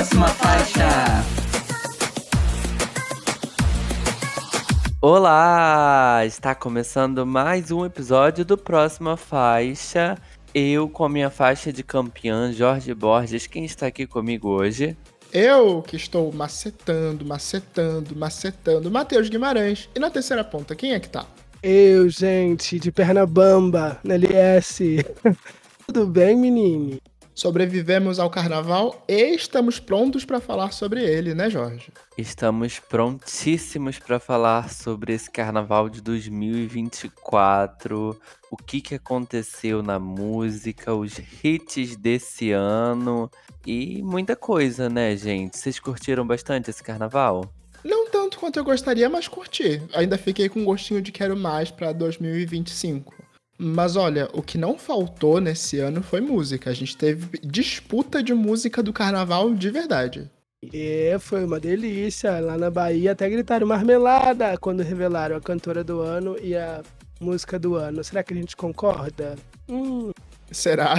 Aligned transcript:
Próxima 0.00 0.28
faixa. 0.28 0.88
Olá! 4.98 6.22
Está 6.24 6.54
começando 6.54 7.26
mais 7.26 7.70
um 7.70 7.84
episódio 7.84 8.42
do 8.42 8.56
Próxima 8.56 9.14
Faixa. 9.18 10.16
Eu 10.54 10.88
com 10.88 11.04
a 11.04 11.08
minha 11.10 11.28
faixa 11.28 11.70
de 11.70 11.82
campeã, 11.82 12.50
Jorge 12.50 12.94
Borges. 12.94 13.46
Quem 13.46 13.66
está 13.66 13.88
aqui 13.88 14.06
comigo 14.06 14.48
hoje? 14.48 14.96
Eu 15.30 15.82
que 15.82 15.96
estou 15.96 16.32
macetando, 16.32 17.22
macetando, 17.26 18.16
macetando. 18.16 18.90
Matheus 18.90 19.28
Guimarães. 19.28 19.90
E 19.94 19.98
na 19.98 20.08
terceira 20.08 20.42
ponta, 20.42 20.74
quem 20.74 20.94
é 20.94 20.98
que 20.98 21.10
tá? 21.10 21.26
Eu, 21.62 22.08
gente, 22.08 22.78
de 22.78 22.90
perna 22.90 23.26
bamba, 23.26 24.00
na 24.02 24.14
LS. 24.14 25.04
Tudo 25.86 26.06
bem, 26.06 26.38
menine? 26.38 27.02
Sobrevivemos 27.40 28.18
ao 28.18 28.28
carnaval 28.28 29.02
e 29.08 29.34
estamos 29.34 29.80
prontos 29.80 30.26
para 30.26 30.40
falar 30.40 30.72
sobre 30.72 31.02
ele, 31.02 31.34
né, 31.34 31.48
Jorge? 31.48 31.90
Estamos 32.18 32.78
prontíssimos 32.78 33.98
para 33.98 34.20
falar 34.20 34.68
sobre 34.68 35.14
esse 35.14 35.30
carnaval 35.30 35.88
de 35.88 36.02
2024, 36.02 38.20
o 38.50 38.56
que, 38.58 38.82
que 38.82 38.94
aconteceu 38.94 39.82
na 39.82 39.98
música, 39.98 40.92
os 40.92 41.18
hits 41.42 41.96
desse 41.96 42.52
ano 42.52 43.30
e 43.66 44.02
muita 44.02 44.36
coisa, 44.36 44.90
né, 44.90 45.16
gente? 45.16 45.56
Vocês 45.56 45.80
curtiram 45.80 46.26
bastante 46.26 46.68
esse 46.68 46.82
carnaval? 46.82 47.50
Não 47.82 48.10
tanto 48.10 48.38
quanto 48.38 48.58
eu 48.58 48.64
gostaria, 48.64 49.08
mas 49.08 49.26
curti. 49.26 49.80
Ainda 49.94 50.18
fiquei 50.18 50.50
com 50.50 50.60
um 50.60 50.64
gostinho 50.66 51.00
de 51.00 51.10
quero 51.10 51.34
mais 51.34 51.70
para 51.70 51.90
2025. 51.90 53.29
Mas 53.62 53.94
olha, 53.94 54.26
o 54.32 54.40
que 54.40 54.56
não 54.56 54.78
faltou 54.78 55.38
nesse 55.38 55.78
ano 55.78 56.02
foi 56.02 56.22
música. 56.22 56.70
A 56.70 56.72
gente 56.72 56.96
teve 56.96 57.38
disputa 57.44 58.22
de 58.22 58.32
música 58.32 58.82
do 58.82 58.90
carnaval 58.90 59.52
de 59.52 59.68
verdade. 59.68 60.30
É, 60.72 61.18
foi 61.20 61.44
uma 61.44 61.60
delícia. 61.60 62.40
Lá 62.40 62.56
na 62.56 62.70
Bahia 62.70 63.12
até 63.12 63.28
gritaram 63.28 63.66
marmelada 63.66 64.56
quando 64.56 64.82
revelaram 64.82 65.36
a 65.36 65.40
cantora 65.42 65.84
do 65.84 66.00
ano 66.00 66.38
e 66.42 66.56
a 66.56 66.82
música 67.20 67.58
do 67.58 67.74
ano. 67.74 68.02
Será 68.02 68.22
que 68.22 68.32
a 68.32 68.36
gente 68.36 68.56
concorda? 68.56 69.36
Hum. 69.68 70.10
Será? 70.50 70.94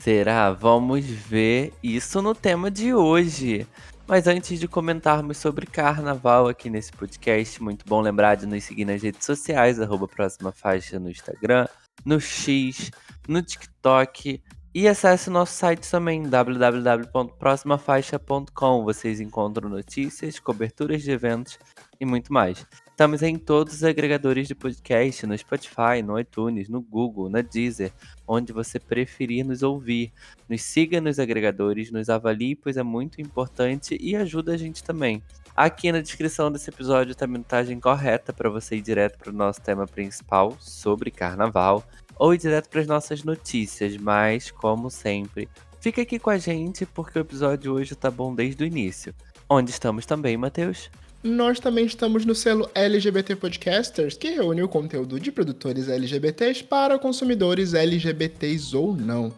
Será? 0.00 0.52
Vamos 0.52 1.04
ver 1.04 1.74
isso 1.82 2.22
no 2.22 2.34
tema 2.34 2.70
de 2.70 2.94
hoje. 2.94 3.66
Mas 4.06 4.26
antes 4.26 4.58
de 4.58 4.66
comentarmos 4.66 5.38
sobre 5.38 5.64
carnaval 5.64 6.48
aqui 6.48 6.68
nesse 6.68 6.90
podcast, 6.92 7.62
muito 7.62 7.84
bom 7.86 8.00
lembrar 8.00 8.34
de 8.34 8.46
nos 8.46 8.64
seguir 8.64 8.84
nas 8.84 9.00
redes 9.02 9.24
sociais, 9.24 9.80
arroba 9.80 10.08
próxima 10.08 10.50
faixa 10.52 10.98
no 10.98 11.08
Instagram, 11.08 11.68
no 12.04 12.20
X, 12.20 12.90
no 13.28 13.40
TikTok. 13.40 14.42
E 14.74 14.88
acesse 14.88 15.28
nosso 15.28 15.52
site 15.52 15.90
também, 15.90 16.22
www.proximafaixa.com. 16.22 18.84
Vocês 18.84 19.20
encontram 19.20 19.68
notícias, 19.68 20.40
coberturas 20.40 21.02
de 21.02 21.10
eventos 21.10 21.58
e 22.00 22.06
muito 22.06 22.32
mais. 22.32 22.66
Estamos 23.02 23.20
em 23.20 23.36
todos 23.36 23.74
os 23.74 23.82
agregadores 23.82 24.46
de 24.46 24.54
podcast, 24.54 25.26
no 25.26 25.36
Spotify, 25.36 26.00
no 26.04 26.16
iTunes, 26.20 26.68
no 26.68 26.80
Google, 26.80 27.28
na 27.28 27.40
Deezer, 27.40 27.92
onde 28.28 28.52
você 28.52 28.78
preferir 28.78 29.44
nos 29.44 29.64
ouvir. 29.64 30.12
Nos 30.48 30.62
siga 30.62 31.00
nos 31.00 31.18
agregadores, 31.18 31.90
nos 31.90 32.08
avalie, 32.08 32.54
pois 32.54 32.76
é 32.76 32.82
muito 32.84 33.20
importante 33.20 33.98
e 34.00 34.14
ajuda 34.14 34.52
a 34.52 34.56
gente 34.56 34.84
também. 34.84 35.20
Aqui 35.56 35.90
na 35.90 36.00
descrição 36.00 36.52
desse 36.52 36.70
episódio 36.70 37.10
está 37.10 37.24
a 37.24 37.28
minutagem 37.28 37.80
correta 37.80 38.32
para 38.32 38.48
você 38.48 38.76
ir 38.76 38.82
direto 38.82 39.18
para 39.18 39.30
o 39.30 39.34
nosso 39.34 39.60
tema 39.60 39.84
principal 39.84 40.56
sobre 40.60 41.10
carnaval 41.10 41.82
ou 42.16 42.32
ir 42.32 42.38
direto 42.38 42.68
para 42.68 42.82
as 42.82 42.86
nossas 42.86 43.24
notícias, 43.24 43.96
mas 43.96 44.52
como 44.52 44.88
sempre, 44.88 45.48
fica 45.80 46.02
aqui 46.02 46.20
com 46.20 46.30
a 46.30 46.38
gente 46.38 46.86
porque 46.86 47.18
o 47.18 47.22
episódio 47.22 47.72
hoje 47.72 47.96
tá 47.96 48.12
bom 48.12 48.32
desde 48.32 48.62
o 48.62 48.66
início. 48.66 49.12
Onde 49.50 49.72
estamos 49.72 50.06
também, 50.06 50.36
Matheus? 50.36 50.88
Nós 51.22 51.60
também 51.60 51.84
estamos 51.84 52.24
no 52.24 52.34
selo 52.34 52.68
LGBT 52.74 53.36
Podcasters, 53.36 54.16
que 54.16 54.30
reúne 54.30 54.60
o 54.60 54.68
conteúdo 54.68 55.20
de 55.20 55.30
produtores 55.30 55.88
LGBTs 55.88 56.64
para 56.64 56.98
consumidores 56.98 57.74
LGBTs 57.74 58.76
ou 58.76 58.96
não. 58.96 59.32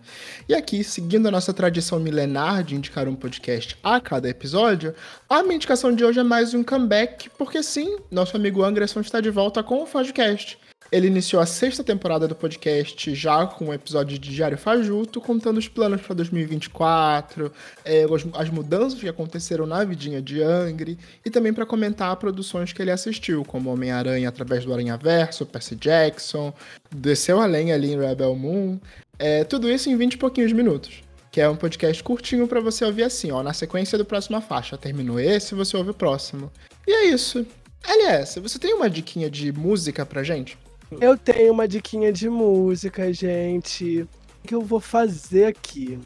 E 0.49 0.55
aqui, 0.55 0.83
seguindo 0.83 1.28
a 1.28 1.31
nossa 1.31 1.53
tradição 1.53 2.00
milenar 2.00 2.65
de 2.65 2.75
indicar 2.75 3.06
um 3.06 3.15
podcast 3.15 3.77
a 3.83 4.00
cada 4.00 4.31
episódio, 4.31 4.94
a 5.28 5.43
minha 5.43 5.56
indicação 5.56 5.94
de 5.94 6.03
hoje 6.03 6.21
é 6.21 6.23
mais 6.23 6.55
um 6.55 6.65
comeback, 6.65 7.28
porque 7.37 7.62
sim, 7.62 7.99
nosso 8.11 8.34
amigo 8.34 8.65
Anderson 8.65 9.00
está 9.00 9.21
de 9.21 9.28
volta 9.28 9.62
com 9.62 9.83
o 9.83 9.87
Fajcast. 9.87 10.59
Ele 10.93 11.06
iniciou 11.09 11.43
a 11.43 11.47
sexta 11.47 11.83
temporada 11.83 12.28
do 12.28 12.34
podcast 12.34 13.15
já 13.15 13.47
com 13.47 13.67
um 13.67 13.75
episódio 13.75 14.19
de 14.19 14.31
Diário 14.31 14.56
Fajuto, 14.56 15.21
contando 15.21 15.59
os 15.59 15.67
planos 15.67 16.00
para 16.00 16.15
2024, 16.15 17.50
é, 17.84 18.05
as 18.34 18.50
mudanças 18.50 19.00
que 19.00 19.09
aconteceram 19.09 19.67
na 19.67 19.83
vidinha 19.83 20.23
de 20.23 20.43
Angry, 20.43 20.99
e 21.25 21.31
também 21.31 21.53
para 21.53 21.67
comentar 21.67 22.15
produções 22.17 22.73
que 22.73 22.81
ele 22.81 22.91
assistiu, 22.91 23.44
como 23.44 23.73
Homem-Aranha 23.73 24.28
através 24.28 24.65
do 24.65 24.73
Aranha 24.73 24.97
Verso, 24.97 25.47
Percy 25.47 25.75
Jackson, 25.75 26.53
desceu 26.94 27.41
além 27.41 27.73
ali 27.73 27.93
em 27.93 27.99
Rebel 27.99 28.34
Moon. 28.37 28.78
É, 29.19 29.44
tudo 29.44 29.71
isso 29.71 29.89
em 29.91 29.97
20 29.97 30.15
e 30.15 30.19
pouquinhos 30.19 30.53
minutos. 30.53 31.03
Que 31.31 31.41
é 31.41 31.49
um 31.49 31.56
podcast 31.56 32.00
curtinho 32.05 32.47
para 32.47 32.61
você 32.61 32.84
ouvir 32.84 33.03
assim, 33.03 33.33
ó, 33.33 33.43
na 33.43 33.53
sequência 33.53 33.99
do 33.99 34.05
próxima 34.05 34.41
faixa. 34.41 34.78
Terminou 34.78 35.19
esse, 35.19 35.55
você 35.55 35.77
ouve 35.77 35.91
o 35.91 35.94
próximo. 35.94 36.53
E 36.87 36.93
é 36.93 37.06
isso. 37.06 37.44
LS, 37.87 38.39
você 38.39 38.59
tem 38.59 38.73
uma 38.73 38.89
diquinha 38.89 39.28
de 39.28 39.53
música 39.53 40.06
pra 40.06 40.23
gente? 40.23 40.56
Eu 41.00 41.16
tenho 41.16 41.53
uma 41.53 41.66
diquinha 41.66 42.12
de 42.12 42.28
música, 42.28 43.12
gente. 43.12 44.03
O 44.43 44.49
que 44.49 44.55
eu 44.55 44.62
vou 44.62 44.81
fazer 44.81 45.47
aqui? 45.47 45.99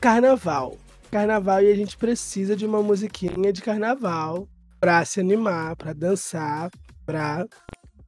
Carnaval. 0.00 0.76
Carnaval 1.10 1.62
e 1.62 1.72
a 1.72 1.74
gente 1.74 1.96
precisa 1.96 2.54
de 2.54 2.66
uma 2.66 2.82
musiquinha 2.82 3.52
de 3.52 3.62
carnaval 3.62 4.46
pra 4.78 5.04
se 5.04 5.20
animar, 5.20 5.74
pra 5.76 5.92
dançar, 5.92 6.70
pra 7.04 7.46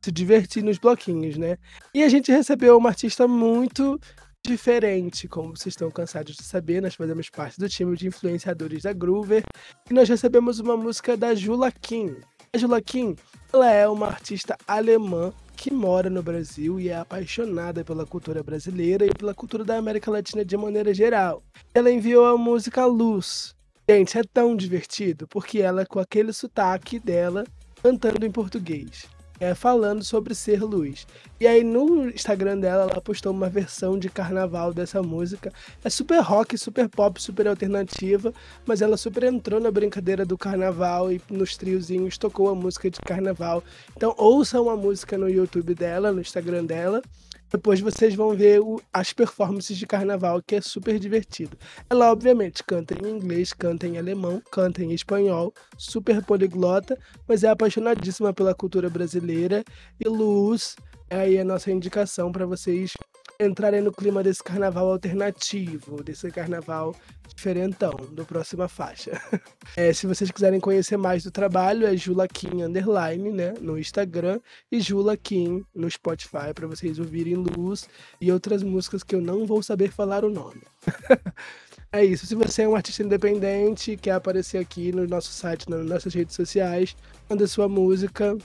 se 0.02 0.12
divertir 0.12 0.62
nos 0.62 0.78
bloquinhos, 0.78 1.36
né? 1.36 1.56
E 1.94 2.02
a 2.02 2.08
gente 2.08 2.30
recebeu 2.30 2.76
uma 2.76 2.90
artista 2.90 3.26
muito 3.26 3.98
diferente, 4.44 5.28
como 5.28 5.56
vocês 5.56 5.74
estão 5.74 5.90
cansados 5.90 6.34
de 6.34 6.42
saber, 6.42 6.80
nós 6.80 6.94
fazemos 6.94 7.28
parte 7.28 7.58
do 7.58 7.68
time 7.68 7.96
de 7.96 8.06
influenciadores 8.06 8.82
da 8.82 8.92
Groover 8.92 9.44
e 9.90 9.92
nós 9.92 10.08
recebemos 10.08 10.58
uma 10.58 10.76
música 10.76 11.16
da 11.16 11.34
Jula 11.34 11.70
Kim. 11.70 12.16
A 12.52 12.58
Jula 12.58 12.80
Kim, 12.80 13.14
ela 13.52 13.70
é 13.70 13.86
uma 13.86 14.06
artista 14.06 14.56
alemã 14.66 15.32
que 15.60 15.70
mora 15.70 16.08
no 16.08 16.22
Brasil 16.22 16.80
e 16.80 16.88
é 16.88 16.96
apaixonada 16.96 17.84
pela 17.84 18.06
cultura 18.06 18.42
brasileira 18.42 19.04
e 19.04 19.12
pela 19.12 19.34
cultura 19.34 19.62
da 19.62 19.76
América 19.76 20.10
Latina 20.10 20.42
de 20.42 20.56
maneira 20.56 20.94
geral. 20.94 21.42
Ela 21.74 21.90
enviou 21.90 22.24
a 22.24 22.38
música 22.38 22.86
Luz. 22.86 23.54
Gente, 23.86 24.16
é 24.16 24.22
tão 24.24 24.56
divertido 24.56 25.28
porque 25.28 25.58
ela, 25.58 25.84
com 25.84 25.98
aquele 25.98 26.32
sotaque 26.32 26.98
dela, 26.98 27.44
cantando 27.82 28.24
em 28.24 28.30
português 28.30 29.06
é, 29.40 29.54
falando 29.54 30.04
sobre 30.04 30.34
ser 30.34 30.62
luz. 30.62 31.06
E 31.40 31.46
aí 31.46 31.64
no 31.64 32.10
Instagram 32.10 32.58
dela, 32.58 32.90
ela 32.90 33.00
postou 33.00 33.32
uma 33.32 33.48
versão 33.48 33.98
de 33.98 34.10
carnaval 34.10 34.72
dessa 34.72 35.02
música. 35.02 35.50
É 35.82 35.88
super 35.88 36.20
rock, 36.20 36.56
super 36.58 36.88
pop, 36.88 37.20
super 37.20 37.48
alternativa, 37.48 38.32
mas 38.66 38.82
ela 38.82 38.98
super 38.98 39.24
entrou 39.24 39.58
na 39.58 39.70
brincadeira 39.70 40.26
do 40.26 40.36
carnaval 40.36 41.10
e 41.10 41.20
nos 41.30 41.56
triozinhos 41.56 42.18
tocou 42.18 42.50
a 42.50 42.54
música 42.54 42.90
de 42.90 43.00
carnaval. 43.00 43.64
Então 43.96 44.14
ouçam 44.18 44.68
a 44.68 44.76
música 44.76 45.16
no 45.16 45.28
YouTube 45.28 45.74
dela, 45.74 46.12
no 46.12 46.20
Instagram 46.20 46.66
dela. 46.66 47.02
Depois 47.50 47.80
vocês 47.80 48.14
vão 48.14 48.34
ver 48.34 48.60
o, 48.60 48.80
as 48.92 49.12
performances 49.12 49.76
de 49.76 49.86
carnaval, 49.86 50.40
que 50.42 50.56
é 50.56 50.60
super 50.60 50.98
divertido. 50.98 51.56
Ela, 51.88 52.10
obviamente, 52.10 52.62
canta 52.62 52.94
em 52.94 53.10
inglês, 53.10 53.52
canta 53.52 53.86
em 53.86 53.98
alemão, 53.98 54.40
canta 54.50 54.82
em 54.82 54.92
espanhol, 54.92 55.52
super 55.76 56.24
poliglota, 56.24 56.98
mas 57.26 57.42
é 57.42 57.48
apaixonadíssima 57.48 58.32
pela 58.32 58.54
cultura 58.54 58.88
brasileira. 58.88 59.64
E 59.98 60.08
Luz 60.08 60.76
é 61.08 61.20
aí 61.20 61.38
a 61.38 61.44
nossa 61.44 61.72
indicação 61.72 62.30
para 62.30 62.46
vocês 62.46 62.92
entrarem 63.40 63.80
no 63.80 63.90
clima 63.90 64.22
desse 64.22 64.42
carnaval 64.42 64.90
alternativo, 64.92 66.02
desse 66.02 66.30
carnaval 66.30 66.94
diferentão, 67.34 67.92
do 68.12 68.24
próxima 68.24 68.68
faixa. 68.68 69.12
É, 69.76 69.92
se 69.92 70.04
vocês 70.04 70.32
quiserem 70.32 70.58
conhecer 70.58 70.96
mais 70.96 71.22
do 71.22 71.30
trabalho, 71.30 71.86
é 71.86 71.96
Julaquim 71.96 72.62
Underline, 72.62 73.30
né, 73.30 73.54
no 73.60 73.78
Instagram, 73.78 74.40
e 74.70 74.80
Julaquim 74.80 75.64
no 75.72 75.88
Spotify, 75.88 76.52
para 76.52 76.66
vocês 76.66 76.98
ouvirem 76.98 77.36
Luz 77.36 77.88
e 78.20 78.32
outras 78.32 78.64
músicas 78.64 79.04
que 79.04 79.14
eu 79.14 79.20
não 79.20 79.46
vou 79.46 79.62
saber 79.62 79.92
falar 79.92 80.24
o 80.24 80.30
nome. 80.30 80.62
é 81.92 82.04
isso. 82.04 82.26
Se 82.26 82.34
você 82.34 82.62
é 82.62 82.68
um 82.68 82.74
artista 82.74 83.04
independente, 83.04 83.96
quer 83.96 84.12
aparecer 84.12 84.58
aqui 84.58 84.90
no 84.90 85.06
nosso 85.06 85.30
site, 85.30 85.70
nas 85.70 85.86
nossas 85.86 86.12
redes 86.12 86.34
sociais, 86.34 86.96
manda 87.28 87.46
sua 87.46 87.68
música 87.68 88.36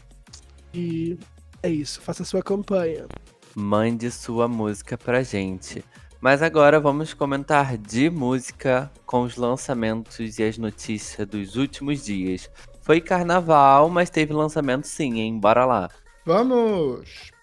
e 0.72 1.18
é 1.64 1.70
isso. 1.70 2.00
Faça 2.02 2.24
sua 2.24 2.44
campanha 2.44 3.08
mande 3.56 4.12
sua 4.12 4.48
música 4.48 4.98
pra 4.98 5.24
gente. 5.24 5.84
Mas 6.20 6.42
agora 6.42 6.80
vamos 6.80 7.14
comentar 7.14 7.78
de 7.78 8.10
música 8.10 8.92
com 9.06 9.22
os 9.22 9.38
lançamentos 9.38 10.40
e 10.40 10.44
as 10.44 10.58
notícias 10.58 11.28
dos 11.28 11.56
últimos 11.56 12.04
dias. 12.04 12.50
Foi 12.82 13.00
carnaval, 13.00 13.90
mas 13.90 14.10
teve 14.10 14.34
lançamento 14.34 14.86
sim, 14.88 15.20
hein? 15.20 15.40
Bora 15.40 15.66
lá. 15.66 15.90
Vamos! 16.26 17.35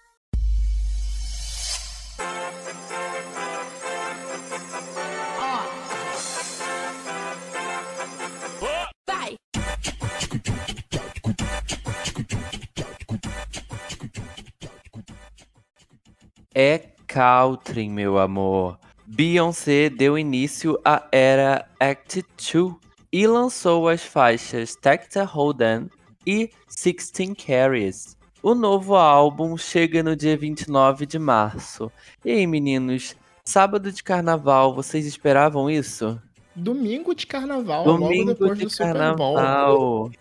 Country, 17.13 17.87
meu 17.87 18.17
amor. 18.17 18.79
Beyoncé 19.05 19.87
deu 19.87 20.17
início 20.17 20.79
à 20.83 21.07
era 21.11 21.67
Act 21.79 22.25
2 22.51 22.73
e 23.11 23.27
lançou 23.27 23.87
as 23.87 24.01
faixas 24.01 24.75
Texas 24.75 25.29
Hold'em 25.29 25.87
e 26.25 26.49
Sixteen 26.67 27.35
Carries. 27.35 28.17
O 28.41 28.55
novo 28.55 28.95
álbum 28.95 29.55
chega 29.55 30.01
no 30.01 30.15
dia 30.15 30.35
29 30.35 31.05
de 31.05 31.19
março. 31.19 31.91
E 32.25 32.31
aí, 32.31 32.47
meninos, 32.47 33.15
sábado 33.45 33.91
de 33.91 34.01
carnaval, 34.01 34.73
vocês 34.73 35.05
esperavam 35.05 35.69
isso? 35.69 36.19
Domingo 36.55 37.13
de 37.13 37.27
carnaval, 37.27 37.83
Domingo 37.83 38.13
logo 38.13 38.25
depois 38.25 38.57
de 38.57 38.65
do 38.65 38.69
Super 38.71 39.15
Bowl. 39.15 40.11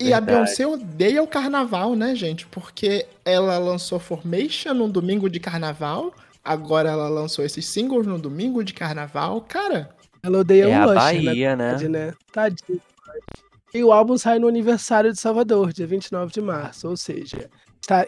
E 0.00 0.12
a. 0.12 0.20
Beyoncé 0.20 0.66
odeia 0.66 1.22
o 1.22 1.26
carnaval, 1.26 1.94
né, 1.94 2.14
gente? 2.14 2.46
Porque 2.46 3.06
ela 3.24 3.58
lançou 3.58 3.98
Formation 3.98 4.74
no 4.74 4.88
domingo 4.88 5.28
de 5.28 5.40
carnaval, 5.40 6.12
agora 6.44 6.90
ela 6.90 7.08
lançou 7.08 7.44
esses 7.44 7.66
singles 7.66 8.06
no 8.06 8.18
domingo 8.18 8.62
de 8.62 8.72
carnaval. 8.72 9.40
Cara, 9.42 9.90
Ela 10.22 10.38
odeia 10.38 10.64
É 10.64 10.68
o 10.68 10.82
a 10.82 10.86
Usher, 10.86 10.94
Bahia, 10.94 11.56
né? 11.56 11.64
verdade, 11.70 11.88
né? 11.88 12.14
Tadinho. 12.32 12.80
E 13.74 13.84
o 13.84 13.92
álbum 13.92 14.16
sai 14.16 14.38
no 14.38 14.48
aniversário 14.48 15.12
de 15.12 15.20
Salvador, 15.20 15.72
dia 15.72 15.86
29 15.86 16.32
de 16.32 16.40
março. 16.40 16.88
Ou 16.88 16.96
seja, 16.96 17.50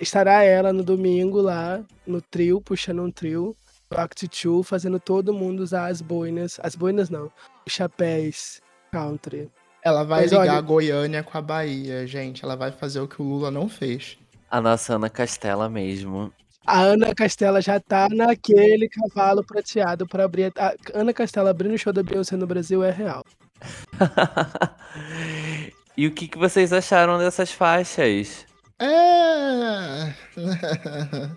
estará 0.01 0.43
ela 0.43 0.73
no 0.73 0.83
domingo 0.83 1.41
lá, 1.41 1.83
no 2.07 2.21
trio, 2.23 2.61
puxando 2.61 3.03
um 3.03 3.11
trio, 3.11 3.55
do 3.91 3.99
Act 3.99 4.27
2, 4.27 4.67
fazendo 4.67 4.99
todo 4.99 5.35
mundo 5.35 5.61
usar 5.61 5.89
as 5.89 6.01
boinas. 6.01 6.59
As 6.63 6.75
boinas 6.75 7.11
não, 7.11 7.31
os 7.67 7.73
chapéus 7.73 8.61
country. 8.91 9.51
Ela 9.83 10.05
vai 10.05 10.23
Mas 10.23 10.31
ligar 10.33 10.43
olha- 10.43 10.53
a 10.53 10.61
Goiânia 10.61 11.23
com 11.23 11.37
a 11.37 11.43
Bahia, 11.43 12.07
gente. 12.07 12.45
Ela 12.45 12.57
vai 12.57 12.71
fazer 12.71 13.01
o 13.01 13.09
que 13.09 13.21
o 13.21 13.25
Lula 13.25 13.51
não 13.51 13.69
fez. 13.69 14.17
A 14.51 14.61
nossa 14.61 14.95
Ana 14.95 15.11
Castela 15.11 15.69
mesmo. 15.69 16.33
A 16.67 16.81
Ana 16.81 17.15
Castela 17.15 17.61
já 17.61 17.81
tá 17.81 18.09
naquele 18.11 18.89
cavalo 18.89 19.43
prateado 19.45 20.07
para 20.07 20.25
abrir. 20.25 20.53
A 20.59 20.75
Ana 20.95 21.13
Castela 21.13 21.51
abrindo 21.51 21.75
o 21.75 21.79
show 21.79 21.93
da 21.93 22.03
Beyoncé 22.03 22.37
no 22.37 22.47
Brasil 22.47 22.83
é 22.85 22.91
real. 22.91 23.25
e 25.97 26.07
o 26.07 26.13
que, 26.13 26.29
que 26.29 26.39
vocês 26.39 26.73
acharam 26.73 27.19
dessas 27.19 27.51
faixas? 27.53 28.47
É. 28.79 30.15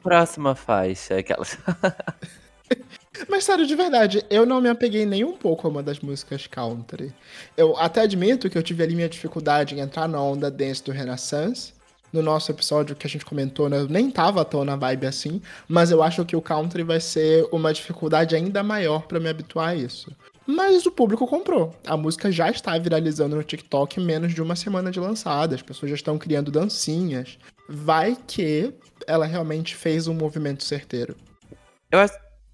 Próxima 0.01 0.55
faixa, 0.55 1.17
aquelas. 1.17 1.57
Mas 3.29 3.43
sério, 3.43 3.65
de 3.65 3.75
verdade, 3.75 4.25
eu 4.29 4.45
não 4.45 4.61
me 4.61 4.69
apeguei 4.69 5.05
nem 5.05 5.23
um 5.23 5.33
pouco 5.33 5.67
a 5.67 5.69
uma 5.69 5.83
das 5.83 5.99
músicas 5.99 6.47
country. 6.47 7.13
Eu 7.55 7.77
até 7.77 8.01
admito 8.01 8.49
que 8.49 8.57
eu 8.57 8.63
tive 8.63 8.83
ali 8.83 8.95
minha 8.95 9.09
dificuldade 9.09 9.75
em 9.75 9.79
entrar 9.79 10.07
na 10.07 10.21
onda 10.21 10.51
dance 10.51 10.83
do 10.83 10.91
Renaissance. 10.91 11.73
No 12.11 12.21
nosso 12.21 12.51
episódio 12.51 12.95
que 12.95 13.07
a 13.07 13.09
gente 13.09 13.25
comentou, 13.25 13.67
né, 13.67 13.79
eu 13.79 13.87
nem 13.87 14.11
tava 14.11 14.45
tão 14.45 14.63
na 14.63 14.75
vibe 14.75 15.07
assim, 15.07 15.41
mas 15.67 15.89
eu 15.89 16.03
acho 16.03 16.23
que 16.23 16.35
o 16.35 16.41
country 16.41 16.83
vai 16.83 16.99
ser 16.99 17.47
uma 17.51 17.73
dificuldade 17.73 18.35
ainda 18.35 18.61
maior 18.61 19.07
pra 19.07 19.19
me 19.19 19.27
habituar 19.27 19.69
a 19.69 19.75
isso. 19.75 20.15
Mas 20.45 20.85
o 20.85 20.91
público 20.91 21.25
comprou. 21.25 21.73
A 21.87 21.97
música 21.97 22.31
já 22.31 22.51
está 22.51 22.77
viralizando 22.77 23.35
no 23.35 23.43
TikTok 23.43 23.99
em 23.99 24.05
menos 24.05 24.33
de 24.33 24.41
uma 24.41 24.55
semana 24.55 24.91
de 24.91 24.99
lançada. 24.99 25.55
As 25.55 25.61
pessoas 25.61 25.89
já 25.89 25.95
estão 25.95 26.17
criando 26.17 26.51
dancinhas. 26.51 27.39
Vai 27.67 28.15
que 28.27 28.73
ela 29.07 29.25
realmente 29.25 29.75
fez 29.75 30.07
um 30.07 30.13
movimento 30.13 30.63
certeiro. 30.63 31.15
Eu, 31.89 31.99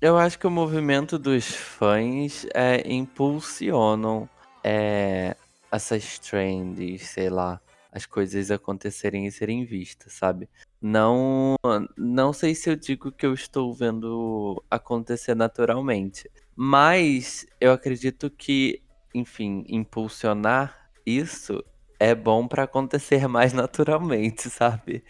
eu 0.02 0.18
acho 0.18 0.40
que 0.40 0.48
o 0.48 0.52
movimento 0.52 1.20
dos 1.20 1.46
fãs 1.48 2.46
é, 2.54 2.90
impulsionam 2.90 4.30
é, 4.64 5.36
essas 5.70 6.18
trends, 6.20 7.02
sei 7.10 7.30
lá, 7.30 7.60
as 7.92 8.06
coisas 8.06 8.50
acontecerem 8.50 9.28
e 9.28 9.32
serem 9.32 9.66
vistas, 9.66 10.14
sabe? 10.14 10.48
Não, 10.82 11.56
não 11.98 12.32
sei 12.32 12.56
se 12.56 12.70
eu 12.70 12.76
digo 12.78 13.12
que 13.12 13.26
eu 13.26 13.34
estou 13.34 13.74
vendo 13.74 14.64
acontecer 14.72 15.36
naturalmente, 15.36 16.30
mas 16.56 17.46
eu 17.60 17.74
acredito 17.74 18.30
que, 18.30 18.82
enfim, 19.14 19.66
impulsionar 19.68 20.90
isso 21.06 21.62
é 22.00 22.16
bom 22.16 22.48
pra 22.48 22.64
acontecer 22.64 23.28
mais 23.28 23.52
naturalmente, 23.52 24.48
sabe? 24.50 25.04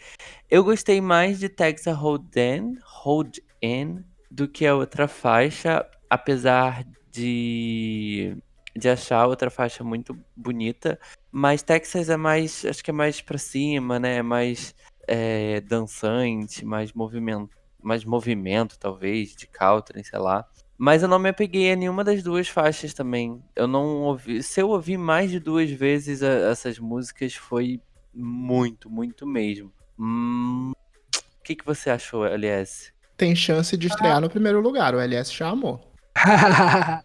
Eu 0.50 0.64
gostei 0.64 1.00
mais 1.00 1.38
de 1.38 1.48
Texas 1.48 1.96
Hold'em, 1.96 2.76
Hold 2.82 3.38
In 3.62 4.04
do 4.30 4.48
que 4.48 4.66
a 4.66 4.74
outra 4.74 5.08
faixa, 5.08 5.84
apesar 6.08 6.84
de, 7.10 8.36
de 8.76 8.88
achar 8.88 9.26
outra 9.26 9.50
faixa 9.50 9.82
muito 9.82 10.16
bonita. 10.36 10.98
Mas 11.32 11.62
Texas 11.62 12.08
é 12.08 12.16
mais, 12.16 12.64
acho 12.64 12.82
que 12.82 12.90
é 12.90 12.94
mais 12.94 13.20
pra 13.20 13.38
cima, 13.38 13.98
né? 13.98 14.16
É 14.18 14.22
mais 14.22 14.74
é, 15.08 15.60
dançante, 15.62 16.64
mais 16.64 16.92
movimento, 16.92 17.50
mais 17.82 18.04
movimento, 18.04 18.78
talvez, 18.78 19.34
de 19.34 19.46
country, 19.46 20.04
sei 20.04 20.18
lá. 20.18 20.46
Mas 20.78 21.02
eu 21.02 21.08
não 21.08 21.18
me 21.18 21.28
apeguei 21.28 21.72
a 21.72 21.76
nenhuma 21.76 22.02
das 22.02 22.22
duas 22.22 22.48
faixas 22.48 22.94
também. 22.94 23.42
Eu 23.54 23.66
não 23.66 24.02
ouvi. 24.02 24.42
Se 24.42 24.62
eu 24.62 24.70
ouvi 24.70 24.96
mais 24.96 25.30
de 25.30 25.38
duas 25.38 25.70
vezes 25.70 26.22
a- 26.22 26.50
essas 26.50 26.78
músicas, 26.78 27.34
foi 27.34 27.80
muito, 28.14 28.88
muito 28.88 29.26
mesmo. 29.26 29.72
Hum, 29.98 30.72
o 30.72 31.42
que, 31.44 31.54
que 31.56 31.64
você 31.66 31.90
achou, 31.90 32.24
LS? 32.24 32.92
Tem 33.20 33.36
chance 33.36 33.76
de 33.76 33.86
estrear 33.86 34.18
no 34.18 34.30
primeiro 34.30 34.62
lugar. 34.62 34.94
O 34.94 34.98
LS 34.98 35.30
já 35.30 35.48
amou. 35.48 35.78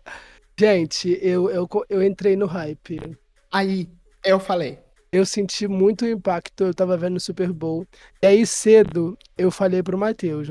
Gente, 0.58 1.20
eu, 1.22 1.50
eu, 1.50 1.68
eu 1.90 2.02
entrei 2.02 2.38
no 2.38 2.46
hype. 2.46 3.18
Aí, 3.52 3.90
eu 4.24 4.40
falei. 4.40 4.80
Eu 5.12 5.26
senti 5.26 5.68
muito 5.68 6.06
impacto, 6.06 6.64
eu 6.64 6.74
tava 6.74 6.96
vendo 6.96 7.18
o 7.18 7.20
Super 7.20 7.52
Bowl. 7.52 7.86
E 8.22 8.28
aí, 8.28 8.48
cedo, 8.48 9.18
eu 9.38 9.52
falei 9.52 9.84
pro 9.84 9.98
Matheus, 9.98 10.48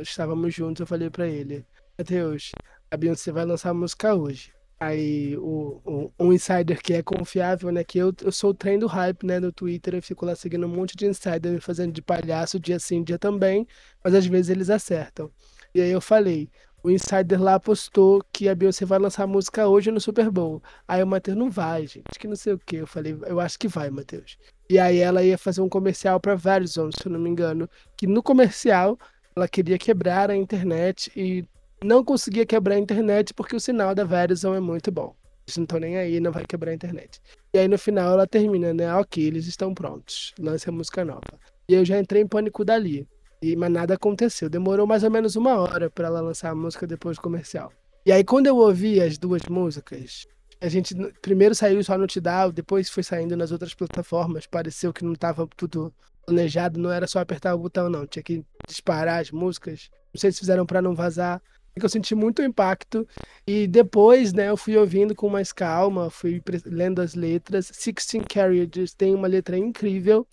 estávamos 0.00 0.54
juntos, 0.54 0.80
eu 0.80 0.86
falei 0.86 1.10
pra 1.10 1.26
ele: 1.26 1.66
Matheus, 1.98 2.52
a 2.88 2.96
Beyoncé 2.96 3.32
vai 3.32 3.44
lançar 3.44 3.74
música 3.74 4.14
hoje. 4.14 4.52
Aí, 4.82 5.36
o, 5.36 5.80
o- 5.84 6.12
um 6.18 6.32
insider 6.32 6.80
que 6.82 6.94
é 6.94 7.02
confiável, 7.02 7.70
né? 7.70 7.84
Que 7.84 7.98
eu, 7.98 8.12
eu 8.22 8.32
sou 8.32 8.50
o 8.50 8.54
trem 8.54 8.78
do 8.78 8.86
hype, 8.86 9.26
né? 9.26 9.38
No 9.38 9.52
Twitter, 9.52 9.94
eu 9.94 10.02
fico 10.02 10.24
lá 10.24 10.34
seguindo 10.34 10.64
um 10.66 10.68
monte 10.74 10.96
de 10.96 11.06
insider 11.06 11.60
fazendo 11.60 11.92
de 11.92 12.00
palhaço, 12.00 12.58
dia 12.58 12.78
sim, 12.78 13.02
dia 13.04 13.18
também. 13.18 13.66
Mas 14.02 14.14
às 14.14 14.24
vezes 14.26 14.48
eles 14.50 14.70
acertam. 14.70 15.30
E 15.74 15.80
aí 15.82 15.90
eu 15.90 16.00
falei: 16.00 16.48
o 16.82 16.90
insider 16.90 17.40
lá 17.42 17.60
postou 17.60 18.24
que 18.32 18.48
a 18.48 18.54
Beyoncé 18.54 18.86
vai 18.86 18.98
lançar 18.98 19.26
música 19.26 19.68
hoje 19.68 19.90
no 19.90 20.00
Super 20.00 20.30
Bowl. 20.30 20.62
Aí 20.88 21.02
o 21.02 21.06
Matheus, 21.06 21.36
não 21.36 21.50
vai, 21.50 21.86
gente, 21.86 22.18
que 22.18 22.26
não 22.26 22.36
sei 22.36 22.54
o 22.54 22.58
que. 22.58 22.76
Eu 22.76 22.86
falei, 22.86 23.16
eu 23.26 23.38
acho 23.38 23.58
que 23.58 23.68
vai, 23.68 23.90
Matheus. 23.90 24.38
E 24.68 24.78
aí 24.78 24.98
ela 24.98 25.22
ia 25.22 25.36
fazer 25.36 25.60
um 25.60 25.68
comercial 25.68 26.18
pra 26.18 26.34
Verizon, 26.34 26.90
se 26.90 27.06
eu 27.06 27.12
não 27.12 27.20
me 27.20 27.28
engano. 27.28 27.68
Que 27.96 28.06
no 28.06 28.22
comercial 28.22 28.98
ela 29.36 29.46
queria 29.48 29.78
quebrar 29.78 30.30
a 30.30 30.36
internet 30.36 31.10
e 31.14 31.44
não 31.82 32.04
conseguia 32.04 32.44
quebrar 32.44 32.74
a 32.74 32.78
internet 32.78 33.32
porque 33.34 33.56
o 33.56 33.60
sinal 33.60 33.94
da 33.94 34.04
Verizon 34.04 34.54
é 34.54 34.60
muito 34.60 34.90
bom. 34.90 35.14
Eles 35.46 35.56
não 35.56 35.64
estão 35.64 35.80
nem 35.80 35.96
aí, 35.96 36.20
não 36.20 36.30
vai 36.30 36.44
quebrar 36.44 36.70
a 36.70 36.74
internet. 36.74 37.20
E 37.52 37.58
aí 37.58 37.66
no 37.66 37.78
final 37.78 38.12
ela 38.12 38.26
termina, 38.26 38.72
né? 38.72 38.94
Ok, 38.94 39.24
eles 39.24 39.46
estão 39.46 39.74
prontos. 39.74 40.32
Lance 40.38 40.68
a 40.68 40.72
música 40.72 41.04
nova. 41.04 41.40
E 41.68 41.74
eu 41.74 41.84
já 41.84 41.98
entrei 41.98 42.22
em 42.22 42.26
pânico 42.26 42.64
dali. 42.64 43.08
E, 43.42 43.56
mas 43.56 43.70
nada 43.70 43.94
aconteceu. 43.94 44.50
Demorou 44.50 44.86
mais 44.86 45.02
ou 45.02 45.10
menos 45.10 45.34
uma 45.34 45.58
hora 45.58 45.88
pra 45.88 46.08
ela 46.08 46.20
lançar 46.20 46.50
a 46.50 46.54
música 46.54 46.86
depois 46.86 47.16
do 47.16 47.22
comercial. 47.22 47.72
E 48.04 48.12
aí, 48.12 48.22
quando 48.22 48.46
eu 48.46 48.56
ouvi 48.56 49.00
as 49.00 49.18
duas 49.18 49.42
músicas, 49.48 50.26
a 50.60 50.68
gente 50.68 50.94
primeiro 51.22 51.54
saiu 51.54 51.82
só 51.82 51.96
no 51.96 52.06
Tidal, 52.06 52.52
depois 52.52 52.90
foi 52.90 53.02
saindo 53.02 53.36
nas 53.36 53.50
outras 53.50 53.74
plataformas. 53.74 54.46
Pareceu 54.46 54.92
que 54.92 55.04
não 55.04 55.14
tava 55.14 55.48
tudo 55.56 55.92
planejado, 56.26 56.78
não 56.78 56.90
era 56.90 57.06
só 57.06 57.18
apertar 57.18 57.54
o 57.54 57.58
botão, 57.58 57.88
não. 57.88 58.06
Tinha 58.06 58.22
que 58.22 58.44
disparar 58.68 59.20
as 59.20 59.30
músicas. 59.30 59.90
Não 60.12 60.20
sei 60.20 60.30
se 60.32 60.40
fizeram 60.40 60.66
pra 60.66 60.82
não 60.82 60.94
vazar. 60.94 61.42
Que 61.78 61.84
eu 61.84 61.88
senti 61.88 62.14
muito 62.14 62.42
impacto. 62.42 63.06
E 63.46 63.66
depois, 63.66 64.32
né, 64.32 64.50
eu 64.50 64.56
fui 64.56 64.76
ouvindo 64.76 65.14
com 65.14 65.28
mais 65.28 65.52
calma, 65.52 66.10
fui 66.10 66.42
lendo 66.66 67.00
as 67.00 67.14
letras. 67.14 67.70
Sixteen 67.72 68.22
Carriages 68.22 68.92
tem 68.92 69.14
uma 69.14 69.28
letra 69.28 69.56
incrível. 69.56 70.26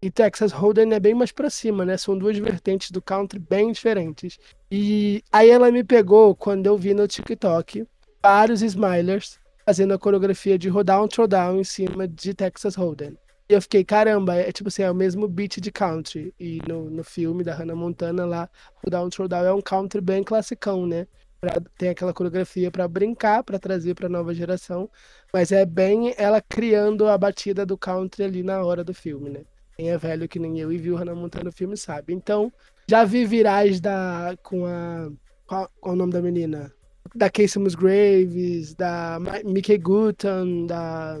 E 0.00 0.10
Texas 0.10 0.50
Hold'em 0.50 0.92
é 0.92 1.00
bem 1.00 1.14
mais 1.14 1.30
pra 1.30 1.48
cima, 1.48 1.84
né? 1.84 1.96
São 1.96 2.18
duas 2.18 2.36
vertentes 2.36 2.90
do 2.90 3.00
country 3.00 3.38
bem 3.38 3.70
diferentes. 3.70 4.36
E 4.70 5.22
aí 5.32 5.48
ela 5.48 5.70
me 5.70 5.84
pegou 5.84 6.34
quando 6.34 6.66
eu 6.66 6.76
vi 6.76 6.92
no 6.92 7.06
TikTok 7.06 7.86
vários 8.20 8.62
Smilers 8.62 9.38
fazendo 9.64 9.94
a 9.94 9.98
coreografia 9.98 10.58
de 10.58 10.68
rodar 10.68 11.02
um 11.02 11.06
throwdown 11.06 11.60
em 11.60 11.64
cima 11.64 12.08
de 12.08 12.34
Texas 12.34 12.74
Hold'em. 12.74 13.16
Eu 13.52 13.60
fiquei, 13.60 13.84
caramba, 13.84 14.34
é 14.36 14.50
tipo 14.50 14.68
assim, 14.68 14.82
é 14.82 14.90
o 14.90 14.94
mesmo 14.94 15.28
beat 15.28 15.60
de 15.60 15.70
country. 15.70 16.34
E 16.40 16.58
no, 16.66 16.88
no 16.88 17.04
filme 17.04 17.44
da 17.44 17.54
Hannah 17.54 17.74
Montana 17.76 18.24
lá, 18.24 18.48
rodar 18.82 19.04
um 19.04 19.10
throwdown 19.10 19.44
é 19.44 19.52
um 19.52 19.60
country 19.60 20.00
bem 20.00 20.24
classicão, 20.24 20.86
né? 20.86 21.06
Pra, 21.38 21.60
tem 21.76 21.90
aquela 21.90 22.14
coreografia 22.14 22.70
pra 22.70 22.88
brincar, 22.88 23.42
pra 23.42 23.58
trazer 23.58 23.94
pra 23.94 24.08
nova 24.08 24.32
geração. 24.32 24.88
Mas 25.32 25.52
é 25.52 25.66
bem 25.66 26.14
ela 26.16 26.40
criando 26.40 27.06
a 27.08 27.18
batida 27.18 27.66
do 27.66 27.76
country 27.76 28.24
ali 28.24 28.42
na 28.42 28.64
hora 28.64 28.82
do 28.82 28.94
filme, 28.94 29.28
né? 29.28 29.42
Quem 29.76 29.90
é 29.90 29.98
velho 29.98 30.28
que 30.28 30.38
nem 30.38 30.58
eu 30.58 30.72
e 30.72 30.78
viu 30.78 30.96
Hannah 30.96 31.14
Montana 31.14 31.44
no 31.44 31.52
filme 31.52 31.76
sabe. 31.76 32.14
Então, 32.14 32.52
já 32.88 33.04
vi 33.04 33.24
virais 33.24 33.80
da, 33.80 34.36
com 34.42 34.66
a. 34.66 35.10
Qual, 35.46 35.70
qual 35.80 35.94
o 35.94 35.98
nome 35.98 36.12
da 36.12 36.22
menina? 36.22 36.72
Da 37.14 37.28
Casey 37.28 37.60
Musgraves, 37.60 38.74
da 38.74 39.18
Mickey 39.44 39.76
Gutton, 39.76 40.66
da. 40.66 41.20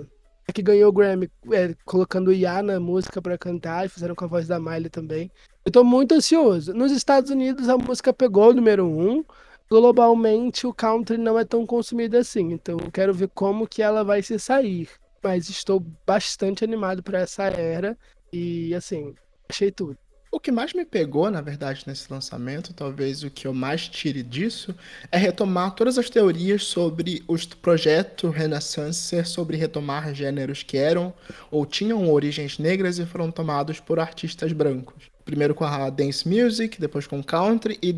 Que 0.52 0.62
ganhou 0.62 0.88
o 0.88 0.92
Grammy, 0.92 1.30
é, 1.52 1.74
colocando 1.84 2.32
Iá 2.32 2.62
na 2.62 2.78
música 2.78 3.20
pra 3.20 3.38
cantar, 3.38 3.86
e 3.86 3.88
fizeram 3.88 4.14
com 4.14 4.24
a 4.24 4.28
voz 4.28 4.46
da 4.46 4.58
Miley 4.58 4.90
também. 4.90 5.30
Eu 5.64 5.70
tô 5.70 5.84
muito 5.84 6.12
ansioso. 6.14 6.74
Nos 6.74 6.92
Estados 6.92 7.30
Unidos 7.30 7.68
a 7.68 7.78
música 7.78 8.12
pegou 8.12 8.50
o 8.50 8.54
número 8.54 8.86
um. 8.86 9.24
Globalmente 9.70 10.66
o 10.66 10.74
country 10.74 11.16
não 11.16 11.38
é 11.38 11.44
tão 11.44 11.64
consumido 11.64 12.16
assim. 12.16 12.52
Então 12.52 12.78
eu 12.78 12.90
quero 12.90 13.14
ver 13.14 13.28
como 13.28 13.66
que 13.66 13.82
ela 13.82 14.02
vai 14.02 14.22
se 14.22 14.38
sair. 14.38 14.88
Mas 15.22 15.48
estou 15.48 15.80
bastante 16.04 16.64
animado 16.64 17.02
para 17.02 17.20
essa 17.20 17.44
era. 17.44 17.96
E 18.32 18.74
assim, 18.74 19.14
achei 19.48 19.70
tudo. 19.70 19.96
O 20.34 20.40
que 20.40 20.50
mais 20.50 20.72
me 20.72 20.86
pegou, 20.86 21.30
na 21.30 21.42
verdade, 21.42 21.84
nesse 21.86 22.10
lançamento, 22.10 22.72
talvez 22.72 23.22
o 23.22 23.30
que 23.30 23.46
eu 23.46 23.52
mais 23.52 23.86
tire 23.86 24.22
disso, 24.22 24.74
é 25.10 25.18
retomar 25.18 25.74
todas 25.74 25.98
as 25.98 26.08
teorias 26.08 26.64
sobre 26.64 27.22
o 27.28 27.36
projeto 27.60 28.30
Renaissance, 28.30 29.22
sobre 29.26 29.58
retomar 29.58 30.14
gêneros 30.14 30.62
que 30.62 30.78
eram 30.78 31.12
ou 31.50 31.66
tinham 31.66 32.10
origens 32.10 32.58
negras 32.58 32.98
e 32.98 33.04
foram 33.04 33.30
tomados 33.30 33.78
por 33.78 34.00
artistas 34.00 34.54
brancos. 34.54 35.04
Primeiro 35.22 35.54
com 35.54 35.64
a 35.64 35.90
dance 35.90 36.26
music, 36.26 36.80
depois 36.80 37.06
com 37.06 37.22
country 37.22 37.78
e, 37.82 37.92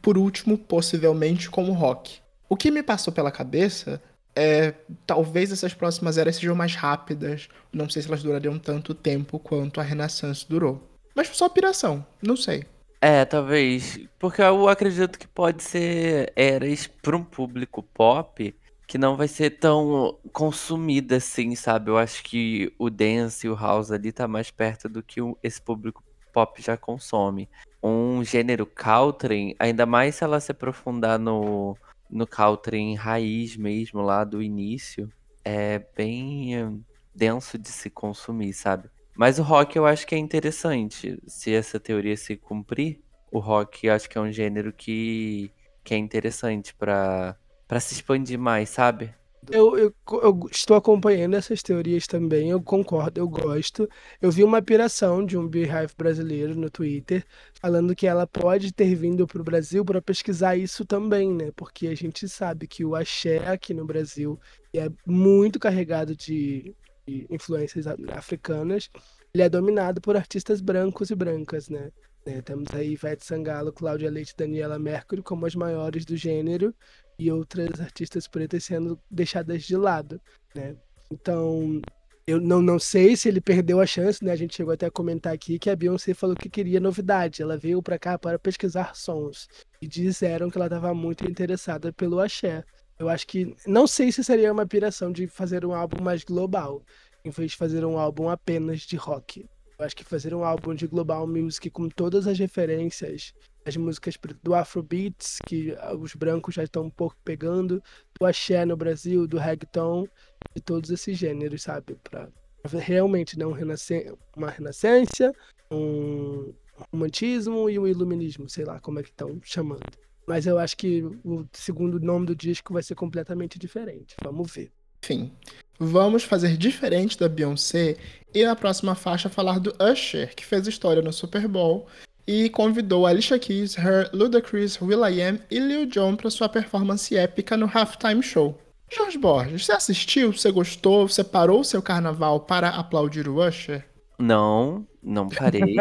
por 0.00 0.16
último, 0.16 0.56
possivelmente 0.56 1.50
com 1.50 1.68
o 1.68 1.72
rock. 1.72 2.20
O 2.48 2.56
que 2.56 2.70
me 2.70 2.84
passou 2.84 3.12
pela 3.12 3.32
cabeça 3.32 4.00
é 4.36 4.74
talvez 5.04 5.50
essas 5.50 5.74
próximas 5.74 6.18
eras 6.18 6.36
sejam 6.36 6.54
mais 6.54 6.76
rápidas. 6.76 7.48
Não 7.72 7.88
sei 7.88 8.00
se 8.00 8.06
elas 8.06 8.22
durariam 8.22 8.60
tanto 8.60 8.94
tempo 8.94 9.40
quanto 9.40 9.80
a 9.80 9.82
Renaissance 9.82 10.46
durou. 10.48 10.89
Mas 11.14 11.28
só 11.28 11.48
piração, 11.48 12.04
não 12.22 12.36
sei. 12.36 12.64
É, 13.00 13.24
talvez. 13.24 13.98
Porque 14.18 14.42
eu 14.42 14.68
acredito 14.68 15.18
que 15.18 15.26
pode 15.26 15.62
ser 15.62 16.32
eras 16.36 16.86
para 16.86 17.16
um 17.16 17.24
público 17.24 17.82
pop 17.82 18.54
que 18.86 18.98
não 18.98 19.16
vai 19.16 19.28
ser 19.28 19.50
tão 19.50 20.18
consumida 20.32 21.16
assim, 21.16 21.54
sabe? 21.54 21.90
Eu 21.90 21.96
acho 21.96 22.24
que 22.24 22.74
o 22.76 22.90
dance 22.90 23.46
e 23.46 23.50
o 23.50 23.54
house 23.54 23.92
ali 23.92 24.10
tá 24.10 24.26
mais 24.26 24.50
perto 24.50 24.88
do 24.88 25.00
que 25.00 25.20
esse 25.44 25.62
público 25.62 26.02
pop 26.32 26.60
já 26.60 26.76
consome. 26.76 27.48
Um 27.80 28.24
gênero 28.24 28.66
country, 28.66 29.54
ainda 29.60 29.86
mais 29.86 30.16
se 30.16 30.24
ela 30.24 30.40
se 30.40 30.50
aprofundar 30.50 31.20
no, 31.20 31.76
no 32.10 32.26
country 32.26 32.94
raiz 32.94 33.56
mesmo, 33.56 34.02
lá 34.02 34.24
do 34.24 34.42
início, 34.42 35.08
é 35.44 35.78
bem 35.96 36.84
denso 37.14 37.56
de 37.56 37.68
se 37.68 37.88
consumir, 37.90 38.52
sabe? 38.52 38.90
Mas 39.16 39.38
o 39.38 39.42
rock 39.42 39.76
eu 39.76 39.86
acho 39.86 40.06
que 40.06 40.14
é 40.14 40.18
interessante. 40.18 41.20
Se 41.26 41.52
essa 41.52 41.78
teoria 41.78 42.16
se 42.16 42.36
cumprir, 42.36 43.00
o 43.30 43.38
rock 43.38 43.86
eu 43.86 43.94
acho 43.94 44.08
que 44.08 44.18
é 44.18 44.20
um 44.20 44.32
gênero 44.32 44.72
que, 44.72 45.52
que 45.84 45.94
é 45.94 45.96
interessante 45.96 46.74
para 46.74 47.36
se 47.80 47.94
expandir 47.94 48.38
mais, 48.38 48.70
sabe? 48.70 49.14
Eu, 49.50 49.76
eu, 49.76 49.94
eu, 50.22 50.48
estou 50.50 50.76
acompanhando 50.76 51.34
essas 51.34 51.62
teorias 51.62 52.06
também, 52.06 52.50
eu 52.50 52.62
concordo, 52.62 53.20
eu 53.20 53.28
gosto. 53.28 53.88
Eu 54.20 54.30
vi 54.30 54.44
uma 54.44 54.60
piração 54.60 55.24
de 55.24 55.36
um 55.38 55.48
Beehive 55.48 55.94
brasileiro 55.96 56.54
no 56.54 56.68
Twitter, 56.70 57.24
falando 57.60 57.94
que 57.96 58.06
ela 58.06 58.26
pode 58.26 58.72
ter 58.72 58.94
vindo 58.94 59.26
para 59.26 59.40
o 59.40 59.44
Brasil 59.44 59.84
para 59.84 60.02
pesquisar 60.02 60.56
isso 60.56 60.84
também, 60.84 61.32
né? 61.32 61.50
Porque 61.56 61.86
a 61.86 61.94
gente 61.94 62.28
sabe 62.28 62.66
que 62.66 62.84
o 62.84 62.94
axé 62.94 63.38
aqui 63.48 63.72
no 63.72 63.86
Brasil 63.86 64.38
é 64.74 64.88
muito 65.06 65.58
carregado 65.58 66.14
de 66.14 66.74
influências 67.06 67.86
africanas, 67.86 68.90
ele 69.32 69.42
é 69.42 69.48
dominado 69.48 70.00
por 70.00 70.16
artistas 70.16 70.60
brancos 70.60 71.10
e 71.10 71.14
brancas, 71.14 71.68
né? 71.68 71.90
É, 72.26 72.42
temos 72.42 72.68
aí 72.74 72.92
Ivete 72.92 73.24
Sangalo, 73.24 73.72
Cláudia 73.72 74.10
Leite, 74.10 74.34
Daniela 74.36 74.78
Mercury 74.78 75.22
como 75.22 75.46
as 75.46 75.54
maiores 75.54 76.04
do 76.04 76.16
gênero 76.16 76.74
e 77.18 77.30
outras 77.30 77.80
artistas 77.80 78.28
pretas 78.28 78.64
sendo 78.64 79.00
deixadas 79.10 79.62
de 79.62 79.76
lado, 79.76 80.20
né? 80.54 80.76
Então, 81.10 81.80
eu 82.26 82.40
não, 82.40 82.62
não 82.62 82.78
sei 82.78 83.16
se 83.16 83.28
ele 83.28 83.40
perdeu 83.40 83.80
a 83.80 83.86
chance, 83.86 84.24
né? 84.24 84.30
A 84.30 84.36
gente 84.36 84.54
chegou 84.54 84.72
até 84.72 84.86
a 84.86 84.90
comentar 84.90 85.32
aqui 85.32 85.58
que 85.58 85.68
a 85.68 85.74
Beyoncé 85.74 86.14
falou 86.14 86.36
que 86.36 86.48
queria 86.48 86.78
novidade. 86.78 87.42
Ela 87.42 87.56
veio 87.56 87.82
para 87.82 87.98
cá 87.98 88.18
para 88.18 88.38
pesquisar 88.38 88.94
sons 88.94 89.48
e 89.82 89.88
disseram 89.88 90.48
que 90.48 90.56
ela 90.56 90.66
estava 90.66 90.94
muito 90.94 91.28
interessada 91.28 91.92
pelo 91.92 92.20
axé. 92.20 92.62
Eu 93.00 93.08
acho 93.08 93.26
que. 93.26 93.56
Não 93.66 93.86
sei 93.86 94.12
se 94.12 94.22
seria 94.22 94.52
uma 94.52 94.66
piração 94.66 95.10
de 95.10 95.26
fazer 95.26 95.64
um 95.64 95.72
álbum 95.72 96.04
mais 96.04 96.22
global, 96.22 96.84
em 97.24 97.30
vez 97.30 97.52
de 97.52 97.56
fazer 97.56 97.82
um 97.82 97.98
álbum 97.98 98.28
apenas 98.28 98.82
de 98.82 98.94
rock. 98.94 99.48
Eu 99.78 99.86
acho 99.86 99.96
que 99.96 100.04
fazer 100.04 100.34
um 100.34 100.44
álbum 100.44 100.74
de 100.74 100.86
global 100.86 101.26
music 101.26 101.70
com 101.70 101.88
todas 101.88 102.26
as 102.26 102.38
referências, 102.38 103.32
as 103.64 103.74
músicas 103.74 104.18
do 104.42 104.54
Afrobeats, 104.54 105.38
que 105.46 105.74
os 105.98 106.14
brancos 106.14 106.54
já 106.54 106.62
estão 106.62 106.84
um 106.84 106.90
pouco 106.90 107.16
pegando, 107.24 107.82
do 108.20 108.26
axé 108.26 108.66
no 108.66 108.76
Brasil, 108.76 109.26
do 109.26 109.38
reggaeton, 109.38 110.06
de 110.54 110.60
todos 110.60 110.90
esses 110.90 111.16
gêneros, 111.16 111.62
sabe? 111.62 111.96
Para 112.04 112.28
realmente 112.66 113.38
não 113.38 113.52
renascer, 113.52 114.14
uma 114.36 114.50
renascença, 114.50 115.32
um 115.72 116.52
romantismo 116.92 117.70
e 117.70 117.78
um 117.78 117.86
iluminismo, 117.86 118.46
sei 118.50 118.66
lá 118.66 118.78
como 118.78 119.00
é 119.00 119.02
que 119.02 119.08
estão 119.08 119.40
chamando. 119.42 120.09
Mas 120.30 120.46
eu 120.46 120.60
acho 120.60 120.76
que 120.76 121.02
o 121.24 121.44
segundo 121.52 121.98
nome 121.98 122.26
do 122.26 122.36
disco 122.36 122.72
vai 122.72 122.84
ser 122.84 122.94
completamente 122.94 123.58
diferente. 123.58 124.14
Vamos 124.22 124.52
ver. 124.52 124.70
Enfim, 125.02 125.32
vamos 125.76 126.22
fazer 126.22 126.56
diferente 126.56 127.18
da 127.18 127.28
Beyoncé 127.28 127.96
e 128.32 128.44
na 128.44 128.54
próxima 128.54 128.94
faixa 128.94 129.28
falar 129.28 129.58
do 129.58 129.74
Usher, 129.82 130.32
que 130.36 130.46
fez 130.46 130.68
história 130.68 131.02
no 131.02 131.12
Super 131.12 131.48
Bowl 131.48 131.88
e 132.28 132.48
convidou 132.48 133.08
Alicia 133.08 133.40
Keys, 133.40 133.76
Her, 133.76 134.08
Ludacris, 134.12 134.80
will.i.am 134.80 135.40
e 135.50 135.58
Lil 135.58 135.86
Jon 135.86 136.14
para 136.14 136.30
sua 136.30 136.48
performance 136.48 137.16
épica 137.16 137.56
no 137.56 137.66
Halftime 137.66 138.22
Show. 138.22 138.56
Jorge 138.88 139.18
Borges, 139.18 139.66
você 139.66 139.72
assistiu? 139.72 140.32
Você 140.32 140.52
gostou? 140.52 141.08
Você 141.08 141.24
parou 141.24 141.58
o 141.58 141.64
seu 141.64 141.82
carnaval 141.82 142.38
para 142.38 142.68
aplaudir 142.68 143.26
o 143.26 143.44
Usher? 143.44 143.84
Não, 144.16 144.86
não 145.02 145.28
parei. 145.28 145.76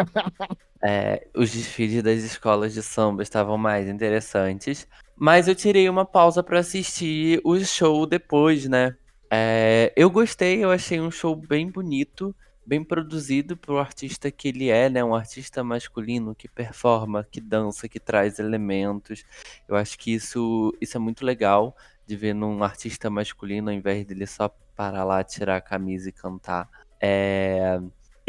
É, 0.82 1.28
os 1.36 1.52
desfiles 1.52 2.02
das 2.02 2.20
escolas 2.20 2.74
de 2.74 2.82
samba 2.82 3.22
estavam 3.22 3.58
mais 3.58 3.90
interessantes. 3.90 4.88
Mas 5.16 5.48
eu 5.50 5.56
tirei 5.56 5.90
uma 5.90 6.06
pausa 6.06 6.42
para 6.42 6.60
assistir 6.60 7.42
o 7.44 7.60
show 7.60 8.06
depois, 8.06 8.66
né? 8.66 8.96
É, 9.30 9.92
eu 9.96 10.10
gostei, 10.10 10.64
eu 10.64 10.72
achei 10.72 11.02
um 11.02 11.12
show 11.12 11.36
bem 11.36 11.70
bonito, 11.70 12.34
bem 12.66 12.84
produzido 12.84 13.58
pro 13.58 13.78
artista 13.78 14.32
que 14.32 14.48
ele 14.48 14.70
é, 14.70 14.90
né? 14.90 15.04
Um 15.04 15.14
artista 15.14 15.64
masculino 15.64 16.34
que 16.34 16.48
performa, 16.48 17.28
que 17.30 17.42
dança, 17.42 17.90
que 17.90 18.00
traz 18.00 18.40
elementos. 18.40 19.26
Eu 19.68 19.76
acho 19.76 20.00
que 20.00 20.14
isso, 20.14 20.74
isso 20.80 20.96
é 20.96 21.00
muito 21.00 21.26
legal 21.26 21.76
de 22.08 22.16
ver 22.16 22.34
num 22.34 22.64
artista 22.64 23.10
masculino, 23.10 23.70
ao 23.70 23.76
invés 23.76 24.06
dele 24.06 24.26
só 24.26 24.50
parar 24.76 25.04
lá, 25.04 25.24
tirar 25.24 25.58
a 25.58 25.62
camisa 25.62 26.08
e 26.10 26.14
cantar. 26.14 26.70
É, 27.02 27.80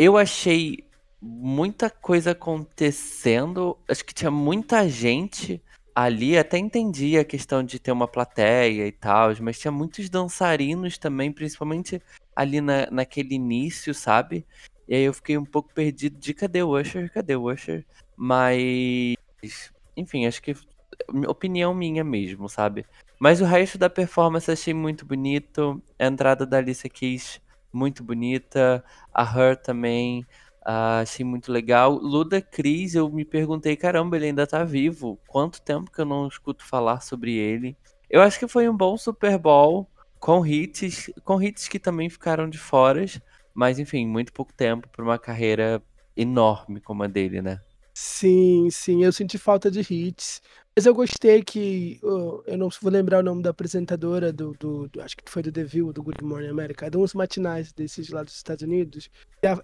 eu 0.02 0.16
achei 0.16 0.82
muita 1.20 1.90
coisa 1.90 2.30
acontecendo. 2.30 3.76
Acho 3.86 4.02
que 4.02 4.14
tinha 4.14 4.30
muita 4.30 4.88
gente 4.88 5.62
ali. 5.94 6.38
Até 6.38 6.56
entendi 6.56 7.18
a 7.18 7.24
questão 7.24 7.62
de 7.62 7.78
ter 7.78 7.92
uma 7.92 8.08
plateia 8.08 8.86
e 8.86 8.92
tal, 8.92 9.30
mas 9.42 9.58
tinha 9.58 9.70
muitos 9.70 10.08
dançarinos 10.08 10.96
também, 10.96 11.30
principalmente 11.30 12.00
ali 12.34 12.62
na, 12.62 12.90
naquele 12.90 13.34
início, 13.34 13.92
sabe? 13.92 14.46
E 14.88 14.94
aí 14.94 15.02
eu 15.02 15.12
fiquei 15.12 15.36
um 15.36 15.44
pouco 15.44 15.70
perdido 15.74 16.18
de 16.18 16.32
cadê 16.32 16.62
o 16.62 16.80
Usher? 16.80 17.12
Cadê 17.12 17.36
o 17.36 17.52
Usher? 17.52 17.84
Mas. 18.16 19.16
Enfim, 19.94 20.24
acho 20.26 20.40
que. 20.40 20.54
Opinião 21.28 21.74
minha 21.74 22.02
mesmo, 22.02 22.48
sabe? 22.48 22.86
Mas 23.18 23.42
o 23.42 23.44
resto 23.44 23.76
da 23.76 23.90
performance 23.90 24.50
achei 24.50 24.72
muito 24.72 25.04
bonito. 25.04 25.82
A 25.98 26.06
entrada 26.06 26.46
da 26.46 26.56
Alicia 26.56 26.88
Keys, 26.88 27.38
muito 27.72 28.02
bonita. 28.02 28.84
A 29.12 29.22
Her 29.22 29.56
também. 29.56 30.26
Ah, 30.64 31.00
achei 31.00 31.24
muito 31.24 31.50
legal. 31.50 31.92
Luda 31.92 32.40
Cris, 32.40 32.94
eu 32.94 33.08
me 33.10 33.24
perguntei, 33.24 33.76
caramba, 33.76 34.16
ele 34.16 34.26
ainda 34.26 34.46
tá 34.46 34.64
vivo. 34.64 35.18
Quanto 35.26 35.62
tempo 35.62 35.90
que 35.90 36.00
eu 36.00 36.04
não 36.04 36.28
escuto 36.28 36.64
falar 36.64 37.00
sobre 37.00 37.34
ele? 37.34 37.76
Eu 38.08 38.20
acho 38.22 38.38
que 38.38 38.48
foi 38.48 38.68
um 38.68 38.76
bom 38.76 38.96
Super 38.96 39.38
Bowl 39.38 39.88
com 40.18 40.44
hits, 40.44 41.10
com 41.24 41.40
hits 41.42 41.68
que 41.68 41.78
também 41.78 42.10
ficaram 42.10 42.48
de 42.48 42.58
fora, 42.58 43.04
mas 43.54 43.78
enfim, 43.78 44.06
muito 44.06 44.32
pouco 44.32 44.52
tempo 44.52 44.88
para 44.88 45.04
uma 45.04 45.18
carreira 45.18 45.82
enorme 46.16 46.80
como 46.80 47.02
a 47.02 47.06
dele, 47.06 47.40
né? 47.40 47.60
Sim, 48.02 48.70
sim, 48.70 49.04
eu 49.04 49.12
senti 49.12 49.36
falta 49.36 49.70
de 49.70 49.80
hits. 49.80 50.40
Mas 50.74 50.86
eu 50.86 50.94
gostei 50.94 51.42
que. 51.42 52.00
eu 52.02 52.56
não 52.56 52.70
vou 52.80 52.90
lembrar 52.90 53.18
o 53.18 53.22
nome 53.22 53.42
da 53.42 53.50
apresentadora 53.50 54.32
do, 54.32 54.52
do, 54.58 54.88
do 54.88 55.02
Acho 55.02 55.16
que 55.16 55.30
foi 55.30 55.42
do 55.42 55.52
The 55.52 55.64
View, 55.64 55.92
do 55.92 56.02
Good 56.02 56.24
Morning 56.24 56.48
America, 56.48 56.90
de 56.90 56.96
uns 56.96 57.12
matinais 57.12 57.74
desses 57.74 58.08
lá 58.08 58.22
dos 58.22 58.34
Estados 58.34 58.62
Unidos. 58.62 59.10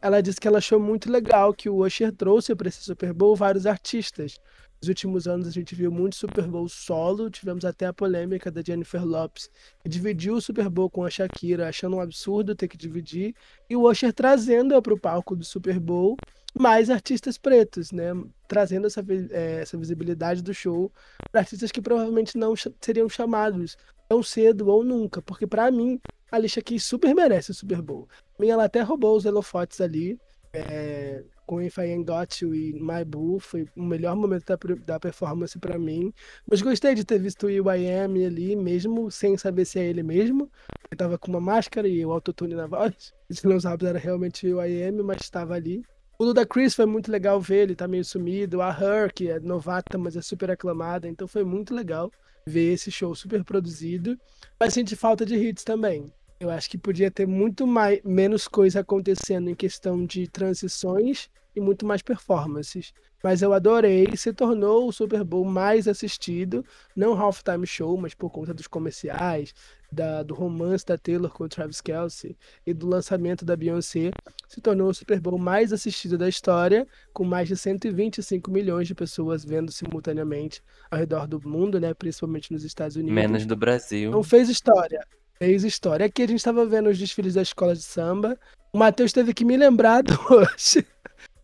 ela 0.02 0.20
disse 0.20 0.38
que 0.38 0.46
ela 0.46 0.58
achou 0.58 0.78
muito 0.78 1.10
legal 1.10 1.54
que 1.54 1.70
o 1.70 1.82
Usher 1.82 2.12
trouxe 2.12 2.54
para 2.54 2.68
esse 2.68 2.82
Super 2.82 3.14
Bowl 3.14 3.34
vários 3.34 3.64
artistas. 3.64 4.38
Nos 4.80 4.88
últimos 4.88 5.26
anos 5.26 5.48
a 5.48 5.50
gente 5.50 5.74
viu 5.74 5.90
muito 5.90 6.16
Super 6.16 6.46
Bowl 6.46 6.68
solo, 6.68 7.30
tivemos 7.30 7.64
até 7.64 7.86
a 7.86 7.92
polêmica 7.92 8.50
da 8.50 8.62
Jennifer 8.62 9.04
Lopes, 9.04 9.50
que 9.82 9.88
dividiu 9.88 10.34
o 10.34 10.40
Super 10.40 10.68
Bowl 10.68 10.90
com 10.90 11.04
a 11.04 11.10
Shakira, 11.10 11.68
achando 11.68 11.96
um 11.96 12.00
absurdo 12.00 12.54
ter 12.54 12.68
que 12.68 12.76
dividir, 12.76 13.34
e 13.68 13.76
o 13.76 13.88
Usher 13.88 14.12
trazendo-a 14.12 14.82
para 14.82 14.94
o 14.94 15.00
palco 15.00 15.34
do 15.34 15.44
Super 15.44 15.80
Bowl 15.80 16.16
mais 16.58 16.88
artistas 16.88 17.36
pretos, 17.36 17.92
né? 17.92 18.12
Trazendo 18.48 18.86
essa, 18.86 19.04
é, 19.30 19.60
essa 19.60 19.76
visibilidade 19.76 20.42
do 20.42 20.54
show 20.54 20.90
para 21.30 21.42
artistas 21.42 21.70
que 21.70 21.82
provavelmente 21.82 22.38
não 22.38 22.54
seriam 22.80 23.08
chamados 23.08 23.76
tão 24.08 24.22
cedo 24.22 24.68
ou 24.68 24.84
nunca, 24.84 25.20
porque 25.20 25.46
para 25.46 25.70
mim 25.70 26.00
a 26.30 26.36
Alicia 26.36 26.62
Keys 26.62 26.84
super 26.84 27.14
merece 27.14 27.50
o 27.50 27.54
Super 27.54 27.82
Bowl. 27.82 28.08
A 28.38 28.42
mim 28.42 28.48
ela 28.48 28.64
até 28.64 28.80
roubou 28.82 29.16
os 29.16 29.26
holofotes 29.26 29.80
ali, 29.80 30.18
é, 30.52 31.22
com 31.46 31.62
If 31.62 31.78
I 31.78 31.82
Ain't 31.82 32.04
Got 32.04 32.42
You 32.42 32.54
e 32.54 32.72
My 32.74 33.04
Boo. 33.04 33.38
Foi 33.38 33.66
o 33.76 33.82
melhor 33.82 34.16
momento 34.16 34.44
da, 34.44 34.58
da 34.84 35.00
performance 35.00 35.58
para 35.58 35.78
mim. 35.78 36.12
Mas 36.50 36.60
gostei 36.60 36.94
de 36.94 37.04
ter 37.04 37.18
visto 37.18 37.46
o 37.46 37.50
I.M. 37.50 38.26
ali, 38.26 38.56
mesmo 38.56 39.10
sem 39.10 39.36
saber 39.36 39.64
se 39.64 39.78
é 39.78 39.84
ele 39.84 40.02
mesmo. 40.02 40.50
Ele 40.90 40.98
tava 40.98 41.16
com 41.16 41.30
uma 41.30 41.40
máscara 41.40 41.88
e 41.88 42.04
o 42.04 42.12
autotune 42.12 42.54
na 42.54 42.66
voz. 42.66 43.14
Gente 43.30 43.46
não 43.46 43.60
sabe 43.60 43.84
se 43.84 43.88
era 43.88 43.98
realmente 43.98 44.52
o 44.52 44.62
I.M., 44.62 45.02
mas 45.02 45.22
estava 45.22 45.54
ali. 45.54 45.82
O 46.18 46.32
da 46.32 46.46
Chris 46.46 46.74
foi 46.74 46.86
muito 46.86 47.10
legal 47.10 47.38
ver, 47.40 47.64
ele 47.64 47.74
tá 47.74 47.86
meio 47.86 48.04
sumido. 48.04 48.62
A 48.62 48.70
Her, 48.70 49.12
que 49.12 49.30
é 49.30 49.38
novata, 49.38 49.98
mas 49.98 50.16
é 50.16 50.22
super 50.22 50.50
aclamada. 50.50 51.06
Então 51.06 51.28
foi 51.28 51.44
muito 51.44 51.74
legal 51.74 52.10
ver 52.46 52.72
esse 52.72 52.90
show 52.90 53.14
super 53.14 53.44
produzido. 53.44 54.18
Mas 54.58 54.72
senti 54.74 54.96
falta 54.96 55.26
de 55.26 55.36
hits 55.36 55.62
também. 55.62 56.10
Eu 56.38 56.50
acho 56.50 56.68
que 56.68 56.76
podia 56.76 57.10
ter 57.10 57.26
muito 57.26 57.66
mais, 57.66 58.00
menos 58.04 58.46
coisa 58.46 58.80
acontecendo 58.80 59.48
em 59.48 59.54
questão 59.54 60.04
de 60.04 60.28
transições 60.28 61.30
e 61.54 61.60
muito 61.60 61.86
mais 61.86 62.02
performances. 62.02 62.92
Mas 63.24 63.40
eu 63.40 63.54
adorei, 63.54 64.06
se 64.14 64.32
tornou 64.32 64.86
o 64.86 64.92
Super 64.92 65.24
Bowl 65.24 65.44
mais 65.44 65.88
assistido, 65.88 66.64
não 66.94 67.18
halftime 67.18 67.66
show, 67.66 67.96
mas 67.96 68.14
por 68.14 68.30
conta 68.30 68.52
dos 68.52 68.66
comerciais, 68.66 69.54
da, 69.90 70.22
do 70.22 70.34
romance 70.34 70.84
da 70.84 70.98
Taylor 70.98 71.30
com 71.30 71.44
o 71.44 71.48
Travis 71.48 71.80
Kelce 71.80 72.36
e 72.66 72.74
do 72.74 72.86
lançamento 72.86 73.44
da 73.44 73.56
Beyoncé, 73.56 74.10
se 74.46 74.60
tornou 74.60 74.90
o 74.90 74.94
Super 74.94 75.18
Bowl 75.18 75.38
mais 75.38 75.72
assistido 75.72 76.18
da 76.18 76.28
história, 76.28 76.86
com 77.12 77.24
mais 77.24 77.48
de 77.48 77.56
125 77.56 78.50
milhões 78.50 78.86
de 78.86 78.94
pessoas 78.94 79.42
vendo 79.42 79.72
simultaneamente 79.72 80.62
ao 80.90 80.98
redor 80.98 81.26
do 81.26 81.40
mundo, 81.48 81.80
né, 81.80 81.94
principalmente 81.94 82.52
nos 82.52 82.62
Estados 82.62 82.96
Unidos. 82.96 83.14
Menos 83.14 83.46
do 83.46 83.56
Brasil. 83.56 84.10
Então 84.10 84.22
fez 84.22 84.50
história. 84.50 85.00
Fez 85.38 85.64
história. 85.64 86.06
Aqui 86.06 86.22
a 86.22 86.26
gente 86.26 86.38
estava 86.38 86.64
vendo 86.64 86.88
os 86.88 86.98
desfiles 86.98 87.34
da 87.34 87.42
escola 87.42 87.74
de 87.74 87.82
samba. 87.82 88.38
O 88.72 88.78
Matheus 88.78 89.12
teve 89.12 89.34
que 89.34 89.44
me 89.44 89.56
lembrar 89.56 90.02
do 90.04 90.18
hoje. 90.30 90.86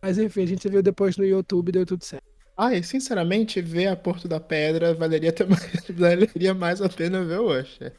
Mas 0.01 0.17
enfim, 0.17 0.43
a 0.43 0.47
gente 0.47 0.67
viu 0.67 0.81
depois 0.81 1.15
no 1.15 1.25
YouTube 1.25 1.71
deu 1.71 1.85
tudo 1.85 2.03
certo. 2.03 2.23
Ah, 2.57 2.73
e 2.73 2.83
sinceramente, 2.83 3.61
ver 3.61 3.87
a 3.87 3.95
Porto 3.95 4.27
da 4.27 4.39
Pedra 4.39 4.93
valeria, 4.93 5.31
ter 5.31 5.47
mais, 5.47 5.63
valeria 5.89 6.53
mais 6.53 6.81
a 6.81 6.89
pena 6.89 7.23
ver 7.23 7.39
o 7.39 7.59
Usher. 7.59 7.93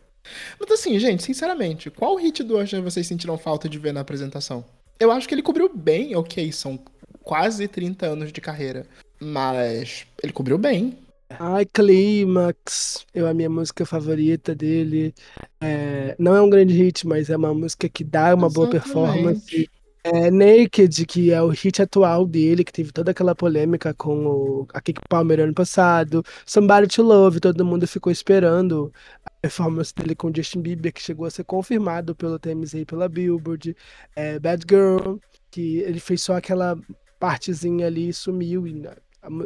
Mas 0.59 0.71
assim, 0.71 0.99
gente, 0.99 1.23
sinceramente, 1.23 1.91
qual 1.91 2.17
hit 2.17 2.43
do 2.43 2.59
Usher 2.59 2.81
vocês 2.83 3.07
sentiram 3.07 3.37
falta 3.37 3.69
de 3.69 3.79
ver 3.79 3.93
na 3.93 4.01
apresentação? 4.01 4.65
Eu 4.99 5.11
acho 5.11 5.29
que 5.29 5.35
ele 5.35 5.43
cobriu 5.43 5.69
bem, 5.75 6.15
ok, 6.15 6.53
são 6.53 6.79
quase 7.23 7.67
30 7.67 8.07
anos 8.07 8.33
de 8.33 8.41
carreira. 8.41 8.87
Mas 9.21 10.07
ele 10.23 10.33
cobriu 10.33 10.59
bem. 10.59 10.99
Ai, 11.39 11.65
Clímax, 11.67 13.07
eu 13.15 13.27
a 13.27 13.35
minha 13.35 13.51
música 13.51 13.85
favorita 13.85 14.55
dele. 14.55 15.15
É, 15.61 16.15
não 16.19 16.35
é 16.35 16.41
um 16.41 16.51
grande 16.51 16.75
hit, 16.75 17.07
mas 17.07 17.31
é 17.31 17.37
uma 17.37 17.53
música 17.55 17.89
que 17.89 18.05
dá 18.05 18.35
uma 18.35 18.49
boa 18.49 18.69
performance. 18.69 19.69
É, 20.07 20.31
Naked, 20.31 21.07
que 21.07 21.33
é 21.33 21.41
o 21.41 21.49
hit 21.49 21.81
atual 21.81 22.27
dele, 22.27 22.63
que 22.63 22.73
teve 22.73 22.93
toda 22.93 23.11
aquela 23.11 23.35
polêmica 23.35 23.95
com 23.95 24.27
o, 24.27 24.67
a 24.75 24.81
Kiki 24.81 25.01
Palmer 25.09 25.41
ano 25.41 25.55
passado. 25.55 26.23
Somebody 26.45 26.89
to 26.89 27.03
Love, 27.03 27.41
todo 27.41 27.65
mundo 27.65 27.87
ficou 27.87 28.13
esperando 28.13 28.93
a 29.25 29.31
performance 29.41 29.95
dele 29.95 30.15
com 30.15 30.31
Justin 30.35 30.61
Bieber, 30.61 30.93
que 30.93 31.01
chegou 31.01 31.25
a 31.25 31.31
ser 31.31 31.45
confirmado 31.45 32.15
pelo 32.15 32.39
TMZ 32.39 32.75
e 32.75 32.85
pela 32.85 33.09
Billboard. 33.09 33.75
É, 34.15 34.39
Bad 34.39 34.65
Girl, 34.69 35.17
que 35.51 35.79
ele 35.79 36.01
fez 36.01 36.21
só 36.21 36.37
aquela 36.37 36.79
partezinha 37.19 37.87
ali 37.87 38.11
e 38.11 38.13
sumiu. 38.13 38.67
E 38.67 38.83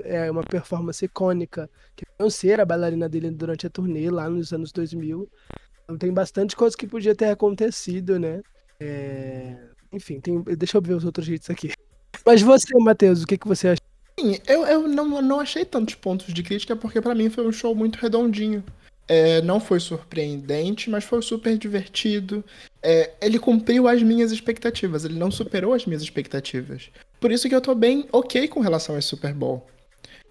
é 0.04 0.30
uma 0.30 0.42
performance 0.42 1.04
icônica, 1.04 1.70
que 1.96 2.04
não 2.18 2.28
ser 2.30 2.60
a 2.60 2.64
bailarina 2.64 3.08
dele 3.08 3.30
durante 3.30 3.66
a 3.66 3.70
turnê 3.70 4.10
lá 4.10 4.28
nos 4.28 4.52
anos 4.52 4.72
2000. 4.72 5.28
Então 5.84 5.96
tem 5.96 6.12
bastante 6.12 6.54
coisa 6.54 6.76
que 6.76 6.86
podia 6.86 7.14
ter 7.14 7.26
acontecido, 7.26 8.18
né? 8.18 8.42
É... 8.80 9.56
Enfim, 9.92 10.20
tem... 10.20 10.42
deixa 10.42 10.76
eu 10.76 10.82
ver 10.82 10.94
os 10.94 11.04
outros 11.04 11.28
hits 11.28 11.48
aqui. 11.50 11.72
Mas 12.26 12.42
você, 12.42 12.68
Matheus, 12.78 13.22
o 13.22 13.26
que, 13.26 13.38
que 13.38 13.48
você 13.48 13.68
acha? 13.68 13.80
Sim, 14.18 14.36
eu, 14.46 14.66
eu 14.66 14.88
não, 14.88 15.22
não 15.22 15.40
achei 15.40 15.64
tantos 15.64 15.94
pontos 15.94 16.34
de 16.34 16.42
crítica, 16.42 16.74
porque 16.74 17.00
para 17.00 17.14
mim 17.14 17.30
foi 17.30 17.46
um 17.46 17.52
show 17.52 17.74
muito 17.74 17.96
redondinho. 17.96 18.64
É, 19.06 19.40
não 19.40 19.58
foi 19.58 19.80
surpreendente, 19.80 20.90
mas 20.90 21.04
foi 21.04 21.22
super 21.22 21.56
divertido. 21.56 22.44
É, 22.82 23.10
ele 23.20 23.38
cumpriu 23.38 23.88
as 23.88 24.02
minhas 24.02 24.30
expectativas, 24.30 25.04
ele 25.04 25.18
não 25.18 25.30
superou 25.30 25.74
as 25.74 25.84
minhas 25.84 26.02
expectativas. 26.02 26.90
Por 27.20 27.32
isso 27.32 27.48
que 27.48 27.54
eu 27.54 27.60
tô 27.60 27.74
bem 27.74 28.06
ok 28.12 28.46
com 28.48 28.60
relação 28.60 28.94
ao 28.94 29.02
Super 29.02 29.34
Bowl. 29.34 29.66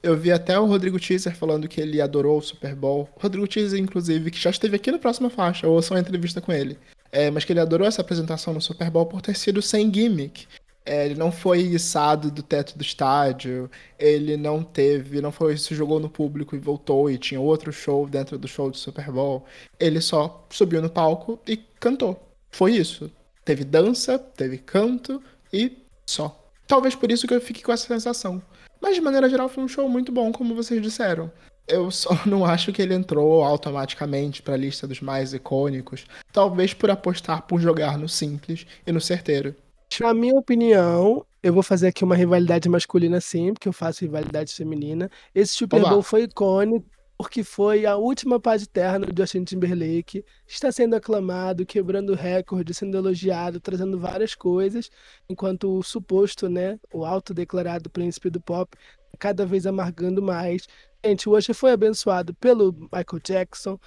Eu 0.01 0.15
vi 0.15 0.31
até 0.31 0.57
o 0.57 0.65
Rodrigo 0.65 0.99
Teaser 0.99 1.35
falando 1.35 1.67
que 1.67 1.81
ele 1.81 1.99
adorou 1.99 2.37
o 2.37 2.41
Super 2.41 2.75
Bowl. 2.75 3.09
O 3.15 3.19
Rodrigo 3.19 3.47
Teaser, 3.47 3.79
inclusive, 3.79 4.31
que 4.31 4.39
já 4.39 4.49
esteve 4.49 4.75
aqui 4.75 4.91
no 4.91 4.99
Próxima 4.99 5.29
Faixa, 5.29 5.67
ou 5.67 5.81
só 5.81 5.95
uma 5.95 5.99
entrevista 5.99 6.39
com 6.39 6.53
ele. 6.53 6.77
É, 7.11 7.31
mas 7.31 7.43
que 7.43 7.51
ele 7.51 7.59
adorou 7.59 7.87
essa 7.87 8.01
apresentação 8.01 8.53
no 8.53 8.61
Super 8.61 8.89
Bowl 8.89 9.05
por 9.05 9.21
ter 9.21 9.35
sido 9.35 9.61
sem 9.61 9.93
gimmick. 9.93 10.47
É, 10.85 11.05
ele 11.05 11.15
não 11.15 11.31
foi 11.33 11.59
içado 11.59 12.31
do 12.31 12.41
teto 12.41 12.77
do 12.77 12.81
estádio, 12.81 13.69
ele 13.99 14.37
não 14.37 14.63
teve, 14.63 15.19
não 15.19 15.33
foi, 15.33 15.57
se 15.57 15.75
jogou 15.75 15.99
no 15.99 16.09
público 16.09 16.55
e 16.55 16.59
voltou 16.59 17.09
e 17.09 17.17
tinha 17.17 17.41
outro 17.41 17.73
show 17.73 18.07
dentro 18.07 18.37
do 18.37 18.47
show 18.47 18.71
do 18.71 18.77
Super 18.77 19.11
Bowl. 19.11 19.45
Ele 19.77 19.99
só 19.99 20.47
subiu 20.49 20.81
no 20.81 20.89
palco 20.89 21.37
e 21.45 21.57
cantou. 21.57 22.26
Foi 22.57 22.71
isso. 22.71 23.11
Teve 23.45 23.63
dança, 23.63 24.17
teve 24.17 24.57
canto 24.57 25.21
e 25.53 25.77
só. 26.07 26.43
Talvez 26.65 26.95
por 26.95 27.11
isso 27.11 27.27
que 27.27 27.33
eu 27.35 27.39
fique 27.39 27.61
com 27.61 27.71
essa 27.71 27.85
sensação. 27.85 28.41
Mas 28.81 28.95
de 28.95 29.01
maneira 29.01 29.29
geral 29.29 29.47
foi 29.47 29.63
um 29.63 29.67
show 29.67 29.87
muito 29.87 30.11
bom, 30.11 30.31
como 30.31 30.55
vocês 30.55 30.81
disseram. 30.81 31.31
Eu 31.67 31.91
só 31.91 32.19
não 32.25 32.43
acho 32.43 32.73
que 32.73 32.81
ele 32.81 32.95
entrou 32.95 33.43
automaticamente 33.43 34.41
para 34.41 34.55
a 34.55 34.57
lista 34.57 34.87
dos 34.87 35.01
mais 35.01 35.35
icônicos, 35.35 36.07
talvez 36.33 36.73
por 36.73 36.89
apostar 36.89 37.43
por 37.43 37.61
jogar 37.61 37.95
no 37.95 38.09
simples 38.09 38.65
e 38.87 38.91
no 38.91 38.99
certeiro. 38.99 39.55
Na 39.99 40.11
minha 40.11 40.33
opinião, 40.33 41.23
eu 41.43 41.53
vou 41.53 41.61
fazer 41.61 41.89
aqui 41.89 42.03
uma 42.03 42.15
rivalidade 42.15 42.67
masculina 42.67 43.21
sim, 43.21 43.53
porque 43.53 43.69
eu 43.69 43.73
faço 43.73 44.03
rivalidade 44.03 44.51
feminina. 44.51 45.11
Esse 45.35 45.53
Super 45.53 45.81
Bowl 45.81 46.01
foi 46.01 46.23
icônico 46.23 46.87
porque 47.17 47.43
foi 47.43 47.85
a 47.85 47.95
última 47.95 48.39
paz 48.39 48.61
de 48.61 48.69
terra 48.69 48.99
do 48.99 49.19
Justin 49.19 49.43
Timberlake, 49.43 50.23
está 50.45 50.71
sendo 50.71 50.95
aclamado, 50.95 51.65
quebrando 51.65 52.13
recorde, 52.13 52.73
sendo 52.73 52.95
elogiado, 52.95 53.59
trazendo 53.59 53.97
várias 53.97 54.35
coisas, 54.35 54.91
enquanto 55.27 55.75
o 55.75 55.81
suposto, 55.81 56.47
né, 56.47 56.79
o 56.93 57.03
autodeclarado 57.03 57.89
príncipe 57.89 58.29
do 58.29 58.39
pop, 58.39 58.77
cada 59.17 59.45
vez 59.45 59.65
amargando 59.65 60.21
mais. 60.21 60.67
Gente, 61.03 61.27
o 61.27 61.53
foi 61.55 61.71
abençoado 61.71 62.35
pelo 62.35 62.71
Michael 62.71 63.21
Jackson, 63.23 63.79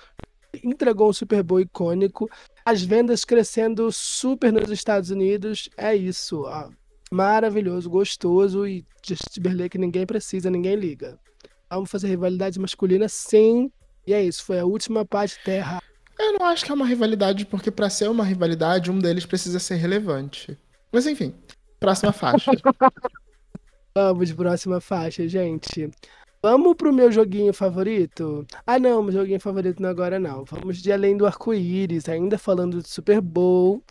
entregou 0.64 1.08
um 1.08 1.12
Super 1.12 1.44
Bowl 1.44 1.60
icônico, 1.60 2.28
as 2.64 2.82
vendas 2.82 3.24
crescendo 3.24 3.92
super 3.92 4.52
nos 4.52 4.70
Estados 4.70 5.10
Unidos, 5.10 5.68
é 5.76 5.94
isso, 5.94 6.42
ó. 6.42 6.68
Maravilhoso, 7.12 7.88
gostoso 7.88 8.66
e 8.66 8.84
Justin 9.06 9.30
Timberlake 9.34 9.78
ninguém 9.78 10.06
precisa, 10.06 10.50
ninguém 10.50 10.74
liga. 10.74 11.18
Vamos 11.70 11.90
fazer 11.90 12.09
rivalidade 12.09 12.59
masculina, 12.59 13.09
sim. 13.09 13.70
E 14.06 14.12
é 14.12 14.22
isso, 14.22 14.44
foi 14.44 14.59
a 14.59 14.64
última 14.64 15.04
parte 15.04 15.38
terra. 15.44 15.80
Eu 16.18 16.38
não 16.38 16.46
acho 16.46 16.64
que 16.64 16.70
é 16.70 16.74
uma 16.74 16.87
rivalidade, 16.87 17.46
porque 17.46 17.70
para 17.70 17.88
ser 17.88 18.09
uma 18.11 18.24
rivalidade, 18.24 18.90
um 18.90 18.98
deles 18.98 19.24
precisa 19.24 19.59
ser 19.59 19.76
relevante. 19.76 20.59
Mas 20.92 21.06
enfim, 21.06 21.35
próxima 21.78 22.12
faixa. 22.12 22.50
Vamos, 23.94 24.33
próxima 24.33 24.80
faixa, 24.80 25.26
gente. 25.26 25.90
Vamos 26.42 26.74
pro 26.74 26.92
meu 26.92 27.12
joguinho 27.12 27.52
favorito? 27.52 28.46
Ah, 28.66 28.78
não, 28.78 29.02
meu 29.02 29.12
joguinho 29.12 29.40
favorito 29.40 29.83
não 29.83 29.90
agora 29.90 30.18
não. 30.18 30.44
Vamos 30.44 30.78
de 30.78 30.90
Além 30.90 31.16
do 31.16 31.26
Arco-Íris, 31.26 32.09
ainda 32.09 32.38
falando 32.38 32.83
de 32.83 32.88
Super 32.88 33.20
Bowl. 33.20 33.83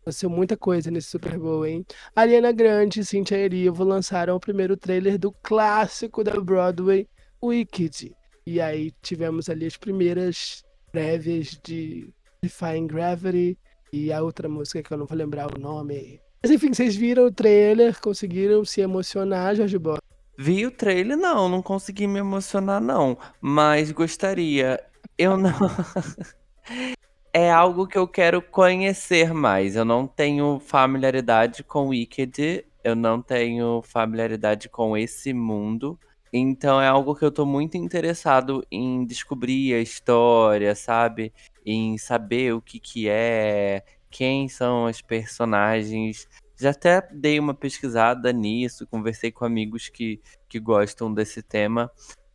Aconteceu 0.00 0.30
muita 0.30 0.56
coisa 0.56 0.90
nesse 0.90 1.08
Super 1.08 1.38
Bowl, 1.38 1.66
hein? 1.66 1.84
Ariana 2.16 2.50
Grande 2.50 3.00
e 3.00 3.04
Cynthia 3.04 3.36
Erivo 3.36 3.84
lançaram 3.84 4.36
o 4.36 4.40
primeiro 4.40 4.76
trailer 4.76 5.18
do 5.18 5.30
clássico 5.42 6.24
da 6.24 6.40
Broadway, 6.40 7.06
Wicked. 7.42 8.14
E 8.46 8.60
aí 8.60 8.92
tivemos 9.02 9.48
ali 9.48 9.66
as 9.66 9.76
primeiras 9.76 10.64
prévias 10.90 11.58
de 11.62 12.08
Defying 12.42 12.86
Gravity 12.86 13.58
e 13.92 14.12
a 14.12 14.22
outra 14.22 14.48
música 14.48 14.82
que 14.82 14.92
eu 14.92 14.98
não 14.98 15.06
vou 15.06 15.16
lembrar 15.16 15.54
o 15.54 15.60
nome. 15.60 16.20
Mas 16.42 16.52
enfim, 16.52 16.72
vocês 16.72 16.94
viram 16.94 17.26
o 17.26 17.32
trailer, 17.32 18.00
conseguiram 18.00 18.64
se 18.64 18.80
emocionar, 18.80 19.56
Jorge 19.56 19.78
Boy? 19.78 19.98
Vi 20.38 20.64
o 20.64 20.70
trailer, 20.70 21.16
não, 21.16 21.48
não 21.48 21.60
consegui 21.60 22.06
me 22.06 22.20
emocionar, 22.20 22.80
não. 22.80 23.18
Mas 23.40 23.90
gostaria. 23.90 24.80
Eu 25.16 25.36
não. 25.36 25.52
é 27.34 27.50
algo 27.50 27.86
que 27.86 27.98
eu 27.98 28.06
quero 28.06 28.40
conhecer 28.40 29.34
mais. 29.34 29.74
Eu 29.74 29.84
não 29.84 30.06
tenho 30.06 30.60
familiaridade 30.60 31.64
com 31.64 31.88
Wicked, 31.88 32.64
eu 32.84 32.94
não 32.94 33.20
tenho 33.20 33.82
familiaridade 33.82 34.68
com 34.68 34.96
esse 34.96 35.32
mundo. 35.32 35.98
Então 36.32 36.80
é 36.80 36.86
algo 36.88 37.14
que 37.14 37.24
eu 37.24 37.30
tô 37.30 37.46
muito 37.46 37.76
interessado 37.76 38.64
em 38.70 39.04
descobrir 39.06 39.74
a 39.74 39.80
história, 39.80 40.74
sabe? 40.74 41.32
Em 41.64 41.96
saber 41.98 42.54
o 42.54 42.60
que 42.60 42.78
que 42.78 43.08
é, 43.08 43.82
quem 44.10 44.48
são 44.48 44.86
as 44.86 45.00
personagens. 45.00 46.28
Já 46.56 46.70
até 46.70 47.00
dei 47.12 47.38
uma 47.38 47.54
pesquisada 47.54 48.32
nisso, 48.32 48.86
conversei 48.86 49.30
com 49.30 49.44
amigos 49.44 49.88
que, 49.88 50.20
que 50.48 50.58
gostam 50.58 51.12
desse 51.12 51.42
tema, 51.42 51.90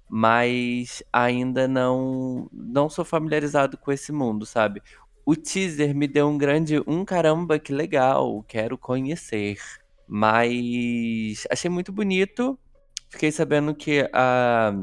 mas 0.10 1.04
ainda 1.12 1.68
não 1.68 2.50
não 2.52 2.90
sou 2.90 3.04
familiarizado 3.06 3.78
com 3.78 3.92
esse 3.92 4.12
mundo, 4.12 4.46
sabe? 4.46 4.82
O 5.26 5.36
teaser 5.36 5.96
me 5.96 6.08
deu 6.08 6.28
um 6.28 6.38
grande 6.38 6.82
um 6.88 7.06
caramba, 7.06 7.60
que 7.60 7.74
legal, 7.74 8.44
quero 8.48 8.78
conhecer. 8.78 9.58
Mas 10.08 11.46
achei 11.50 11.70
muito 11.70 11.92
bonito. 11.92 12.58
Fiquei 13.14 13.32
sabendo 13.32 13.76
que 13.76 14.10
a, 14.12 14.74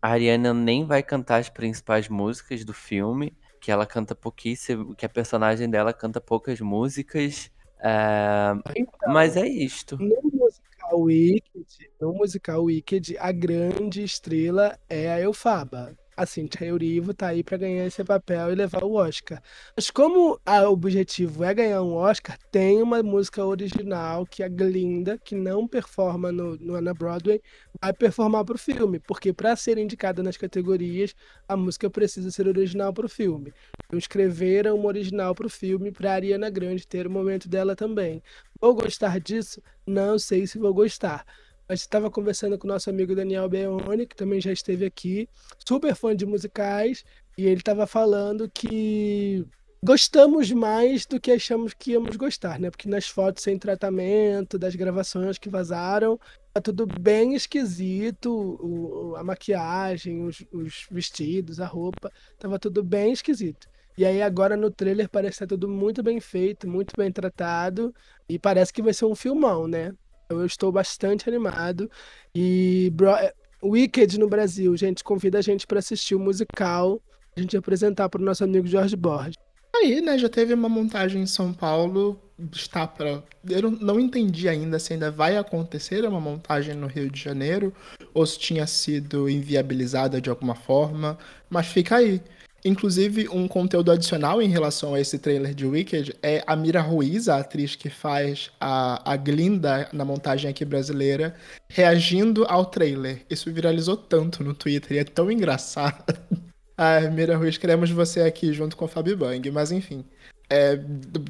a 0.00 0.08
Ariana 0.10 0.54
nem 0.54 0.84
vai 0.84 1.02
cantar 1.02 1.38
as 1.38 1.48
principais 1.48 2.08
músicas 2.08 2.64
do 2.64 2.72
filme, 2.72 3.36
que 3.60 3.72
ela 3.72 3.84
canta 3.84 4.14
pouquíssimo, 4.14 4.94
que 4.94 5.04
a 5.04 5.08
personagem 5.08 5.68
dela 5.68 5.92
canta 5.92 6.20
poucas 6.20 6.60
músicas. 6.60 7.50
É, 7.82 8.52
Então, 8.76 9.12
mas 9.12 9.36
é 9.36 9.44
isto. 9.44 9.98
no 9.98 10.22
musical 10.22 11.00
Wicked, 11.00 11.90
no 12.00 12.12
musical 12.12 12.62
Wicked, 12.62 13.18
a 13.18 13.32
grande 13.32 14.04
estrela 14.04 14.78
é 14.88 15.10
a 15.10 15.20
Elfaba. 15.20 15.98
A 16.20 16.26
Cynthia 16.26 16.66
Erivo 16.66 17.14
tá 17.14 17.28
aí 17.28 17.42
pra 17.42 17.56
ganhar 17.56 17.86
esse 17.86 18.04
papel 18.04 18.52
e 18.52 18.54
levar 18.54 18.84
o 18.84 18.92
Oscar. 18.92 19.42
Mas 19.74 19.90
como 19.90 20.38
o 20.46 20.70
objetivo 20.70 21.42
é 21.42 21.54
ganhar 21.54 21.80
um 21.80 21.94
Oscar, 21.94 22.36
tem 22.52 22.82
uma 22.82 23.02
música 23.02 23.42
original 23.42 24.26
que 24.26 24.42
a 24.42 24.48
Glinda, 24.48 25.16
que 25.16 25.34
não 25.34 25.66
performa 25.66 26.30
no, 26.30 26.56
no 26.56 26.94
Broadway, 26.94 27.40
vai 27.80 27.94
performar 27.94 28.44
pro 28.44 28.58
filme, 28.58 29.00
porque 29.00 29.32
para 29.32 29.56
ser 29.56 29.78
indicada 29.78 30.22
nas 30.22 30.36
categorias, 30.36 31.14
a 31.48 31.56
música 31.56 31.88
precisa 31.88 32.30
ser 32.30 32.46
original 32.46 32.92
pro 32.92 33.08
filme. 33.08 33.54
Então 33.86 33.98
escreveram 33.98 34.76
uma 34.76 34.88
original 34.88 35.34
pro 35.34 35.48
filme 35.48 35.90
pra 35.90 36.12
Ariana 36.12 36.50
Grande 36.50 36.86
ter 36.86 37.06
o 37.06 37.10
momento 37.10 37.48
dela 37.48 37.74
também. 37.74 38.22
Vou 38.60 38.74
gostar 38.74 39.18
disso? 39.18 39.62
Não 39.86 40.18
sei 40.18 40.46
se 40.46 40.58
vou 40.58 40.74
gostar. 40.74 41.24
Mas 41.70 41.82
estava 41.82 42.10
conversando 42.10 42.58
com 42.58 42.66
o 42.66 42.68
nosso 42.68 42.90
amigo 42.90 43.14
Daniel 43.14 43.48
Beone, 43.48 44.04
que 44.04 44.16
também 44.16 44.40
já 44.40 44.50
esteve 44.50 44.84
aqui, 44.84 45.28
super 45.64 45.94
fã 45.94 46.16
de 46.16 46.26
musicais, 46.26 47.04
e 47.38 47.46
ele 47.46 47.60
estava 47.60 47.86
falando 47.86 48.50
que 48.52 49.46
gostamos 49.80 50.50
mais 50.50 51.06
do 51.06 51.20
que 51.20 51.30
achamos 51.30 51.72
que 51.72 51.92
íamos 51.92 52.16
gostar, 52.16 52.58
né? 52.58 52.70
Porque 52.72 52.88
nas 52.88 53.06
fotos 53.06 53.44
sem 53.44 53.56
tratamento, 53.56 54.58
das 54.58 54.74
gravações 54.74 55.38
que 55.38 55.48
vazaram, 55.48 56.18
tá 56.52 56.60
tudo 56.60 56.88
bem 56.88 57.34
esquisito, 57.36 58.32
o- 58.60 59.14
a 59.14 59.22
maquiagem, 59.22 60.24
os, 60.26 60.44
os 60.52 60.86
vestidos, 60.90 61.60
a 61.60 61.66
roupa, 61.66 62.10
tava 62.36 62.58
tudo 62.58 62.82
bem 62.82 63.12
esquisito. 63.12 63.68
E 63.96 64.04
aí 64.04 64.20
agora 64.20 64.56
no 64.56 64.72
trailer 64.72 65.08
parece 65.08 65.34
que 65.38 65.44
tá 65.44 65.46
tudo 65.46 65.68
muito 65.68 66.02
bem 66.02 66.18
feito, 66.18 66.66
muito 66.68 66.94
bem 66.96 67.12
tratado, 67.12 67.94
e 68.28 68.40
parece 68.40 68.72
que 68.72 68.82
vai 68.82 68.92
ser 68.92 69.04
um 69.04 69.14
filmão, 69.14 69.68
né? 69.68 69.92
Eu 70.30 70.46
estou 70.46 70.70
bastante 70.70 71.28
animado. 71.28 71.90
E 72.34 72.90
Bro- 72.94 73.16
é, 73.16 73.32
Wicked 73.62 74.18
no 74.18 74.28
Brasil, 74.28 74.76
gente, 74.76 75.04
convida 75.04 75.38
a 75.38 75.42
gente 75.42 75.66
para 75.66 75.78
assistir 75.80 76.14
o 76.14 76.20
musical, 76.20 77.00
a 77.36 77.40
gente 77.40 77.56
apresentar 77.56 78.08
para 78.08 78.20
o 78.20 78.24
nosso 78.24 78.44
amigo 78.44 78.66
Jorge 78.66 78.96
Borges. 78.96 79.34
Aí, 79.76 80.00
né, 80.00 80.18
já 80.18 80.28
teve 80.28 80.52
uma 80.52 80.68
montagem 80.68 81.22
em 81.22 81.26
São 81.26 81.52
Paulo, 81.52 82.20
está 82.52 82.86
para. 82.86 83.22
Eu 83.48 83.70
não 83.70 84.00
entendi 84.00 84.48
ainda 84.48 84.78
se 84.78 84.92
ainda 84.92 85.10
vai 85.10 85.36
acontecer 85.36 86.04
uma 86.04 86.20
montagem 86.20 86.74
no 86.74 86.86
Rio 86.86 87.08
de 87.10 87.20
Janeiro 87.20 87.72
ou 88.12 88.26
se 88.26 88.38
tinha 88.38 88.66
sido 88.66 89.28
inviabilizada 89.28 90.20
de 90.20 90.28
alguma 90.28 90.54
forma, 90.54 91.18
mas 91.48 91.66
fica 91.66 91.96
aí. 91.96 92.20
Inclusive, 92.64 93.28
um 93.28 93.48
conteúdo 93.48 93.90
adicional 93.90 94.42
em 94.42 94.48
relação 94.48 94.94
a 94.94 95.00
esse 95.00 95.18
trailer 95.18 95.54
de 95.54 95.66
Wicked 95.66 96.14
é 96.22 96.42
a 96.46 96.54
Mira 96.54 96.80
Ruiz, 96.80 97.28
a 97.28 97.38
atriz 97.38 97.74
que 97.74 97.88
faz 97.88 98.50
a, 98.60 99.12
a 99.12 99.16
Glinda 99.16 99.88
na 99.92 100.04
montagem 100.04 100.50
aqui 100.50 100.64
brasileira, 100.64 101.34
reagindo 101.68 102.44
ao 102.44 102.66
trailer. 102.66 103.24
Isso 103.30 103.50
viralizou 103.52 103.96
tanto 103.96 104.44
no 104.44 104.52
Twitter 104.52 104.96
e 104.96 105.00
é 105.00 105.04
tão 105.04 105.30
engraçado. 105.30 106.18
Ah, 106.82 106.98
Mira 107.10 107.36
Ruiz, 107.36 107.58
queremos 107.58 107.90
você 107.90 108.22
aqui 108.22 108.54
junto 108.54 108.74
com 108.74 108.86
a 108.86 108.88
Fabi 108.88 109.14
Bang, 109.14 109.50
mas 109.50 109.70
enfim. 109.70 110.02
É, 110.48 110.80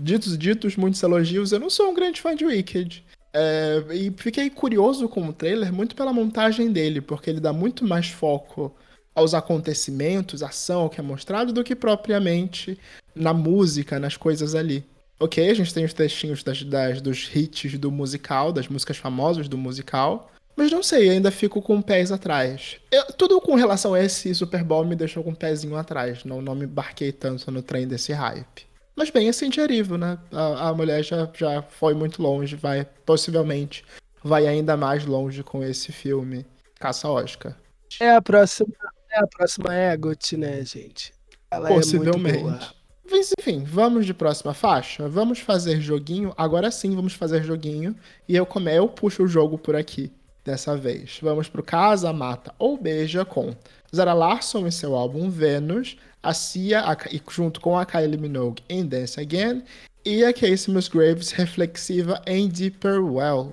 ditos, 0.00 0.38
ditos 0.38 0.76
muitos 0.76 1.02
elogios, 1.02 1.50
eu 1.50 1.58
não 1.58 1.68
sou 1.68 1.90
um 1.90 1.94
grande 1.94 2.20
fã 2.20 2.36
de 2.36 2.44
Wicked. 2.44 3.04
É, 3.32 3.84
e 3.92 4.12
fiquei 4.16 4.48
curioso 4.48 5.08
com 5.08 5.26
o 5.26 5.32
trailer 5.32 5.72
muito 5.72 5.96
pela 5.96 6.12
montagem 6.12 6.70
dele, 6.70 7.00
porque 7.00 7.30
ele 7.30 7.40
dá 7.40 7.52
muito 7.52 7.84
mais 7.84 8.06
foco 8.06 8.72
aos 9.14 9.34
acontecimentos, 9.34 10.42
ação 10.42 10.88
que 10.88 11.00
é 11.00 11.02
mostrado, 11.02 11.52
do 11.52 11.64
que 11.64 11.74
propriamente 11.74 12.78
na 13.14 13.32
música, 13.32 13.98
nas 13.98 14.16
coisas 14.16 14.54
ali. 14.54 14.84
Ok, 15.18 15.50
a 15.50 15.54
gente 15.54 15.74
tem 15.74 15.84
os 15.84 15.92
textinhos 15.92 16.42
das, 16.42 16.62
das- 16.62 17.00
dos 17.02 17.30
hits 17.34 17.78
do 17.78 17.90
musical, 17.90 18.52
das 18.52 18.68
músicas 18.68 18.96
famosas 18.96 19.48
do 19.48 19.58
musical. 19.58 20.30
Mas 20.56 20.70
não 20.72 20.82
sei, 20.82 21.10
ainda 21.10 21.30
fico 21.30 21.60
com 21.62 21.80
pés 21.82 22.10
atrás. 22.10 22.76
Eu- 22.90 23.12
tudo 23.12 23.40
com 23.40 23.54
relação 23.54 23.94
a 23.94 24.02
esse 24.02 24.34
Super 24.34 24.64
Bowl 24.64 24.84
me 24.84 24.96
deixou 24.96 25.22
com 25.22 25.30
um 25.30 25.34
pezinho 25.34 25.76
atrás. 25.76 26.24
Não, 26.24 26.40
não 26.40 26.54
me 26.54 26.64
embarquei 26.64 27.12
tanto 27.12 27.50
no 27.50 27.62
trem 27.62 27.86
desse 27.86 28.12
hype. 28.12 28.66
Mas 28.96 29.10
bem, 29.10 29.28
é 29.28 29.32
Cintia 29.32 29.64
Erivo, 29.64 29.96
né? 29.96 30.18
A, 30.32 30.68
a 30.68 30.74
mulher 30.74 31.02
já, 31.02 31.28
já 31.34 31.62
foi 31.62 31.94
muito 31.94 32.20
longe, 32.22 32.56
vai 32.56 32.86
possivelmente 33.06 33.84
vai 34.22 34.46
ainda 34.46 34.76
mais 34.76 35.06
longe 35.06 35.42
com 35.42 35.62
esse 35.64 35.92
filme. 35.92 36.44
Caça 36.78 37.08
Oscar. 37.08 37.56
É 37.98 38.10
a 38.14 38.20
próxima, 38.20 38.68
é 39.10 39.20
a 39.20 39.26
próxima 39.26 39.74
Egot, 39.74 40.36
né, 40.36 40.64
gente? 40.64 41.12
Ela 41.50 41.70
é 41.70 41.72
muito 41.72 41.98
boa. 41.98 42.12
Possivelmente. 42.12 42.80
Mas 43.10 43.32
enfim, 43.38 43.64
vamos 43.64 44.06
de 44.06 44.14
próxima 44.14 44.54
faixa? 44.54 45.08
Vamos 45.08 45.40
fazer 45.40 45.80
joguinho. 45.80 46.32
Agora 46.36 46.70
sim, 46.70 46.94
vamos 46.94 47.12
fazer 47.12 47.42
joguinho. 47.42 47.96
E 48.28 48.36
eu 48.36 48.46
come, 48.46 48.72
eu 48.72 48.88
puxo 48.88 49.24
o 49.24 49.28
jogo 49.28 49.58
por 49.58 49.74
aqui, 49.74 50.12
dessa 50.44 50.76
vez. 50.76 51.18
Vamos 51.20 51.48
pro 51.48 51.62
Casa, 51.62 52.12
Mata 52.12 52.54
ou 52.56 52.78
Beija 52.78 53.24
com 53.24 53.52
Zara 53.94 54.12
Larson 54.12 54.66
e 54.66 54.72
seu 54.72 54.94
álbum 54.94 55.28
Venus, 55.28 55.96
a 56.22 56.32
Cia, 56.32 56.82
a, 56.82 56.96
e 57.10 57.20
junto 57.28 57.60
com 57.60 57.76
a 57.76 57.84
Kylie 57.84 58.16
Minogue 58.16 58.62
em 58.68 58.86
Dance 58.86 59.20
Again, 59.20 59.64
e 60.04 60.24
a 60.24 60.32
Casey 60.32 60.72
Musgraves 60.72 61.32
reflexiva 61.32 62.22
em 62.26 62.48
Deeper 62.48 63.04
Well. 63.04 63.52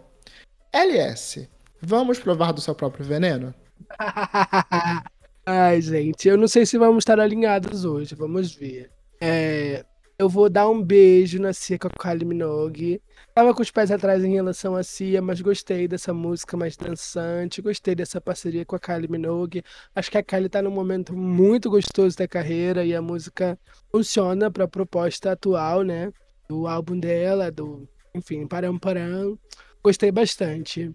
LS, 0.72 1.50
vamos 1.82 2.20
provar 2.20 2.52
do 2.52 2.62
seu 2.62 2.76
próprio 2.76 3.04
veneno? 3.04 3.56
Ai, 5.50 5.80
gente, 5.82 6.28
eu 6.28 6.36
não 6.36 6.46
sei 6.46 6.66
se 6.66 6.78
vamos 6.78 7.04
estar 7.04 7.18
alinhados 7.22 7.86
hoje, 7.86 8.14
vamos 8.16 8.54
ver. 8.54 8.92
É, 9.22 9.86
eu 10.20 10.28
vou 10.28 10.50
dar 10.50 10.68
um 10.68 10.84
beijo 10.84 11.40
na 11.40 11.54
Cia 11.54 11.80
com 11.80 11.88
a 11.88 11.90
Kylie 11.90 12.26
Minogue. 12.26 13.02
Tava 13.34 13.54
com 13.54 13.62
os 13.62 13.72
pés 13.72 13.90
atrás 13.90 14.22
em 14.26 14.34
relação 14.34 14.76
à 14.76 14.84
Cia, 14.84 15.22
mas 15.22 15.40
gostei 15.40 15.88
dessa 15.88 16.14
música 16.14 16.58
mais 16.58 16.76
dançante, 16.76 17.62
gostei 17.62 17.96
dessa 17.96 18.20
parceria 18.20 18.66
com 18.66 18.76
a 18.76 18.80
Kylie 18.80 19.10
Minogue. 19.10 19.64
Acho 19.96 20.12
que 20.12 20.18
a 20.18 20.24
Kylie 20.24 20.50
tá 20.50 20.62
num 20.62 20.70
momento 20.70 21.16
muito 21.16 21.70
gostoso 21.70 22.18
da 22.18 22.28
carreira 22.28 22.84
e 22.84 22.94
a 22.94 23.02
música 23.02 23.58
funciona 23.90 24.52
para 24.52 24.66
a 24.66 24.68
proposta 24.68 25.32
atual, 25.32 25.82
né? 25.82 26.12
Do 26.50 26.68
álbum 26.68 27.00
dela, 27.00 27.50
do, 27.50 27.88
enfim, 28.14 28.46
Param 28.46 28.78
Param. 28.78 29.40
Gostei 29.82 30.12
bastante. 30.12 30.94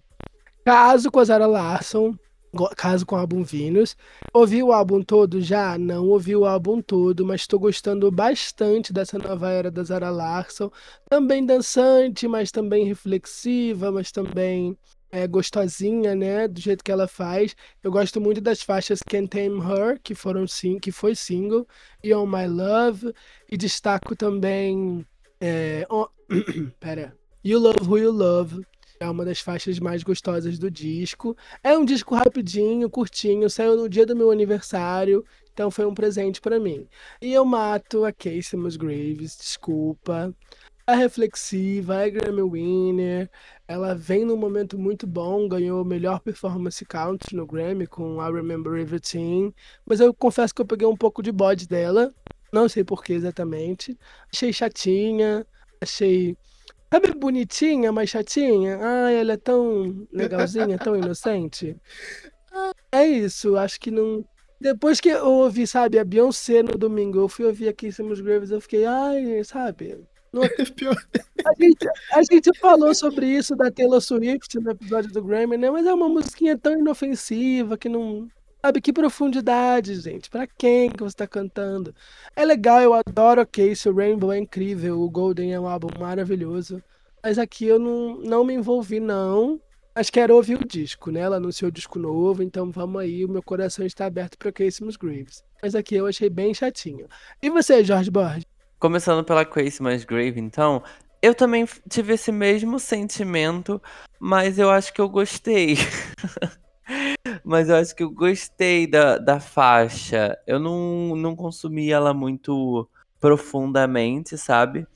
Caso 0.63 1.11
com 1.11 1.21
a 1.21 1.25
Zara 1.25 1.47
Larson, 1.47 2.15
caso 2.77 3.07
com 3.07 3.17
o 3.17 3.19
álbum 3.19 3.43
Venus. 3.43 3.97
Ouvi 4.33 4.63
o 4.63 4.73
álbum 4.73 5.03
todo 5.03 5.41
já? 5.41 5.79
Não 5.79 6.07
ouvi 6.09 6.37
o 6.37 6.45
álbum 6.45 6.81
todo, 6.81 7.25
mas 7.25 7.43
estou 7.43 7.59
gostando 7.59 8.11
bastante 8.11 8.93
dessa 8.93 9.19
nova 9.19 9.51
era 9.51 9.71
da 9.71 9.83
Zara 9.83 10.11
Larson. 10.11 10.71
Também 11.09 11.45
dançante, 11.45 12.29
mas 12.29 12.51
também 12.51 12.85
reflexiva, 12.85 13.91
mas 13.91 14.13
também 14.13 14.77
é, 15.11 15.27
gostosinha, 15.27 16.15
né? 16.15 16.49
Do 16.49 16.61
jeito 16.61 16.83
que 16.83 16.91
ela 16.91 17.07
faz. 17.07 17.55
Eu 17.83 17.93
gosto 17.93 18.21
muito 18.21 18.41
das 18.41 18.63
faixas 18.63 19.01
Can't 19.03 19.29
Tame 19.29 19.61
Her, 19.61 20.01
que 20.03 20.15
foram 20.15 20.47
sim, 20.47 20.79
que 20.79 20.91
foi 20.91 21.15
single, 21.15 21.67
e 22.03 22.15
On 22.15 22.27
My 22.27 22.47
Love. 22.47 23.13
E 23.51 23.57
destaco 23.57 24.17
também. 24.17 25.07
É, 25.41 25.87
Pera. 26.81 27.17
You 27.45 27.59
Love 27.59 27.87
Who 27.87 27.99
You 27.99 28.13
Love. 28.13 28.67
É 29.03 29.11
uma 29.11 29.25
das 29.25 29.41
faixas 29.41 29.81
mais 29.81 30.05
gostosas 30.05 30.61
do 30.61 30.71
disco. 30.71 31.37
É 31.61 31.77
um 31.77 31.85
disco 31.85 32.15
rapidinho, 32.15 32.89
curtinho, 32.89 33.51
saiu 33.51 33.77
no 33.77 33.89
dia 33.89 34.07
do 34.07 34.15
meu 34.15 34.31
aniversário, 34.31 35.25
então 35.53 35.73
foi 35.73 35.85
um 35.85 35.93
presente 35.93 36.41
pra 36.41 36.61
mim. 36.61 36.87
E 37.21 37.33
eu 37.33 37.45
mato 37.45 38.05
a 38.05 38.13
Casey 38.13 38.57
Musgraves, 38.57 39.37
desculpa. 39.37 40.33
A 40.87 40.95
reflexiva, 40.95 42.05
a 42.05 42.09
Grammy 42.09 42.43
Winner, 42.43 43.31
ela 43.67 43.93
vem 43.93 44.25
num 44.25 44.37
momento 44.37 44.79
muito 44.79 45.05
bom, 45.05 45.49
ganhou 45.49 45.85
melhor 45.85 46.21
performance 46.21 46.85
country 46.85 47.35
no 47.35 47.45
Grammy 47.45 47.89
com 47.89 48.23
I 48.23 48.33
Remember 48.33 48.79
Everything, 48.79 49.53
mas 49.85 49.99
eu 49.99 50.15
confesso 50.15 50.55
que 50.55 50.63
eu 50.63 50.67
peguei 50.67 50.87
um 50.87 50.97
pouco 50.97 51.25
de 51.25 51.33
bode 51.33 51.67
dela, 51.67 52.15
não 52.53 52.69
sei 52.69 52.85
por 52.85 53.03
que 53.03 53.15
exatamente. 53.15 53.99
Achei 54.33 54.53
chatinha, 54.53 55.45
achei 55.81 56.37
Sabe 56.93 57.13
bonitinha, 57.15 57.91
mas 57.91 58.11
chatinha? 58.11 58.79
Ai, 58.81 59.17
ela 59.17 59.33
é 59.33 59.37
tão 59.37 60.07
legalzinha, 60.13 60.79
tão 60.79 60.95
inocente. 60.97 61.77
É 62.93 63.07
isso, 63.07 63.57
acho 63.57 63.81
que 63.81 63.91
não. 63.91 64.23
Depois 64.61 65.01
que 65.01 65.09
eu 65.09 65.25
ouvi, 65.27 65.67
sabe, 65.67 65.99
a 65.99 66.05
Beyoncé 66.05 66.63
no 66.63 66.77
domingo, 66.77 67.19
eu 67.19 67.27
fui 67.27 67.47
ouvir 67.47 67.67
aqui 67.67 67.91
Simus 67.91 68.21
Graves, 68.21 68.51
eu 68.51 68.61
fiquei, 68.61 68.85
ai, 68.85 69.43
sabe? 69.43 69.99
Não- 70.31 70.43
Pior- 70.77 70.95
A 71.47 71.53
gente, 71.59 71.89
a 72.13 72.23
gente 72.31 72.59
falou 72.59 72.95
sobre 72.95 73.27
isso 73.27 73.57
da 73.57 73.71
Taylor 73.71 74.03
Swift 74.03 74.61
no 74.61 74.71
episódio 74.73 75.11
do 75.11 75.23
Grammy, 75.25 75.57
né? 75.57 75.71
Mas 75.71 75.87
é 75.87 75.95
uma 75.95 76.11
musiquinha 76.11 76.59
tão 76.59 76.79
inofensiva 76.79 77.79
que 77.79 77.89
não. 77.89 78.29
Sabe, 78.65 78.81
que 78.81 78.93
profundidade, 78.93 79.97
gente. 79.97 80.31
Pra 80.31 80.47
quem 80.47 80.89
que 80.89 81.03
você 81.03 81.17
tá 81.17 81.27
cantando? 81.27 81.93
É 82.37 82.45
legal, 82.45 82.81
eu 82.81 82.95
adoro 82.95 83.43
o 83.43 83.47
Case, 83.47 83.89
o 83.89 83.95
Rainbow 83.95 84.33
é 84.33 84.39
incrível, 84.39 85.01
o 85.01 85.11
Golden 85.11 85.53
é 85.53 85.59
um 85.59 85.67
álbum 85.67 85.89
maravilhoso. 85.99 86.81
Mas 87.21 87.39
aqui 87.39 87.67
eu 87.67 87.81
não, 87.81 88.19
não 88.19 88.45
me 88.45 88.55
envolvi, 88.55 89.01
não. 89.01 89.61
Mas 89.93 90.11
quero 90.11 90.37
ouvir 90.37 90.61
o 90.61 90.65
disco, 90.65 91.11
né? 91.11 91.21
Ela 91.21 91.39
anunciou 91.39 91.71
o 91.71 91.73
disco 91.73 91.99
novo, 91.99 92.41
então 92.41 92.71
vamos 92.71 93.03
aí. 93.03 93.25
O 93.25 93.29
meu 93.29 93.43
coração 93.43 93.85
está 93.85 94.07
aberto 94.07 94.39
para 94.39 94.53
Casey 94.53 94.87
Musgraves. 94.87 95.43
Mas 95.61 95.75
aqui 95.75 95.97
eu 95.97 96.07
achei 96.07 96.31
bem 96.31 96.55
chatinho. 96.55 97.09
E 97.43 97.51
você, 97.51 97.83
Jorge 97.83 98.13
Borges? 98.13 98.47
Começando 98.79 99.25
pela 99.25 99.45
Casey 99.45 99.83
Musgrave, 99.83 100.39
então, 100.41 100.85
eu 101.21 101.35
também 101.35 101.67
tive 101.89 102.15
esse 102.15 102.31
mesmo 102.31 102.79
sentimento, 102.79 103.83
mas 104.21 104.57
eu 104.57 104.71
acho 104.71 104.93
que 104.93 105.01
eu 105.01 105.09
gostei. 105.09 105.77
mas 107.45 107.69
eu 107.69 107.77
acho 107.77 107.95
que 107.95 108.03
eu 108.03 108.11
gostei 108.11 108.87
da, 108.87 109.19
da 109.19 109.41
faixa. 109.41 110.39
Eu 110.47 110.59
não, 110.59 111.17
não 111.17 111.37
consumi 111.37 111.91
ela 111.91 112.13
muito 112.15 112.89
profundamente, 113.21 114.37
sabe? 114.37 114.87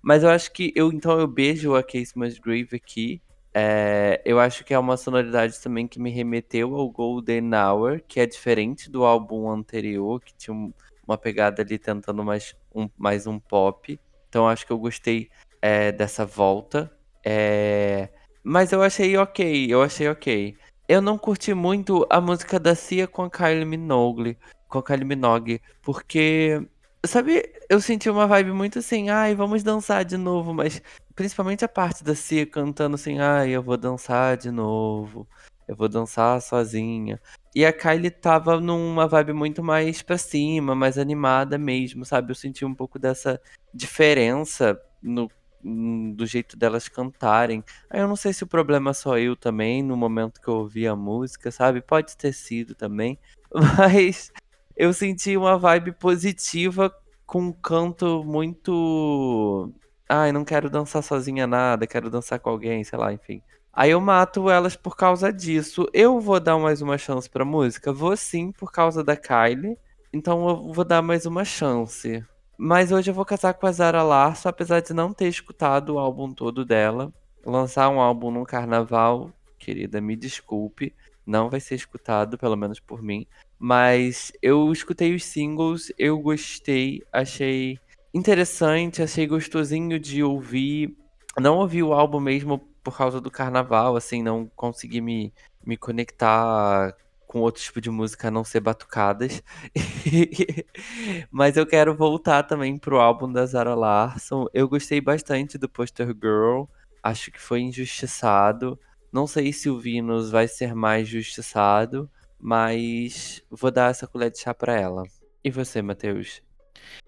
Mas 0.00 0.22
eu 0.22 0.30
acho 0.30 0.52
que 0.52 0.72
eu 0.74 0.92
então 0.92 1.18
eu 1.18 1.26
beijo 1.26 1.74
a 1.74 1.82
Case 1.82 2.12
Musgrave 2.16 2.68
aqui. 2.74 3.22
É, 3.54 4.22
eu 4.24 4.40
acho 4.40 4.64
que 4.64 4.72
é 4.72 4.78
uma 4.78 4.96
sonoridade 4.96 5.60
também 5.60 5.86
que 5.86 6.00
me 6.00 6.10
remeteu 6.10 6.74
ao 6.74 6.88
Golden 6.88 7.50
Hour, 7.54 8.00
que 8.06 8.18
é 8.18 8.26
diferente 8.26 8.90
do 8.90 9.04
álbum 9.04 9.50
anterior, 9.50 10.20
que 10.20 10.34
tinha 10.34 10.54
um, 10.54 10.72
uma 11.06 11.18
pegada 11.18 11.62
ali 11.62 11.78
tentando 11.78 12.24
mais 12.24 12.56
um, 12.74 12.88
mais 12.96 13.26
um 13.26 13.38
pop. 13.38 13.98
Então 14.28 14.48
acho 14.48 14.66
que 14.66 14.72
eu 14.72 14.78
gostei 14.78 15.30
é, 15.60 15.92
dessa 15.92 16.24
volta. 16.24 16.90
É, 17.24 18.08
mas 18.42 18.72
eu 18.72 18.82
achei 18.82 19.16
ok, 19.16 19.66
eu 19.68 19.82
achei 19.82 20.08
ok. 20.08 20.56
Eu 20.92 21.00
não 21.00 21.16
curti 21.16 21.54
muito 21.54 22.06
a 22.10 22.20
música 22.20 22.60
da 22.60 22.74
Cia 22.74 23.06
com 23.06 23.22
a 23.22 23.30
Kylie 23.30 23.64
Minogue, 23.64 24.36
com 24.68 24.78
a 24.78 24.82
Kylie 24.82 25.06
Minogue, 25.06 25.62
porque 25.80 26.68
sabe, 27.02 27.50
eu 27.70 27.80
senti 27.80 28.10
uma 28.10 28.26
vibe 28.26 28.52
muito 28.52 28.78
assim, 28.78 29.08
ai, 29.08 29.34
vamos 29.34 29.62
dançar 29.62 30.04
de 30.04 30.18
novo, 30.18 30.52
mas 30.52 30.82
principalmente 31.14 31.64
a 31.64 31.68
parte 31.68 32.04
da 32.04 32.14
Cia 32.14 32.44
cantando 32.44 32.96
assim, 32.96 33.18
ai, 33.20 33.52
eu 33.52 33.62
vou 33.62 33.78
dançar 33.78 34.36
de 34.36 34.50
novo, 34.50 35.26
eu 35.66 35.74
vou 35.74 35.88
dançar 35.88 36.42
sozinha. 36.42 37.18
E 37.54 37.64
a 37.64 37.72
Kylie 37.72 38.10
tava 38.10 38.60
numa 38.60 39.08
vibe 39.08 39.32
muito 39.32 39.62
mais 39.62 40.02
pra 40.02 40.18
cima, 40.18 40.74
mais 40.74 40.98
animada 40.98 41.56
mesmo, 41.56 42.04
sabe? 42.04 42.32
Eu 42.32 42.34
senti 42.34 42.66
um 42.66 42.74
pouco 42.74 42.98
dessa 42.98 43.40
diferença 43.72 44.78
no 45.02 45.30
do 45.62 46.26
jeito 46.26 46.56
delas 46.56 46.88
cantarem. 46.88 47.62
Aí 47.88 48.00
eu 48.00 48.08
não 48.08 48.16
sei 48.16 48.32
se 48.32 48.44
o 48.44 48.46
problema 48.46 48.92
só 48.92 49.18
eu 49.18 49.36
também, 49.36 49.82
no 49.82 49.96
momento 49.96 50.40
que 50.40 50.48
eu 50.48 50.54
ouvi 50.54 50.86
a 50.86 50.96
música, 50.96 51.50
sabe? 51.50 51.80
Pode 51.80 52.16
ter 52.16 52.32
sido 52.32 52.74
também. 52.74 53.18
Mas 53.78 54.32
eu 54.76 54.92
senti 54.92 55.36
uma 55.36 55.58
vibe 55.58 55.92
positiva 55.92 56.92
com 57.26 57.40
um 57.40 57.52
canto 57.52 58.22
muito. 58.24 59.72
Ai, 60.08 60.32
não 60.32 60.44
quero 60.44 60.68
dançar 60.68 61.02
sozinha 61.02 61.46
nada, 61.46 61.86
quero 61.86 62.10
dançar 62.10 62.38
com 62.38 62.50
alguém, 62.50 62.84
sei 62.84 62.98
lá, 62.98 63.12
enfim. 63.12 63.42
Aí 63.72 63.90
eu 63.90 64.00
mato 64.00 64.50
elas 64.50 64.76
por 64.76 64.96
causa 64.96 65.32
disso. 65.32 65.88
Eu 65.94 66.20
vou 66.20 66.38
dar 66.38 66.58
mais 66.58 66.82
uma 66.82 66.98
chance 66.98 67.28
pra 67.30 67.44
música? 67.44 67.92
Vou 67.92 68.14
sim, 68.16 68.52
por 68.52 68.70
causa 68.70 69.02
da 69.02 69.16
Kylie. 69.16 69.78
Então 70.12 70.46
eu 70.46 70.72
vou 70.72 70.84
dar 70.84 71.00
mais 71.00 71.24
uma 71.24 71.44
chance. 71.44 72.22
Mas 72.56 72.92
hoje 72.92 73.10
eu 73.10 73.14
vou 73.14 73.24
casar 73.24 73.54
com 73.54 73.66
a 73.66 73.72
Zara 73.72 74.02
Larson, 74.02 74.48
apesar 74.48 74.80
de 74.80 74.92
não 74.92 75.12
ter 75.12 75.28
escutado 75.28 75.94
o 75.94 75.98
álbum 75.98 76.32
todo 76.32 76.64
dela. 76.64 77.12
Lançar 77.44 77.88
um 77.88 78.00
álbum 78.00 78.30
no 78.30 78.44
carnaval, 78.44 79.32
querida, 79.58 80.00
me 80.00 80.14
desculpe, 80.14 80.94
não 81.26 81.48
vai 81.48 81.60
ser 81.60 81.74
escutado, 81.74 82.38
pelo 82.38 82.56
menos 82.56 82.78
por 82.78 83.02
mim. 83.02 83.26
Mas 83.58 84.32
eu 84.42 84.70
escutei 84.72 85.14
os 85.14 85.24
singles, 85.24 85.92
eu 85.98 86.18
gostei, 86.18 87.02
achei 87.12 87.78
interessante, 88.12 89.02
achei 89.02 89.26
gostosinho 89.26 89.98
de 89.98 90.22
ouvir. 90.22 90.96
Não 91.40 91.58
ouvi 91.58 91.82
o 91.82 91.92
álbum 91.92 92.20
mesmo 92.20 92.58
por 92.82 92.96
causa 92.96 93.20
do 93.20 93.30
carnaval, 93.30 93.96
assim, 93.96 94.22
não 94.22 94.50
consegui 94.54 95.00
me, 95.00 95.32
me 95.64 95.76
conectar 95.76 96.94
com 97.32 97.40
outro 97.40 97.62
tipo 97.62 97.80
de 97.80 97.88
música 97.88 98.28
a 98.28 98.30
não 98.30 98.44
ser 98.44 98.60
batucadas. 98.60 99.42
Mas 101.32 101.56
eu 101.56 101.66
quero 101.66 101.96
voltar 101.96 102.42
também 102.42 102.76
pro 102.76 103.00
álbum 103.00 103.32
da 103.32 103.46
Zara 103.46 103.74
Larson. 103.74 104.46
Eu 104.52 104.68
gostei 104.68 105.00
bastante 105.00 105.56
do 105.56 105.66
Poster 105.66 106.08
Girl. 106.08 106.64
Acho 107.02 107.32
que 107.32 107.40
foi 107.40 107.62
injustiçado. 107.62 108.78
Não 109.10 109.26
sei 109.26 109.50
se 109.50 109.70
o 109.70 109.80
Venus 109.80 110.30
vai 110.30 110.46
ser 110.46 110.74
mais 110.74 111.08
justiçado, 111.08 112.08
mas 112.38 113.42
vou 113.50 113.70
dar 113.70 113.90
essa 113.90 114.06
colher 114.06 114.30
de 114.30 114.38
chá 114.38 114.52
pra 114.52 114.78
ela. 114.78 115.02
E 115.42 115.50
você, 115.50 115.80
Matheus? 115.80 116.42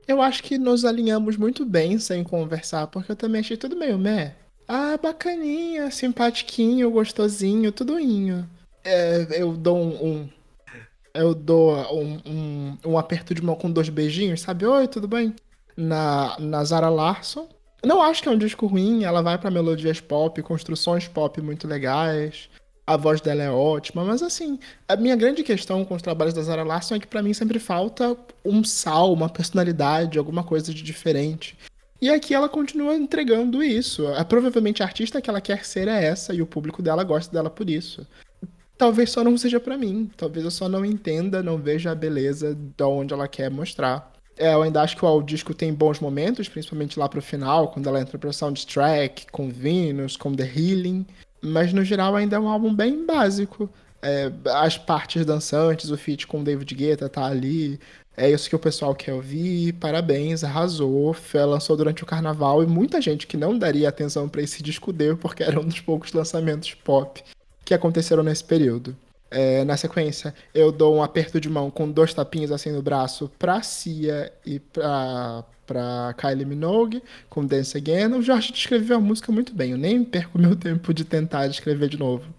Eu 0.08 0.22
acho 0.22 0.42
que 0.42 0.56
nos 0.56 0.86
alinhamos 0.86 1.36
muito 1.36 1.66
bem 1.66 1.98
sem 1.98 2.24
conversar, 2.24 2.86
porque 2.86 3.12
eu 3.12 3.16
também 3.16 3.42
achei 3.42 3.58
tudo 3.58 3.76
meio 3.76 3.98
meh. 3.98 4.34
Ah, 4.66 4.96
bacaninha, 4.96 5.90
simpatiquinho, 5.90 6.90
gostosinho, 6.90 7.70
tudoinho 7.70 8.48
é, 8.84 9.26
eu 9.30 9.52
dou 9.56 9.78
um, 9.78 10.06
um 10.06 10.28
eu 11.14 11.32
dou 11.32 11.74
um, 11.94 12.20
um, 12.26 12.78
um, 12.84 12.98
aperto 12.98 13.34
de 13.34 13.42
mão 13.42 13.54
com 13.54 13.70
dois 13.70 13.88
beijinhos, 13.88 14.40
sabe? 14.40 14.66
Oi, 14.66 14.88
tudo 14.88 15.06
bem? 15.06 15.34
Na, 15.76 16.36
na 16.40 16.64
Zara 16.64 16.88
Larson. 16.88 17.48
Não 17.84 18.02
acho 18.02 18.22
que 18.22 18.28
é 18.28 18.32
um 18.32 18.38
disco 18.38 18.66
ruim, 18.66 19.04
ela 19.04 19.22
vai 19.22 19.38
para 19.38 19.50
melodias 19.50 20.00
pop, 20.00 20.42
construções 20.42 21.06
pop 21.06 21.40
muito 21.40 21.68
legais. 21.68 22.48
A 22.86 22.96
voz 22.96 23.20
dela 23.20 23.42
é 23.42 23.50
ótima, 23.50 24.04
mas 24.04 24.22
assim, 24.22 24.58
a 24.88 24.96
minha 24.96 25.16
grande 25.16 25.42
questão 25.42 25.84
com 25.84 25.94
os 25.94 26.02
trabalhos 26.02 26.34
da 26.34 26.42
Zara 26.42 26.64
Larson 26.64 26.96
é 26.96 26.98
que 26.98 27.06
para 27.06 27.22
mim 27.22 27.32
sempre 27.32 27.58
falta 27.58 28.16
um 28.44 28.64
sal, 28.64 29.12
uma 29.12 29.28
personalidade, 29.28 30.18
alguma 30.18 30.42
coisa 30.42 30.74
de 30.74 30.82
diferente. 30.82 31.56
E 32.00 32.10
aqui 32.10 32.34
ela 32.34 32.48
continua 32.48 32.94
entregando 32.94 33.62
isso. 33.62 34.06
É, 34.08 34.24
provavelmente 34.24 34.82
a 34.82 34.86
artista 34.86 35.20
que 35.22 35.30
ela 35.30 35.40
quer 35.40 35.64
ser 35.64 35.88
é 35.88 36.04
essa 36.04 36.34
e 36.34 36.42
o 36.42 36.46
público 36.46 36.82
dela 36.82 37.04
gosta 37.04 37.32
dela 37.32 37.48
por 37.48 37.70
isso 37.70 38.06
talvez 38.76 39.10
só 39.10 39.22
não 39.22 39.36
seja 39.36 39.60
para 39.60 39.76
mim. 39.76 40.10
Talvez 40.16 40.44
eu 40.44 40.50
só 40.50 40.68
não 40.68 40.84
entenda, 40.84 41.42
não 41.42 41.58
veja 41.58 41.90
a 41.90 41.94
beleza 41.94 42.54
de 42.54 42.84
onde 42.84 43.12
ela 43.12 43.28
quer 43.28 43.50
mostrar. 43.50 44.12
É, 44.36 44.52
eu 44.52 44.62
ainda 44.62 44.82
acho 44.82 44.96
que 44.96 45.04
o 45.04 45.22
disco 45.22 45.54
tem 45.54 45.72
bons 45.72 46.00
momentos, 46.00 46.48
principalmente 46.48 46.98
lá 46.98 47.08
pro 47.08 47.22
final, 47.22 47.68
quando 47.68 47.88
ela 47.88 48.00
entra 48.00 48.18
pro 48.18 48.32
soundtrack, 48.32 49.26
com 49.30 49.48
Venus, 49.48 50.16
com 50.16 50.34
The 50.34 50.44
Healing. 50.44 51.06
Mas 51.40 51.72
no 51.72 51.84
geral 51.84 52.16
ainda 52.16 52.36
é 52.36 52.40
um 52.40 52.48
álbum 52.48 52.74
bem 52.74 53.04
básico. 53.06 53.70
É, 54.02 54.30
as 54.52 54.76
partes 54.76 55.24
dançantes, 55.24 55.90
o 55.90 55.96
feat 55.96 56.26
com 56.26 56.42
David 56.42 56.74
Guetta 56.74 57.08
tá 57.08 57.24
ali. 57.24 57.78
É 58.16 58.30
isso 58.30 58.48
que 58.48 58.56
o 58.56 58.58
pessoal 58.58 58.94
quer 58.94 59.12
ouvir. 59.12 59.72
Parabéns, 59.74 60.42
arrasou. 60.42 61.14
Lançou 61.34 61.76
durante 61.76 62.02
o 62.02 62.06
carnaval 62.06 62.62
e 62.62 62.66
muita 62.66 63.00
gente 63.00 63.26
que 63.26 63.36
não 63.36 63.56
daria 63.56 63.88
atenção 63.88 64.28
para 64.28 64.42
esse 64.42 64.62
disco 64.62 64.92
deu, 64.92 65.16
porque 65.16 65.42
era 65.42 65.60
um 65.60 65.64
dos 65.64 65.80
poucos 65.80 66.12
lançamentos 66.12 66.74
pop 66.74 67.22
que 67.64 67.74
aconteceram 67.74 68.22
nesse 68.22 68.44
período. 68.44 68.96
É, 69.30 69.64
na 69.64 69.76
sequência, 69.76 70.32
eu 70.54 70.70
dou 70.70 70.94
um 70.94 71.02
aperto 71.02 71.40
de 71.40 71.48
mão 71.48 71.70
com 71.70 71.90
dois 71.90 72.14
tapinhos 72.14 72.52
assim 72.52 72.70
no 72.70 72.82
braço 72.82 73.30
pra 73.36 73.62
Cia 73.62 74.32
e 74.46 74.60
pra, 74.60 75.44
pra 75.66 76.14
Kylie 76.16 76.44
Minogue, 76.44 77.02
com 77.28 77.44
Dance 77.44 77.76
Again. 77.76 78.14
O 78.14 78.22
Jorge 78.22 78.52
descreveu 78.52 78.98
a 78.98 79.00
música 79.00 79.32
muito 79.32 79.52
bem, 79.52 79.72
eu 79.72 79.78
nem 79.78 80.04
perco 80.04 80.38
meu 80.38 80.54
tempo 80.54 80.94
de 80.94 81.04
tentar 81.04 81.48
descrever 81.48 81.88
de 81.88 81.98
novo. 81.98 82.32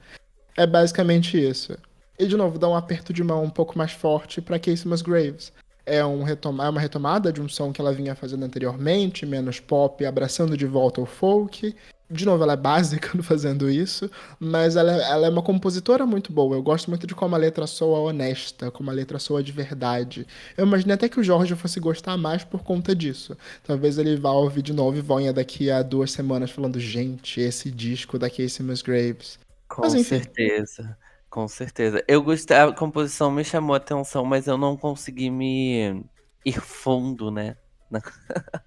É 0.55 0.65
basicamente 0.65 1.37
isso. 1.37 1.77
E 2.17 2.25
de 2.25 2.37
novo, 2.37 2.57
dá 2.57 2.69
um 2.69 2.75
aperto 2.75 3.11
de 3.11 3.23
mão 3.23 3.43
um 3.43 3.49
pouco 3.49 3.77
mais 3.77 3.91
forte 3.91 4.41
para 4.41 4.57
Casey 4.57 4.87
Musgraves. 4.87 5.51
É, 5.85 6.03
um 6.03 6.23
retoma 6.23 6.65
é 6.65 6.69
uma 6.69 6.81
retomada 6.81 7.31
de 7.31 7.41
um 7.41 7.47
som 7.47 7.71
que 7.71 7.79
ela 7.79 7.93
vinha 7.93 8.15
fazendo 8.15 8.43
anteriormente, 8.43 9.25
menos 9.25 9.59
pop, 9.59 10.03
abraçando 10.05 10.57
de 10.57 10.65
volta 10.65 10.99
o 10.99 11.05
folk 11.05 11.75
de 12.09 12.23
novo, 12.25 12.43
ela 12.43 12.53
é 12.53 12.57
básica 12.57 13.09
no 13.15 13.23
fazendo 13.23 13.69
isso, 13.69 14.09
mas 14.39 14.75
ela, 14.75 14.91
ela, 14.91 15.27
é 15.27 15.29
uma 15.29 15.41
compositora 15.41 16.05
muito 16.05 16.31
boa. 16.31 16.55
Eu 16.55 16.61
gosto 16.61 16.89
muito 16.89 17.07
de 17.07 17.15
como 17.15 17.35
a 17.35 17.37
letra 17.37 17.65
soa 17.65 17.99
honesta, 17.99 18.69
como 18.69 18.89
a 18.91 18.93
letra 18.93 19.17
soa 19.17 19.41
de 19.41 19.51
verdade. 19.51 20.27
Eu 20.55 20.65
imaginei 20.65 20.93
até 20.93 21.09
que 21.09 21.19
o 21.19 21.23
Jorge 21.23 21.55
fosse 21.55 21.79
gostar 21.79 22.15
mais 22.17 22.43
por 22.43 22.63
conta 22.63 22.95
disso. 22.95 23.35
Talvez 23.63 23.97
ele 23.97 24.15
vá 24.17 24.31
ouvir 24.31 24.61
de 24.61 24.73
novo 24.73 24.97
e 24.97 25.01
venha 25.01 25.33
daqui 25.33 25.71
a 25.71 25.81
duas 25.81 26.11
semanas 26.11 26.51
falando: 26.51 26.79
gente, 26.79 27.41
esse 27.41 27.71
disco 27.71 28.19
da 28.19 28.29
Casey 28.29 28.63
Musgraves. 28.63 29.39
Com 29.67 29.81
mas, 29.81 30.05
certeza. 30.05 30.95
Com 31.35 31.49
certeza. 31.49 32.01
Eu 32.07 32.23
gostei, 32.23 32.55
a 32.55 32.71
composição 32.71 33.29
me 33.29 33.43
chamou 33.43 33.73
a 33.73 33.77
atenção, 33.77 34.23
mas 34.23 34.47
eu 34.47 34.57
não 34.57 34.77
consegui 34.77 35.29
me 35.29 36.01
ir 36.45 36.61
fundo, 36.61 37.29
né? 37.29 37.57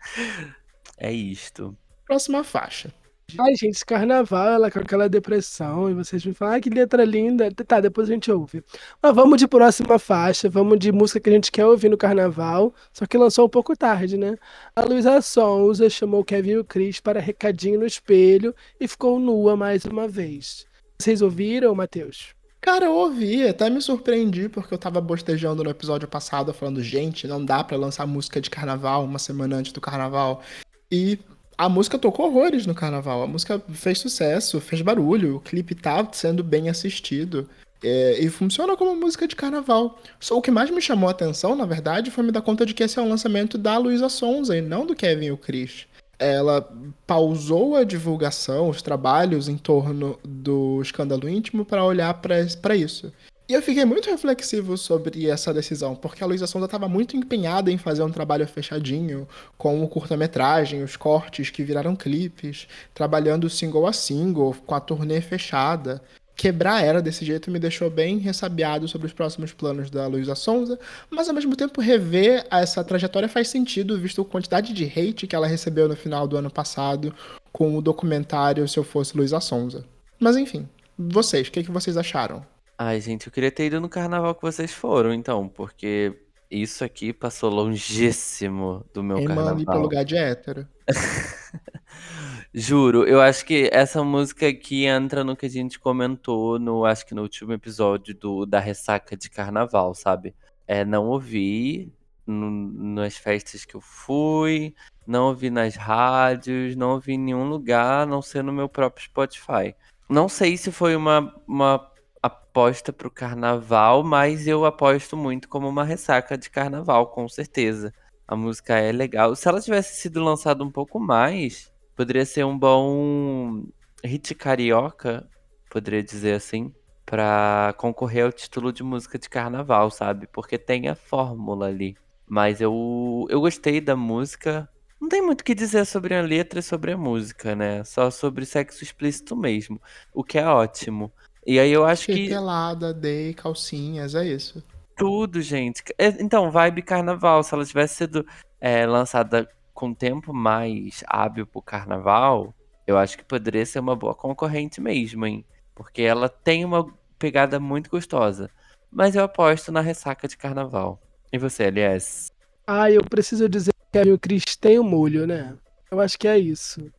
é 0.98 1.10
isto. 1.10 1.74
Próxima 2.04 2.44
faixa. 2.44 2.92
Ai, 3.40 3.54
gente, 3.56 3.76
esse 3.76 3.86
carnaval, 3.86 4.48
ela 4.48 4.70
com 4.70 4.80
aquela 4.80 5.08
depressão, 5.08 5.88
e 5.88 5.94
vocês 5.94 6.22
me 6.26 6.34
falam, 6.34 6.54
ai, 6.54 6.60
que 6.60 6.68
letra 6.68 7.06
linda. 7.06 7.50
Tá, 7.50 7.80
depois 7.80 8.10
a 8.10 8.12
gente 8.12 8.30
ouve. 8.30 8.62
Mas 9.02 9.14
vamos 9.14 9.38
de 9.38 9.48
próxima 9.48 9.98
faixa, 9.98 10.50
vamos 10.50 10.78
de 10.78 10.92
música 10.92 11.20
que 11.20 11.30
a 11.30 11.32
gente 11.32 11.50
quer 11.50 11.64
ouvir 11.64 11.88
no 11.88 11.96
carnaval, 11.96 12.74
só 12.92 13.06
que 13.06 13.16
lançou 13.16 13.46
um 13.46 13.50
pouco 13.50 13.74
tarde, 13.74 14.18
né? 14.18 14.36
A 14.76 14.82
Luísa 14.82 15.22
Sonza 15.22 15.88
chamou 15.88 16.22
Kevin 16.22 16.50
e 16.50 16.58
o 16.58 16.64
Cris 16.66 17.00
para 17.00 17.18
recadinho 17.18 17.80
no 17.80 17.86
espelho 17.86 18.54
e 18.78 18.86
ficou 18.86 19.18
nua 19.18 19.56
mais 19.56 19.86
uma 19.86 20.06
vez. 20.06 20.66
Vocês 21.00 21.22
ouviram, 21.22 21.74
Matheus? 21.74 22.36
Cara, 22.60 22.86
eu 22.86 22.94
ouvi, 22.94 23.46
até 23.46 23.70
me 23.70 23.80
surpreendi, 23.80 24.48
porque 24.48 24.74
eu 24.74 24.78
tava 24.78 25.00
bostejando 25.00 25.62
no 25.62 25.70
episódio 25.70 26.08
passado, 26.08 26.52
falando, 26.52 26.82
gente, 26.82 27.26
não 27.26 27.44
dá 27.44 27.62
para 27.62 27.76
lançar 27.76 28.06
música 28.06 28.40
de 28.40 28.50
carnaval 28.50 29.04
uma 29.04 29.18
semana 29.18 29.56
antes 29.56 29.72
do 29.72 29.80
carnaval. 29.80 30.42
E 30.90 31.18
a 31.56 31.68
música 31.68 31.98
tocou 31.98 32.26
horrores 32.26 32.66
no 32.66 32.74
carnaval. 32.74 33.22
A 33.22 33.26
música 33.26 33.62
fez 33.70 33.98
sucesso, 33.98 34.60
fez 34.60 34.82
barulho, 34.82 35.36
o 35.36 35.40
clipe 35.40 35.74
tá 35.74 36.06
sendo 36.12 36.42
bem 36.42 36.68
assistido. 36.68 37.48
É, 37.82 38.18
e 38.20 38.28
funciona 38.28 38.76
como 38.76 38.94
música 38.96 39.26
de 39.28 39.36
carnaval. 39.36 40.00
Só 40.18 40.36
o 40.36 40.42
que 40.42 40.50
mais 40.50 40.68
me 40.70 40.82
chamou 40.82 41.08
a 41.08 41.12
atenção, 41.12 41.54
na 41.54 41.64
verdade, 41.64 42.10
foi 42.10 42.24
me 42.24 42.32
dar 42.32 42.42
conta 42.42 42.66
de 42.66 42.74
que 42.74 42.82
esse 42.82 42.98
é 42.98 43.02
um 43.02 43.08
lançamento 43.08 43.56
da 43.56 43.78
Luísa 43.78 44.08
Sonza 44.08 44.56
e 44.56 44.60
não 44.60 44.84
do 44.84 44.96
Kevin 44.96 45.26
e 45.26 45.32
o 45.32 45.36
Chris. 45.36 45.86
Ela 46.18 46.68
pausou 47.06 47.76
a 47.76 47.84
divulgação, 47.84 48.68
os 48.68 48.82
trabalhos 48.82 49.48
em 49.48 49.56
torno 49.56 50.18
do 50.24 50.82
escândalo 50.82 51.28
íntimo 51.28 51.64
para 51.64 51.84
olhar 51.84 52.12
para 52.14 52.74
isso. 52.74 53.12
E 53.48 53.54
eu 53.54 53.62
fiquei 53.62 53.86
muito 53.86 54.10
reflexivo 54.10 54.76
sobre 54.76 55.26
essa 55.26 55.54
decisão, 55.54 55.96
porque 55.96 56.22
a 56.22 56.26
Luísa 56.26 56.46
Sonza 56.46 56.66
estava 56.66 56.86
muito 56.86 57.16
empenhada 57.16 57.70
em 57.72 57.78
fazer 57.78 58.02
um 58.02 58.10
trabalho 58.10 58.46
fechadinho, 58.46 59.26
com 59.56 59.82
o 59.82 59.88
curta-metragem, 59.88 60.82
os 60.82 60.96
cortes 60.96 61.48
que 61.48 61.64
viraram 61.64 61.96
clipes, 61.96 62.68
trabalhando 62.92 63.48
single 63.48 63.86
a 63.86 63.92
single, 63.94 64.54
com 64.66 64.74
a 64.74 64.80
turnê 64.80 65.22
fechada. 65.22 66.02
Quebrar 66.38 66.84
era 66.84 67.02
desse 67.02 67.24
jeito 67.24 67.50
me 67.50 67.58
deixou 67.58 67.90
bem 67.90 68.18
ressabiado 68.18 68.86
sobre 68.86 69.08
os 69.08 69.12
próximos 69.12 69.52
planos 69.52 69.90
da 69.90 70.06
Luísa 70.06 70.36
Sonza, 70.36 70.78
mas 71.10 71.28
ao 71.28 71.34
mesmo 71.34 71.56
tempo 71.56 71.80
rever 71.80 72.46
essa 72.48 72.84
trajetória 72.84 73.28
faz 73.28 73.48
sentido, 73.48 73.98
visto 73.98 74.22
a 74.22 74.24
quantidade 74.24 74.72
de 74.72 74.84
hate 74.84 75.26
que 75.26 75.34
ela 75.34 75.48
recebeu 75.48 75.88
no 75.88 75.96
final 75.96 76.28
do 76.28 76.36
ano 76.36 76.48
passado 76.48 77.12
com 77.50 77.76
o 77.76 77.82
documentário 77.82 78.68
Se 78.68 78.78
Eu 78.78 78.84
Fosse 78.84 79.16
Luísa 79.16 79.40
Sonza. 79.40 79.84
Mas 80.16 80.36
enfim, 80.36 80.68
vocês, 80.96 81.48
o 81.48 81.50
que, 81.50 81.64
que 81.64 81.72
vocês 81.72 81.96
acharam? 81.96 82.46
Ai, 82.78 83.00
gente, 83.00 83.26
eu 83.26 83.32
queria 83.32 83.50
ter 83.50 83.66
ido 83.66 83.80
no 83.80 83.88
carnaval 83.88 84.32
que 84.32 84.42
vocês 84.42 84.72
foram, 84.72 85.12
então, 85.12 85.48
porque 85.48 86.14
isso 86.48 86.84
aqui 86.84 87.12
passou 87.12 87.50
longíssimo 87.50 88.86
do 88.94 89.02
meu 89.02 89.18
Emane 89.18 89.34
carnaval. 89.34 89.64
pro 89.64 89.80
lugar 89.80 90.04
de 90.04 90.16
hétero. 90.16 90.68
Juro, 92.60 93.04
eu 93.06 93.20
acho 93.20 93.44
que 93.46 93.70
essa 93.72 94.02
música 94.02 94.48
aqui 94.48 94.84
entra 94.84 95.22
no 95.22 95.36
que 95.36 95.46
a 95.46 95.48
gente 95.48 95.78
comentou 95.78 96.58
no, 96.58 96.84
acho 96.84 97.06
que 97.06 97.14
no 97.14 97.22
último 97.22 97.52
episódio 97.52 98.12
do, 98.16 98.44
da 98.44 98.58
ressaca 98.58 99.16
de 99.16 99.30
carnaval, 99.30 99.94
sabe? 99.94 100.34
É, 100.66 100.84
não 100.84 101.06
ouvi 101.06 101.92
no- 102.26 102.50
nas 102.50 103.16
festas 103.16 103.64
que 103.64 103.76
eu 103.76 103.80
fui, 103.80 104.74
não 105.06 105.28
ouvi 105.28 105.50
nas 105.50 105.76
rádios, 105.76 106.74
não 106.74 106.90
ouvi 106.94 107.12
em 107.12 107.18
nenhum 107.18 107.48
lugar, 107.48 108.02
a 108.02 108.06
não 108.06 108.20
ser 108.20 108.42
no 108.42 108.52
meu 108.52 108.68
próprio 108.68 109.04
Spotify. 109.04 109.72
Não 110.10 110.28
sei 110.28 110.56
se 110.56 110.72
foi 110.72 110.96
uma, 110.96 111.32
uma 111.46 111.88
aposta 112.20 112.92
pro 112.92 113.08
carnaval, 113.10 114.02
mas 114.02 114.48
eu 114.48 114.64
aposto 114.64 115.16
muito 115.16 115.48
como 115.48 115.68
uma 115.68 115.84
ressaca 115.84 116.36
de 116.36 116.50
carnaval, 116.50 117.06
com 117.08 117.28
certeza. 117.28 117.94
A 118.26 118.34
música 118.34 118.76
é 118.78 118.90
legal. 118.90 119.36
Se 119.36 119.46
ela 119.48 119.60
tivesse 119.60 120.00
sido 120.00 120.22
lançada 120.24 120.64
um 120.64 120.70
pouco 120.72 120.98
mais, 120.98 121.72
poderia 121.98 122.24
ser 122.24 122.44
um 122.44 122.56
bom 122.56 123.64
hit 124.04 124.32
carioca, 124.36 125.28
poderia 125.68 126.00
dizer 126.00 126.34
assim, 126.34 126.72
pra 127.04 127.74
concorrer 127.76 128.24
ao 128.24 128.32
título 128.32 128.72
de 128.72 128.84
música 128.84 129.18
de 129.18 129.28
carnaval, 129.28 129.90
sabe? 129.90 130.28
Porque 130.28 130.56
tem 130.56 130.86
a 130.86 130.94
fórmula 130.94 131.66
ali. 131.66 131.96
Mas 132.24 132.60
eu, 132.60 133.26
eu 133.28 133.40
gostei 133.40 133.80
da 133.80 133.96
música. 133.96 134.68
Não 135.00 135.08
tem 135.08 135.20
muito 135.20 135.40
o 135.40 135.44
que 135.44 135.56
dizer 135.56 135.84
sobre 135.86 136.14
a 136.14 136.22
letra 136.22 136.60
e 136.60 136.62
sobre 136.62 136.92
a 136.92 136.96
música, 136.96 137.56
né? 137.56 137.82
Só 137.82 138.12
sobre 138.12 138.46
sexo 138.46 138.84
explícito 138.84 139.36
mesmo. 139.36 139.82
O 140.14 140.22
que 140.22 140.38
é 140.38 140.46
ótimo. 140.46 141.12
E 141.44 141.58
aí 141.58 141.72
eu 141.72 141.84
acho 141.84 142.06
Fiquei 142.06 142.28
que 142.28 142.28
pelada, 142.28 142.94
dei 142.94 143.34
calcinhas, 143.34 144.14
é 144.14 144.24
isso. 144.24 144.62
tudo, 144.96 145.40
gente. 145.40 145.82
É, 145.98 146.08
Então, 146.22 146.50
vibe 146.50 146.82
carnaval. 146.82 147.42
Se 147.42 147.54
ela 147.54 147.64
tivesse 147.64 147.96
sido 147.96 148.24
é, 148.60 148.86
lançada 148.86 149.48
com 149.78 149.94
tempo 149.94 150.34
mais 150.34 151.04
hábil 151.06 151.46
pro 151.46 151.62
carnaval, 151.62 152.52
eu 152.84 152.98
acho 152.98 153.16
que 153.16 153.24
poderia 153.24 153.64
ser 153.64 153.78
uma 153.78 153.94
boa 153.94 154.12
concorrente 154.12 154.80
mesmo, 154.80 155.24
hein? 155.24 155.44
Porque 155.72 156.02
ela 156.02 156.28
tem 156.28 156.64
uma 156.64 156.92
pegada 157.16 157.60
muito 157.60 157.88
gostosa. 157.88 158.50
Mas 158.90 159.14
eu 159.14 159.22
aposto 159.22 159.70
na 159.70 159.80
ressaca 159.80 160.26
de 160.26 160.36
carnaval. 160.36 161.00
E 161.32 161.38
você, 161.38 161.66
aliás? 161.66 162.32
Ah, 162.66 162.90
eu 162.90 163.04
preciso 163.04 163.48
dizer 163.48 163.72
que 163.92 163.98
a 164.00 164.04
Mil 164.04 164.18
Cris 164.18 164.56
tem 164.56 164.80
o 164.80 164.82
molho, 164.82 165.28
né? 165.28 165.56
Eu 165.92 166.00
acho 166.00 166.18
que 166.18 166.26
é 166.26 166.36
isso. 166.36 166.90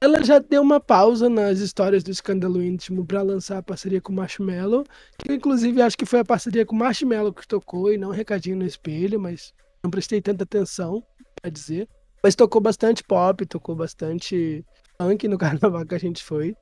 Ela 0.00 0.24
já 0.24 0.40
deu 0.40 0.60
uma 0.60 0.80
pausa 0.80 1.30
nas 1.30 1.60
histórias 1.60 2.02
do 2.02 2.10
escândalo 2.10 2.60
íntimo 2.60 3.06
pra 3.06 3.22
lançar 3.22 3.58
a 3.58 3.62
parceria 3.62 4.00
com 4.00 4.12
o 4.12 4.16
Marshmello. 4.16 4.82
Que 5.16 5.30
eu, 5.30 5.36
inclusive, 5.36 5.80
acho 5.80 5.96
que 5.96 6.04
foi 6.04 6.18
a 6.18 6.24
parceria 6.24 6.66
com 6.66 6.74
o 6.74 6.78
Marshmello 6.80 7.32
que 7.32 7.46
tocou 7.46 7.92
e 7.92 7.96
não 7.96 8.08
um 8.08 8.12
recadinho 8.12 8.56
no 8.56 8.66
espelho, 8.66 9.20
mas 9.20 9.54
não 9.84 9.88
prestei 9.88 10.20
tanta 10.20 10.42
atenção, 10.42 11.00
pra 11.40 11.48
dizer. 11.48 11.88
Mas 12.22 12.34
tocou 12.34 12.60
bastante 12.60 13.02
pop, 13.04 13.44
tocou 13.46 13.74
bastante 13.74 14.64
funk 15.00 15.28
no 15.28 15.38
carnaval 15.38 15.86
que 15.86 15.94
a 15.94 15.98
gente 15.98 16.22
foi, 16.22 16.56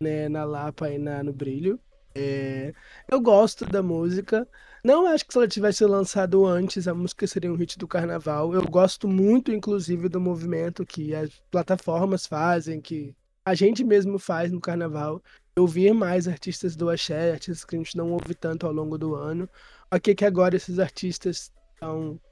né? 0.00 0.28
Na 0.28 0.44
Lapa 0.44 0.90
e 0.90 0.98
na, 0.98 1.22
no 1.22 1.32
Brilho. 1.32 1.80
É, 2.14 2.72
eu 3.08 3.20
gosto 3.20 3.64
da 3.64 3.82
música. 3.82 4.46
Não 4.84 5.06
acho 5.06 5.26
que 5.26 5.32
se 5.32 5.38
ela 5.38 5.48
tivesse 5.48 5.84
lançado 5.84 6.44
antes, 6.46 6.88
a 6.88 6.94
música 6.94 7.26
seria 7.26 7.52
um 7.52 7.56
hit 7.56 7.78
do 7.78 7.86
carnaval. 7.86 8.54
Eu 8.54 8.62
gosto 8.62 9.06
muito, 9.06 9.52
inclusive, 9.52 10.08
do 10.08 10.20
movimento 10.20 10.84
que 10.84 11.14
as 11.14 11.30
plataformas 11.50 12.26
fazem, 12.26 12.80
que 12.80 13.14
a 13.44 13.54
gente 13.54 13.84
mesmo 13.84 14.18
faz 14.18 14.50
no 14.50 14.60
carnaval. 14.60 15.22
Ouvir 15.56 15.92
mais 15.92 16.26
artistas 16.26 16.74
do 16.74 16.88
axé, 16.88 17.32
artistas 17.32 17.64
que 17.64 17.76
a 17.76 17.78
gente 17.78 17.96
não 17.96 18.12
ouve 18.12 18.34
tanto 18.34 18.66
ao 18.66 18.72
longo 18.72 18.96
do 18.96 19.14
ano. 19.14 19.48
Ok, 19.92 20.14
que 20.14 20.24
agora 20.24 20.56
esses 20.56 20.78
artistas 20.78 21.52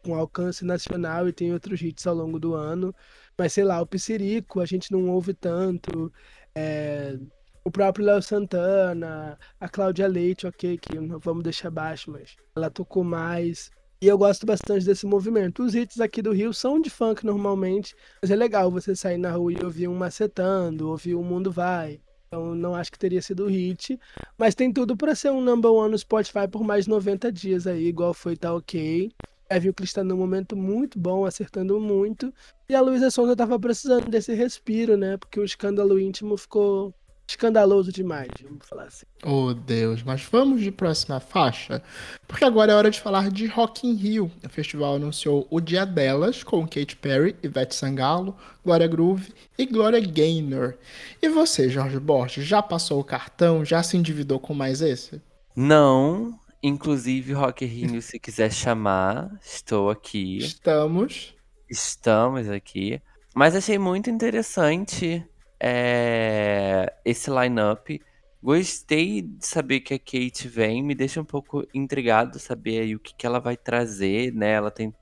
com 0.02 0.14
alcance 0.14 0.64
nacional 0.64 1.26
e 1.28 1.32
tem 1.32 1.52
outros 1.52 1.80
hits 1.80 2.06
ao 2.06 2.14
longo 2.14 2.38
do 2.38 2.54
ano. 2.54 2.94
Mas 3.36 3.52
sei 3.54 3.64
lá, 3.64 3.80
o 3.80 3.86
Psirico 3.86 4.60
a 4.60 4.66
gente 4.66 4.92
não 4.92 5.08
ouve 5.08 5.32
tanto. 5.32 6.12
É, 6.54 7.18
o 7.64 7.70
próprio 7.70 8.04
Léo 8.04 8.22
Santana, 8.22 9.38
a 9.58 9.68
Cláudia 9.68 10.06
Leite, 10.06 10.46
ok, 10.46 10.78
que 10.78 10.98
não 10.98 11.18
vamos 11.18 11.42
deixar 11.42 11.70
baixo, 11.70 12.10
mas 12.10 12.36
ela 12.54 12.70
tocou 12.70 13.02
mais. 13.04 13.70
E 14.00 14.06
eu 14.06 14.16
gosto 14.18 14.46
bastante 14.46 14.84
desse 14.84 15.06
movimento. 15.06 15.62
Os 15.64 15.74
hits 15.74 16.00
aqui 16.00 16.22
do 16.22 16.32
Rio 16.32 16.52
são 16.54 16.80
de 16.80 16.88
funk 16.88 17.24
normalmente, 17.26 17.94
mas 18.22 18.30
é 18.30 18.36
legal 18.36 18.70
você 18.70 18.94
sair 18.94 19.18
na 19.18 19.32
rua 19.32 19.52
e 19.52 19.64
ouvir 19.64 19.88
um 19.88 19.94
macetando, 19.94 20.88
ouvir 20.88 21.14
um 21.14 21.22
Mundo 21.22 21.50
Vai. 21.50 22.00
Então 22.28 22.54
não 22.54 22.74
acho 22.74 22.92
que 22.92 22.98
teria 22.98 23.22
sido 23.22 23.46
hit, 23.46 23.98
mas 24.38 24.54
tem 24.54 24.70
tudo 24.70 24.96
para 24.96 25.14
ser 25.14 25.30
um 25.30 25.40
number 25.40 25.72
one 25.72 25.92
no 25.92 25.98
Spotify 25.98 26.46
por 26.50 26.62
mais 26.62 26.86
90 26.86 27.32
dias 27.32 27.66
aí, 27.66 27.86
igual 27.86 28.12
foi 28.12 28.36
Tá 28.36 28.54
Ok. 28.54 29.10
Kevin 29.50 29.72
Cris 29.72 29.90
está 29.90 30.04
num 30.04 30.16
momento 30.16 30.56
muito 30.56 30.98
bom, 30.98 31.24
acertando 31.24 31.80
muito. 31.80 32.32
E 32.68 32.74
a 32.74 32.80
Luísa 32.80 33.10
Sonza 33.10 33.34
tava 33.34 33.58
precisando 33.58 34.08
desse 34.08 34.34
respiro, 34.34 34.96
né? 34.96 35.16
Porque 35.16 35.40
o 35.40 35.44
escândalo 35.44 35.98
íntimo 35.98 36.36
ficou 36.36 36.94
escandaloso 37.28 37.92
demais, 37.92 38.28
vamos 38.42 38.66
falar 38.66 38.84
assim. 38.84 39.04
Oh, 39.22 39.52
Deus, 39.52 40.02
mas 40.02 40.22
vamos 40.22 40.62
de 40.62 40.70
próxima 40.70 41.20
faixa? 41.20 41.82
Porque 42.26 42.44
agora 42.44 42.72
é 42.72 42.74
hora 42.74 42.90
de 42.90 43.00
falar 43.00 43.30
de 43.30 43.46
Rock 43.46 43.86
in 43.86 43.94
Rio. 43.94 44.30
O 44.42 44.48
festival 44.48 44.96
anunciou 44.96 45.46
o 45.50 45.60
Dia 45.60 45.84
Delas 45.84 46.42
com 46.42 46.66
Katy 46.66 46.96
Perry, 46.96 47.36
Ivete 47.42 47.74
Sangalo, 47.74 48.34
Glória 48.64 48.86
Groove 48.86 49.32
e 49.58 49.66
Glória 49.66 50.00
Gaynor. 50.00 50.74
E 51.20 51.28
você, 51.28 51.68
Jorge 51.68 52.00
Borges, 52.00 52.46
já 52.46 52.62
passou 52.62 52.98
o 52.98 53.04
cartão? 53.04 53.64
Já 53.64 53.82
se 53.82 53.96
endividou 53.96 54.40
com 54.40 54.54
mais 54.54 54.80
esse? 54.80 55.20
Não. 55.54 56.38
Inclusive, 56.62 57.32
Rock 57.32 57.64
Rio, 57.64 58.02
se 58.02 58.18
quiser 58.18 58.52
chamar, 58.52 59.30
estou 59.40 59.90
aqui. 59.90 60.38
Estamos. 60.38 61.36
Estamos 61.70 62.48
aqui. 62.48 63.00
Mas 63.34 63.54
achei 63.54 63.78
muito 63.78 64.10
interessante 64.10 65.24
é, 65.60 66.92
esse 67.04 67.30
line-up. 67.30 68.00
Gostei 68.42 69.22
de 69.22 69.46
saber 69.46 69.80
que 69.80 69.94
a 69.94 69.98
Kate 69.98 70.48
vem, 70.48 70.82
me 70.82 70.94
deixa 70.94 71.20
um 71.20 71.24
pouco 71.24 71.66
intrigado 71.74 72.38
saber 72.38 72.80
aí 72.80 72.94
o 72.94 73.00
que, 73.00 73.14
que 73.14 73.26
ela 73.26 73.40
vai 73.40 73.56
trazer, 73.56 74.32
né? 74.32 74.52
Ela 74.52 74.70
tem 74.70 74.94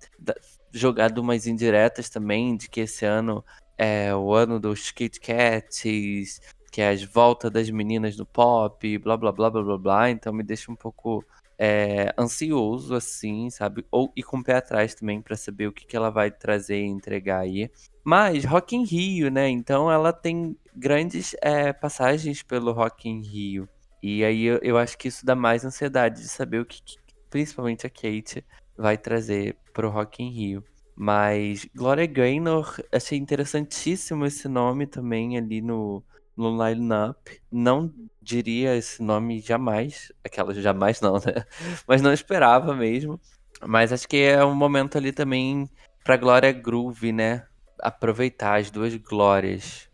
jogado 0.72 1.18
umas 1.18 1.46
indiretas 1.46 2.10
também 2.10 2.56
de 2.56 2.68
que 2.68 2.80
esse 2.80 3.04
ano 3.04 3.44
é 3.78 4.14
o 4.14 4.32
ano 4.32 4.58
dos 4.58 4.90
Kit 4.90 5.20
Kats, 5.20 6.40
que 6.70 6.80
é 6.80 6.90
as 6.90 7.02
voltas 7.02 7.50
das 7.50 7.70
meninas 7.70 8.16
no 8.16 8.26
pop, 8.26 8.98
blá 8.98 9.16
blá 9.16 9.32
blá 9.32 9.50
blá 9.50 9.62
blá 9.62 9.78
blá. 9.78 10.10
Então 10.10 10.32
me 10.32 10.42
deixa 10.42 10.72
um 10.72 10.76
pouco 10.76 11.24
é, 11.58 12.12
ansioso, 12.18 12.94
assim, 12.94 13.50
sabe? 13.50 13.84
Ou 13.90 14.12
e 14.16 14.22
com 14.22 14.38
o 14.38 14.44
pé 14.44 14.56
atrás 14.56 14.94
também 14.94 15.20
pra 15.22 15.36
saber 15.36 15.68
o 15.68 15.72
que, 15.72 15.86
que 15.86 15.96
ela 15.96 16.10
vai 16.10 16.30
trazer 16.30 16.80
e 16.80 16.86
entregar 16.86 17.40
aí. 17.40 17.70
Mas 18.04 18.44
Rock 18.44 18.76
in 18.76 18.84
Rio, 18.84 19.30
né? 19.30 19.48
Então 19.48 19.90
ela 19.90 20.12
tem 20.12 20.56
grandes 20.74 21.34
é, 21.40 21.72
passagens 21.72 22.42
pelo 22.42 22.72
Rock 22.72 23.08
in 23.08 23.22
Rio. 23.22 23.68
E 24.02 24.24
aí 24.24 24.44
eu, 24.44 24.58
eu 24.62 24.78
acho 24.78 24.96
que 24.98 25.08
isso 25.08 25.24
dá 25.24 25.34
mais 25.34 25.64
ansiedade 25.64 26.20
de 26.20 26.28
saber 26.28 26.60
o 26.60 26.66
que, 26.66 26.82
que 26.82 26.96
principalmente 27.30 27.86
a 27.86 27.90
Kate 27.90 28.44
vai 28.76 28.96
trazer 28.96 29.56
pro 29.72 29.90
Rock 29.90 30.22
in 30.22 30.30
Rio. 30.30 30.64
Mas 30.94 31.66
Gloria 31.74 32.06
Gaynor, 32.06 32.80
achei 32.92 33.18
interessantíssimo 33.18 34.24
esse 34.24 34.48
nome 34.48 34.86
também 34.86 35.36
ali 35.36 35.60
no, 35.60 36.02
no 36.36 36.64
line-up. 36.64 37.40
Não 37.50 37.92
diria 38.26 38.76
esse 38.76 39.02
nome 39.02 39.40
jamais. 39.40 40.12
Aquela 40.24 40.52
jamais 40.54 41.00
não, 41.00 41.14
né? 41.24 41.44
Mas 41.86 42.02
não 42.02 42.12
esperava 42.12 42.74
mesmo. 42.74 43.20
Mas 43.64 43.92
acho 43.92 44.08
que 44.08 44.18
é 44.18 44.44
um 44.44 44.54
momento 44.54 44.98
ali 44.98 45.12
também 45.12 45.68
pra 46.04 46.16
Glória 46.16 46.52
Groove, 46.52 47.12
né? 47.12 47.46
aproveitar 47.80 48.60
as 48.60 48.70
duas 48.70 48.94
glórias. 48.96 49.88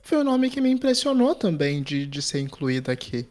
Foi 0.00 0.18
um 0.18 0.24
nome 0.24 0.50
que 0.50 0.60
me 0.60 0.70
impressionou 0.70 1.34
também 1.34 1.82
de, 1.82 2.06
de 2.06 2.20
ser 2.20 2.40
incluída 2.40 2.92
aqui. 2.92 3.26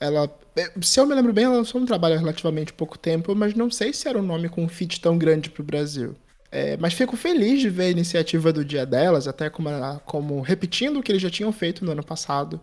Ela, 0.00 0.28
é, 0.56 0.72
se 0.82 0.98
eu 0.98 1.06
me 1.06 1.14
lembro 1.14 1.32
bem, 1.32 1.44
ela 1.44 1.56
lançou 1.56 1.80
um 1.80 1.86
trabalho 1.86 2.16
há 2.16 2.18
relativamente 2.18 2.72
pouco 2.72 2.98
tempo, 2.98 3.34
mas 3.34 3.54
não 3.54 3.70
sei 3.70 3.92
se 3.92 4.08
era 4.08 4.18
um 4.18 4.22
nome 4.22 4.48
com 4.48 4.64
um 4.64 4.68
fit 4.68 5.00
tão 5.00 5.16
grande 5.16 5.50
pro 5.50 5.62
Brasil. 5.62 6.16
É, 6.50 6.76
mas 6.78 6.94
fico 6.94 7.16
feliz 7.16 7.60
de 7.60 7.68
ver 7.68 7.84
a 7.84 7.90
iniciativa 7.90 8.52
do 8.52 8.64
dia 8.64 8.86
delas, 8.86 9.28
até 9.28 9.48
como, 9.50 9.68
como 10.04 10.40
repetindo 10.40 10.98
o 10.98 11.02
que 11.02 11.12
eles 11.12 11.22
já 11.22 11.30
tinham 11.30 11.52
feito 11.52 11.84
no 11.84 11.92
ano 11.92 12.04
passado, 12.04 12.60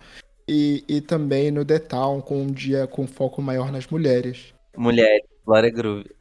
e, 0.47 0.83
e 0.87 1.01
também 1.01 1.51
no 1.51 1.65
The 1.65 1.79
Town, 1.79 2.21
com 2.21 2.41
um 2.41 2.47
dia 2.47 2.87
com 2.87 3.07
foco 3.07 3.41
maior 3.41 3.71
nas 3.71 3.87
mulheres. 3.87 4.53
Mulheres, 4.75 5.23
Glória 5.45 5.69
Groove. 5.69 6.09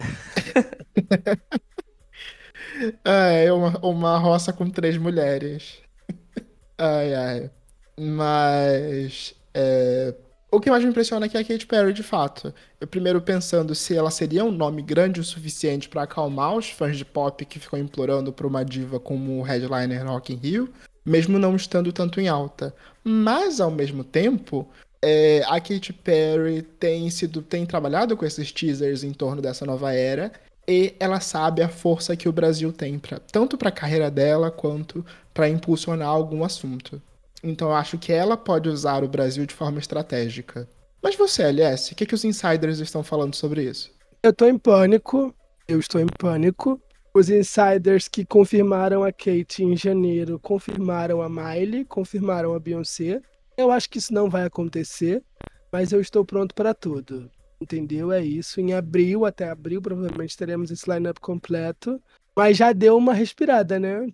é, 3.05 3.53
uma, 3.53 3.79
uma 3.79 4.19
roça 4.19 4.53
com 4.53 4.69
três 4.69 4.97
mulheres. 4.97 5.79
ai, 6.79 7.15
ai. 7.15 7.51
Mas. 7.99 9.35
É, 9.55 10.15
o 10.51 10.61
que 10.61 10.71
mais 10.71 10.85
me 10.85 10.91
impressiona 10.91 11.25
é 11.25 11.29
que 11.31 11.39
é 11.39 11.41
a 11.41 11.45
Katy 11.45 11.67
Perry, 11.67 11.95
de 11.95 12.03
fato. 12.03 12.53
Eu 12.79 12.87
primeiro 12.87 13.23
pensando 13.23 13.75
se 13.75 13.97
ela 13.97 14.11
seria 14.11 14.45
um 14.45 14.51
nome 14.51 14.83
grande 14.83 15.19
o 15.19 15.25
suficiente 15.25 15.89
para 15.89 16.03
acalmar 16.03 16.55
os 16.55 16.69
fãs 16.69 16.99
de 16.99 17.07
pop 17.07 17.43
que 17.47 17.59
ficam 17.59 17.79
implorando 17.79 18.35
por 18.35 18.45
uma 18.45 18.63
diva 18.63 19.01
como 19.01 19.39
o 19.39 19.43
headliner 19.43 20.07
Rock 20.07 20.35
in 20.35 20.37
Rio, 20.37 20.71
mesmo 21.05 21.39
não 21.39 21.57
estando 21.57 21.93
tanto 21.93 22.21
em 22.21 22.29
alta. 22.29 22.75
Mas, 23.05 23.61
ao 23.61 23.71
mesmo 23.71 24.05
tempo, 24.05 24.69
é, 25.03 25.43
a 25.47 25.61
Katy 25.61 25.93
Perry 25.93 26.63
tem 26.63 27.11
sido 27.11 27.43
tem 27.43 27.67
trabalhado 27.67 28.17
com 28.17 28.25
esses 28.25 28.53
teasers 28.53 29.03
em 29.03 29.13
torno 29.13 29.43
dessa 29.43 29.67
nova 29.67 29.93
era 29.93 30.33
e 30.67 30.95
ela 31.01 31.19
sabe 31.19 31.61
a 31.61 31.69
força 31.69 32.17
que 32.17 32.29
o 32.29 32.33
Brasil 32.33 32.73
tem 32.73 32.99
pra, 32.99 33.19
tanto 33.19 33.59
para 33.59 33.69
a 33.69 33.73
carreira 33.73 34.11
dela 34.11 34.51
quanto 34.51 35.05
para 35.35 35.49
impulsionar 35.49 36.09
algum 36.09 36.45
assunto. 36.45 37.03
Então 37.43 37.69
eu 37.69 37.75
acho 37.75 37.99
que 37.99 38.13
ela 38.13 38.37
pode 38.37 38.69
usar 38.69 39.03
o 39.03 39.09
Brasil 39.09 39.45
de 39.45 39.55
forma 39.55 39.81
estratégica. 39.81 40.69
Mas 41.03 41.17
você, 41.17 41.43
LS, 41.43 41.93
o 41.93 41.97
que, 41.97 42.07
que 42.07 42.15
os 42.15 42.25
insiders 42.25 42.79
estão 42.79 43.03
falando 43.03 43.35
sobre 43.35 43.65
isso? 43.65 43.91
Eu 44.23 44.33
tô 44.33 44.47
em 44.47 44.57
pânico. 44.57 45.35
Eu 45.67 45.81
estou 45.81 46.01
em 46.01 46.07
pânico. 46.07 46.81
Os 47.15 47.29
insiders 47.29 48.09
que 48.09 48.25
confirmaram 48.25 49.05
a 49.05 49.13
Kate 49.13 49.63
em 49.63 49.77
janeiro 49.77 50.39
confirmaram 50.39 51.21
a 51.21 51.29
Miley, 51.29 51.85
confirmaram 51.85 52.55
a 52.55 52.59
Beyoncé. 52.59 53.21
Eu 53.55 53.71
acho 53.71 53.91
que 53.91 53.99
isso 53.99 54.15
não 54.15 54.31
vai 54.31 54.47
acontecer, 54.47 55.23
mas 55.71 55.93
eu 55.93 56.01
estou 56.01 56.25
pronto 56.25 56.55
para 56.55 56.73
tudo. 56.73 57.31
Entendeu? 57.61 58.11
É 58.11 58.25
isso. 58.25 58.61
Em 58.61 58.73
abril, 58.73 59.27
até 59.27 59.49
abril, 59.49 59.83
provavelmente 59.83 60.37
teremos 60.37 60.71
esse 60.71 60.91
lineup 60.91 61.19
completo. 61.19 62.03
Mas 62.35 62.57
já 62.57 62.73
deu 62.73 62.97
uma 62.97 63.13
respirada, 63.13 63.79
né? 63.79 64.07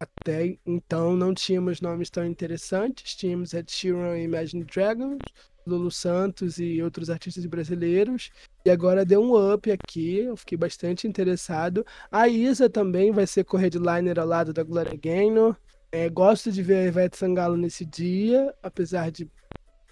Até 0.00 0.56
então 0.64 1.14
não 1.14 1.34
tínhamos 1.34 1.82
nomes 1.82 2.08
tão 2.08 2.24
interessantes. 2.24 3.14
Tínhamos 3.14 3.52
Ed 3.52 3.70
Sheeran 3.70 4.18
e 4.18 4.24
Imagine 4.24 4.64
Dragons, 4.64 5.18
Lulu 5.66 5.90
Santos 5.90 6.58
e 6.58 6.82
outros 6.82 7.10
artistas 7.10 7.44
brasileiros. 7.46 8.30
E 8.64 8.70
agora 8.70 9.04
deu 9.04 9.20
um 9.20 9.52
up 9.52 9.70
aqui, 9.70 10.20
eu 10.20 10.36
fiquei 10.36 10.56
bastante 10.56 11.06
interessado. 11.06 11.84
A 12.10 12.28
Isa 12.28 12.70
também 12.70 13.12
vai 13.12 13.26
ser 13.26 13.44
co-headliner 13.44 14.18
ao 14.18 14.26
lado 14.26 14.52
da 14.52 14.62
Gloria 14.62 14.96
Gaynor. 14.96 15.56
É, 15.92 16.08
gosto 16.08 16.50
de 16.50 16.62
ver 16.62 16.76
a 16.76 16.86
Ivete 16.86 17.16
Sangalo 17.16 17.56
nesse 17.56 17.84
dia, 17.84 18.54
apesar 18.62 19.10
de 19.10 19.30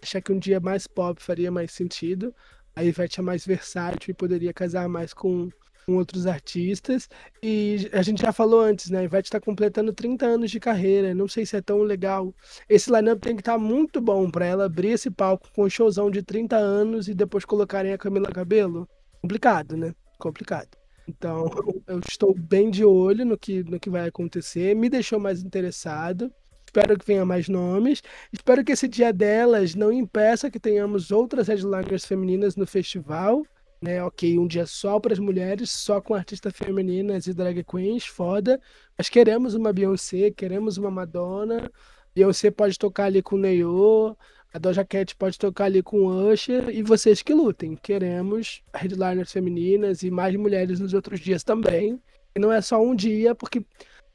achar 0.03 0.21
que 0.21 0.33
um 0.33 0.39
dia 0.39 0.61
mais 0.61 0.87
pop 0.87 1.23
faria 1.23 1.51
mais 1.51 1.73
sentido. 1.73 2.35
A 2.77 2.85
Ivete 2.85 3.21
é 3.21 3.23
mais 3.23 3.47
versátil 3.47 4.11
e 4.11 4.15
poderia 4.15 4.53
casar 4.53 4.89
mais 4.89 5.15
com 5.15 5.49
com 5.85 5.97
outros 5.97 6.27
artistas. 6.27 7.09
E 7.43 7.89
a 7.93 8.03
gente 8.03 8.23
já 8.23 8.33
falou 8.33 8.61
antes, 8.61 8.91
né? 8.91 9.05
Ivete 9.05 9.27
está 9.27 9.41
completando 9.41 9.93
30 9.93 10.27
anos 10.27 10.51
de 10.51 10.59
carreira. 10.61 11.15
Não 11.15 11.29
sei 11.29 11.45
se 11.47 11.57
é 11.57 11.61
tão 11.61 11.83
legal. 11.83 12.35
Esse 12.69 12.91
lineup 12.91 13.21
tem 13.21 13.37
que 13.37 13.43
estar 13.43 13.53
tá 13.53 13.59
muito 13.59 14.01
bom 14.01 14.31
para 14.31 14.47
ela 14.47 14.65
abrir 14.65 14.89
esse 14.89 15.11
palco 15.11 15.49
com 15.55 15.65
um 15.65 15.71
showzão 15.71 16.11
de 16.11 16.23
30 16.23 16.57
anos 16.57 17.09
e 17.09 17.15
depois 17.15 17.45
colocarem 17.45 17.93
a 17.93 17.99
Camila 17.99 18.31
Cabelo. 18.31 18.89
Complicado, 19.21 19.77
né? 19.77 19.95
Complicado. 20.19 20.69
Então, 21.07 21.51
eu 21.87 22.01
estou 22.01 22.35
bem 22.35 22.71
de 22.71 22.85
olho 22.85 23.25
no 23.25 23.39
que, 23.39 23.63
no 23.65 23.79
que 23.79 23.91
vai 23.91 24.09
acontecer. 24.09 24.75
Me 24.75 24.89
deixou 24.89 25.21
mais 25.21 25.43
interessado. 25.43 26.33
Espero 26.67 26.99
que 26.99 27.07
venha 27.07 27.25
mais 27.25 27.49
nomes. 27.49 28.03
Espero 28.33 28.65
que 28.65 28.73
esse 28.73 28.89
dia 28.89 29.13
delas 29.13 29.77
não 29.77 29.93
impeça 29.93 30.51
que 30.51 30.59
tenhamos 30.59 31.13
outras 31.13 31.47
headliners 31.47 32.05
femininas 32.05 32.57
no 32.57 32.67
festival 32.67 33.45
né? 33.81 34.03
Ok, 34.03 34.39
um 34.39 34.47
dia 34.47 34.67
só 34.67 34.99
para 34.99 35.13
as 35.13 35.19
mulheres, 35.19 35.71
só 35.71 36.01
com 36.01 36.15
artistas 36.15 36.53
femininas 36.55 37.27
e 37.27 37.35
drag 37.35 37.63
queens, 37.65 38.07
foda. 38.07 38.61
Mas 38.97 39.09
queremos 39.09 39.55
uma 39.55 39.73
Beyoncé, 39.73 40.31
queremos 40.31 40.79
uma 40.79 40.91
Madonna. 40.91 41.71
Beyoncé 42.15 42.51
pode 42.51 42.79
tocar 42.79 43.05
ali 43.05 43.23
com 43.23 43.37
Neo, 43.37 44.17
a 44.55 44.59
Doja 44.59 44.85
Cat 44.85 45.17
pode 45.17 45.37
tocar 45.37 45.65
ali 45.65 45.83
com 45.83 46.07
Usher 46.07 46.69
e 46.69 46.81
vocês 46.81 47.23
que 47.23 47.35
lutem. 47.35 47.75
Queremos 47.75 48.63
headliners 48.73 49.33
femininas 49.33 50.05
e 50.05 50.13
mais 50.13 50.37
mulheres 50.37 50.79
nos 50.79 50.95
outros 50.95 51.19
dias 51.19 51.43
também. 51.43 52.01
E 52.37 52.39
não 52.39 52.53
é 52.53 52.61
só 52.61 52.81
um 52.81 52.95
dia, 52.95 53.35
porque 53.35 53.67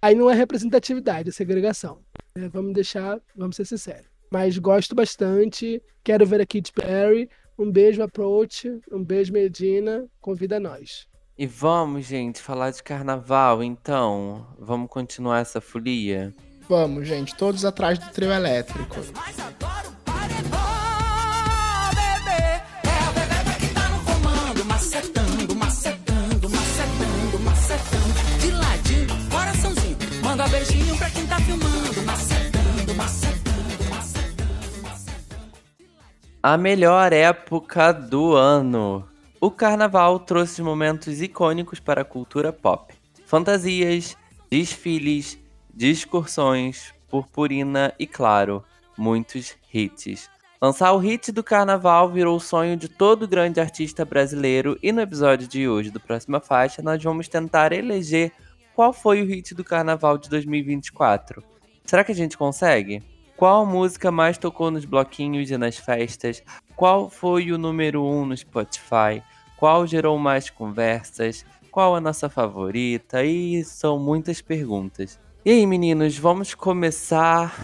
aí 0.02 0.16
não 0.16 0.30
é 0.30 0.34
representatividade, 0.34 1.28
é 1.28 1.32
segregação. 1.34 2.00
Né? 2.34 2.48
Vamos 2.48 2.74
deixar, 2.74 3.22
vamos 3.36 3.58
ser 3.58 3.66
sinceros. 3.66 4.08
Mas 4.32 4.58
gosto 4.58 4.96
bastante, 4.96 5.82
quero 6.06 6.26
ver 6.26 6.40
a 6.40 6.46
Katy 6.46 6.72
Perry, 6.72 7.30
um 7.60 7.72
beijo, 7.72 8.02
Approach. 8.02 8.80
Um 8.92 9.04
beijo, 9.04 9.34
Medina. 9.34 10.08
Convida 10.22 10.60
nós. 10.60 11.08
E 11.38 11.46
vamos, 11.46 12.06
gente, 12.06 12.42
falar 12.42 12.72
de 12.72 12.82
carnaval, 12.82 13.64
então. 13.64 14.48
Vamos 14.58 14.90
continuar 14.90 15.40
essa 15.40 15.62
folia? 15.62 16.34
Vamos, 16.68 17.08
gente. 17.08 17.36
Todos 17.36 17.64
atrás 17.66 17.98
do 18.00 18.10
trio 18.12 18.32
elétrico. 18.32 18.96
Manda 30.24 30.48
beijinho 30.48 30.96
pra 30.98 31.10
quem 31.10 31.26
tá 31.26 31.38
filmando, 31.40 31.59
A 36.42 36.58
melhor 36.58 37.12
época 37.12 37.92
do 37.92 38.34
ano. 38.34 39.06
O 39.42 39.52
carnaval 39.52 40.18
trouxe 40.22 40.62
momentos 40.62 41.22
icônicos 41.22 41.82
para 41.82 42.00
a 42.04 42.06
cultura 42.06 42.54
pop. 42.54 42.94
Fantasias, 43.26 44.16
desfiles, 44.50 45.38
discursões, 45.74 46.94
purpurina 47.10 47.94
e, 48.00 48.08
claro, 48.08 48.64
muitos 48.98 49.58
hits. 49.74 50.30
Lançar 50.62 50.94
o 50.94 50.98
hit 50.98 51.30
do 51.34 51.44
carnaval 51.44 52.10
virou 52.10 52.38
o 52.38 52.40
sonho 52.40 52.78
de 52.78 52.88
todo 52.88 53.28
grande 53.28 53.60
artista 53.60 54.06
brasileiro 54.06 54.80
e 54.82 54.94
no 54.94 55.02
episódio 55.02 55.46
de 55.46 55.68
hoje 55.68 55.92
do 55.92 56.00
Próxima 56.00 56.40
Faixa 56.40 56.82
nós 56.82 57.04
vamos 57.04 57.28
tentar 57.28 57.74
eleger 57.74 58.32
qual 58.74 58.94
foi 58.94 59.22
o 59.22 59.26
hit 59.26 59.54
do 59.54 59.64
carnaval 59.66 60.18
de 60.18 60.30
2024. 60.30 61.44
Será 61.84 62.02
que 62.02 62.14
a 62.14 62.16
gente 62.16 62.38
consegue? 62.38 63.04
Qual 63.40 63.66
música 63.66 64.12
mais 64.12 64.38
tocou 64.38 64.70
nos 64.70 64.84
bloquinhos 64.84 65.50
e 65.50 65.58
nas 65.58 65.78
festas? 65.78 66.44
Qual 66.76 67.10
foi 67.10 67.54
o 67.54 67.58
número 67.58 68.04
1 68.04 68.06
um 68.06 68.26
no 68.26 68.36
Spotify? 68.36 69.24
Qual 69.56 69.88
gerou 69.88 70.20
mais 70.20 70.50
conversas? 70.50 71.46
Qual 71.72 71.96
a 71.96 72.02
nossa 72.02 72.28
favorita? 72.28 73.24
E 73.24 73.64
são 73.64 73.98
muitas 73.98 74.42
perguntas. 74.42 75.18
E 75.46 75.52
aí, 75.52 75.66
meninos, 75.66 76.18
vamos 76.18 76.54
começar. 76.54 77.58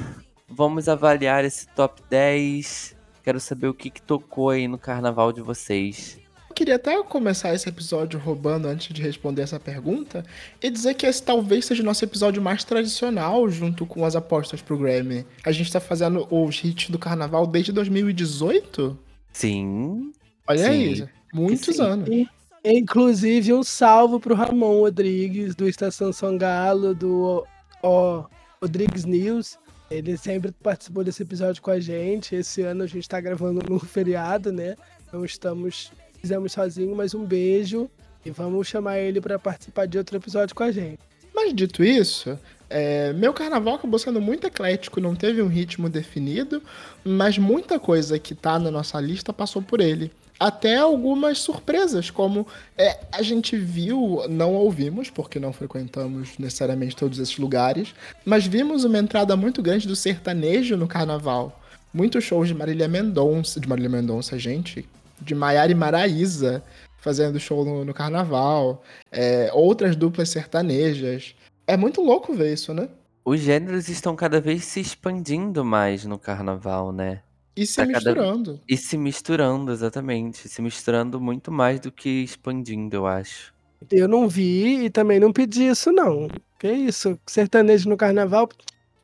Vamos 0.47 0.87
avaliar 0.87 1.43
esse 1.43 1.67
top 1.67 2.01
10. 2.09 2.95
Quero 3.21 3.41
saber 3.41 3.67
o 3.67 3.73
que, 3.73 3.89
que 3.89 4.01
tocou 4.01 4.51
aí 4.51 4.69
no 4.69 4.77
carnaval 4.77 5.33
de 5.33 5.41
vocês 5.41 6.24
queria 6.55 6.77
até 6.77 7.03
começar 7.03 7.53
esse 7.53 7.67
episódio 7.67 8.17
roubando 8.17 8.67
antes 8.67 8.93
de 8.93 9.01
responder 9.01 9.41
essa 9.41 9.59
pergunta 9.59 10.23
e 10.63 10.69
dizer 10.69 10.93
que 10.93 11.05
esse 11.05 11.21
talvez 11.21 11.65
seja 11.65 11.83
o 11.83 11.85
nosso 11.85 12.03
episódio 12.05 12.41
mais 12.41 12.63
tradicional 12.63 13.47
junto 13.49 13.85
com 13.85 14.05
as 14.05 14.15
apostas 14.15 14.61
pro 14.61 14.77
Grammy. 14.77 15.25
A 15.43 15.51
gente 15.51 15.71
tá 15.71 15.81
fazendo 15.81 16.25
os 16.31 16.63
hits 16.63 16.89
do 16.89 16.97
carnaval 16.97 17.45
desde 17.45 17.73
2018? 17.73 18.97
Sim. 19.33 20.13
Olha 20.47 20.59
sim. 20.59 20.65
aí, 20.65 21.09
muitos 21.33 21.75
Sim. 21.75 21.81
anos. 21.81 22.27
inclusive 22.63 23.53
um 23.53 23.63
salvo 23.63 24.17
pro 24.17 24.33
Ramon 24.33 24.79
Rodrigues 24.79 25.55
do 25.55 25.67
Estação 25.67 26.13
São 26.13 26.37
Galo, 26.37 26.95
do 26.95 27.45
o, 27.83 28.23
Rodrigues 28.61 29.03
News. 29.03 29.59
Ele 29.91 30.17
sempre 30.17 30.53
participou 30.53 31.03
desse 31.03 31.21
episódio 31.21 31.61
com 31.61 31.69
a 31.69 31.79
gente. 31.81 32.33
Esse 32.33 32.61
ano 32.61 32.83
a 32.83 32.87
gente 32.87 33.07
tá 33.09 33.19
gravando 33.19 33.61
no 33.69 33.77
feriado, 33.77 34.53
né? 34.53 34.75
Então 35.05 35.23
estamos 35.25 35.91
fizemos 36.25 36.51
sozinho, 36.53 36.95
mas 36.95 37.13
um 37.13 37.23
beijo 37.23 37.87
e 38.25 38.31
vamos 38.31 38.67
chamar 38.67 38.97
ele 38.97 39.21
para 39.21 39.37
participar 39.37 39.85
de 39.85 39.99
outro 39.99 40.17
episódio 40.17 40.55
com 40.55 40.63
a 40.63 40.71
gente. 40.71 40.97
Mas 41.35 41.53
dito 41.53 41.83
isso, 41.83 42.39
é, 42.67 43.13
meu 43.13 43.31
carnaval 43.31 43.75
acabou 43.75 43.99
sendo 43.99 44.19
muito 44.19 44.47
eclético, 44.47 44.99
não 44.99 45.15
teve 45.15 45.39
um 45.43 45.47
ritmo 45.47 45.87
definido, 45.87 46.63
mas 47.03 47.37
muita 47.37 47.79
coisa 47.79 48.17
que 48.17 48.33
tá 48.33 48.57
na 48.57 48.71
nossa 48.71 48.99
lista 48.99 49.31
passou 49.31 49.61
por 49.61 49.79
ele. 49.79 50.11
até 50.39 50.77
algumas 50.77 51.39
surpresas, 51.39 52.09
como 52.09 52.45
é, 52.77 52.99
a 53.11 53.21
gente 53.21 53.55
viu, 53.55 54.21
não 54.29 54.53
ouvimos, 54.53 55.09
porque 55.09 55.39
não 55.39 55.53
frequentamos 55.53 56.37
necessariamente 56.37 56.95
todos 56.95 57.19
esses 57.19 57.37
lugares, 57.37 57.93
mas 58.25 58.45
vimos 58.45 58.83
uma 58.83 58.97
entrada 58.97 59.35
muito 59.35 59.61
grande 59.61 59.87
do 59.87 59.95
sertanejo 59.95 60.75
no 60.75 60.87
carnaval. 60.87 61.61
Muitos 61.93 62.25
shows 62.25 62.47
de 62.49 62.53
Marília 62.53 62.87
Mendonça, 62.87 63.59
de 63.59 63.67
Marília 63.69 63.89
Mendonça, 63.89 64.37
gente, 64.37 64.85
de 65.25 65.35
Maiara 65.35 65.71
e 65.71 65.75
Maraíza 65.75 66.63
fazendo 66.99 67.39
show 67.39 67.65
no, 67.65 67.83
no 67.83 67.93
carnaval, 67.93 68.81
é, 69.11 69.49
outras 69.53 69.95
duplas 69.95 70.29
sertanejas. 70.29 71.35
É 71.67 71.75
muito 71.75 72.01
louco 72.01 72.33
ver 72.33 72.53
isso, 72.53 72.73
né? 72.73 72.87
Os 73.23 73.39
gêneros 73.39 73.89
estão 73.89 74.15
cada 74.15 74.39
vez 74.39 74.63
se 74.65 74.79
expandindo 74.79 75.65
mais 75.65 76.05
no 76.05 76.17
carnaval, 76.19 76.91
né? 76.91 77.21
E 77.55 77.65
se 77.65 77.77
Tá 77.77 77.85
cada- 77.87 77.93
misturando. 78.13 78.61
E 78.67 78.77
se 78.77 78.97
misturando, 78.97 79.71
exatamente. 79.71 80.47
Se 80.49 80.61
misturando 80.61 81.19
muito 81.19 81.51
mais 81.51 81.79
do 81.79 81.91
que 81.91 82.23
expandindo, 82.23 82.95
eu 82.95 83.07
acho. 83.07 83.53
Eu 83.91 84.07
não 84.07 84.27
vi 84.27 84.85
e 84.85 84.89
também 84.89 85.19
não 85.19 85.31
pedi 85.31 85.67
isso, 85.67 85.91
não. 85.91 86.27
Que 86.59 86.71
isso? 86.71 87.17
Sertanejo 87.25 87.87
no 87.89 87.97
carnaval? 87.97 88.49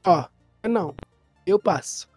Ó, 0.03 0.25
não. 0.67 0.93
Eu 1.45 1.57
passo. 1.59 2.09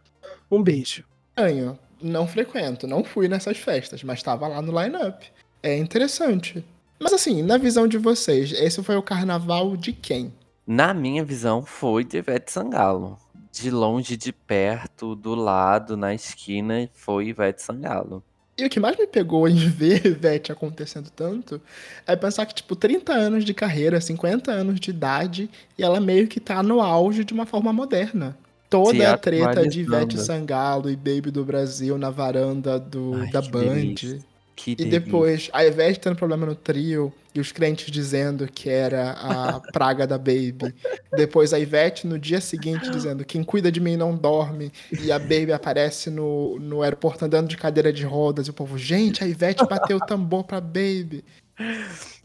Um 0.51 0.63
beijo. 0.63 1.05
Estranho. 1.31 1.79
Não 2.07 2.29
frequento, 2.29 2.87
não 2.87 3.03
fui 3.03 3.29
nessas 3.29 3.57
festas, 3.57 4.05
mas 4.05 4.19
estava 4.19 4.47
lá 4.47 4.61
no 4.61 4.79
line-up. 4.79 5.27
É 5.63 5.75
interessante. 5.75 6.63
Mas 7.01 7.15
assim, 7.15 7.43
na 7.43 7.57
visão 7.57 7.89
de 7.89 7.97
vocês, 7.97 8.53
esse 8.53 8.83
foi 8.83 8.97
o 8.97 9.03
carnaval 9.03 9.75
de 9.75 9.95
quem? 9.95 10.31
Na 10.67 10.93
minha 10.93 11.25
visão, 11.25 11.65
foi 11.65 12.05
de 12.05 12.19
Ivete 12.19 12.53
Sangalo. 12.53 13.17
De 13.51 13.71
longe, 13.71 14.19
de 14.19 14.35
perto, 14.35 15.15
do 15.15 15.35
lado, 15.35 15.97
na 15.97 16.13
esquina, 16.15 16.91
foi 16.93 17.29
Ivete 17.29 17.63
Sangalo. 17.63 18.23
E 18.59 18.67
o 18.67 18.69
que 18.69 18.79
mais 18.79 18.99
me 18.99 19.07
pegou 19.07 19.49
em 19.49 19.57
ver 19.67 20.05
Ivete 20.05 20.53
acontecendo 20.53 21.09
tanto 21.09 21.59
é 22.07 22.15
pensar 22.15 22.45
que, 22.45 22.55
tipo, 22.55 22.77
30 22.77 23.15
anos 23.15 23.47
de 23.47 23.55
carreira, 23.55 23.99
50 23.99 24.53
anos 24.53 24.79
de 24.79 24.91
idade, 24.91 25.49
e 25.79 25.83
ela 25.83 26.01
meio 26.01 26.29
que 26.29 26.39
tá 26.39 26.63
no 26.63 26.83
auge 26.83 27.25
de 27.25 27.33
uma 27.33 27.47
forma 27.47 27.73
moderna. 27.73 28.37
Toda 28.83 29.13
a 29.13 29.17
treta 29.19 29.69
de. 29.69 29.81
Ivete 29.83 30.19
Sangalo 30.19 30.91
e 30.91 30.97
Baby 30.97 31.31
do 31.31 31.45
Brasil 31.45 31.97
na 31.97 32.11
varanda 32.11 32.79
do, 32.79 33.15
Ai, 33.21 33.31
da 33.31 33.41
que 33.43 33.51
Band. 33.51 33.61
delícia. 33.75 34.19
Que 34.57 34.71
E 34.73 34.75
delícia. 34.77 35.01
depois, 35.01 35.51
a 35.53 35.65
Ivete 35.65 35.99
tendo 36.01 36.17
problema 36.17 36.47
no 36.47 36.55
trio 36.55 37.13
e 37.35 37.41
os 37.41 37.51
crentes 37.51 37.91
dizendo 37.91 38.47
que 38.47 38.69
era 38.71 39.11
a 39.13 39.61
praga 39.73 40.07
da 40.07 40.17
Baby. 40.17 40.73
Depois 41.17 41.53
a 41.53 41.59
Ivete 41.59 42.07
no 42.07 42.19
dia 42.19 42.41
seguinte 42.41 42.89
dizendo 42.91 43.25
quem 43.25 43.43
cuida 43.43 43.71
de 43.73 43.81
mim 43.81 43.97
não 43.97 44.17
dorme. 44.17 44.71
E 45.03 45.11
a 45.11 45.19
Baby 45.19 45.53
aparece 45.53 46.09
no, 46.11 46.57
no 46.61 46.83
aeroporto 46.83 47.25
andando 47.25 47.49
de 47.49 47.57
cadeira 47.57 47.93
de 47.93 48.05
rodas. 48.05 48.47
E 48.47 48.51
o 48.51 48.55
povo, 48.55 48.79
gente, 48.79 49.25
a 49.25 49.27
Ivete 49.27 49.67
bateu 49.69 49.97
o 49.97 50.07
tambor 50.07 50.45
pra 50.45 50.61
Baby. 50.61 51.25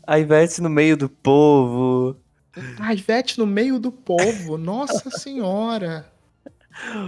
A 0.05 0.19
Ivete 0.19 0.61
no 0.61 0.69
meio 0.69 0.95
do 0.95 1.09
povo. 1.09 2.15
A 2.79 2.93
Ivete 2.93 3.39
no 3.39 3.47
meio 3.47 3.79
do 3.79 3.91
povo, 3.91 4.55
nossa 4.57 5.09
senhora. 5.17 6.05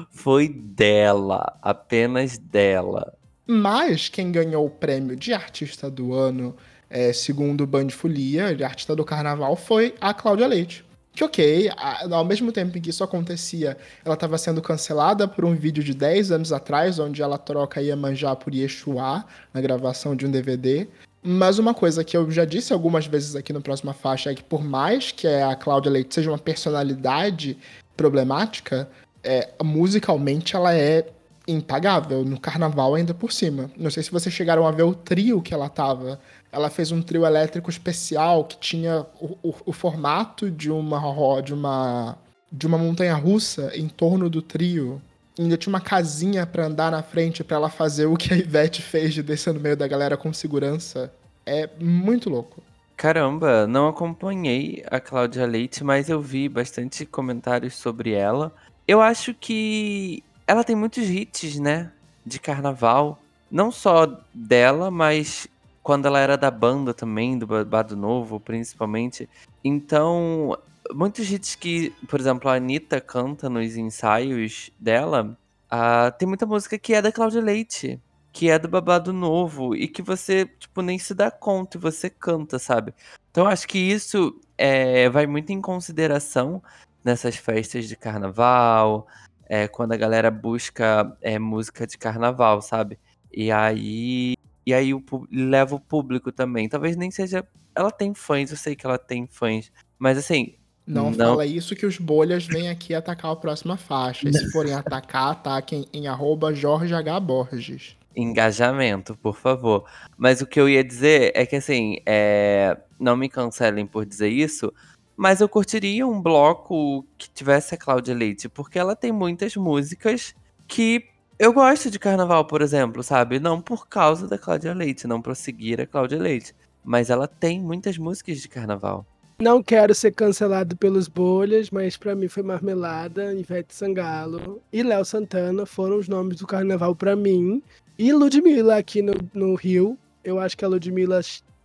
Foi 0.10 0.48
dela, 0.48 1.58
apenas 1.62 2.38
dela. 2.38 3.14
Mas 3.48 4.10
quem 4.10 4.32
ganhou 4.32 4.66
o 4.66 4.70
prêmio 4.70 5.16
de 5.16 5.34
artista 5.34 5.90
do 5.90 6.14
ano, 6.14 6.56
é, 6.90 7.12
segundo 7.12 7.62
o 7.62 7.68
Band 7.68 7.90
Folia, 7.90 8.56
de 8.56 8.64
artista 8.64 8.96
do 8.96 9.04
carnaval, 9.04 9.56
foi 9.56 9.96
a 10.00 10.14
Cláudia 10.14 10.48
Leite. 10.48 10.86
Que 11.14 11.26
ok, 11.26 11.70
ao 12.10 12.24
mesmo 12.24 12.54
tempo 12.54 12.78
em 12.78 12.82
que 12.82 12.90
isso 12.90 13.04
acontecia, 13.04 13.78
ela 14.06 14.14
estava 14.14 14.38
sendo 14.38 14.62
cancelada 14.62 15.28
por 15.28 15.44
um 15.44 15.54
vídeo 15.54 15.84
de 15.84 15.94
10 15.94 16.32
anos 16.32 16.54
atrás, 16.54 17.00
onde 17.00 17.22
ela 17.22 17.38
troca 17.38 17.82
Iemanjá 17.82 18.34
por 18.36 18.54
Yeshua, 18.56 19.26
na 19.54 19.60
gravação 19.60 20.16
de 20.16 20.26
um 20.26 20.32
DVD. 20.32 20.88
Mas 21.22 21.60
uma 21.60 21.74
coisa 21.74 22.04
que 22.04 22.16
eu 22.16 22.32
já 22.32 22.46
disse 22.46 22.72
algumas 22.72 23.06
vezes 23.06 23.36
aqui 23.36 23.52
no 23.52 23.62
Próxima 23.62 23.94
Faixa 23.94 24.32
é 24.32 24.36
que 24.36 24.44
por 24.44 24.64
mais 24.64 25.12
que 25.12 25.28
a 25.28 25.56
Cláudia 25.56 25.92
Leite 25.92 26.16
seja 26.16 26.32
uma 26.32 26.38
personalidade 26.38 27.58
problemática, 27.96 28.90
é, 29.24 29.50
musicalmente 29.64 30.56
ela 30.56 30.74
é 30.76 31.08
impagável, 31.48 32.24
no 32.24 32.40
carnaval 32.40 32.96
ainda 32.96 33.14
por 33.14 33.32
cima. 33.32 33.70
Não 33.78 33.90
sei 33.90 34.04
se 34.04 34.12
vocês 34.12 34.34
chegaram 34.34 34.66
a 34.66 34.72
ver 34.72 34.84
o 34.84 34.94
trio 34.94 35.42
que 35.42 35.54
ela 35.54 35.68
tava. 35.70 36.20
Ela 36.52 36.70
fez 36.70 36.92
um 36.92 37.02
trio 37.02 37.26
elétrico 37.26 37.70
especial 37.70 38.44
que 38.46 38.58
tinha 38.60 39.06
o, 39.20 39.38
o- 39.44 39.56
o 39.66 39.74
formato 39.74 40.50
de 40.52 40.70
uma 40.72 41.42
de 41.42 41.54
uma 41.54 42.18
de 42.52 42.68
uma 42.68 42.78
montanha 42.78 43.16
russa 43.16 43.72
em 43.76 43.88
torno 43.88 44.30
do 44.30 44.42
trio. 44.42 45.02
Ainda 45.40 45.58
tinha 45.58 45.72
uma 45.72 45.80
casinha 45.82 46.46
pra 46.46 46.66
andar 46.66 46.92
na 46.92 47.02
frente 47.02 47.44
pra 47.44 47.56
ela 47.58 47.70
fazer 47.70 48.06
o 48.06 48.18
que 48.18 48.34
a 48.34 48.38
Ivete 48.38 48.82
fez 48.82 49.14
de 49.14 49.24
descer 49.24 49.54
no 49.54 49.60
meio 49.60 49.78
da 49.78 49.88
galera 49.88 50.18
com 50.18 50.32
segurança. 50.34 51.12
É 51.46 51.70
muito 51.80 52.30
louco. 52.30 52.62
Caramba, 52.98 53.66
não 53.66 53.88
acompanhei 53.88 54.84
a 54.92 55.00
Cláudia 55.00 55.46
Leite, 55.48 55.84
mas 55.84 56.08
eu 56.10 56.22
vi 56.22 56.48
bastante 56.48 57.04
comentários 57.06 57.74
sobre 57.76 58.12
ela. 58.12 58.54
Eu 58.88 59.02
acho 59.02 59.34
que 59.34 60.24
ela 60.48 60.64
tem 60.64 60.76
muitos 60.76 61.10
hits, 61.10 61.60
né? 61.60 61.92
De 62.26 62.40
carnaval. 62.40 63.20
Não 63.50 63.72
só 63.72 64.22
dela, 64.34 64.90
mas 64.90 65.48
quando 65.84 66.06
ela 66.06 66.20
era 66.20 66.38
da 66.38 66.52
banda 66.52 66.94
também, 66.94 67.38
do 67.38 67.48
Babado 67.48 67.96
Novo, 67.96 68.40
principalmente. 68.40 69.30
Então, 69.64 70.58
muitos 70.94 71.32
hits 71.32 71.56
que, 71.56 71.92
por 72.08 72.20
exemplo, 72.20 72.50
a 72.50 72.56
Anitta 72.56 73.02
canta 73.02 73.50
nos 73.50 73.76
ensaios 73.76 74.72
dela, 74.80 75.38
ah, 75.70 76.12
tem 76.12 76.28
muita 76.28 76.46
música 76.46 76.78
que 76.78 76.94
é 76.94 77.02
da 77.02 77.12
Cláudia 77.12 77.42
Leite 77.42 78.00
que 78.32 78.50
é 78.50 78.58
do 78.58 78.68
babado 78.68 79.12
novo 79.12 79.76
e 79.76 79.88
que 79.88 80.02
você, 80.02 80.46
tipo, 80.46 80.82
nem 80.82 80.98
se 80.98 81.14
dá 81.14 81.30
conta 81.30 81.78
e 81.78 81.82
você 81.82 82.10
canta, 82.10 82.58
sabe? 82.58 82.94
Então 83.30 83.48
acho 83.48 83.68
que 83.68 83.78
isso 83.78 84.40
é, 84.58 85.10
vai 85.10 85.28
muito 85.28 85.52
em 85.52 85.62
consideração 85.62 86.62
nessas 87.04 87.36
festas 87.36 87.88
de 87.88 87.96
carnaval, 87.96 89.08
é, 89.48 89.68
quando 89.68 89.92
a 89.92 89.98
galera 89.98 90.32
busca 90.32 91.16
é, 91.22 91.38
música 91.38 91.86
de 91.86 91.98
carnaval, 91.98 92.62
sabe? 92.62 92.98
E 93.32 93.52
aí, 93.52 94.36
e 94.66 94.74
aí 94.74 94.94
o, 94.94 95.04
leva 95.32 95.76
o 95.76 95.80
público 95.80 96.32
também. 96.32 96.70
Talvez 96.70 96.96
nem 96.96 97.12
seja. 97.12 97.46
Ela 97.76 97.92
tem 97.92 98.14
fãs, 98.14 98.52
eu 98.52 98.58
sei 98.58 98.76
que 98.76 98.86
ela 98.86 98.98
tem 98.98 99.28
fãs, 99.28 99.72
mas 99.98 100.18
assim. 100.18 100.56
Não, 100.86 101.12
Não. 101.12 101.32
fala 101.32 101.46
isso 101.46 101.76
que 101.76 101.86
os 101.86 101.98
bolhas 101.98 102.46
vêm 102.46 102.70
aqui 102.70 102.94
atacar 102.94 103.32
a 103.32 103.36
próxima 103.36 103.78
faixa. 103.78 104.28
E 104.28 104.34
se 104.34 104.52
forem 104.52 104.74
atacar, 104.74 105.32
ataquem 105.32 105.86
em 105.94 106.08
arroba 106.08 106.54
Jorge 106.54 106.94
H. 106.94 107.20
Borges. 107.20 107.98
Engajamento, 108.16 109.16
por 109.16 109.38
favor. 109.38 109.86
Mas 110.18 110.42
o 110.42 110.46
que 110.46 110.60
eu 110.60 110.68
ia 110.68 110.84
dizer 110.84 111.32
é 111.34 111.46
que, 111.46 111.56
assim, 111.56 111.98
é, 112.06 112.78
não 113.00 113.16
me 113.16 113.30
cancelem 113.30 113.86
por 113.86 114.06
dizer 114.06 114.30
isso, 114.30 114.74
mas 115.22 115.40
eu 115.40 115.48
curtiria 115.48 116.08
um 116.08 116.20
bloco 116.20 117.06
que 117.16 117.30
tivesse 117.30 117.76
a 117.76 117.78
Cláudia 117.78 118.16
Leite, 118.16 118.50
porque 118.50 118.80
ela 118.80 118.96
tem 118.96 119.12
muitas 119.12 119.56
músicas 119.56 120.34
que 120.68 121.06
eu 121.38 121.54
gosto 121.54 121.92
de 121.92 122.00
carnaval, 122.00 122.44
por 122.44 122.60
exemplo, 122.60 123.04
sabe? 123.04 123.40
Não 123.40 123.62
por 123.62 123.88
causa 123.88 124.28
da 124.28 124.36
Cláudia 124.36 124.74
Leite, 124.74 125.06
não 125.06 125.22
por 125.22 125.36
seguir 125.36 125.80
a 125.80 125.86
Cláudia 125.86 126.18
Leite, 126.18 126.56
mas 126.84 127.12
ela 127.12 127.28
tem 127.28 127.62
muitas 127.62 128.00
músicas 128.00 128.40
de 128.40 128.50
carnaval. 128.50 129.06
Não 129.40 129.62
quero 129.62 129.94
ser 129.94 130.12
cancelado 130.12 130.76
pelos 130.76 131.08
bolhas, 131.08 131.70
mas 131.70 131.96
pra 131.96 132.16
mim 132.16 132.28
foi 132.28 132.42
Marmelada, 132.42 133.32
Ivete 133.32 133.76
Sangalo 133.76 134.60
e 134.74 134.82
Léo 134.82 135.06
Santana 135.06 135.68
foram 135.68 136.00
os 136.00 136.08
nomes 136.08 136.38
do 136.38 136.48
carnaval 136.48 136.96
pra 136.96 137.16
mim. 137.16 137.62
E 137.96 138.12
Ludmilla 138.12 138.78
aqui 138.78 139.04
no, 139.04 139.14
no 139.36 139.54
Rio. 139.54 139.96
Eu 140.24 140.40
acho 140.40 140.58
que 140.58 140.66
a 140.66 140.68
Ludmilla 140.68 141.22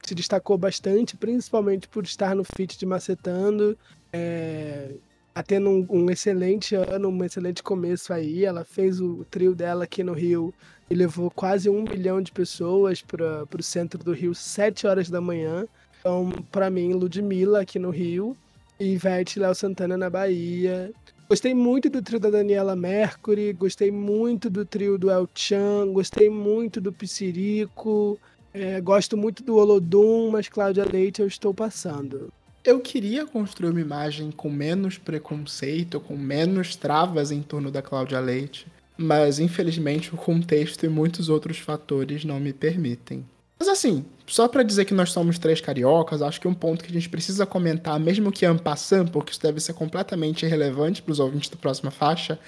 se 0.06 0.14
destacou 0.14 0.56
bastante, 0.56 1.16
principalmente 1.16 1.88
por 1.88 2.04
estar 2.04 2.34
no 2.34 2.44
feat 2.44 2.78
de 2.78 2.86
Macetando. 2.86 3.76
É, 4.12 4.92
tá 5.34 5.42
tendo 5.42 5.68
um, 5.68 5.86
um 5.90 6.10
excelente 6.10 6.76
ano, 6.76 7.08
um 7.08 7.24
excelente 7.24 7.60
começo 7.60 8.12
aí. 8.12 8.44
Ela 8.44 8.64
fez 8.64 9.00
o 9.00 9.26
trio 9.28 9.52
dela 9.52 9.82
aqui 9.82 10.04
no 10.04 10.12
Rio 10.12 10.54
e 10.88 10.94
levou 10.94 11.28
quase 11.28 11.68
um 11.68 11.82
milhão 11.82 12.22
de 12.22 12.30
pessoas 12.30 13.02
para 13.02 13.44
o 13.52 13.62
centro 13.62 14.02
do 14.02 14.12
Rio, 14.12 14.32
sete 14.32 14.86
horas 14.86 15.10
da 15.10 15.20
manhã. 15.20 15.66
Então, 15.98 16.30
pra 16.52 16.70
mim, 16.70 16.92
Ludmilla 16.92 17.62
aqui 17.62 17.80
no 17.80 17.90
Rio 17.90 18.36
e 18.78 18.92
Ivete 18.92 19.40
Léo 19.40 19.56
Santana 19.56 19.96
na 19.96 20.08
Bahia. 20.08 20.92
Gostei 21.28 21.52
muito 21.52 21.90
do 21.90 22.00
trio 22.00 22.20
da 22.20 22.30
Daniela 22.30 22.76
Mercury, 22.76 23.52
gostei 23.52 23.90
muito 23.90 24.48
do 24.48 24.64
trio 24.64 24.96
do 24.96 25.10
El 25.10 25.28
Chan, 25.34 25.92
gostei 25.92 26.30
muito 26.30 26.80
do 26.80 26.92
Piscirico, 26.92 28.16
é, 28.56 28.80
gosto 28.80 29.16
muito 29.16 29.42
do 29.42 29.56
Olodum, 29.56 30.30
mas 30.30 30.48
Cláudia 30.48 30.84
Leite 30.84 31.20
eu 31.20 31.26
estou 31.26 31.52
passando. 31.52 32.32
Eu 32.64 32.80
queria 32.80 33.26
construir 33.26 33.70
uma 33.70 33.80
imagem 33.80 34.30
com 34.30 34.50
menos 34.50 34.98
preconceito, 34.98 36.00
com 36.00 36.16
menos 36.16 36.74
travas 36.74 37.30
em 37.30 37.42
torno 37.42 37.70
da 37.70 37.82
Cláudia 37.82 38.18
Leite, 38.18 38.66
mas 38.96 39.38
infelizmente 39.38 40.14
o 40.14 40.16
contexto 40.16 40.84
e 40.84 40.88
muitos 40.88 41.28
outros 41.28 41.58
fatores 41.58 42.24
não 42.24 42.40
me 42.40 42.52
permitem. 42.52 43.24
Mas 43.58 43.68
assim, 43.68 44.04
só 44.26 44.48
pra 44.48 44.62
dizer 44.62 44.84
que 44.84 44.94
nós 44.94 45.12
somos 45.12 45.38
três 45.38 45.60
cariocas, 45.60 46.22
acho 46.22 46.40
que 46.40 46.48
um 46.48 46.54
ponto 46.54 46.82
que 46.84 46.90
a 46.90 46.94
gente 46.94 47.08
precisa 47.08 47.46
comentar, 47.46 48.00
mesmo 48.00 48.32
que 48.32 48.46
en 48.46 48.58
passant, 48.58 49.10
porque 49.10 49.32
isso 49.32 49.40
deve 49.40 49.60
ser 49.60 49.74
completamente 49.74 50.44
irrelevante 50.44 51.02
pros 51.02 51.20
ouvintes 51.20 51.48
da 51.48 51.56
próxima 51.56 51.90
faixa, 51.90 52.38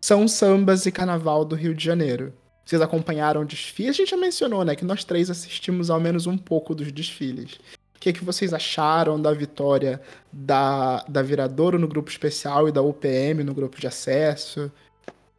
são 0.00 0.24
os 0.24 0.32
sambas 0.32 0.86
e 0.86 0.92
carnaval 0.92 1.44
do 1.44 1.56
Rio 1.56 1.74
de 1.74 1.84
Janeiro. 1.84 2.32
Vocês 2.64 2.80
acompanharam 2.80 3.42
o 3.42 3.44
desfile? 3.44 3.90
A 3.90 3.92
gente 3.92 4.10
já 4.10 4.16
mencionou, 4.16 4.64
né, 4.64 4.74
que 4.74 4.84
nós 4.84 5.04
três 5.04 5.30
assistimos 5.30 5.90
ao 5.90 6.00
menos 6.00 6.26
um 6.26 6.36
pouco 6.36 6.74
dos 6.74 6.90
desfiles. 6.90 7.54
O 7.94 8.00
que, 8.00 8.12
que 8.12 8.24
vocês 8.24 8.52
acharam 8.52 9.20
da 9.20 9.32
vitória 9.32 10.00
da, 10.32 11.04
da 11.08 11.22
Viradouro 11.22 11.78
no 11.78 11.88
grupo 11.88 12.10
especial 12.10 12.68
e 12.68 12.72
da 12.72 12.82
UPM 12.82 13.42
no 13.44 13.54
grupo 13.54 13.80
de 13.80 13.86
acesso? 13.86 14.70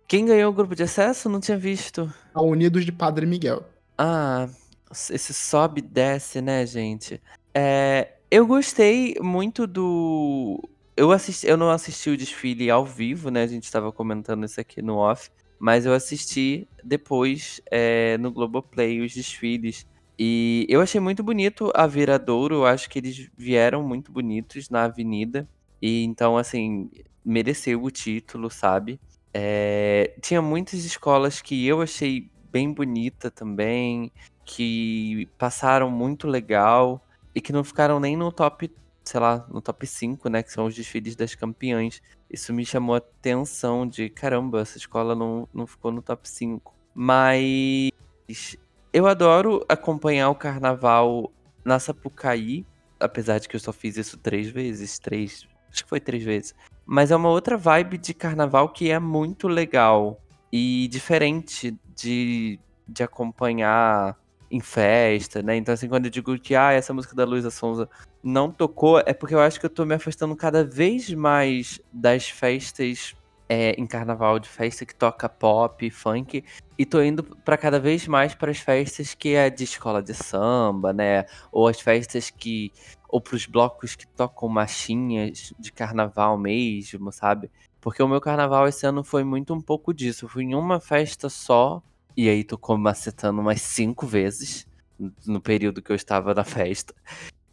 Quem 0.07 0.25
ganhou 0.25 0.51
o 0.51 0.53
grupo 0.53 0.75
de 0.75 0.83
acesso? 0.83 1.29
Não 1.29 1.39
tinha 1.39 1.57
visto. 1.57 2.11
A 2.33 2.41
Unidos 2.41 2.85
de 2.85 2.91
Padre 2.91 3.25
Miguel. 3.25 3.63
Ah, 3.97 4.47
esse 4.91 5.33
sobe 5.33 5.79
e 5.79 5.83
desce, 5.83 6.41
né, 6.41 6.65
gente? 6.65 7.21
É, 7.53 8.09
eu 8.29 8.45
gostei 8.45 9.15
muito 9.21 9.65
do. 9.65 10.67
Eu, 10.95 11.11
assisti, 11.11 11.47
eu 11.47 11.57
não 11.57 11.69
assisti 11.69 12.09
o 12.09 12.17
desfile 12.17 12.69
ao 12.69 12.85
vivo, 12.85 13.29
né? 13.29 13.43
A 13.43 13.47
gente 13.47 13.63
estava 13.63 13.91
comentando 13.91 14.45
isso 14.45 14.59
aqui 14.59 14.81
no 14.81 14.97
off. 14.97 15.29
Mas 15.59 15.85
eu 15.85 15.93
assisti 15.93 16.67
depois 16.83 17.61
é, 17.71 18.17
no 18.17 18.31
Globoplay 18.31 19.01
os 19.01 19.13
desfiles. 19.13 19.85
E 20.17 20.65
eu 20.69 20.81
achei 20.81 21.01
muito 21.01 21.23
bonito 21.23 21.71
a 21.75 21.87
Viradouro. 21.87 22.55
Eu 22.55 22.65
acho 22.65 22.89
que 22.89 22.99
eles 22.99 23.29
vieram 23.37 23.83
muito 23.83 24.11
bonitos 24.11 24.69
na 24.69 24.83
avenida. 24.83 25.47
E 25.81 26.03
então, 26.03 26.37
assim, 26.37 26.89
mereceu 27.23 27.83
o 27.83 27.91
título, 27.91 28.49
sabe? 28.49 28.99
É, 29.33 30.15
tinha 30.21 30.41
muitas 30.41 30.85
escolas 30.85 31.41
que 31.41 31.65
eu 31.67 31.81
achei 31.81 32.29
bem 32.51 32.71
bonita 32.71 33.29
também, 33.29 34.09
que 34.45 35.27
passaram 35.37 35.91
muito 35.91 36.25
legal 36.25 37.05
e 37.33 37.41
que 37.41 37.51
não 37.51 37.63
ficaram 37.63 37.99
nem 37.99 38.15
no 38.15 38.31
top, 38.31 38.71
sei 39.03 39.19
lá, 39.19 39.45
no 39.49 39.61
top 39.61 39.85
5, 39.85 40.29
né, 40.29 40.41
que 40.41 40.51
são 40.51 40.65
os 40.65 40.73
desfiles 40.73 41.17
das 41.17 41.35
campeãs. 41.35 42.01
Isso 42.29 42.53
me 42.53 42.65
chamou 42.65 42.95
a 42.95 42.99
atenção 42.99 43.87
de, 43.87 44.09
caramba, 44.09 44.61
essa 44.61 44.77
escola 44.77 45.15
não, 45.15 45.47
não 45.53 45.67
ficou 45.67 45.91
no 45.91 46.01
top 46.01 46.27
5. 46.27 46.73
Mas 46.93 47.91
eu 48.91 49.07
adoro 49.07 49.63
acompanhar 49.67 50.29
o 50.29 50.35
carnaval 50.35 51.31
na 51.63 51.79
Sapucaí, 51.79 52.65
apesar 52.99 53.39
de 53.39 53.47
que 53.47 53.55
eu 53.55 53.59
só 53.59 53.73
fiz 53.73 53.97
isso 53.97 54.17
três 54.17 54.49
vezes, 54.49 54.97
três, 54.99 55.47
acho 55.71 55.83
que 55.83 55.89
foi 55.89 55.99
três 55.99 56.23
vezes. 56.23 56.55
Mas 56.85 57.11
é 57.11 57.15
uma 57.15 57.29
outra 57.29 57.57
vibe 57.57 57.97
de 57.97 58.13
carnaval 58.13 58.69
que 58.69 58.89
é 58.89 58.99
muito 58.99 59.47
legal 59.47 60.21
e 60.51 60.87
diferente 60.87 61.77
de, 61.95 62.59
de 62.87 63.03
acompanhar 63.03 64.17
em 64.55 64.59
festa, 64.61 65.41
né? 65.41 65.57
Então, 65.57 65.73
assim, 65.73 65.89
quando 65.89 66.05
eu 66.05 66.11
digo 66.11 66.37
que 66.39 66.55
ah, 66.55 66.71
essa 66.71 66.93
música 66.93 67.13
da 67.13 67.25
Luísa 67.25 67.51
Sonza 67.51 67.89
não 68.23 68.49
tocou, 68.49 68.99
é 68.99 69.13
porque 69.13 69.35
eu 69.35 69.41
acho 69.41 69.59
que 69.59 69.65
eu 69.65 69.69
tô 69.69 69.85
me 69.85 69.93
afastando 69.93 70.35
cada 70.35 70.63
vez 70.63 71.13
mais 71.13 71.81
das 71.91 72.29
festas 72.29 73.13
é, 73.49 73.71
em 73.71 73.85
carnaval, 73.85 74.39
de 74.39 74.47
festa 74.47 74.85
que 74.85 74.95
toca 74.95 75.27
pop, 75.27 75.89
funk, 75.91 76.43
e 76.77 76.85
tô 76.85 77.01
indo 77.01 77.23
para 77.23 77.57
cada 77.57 77.79
vez 77.79 78.07
mais 78.07 78.33
para 78.33 78.49
as 78.49 78.59
festas 78.59 79.13
que 79.13 79.35
é 79.35 79.49
de 79.49 79.65
escola 79.65 80.01
de 80.01 80.13
samba, 80.13 80.93
né? 80.93 81.25
Ou 81.51 81.67
as 81.67 81.79
festas 81.79 82.29
que 82.29 82.71
ou 83.09 83.21
para 83.21 83.35
os 83.35 83.45
blocos 83.45 83.95
que 83.95 84.07
tocam 84.07 84.49
machinhas 84.49 85.53
de 85.59 85.71
carnaval 85.71 86.37
mesmo, 86.37 87.11
sabe? 87.11 87.51
Porque 87.79 88.01
o 88.01 88.07
meu 88.07 88.19
carnaval 88.19 88.67
esse 88.67 88.85
ano 88.85 89.03
foi 89.03 89.23
muito 89.23 89.53
um 89.53 89.61
pouco 89.61 89.93
disso. 89.93 90.25
Eu 90.25 90.29
fui 90.29 90.43
em 90.43 90.55
uma 90.55 90.79
festa 90.79 91.29
só, 91.29 91.81
e 92.15 92.29
aí 92.29 92.43
tocou 92.43 92.77
macetando 92.77 93.41
umas 93.41 93.61
cinco 93.61 94.05
vezes 94.05 94.67
no 95.25 95.41
período 95.41 95.81
que 95.81 95.91
eu 95.91 95.95
estava 95.95 96.33
na 96.33 96.43
festa. 96.43 96.93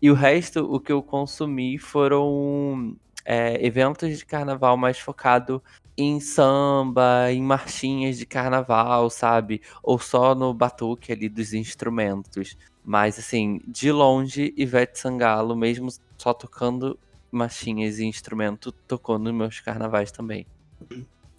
E 0.00 0.10
o 0.10 0.14
resto, 0.14 0.60
o 0.72 0.80
que 0.80 0.92
eu 0.92 1.02
consumi 1.02 1.78
foram 1.78 2.96
é, 3.24 3.64
eventos 3.64 4.18
de 4.18 4.26
carnaval 4.26 4.76
mais 4.76 4.98
focado 4.98 5.62
em 5.96 6.18
samba, 6.20 7.30
em 7.30 7.42
marchinhas 7.42 8.18
de 8.18 8.26
carnaval, 8.26 9.10
sabe? 9.10 9.62
Ou 9.82 9.98
só 9.98 10.34
no 10.34 10.52
batuque 10.54 11.12
ali 11.12 11.28
dos 11.28 11.52
instrumentos. 11.52 12.56
Mas, 12.84 13.18
assim, 13.18 13.60
de 13.66 13.92
longe, 13.92 14.52
Ivete 14.56 14.98
Sangalo, 14.98 15.54
mesmo 15.54 15.88
só 16.18 16.34
tocando 16.34 16.98
machinhas 17.30 17.98
e 17.98 18.04
instrumento, 18.04 18.72
tocou 18.72 19.18
nos 19.18 19.32
meus 19.32 19.60
carnavais 19.60 20.10
também. 20.10 20.46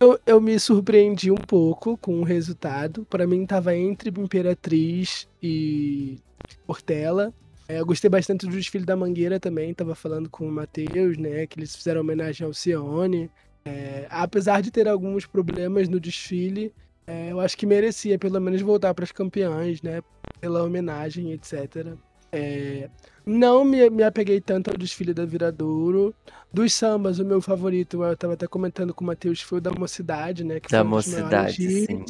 Eu, 0.04 0.20
eu 0.26 0.42
me 0.42 0.60
surpreendi 0.60 1.32
um 1.32 1.38
pouco 1.38 1.96
com 1.96 2.20
o 2.20 2.24
resultado. 2.24 3.06
Para 3.10 3.26
mim, 3.26 3.46
tava 3.46 3.74
entre 3.74 4.10
Imperatriz 4.10 5.30
e 5.42 6.20
Portela. 6.68 7.34
É, 7.70 7.80
eu 7.80 7.86
gostei 7.86 8.10
bastante 8.10 8.46
do 8.46 8.52
desfile 8.52 8.84
da 8.84 8.98
Mangueira 8.98 9.40
também. 9.40 9.74
Tava 9.74 9.96
falando 9.96 10.30
com 10.30 10.46
o 10.46 10.52
Matheus, 10.52 11.18
né? 11.18 11.48
Que 11.48 11.58
eles 11.58 11.74
fizeram 11.74 12.02
homenagem 12.02 12.46
ao 12.46 12.54
Cione. 12.54 13.32
É, 13.64 14.06
apesar 14.10 14.62
de 14.62 14.72
ter 14.72 14.90
alguns 14.90 15.26
problemas 15.26 15.88
no 15.88 16.02
desfile, 16.02 16.74
é, 17.08 17.32
eu 17.32 17.40
acho 17.40 17.58
que 17.58 17.66
merecia 17.66 18.20
pelo 18.20 18.42
menos 18.42 18.62
voltar 18.62 18.94
para 18.94 19.06
as 19.06 19.12
campeãs, 19.14 19.82
né? 19.82 20.02
Pela 20.42 20.66
homenagem, 20.66 21.32
etc. 21.32 21.96
É, 22.34 22.90
não 23.24 23.64
me, 23.64 23.90
me 23.92 24.04
apeguei 24.04 24.42
tanto 24.42 24.72
ao 24.72 24.78
desfile 24.78 25.14
da 25.14 25.24
Viradouro. 25.24 26.14
Dos 26.52 26.74
sambas, 26.74 27.20
o 27.20 27.26
meu 27.26 27.42
favorito, 27.42 28.04
eu 28.04 28.14
estava 28.14 28.34
até 28.34 28.48
comentando 28.48 28.94
com 28.94 29.04
o 29.04 29.08
Matheus, 29.08 29.42
foi 29.42 29.60
o 29.60 29.62
da 29.62 29.72
Mocidade, 29.72 30.44
né? 30.44 30.60
Que 30.60 30.70
da 30.70 30.84
Mocidade, 30.84 31.56
sim. 31.56 32.04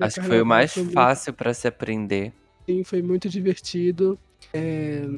Acho 0.00 0.20
que 0.20 0.26
foi 0.26 0.42
o 0.42 0.46
mais 0.46 0.72
fácil 0.92 1.32
para 1.32 1.54
se 1.54 1.68
aprender. 1.68 2.32
Sim, 2.66 2.84
foi 2.84 3.00
muito 3.00 3.28
divertido. 3.28 4.18
É, 4.52 5.08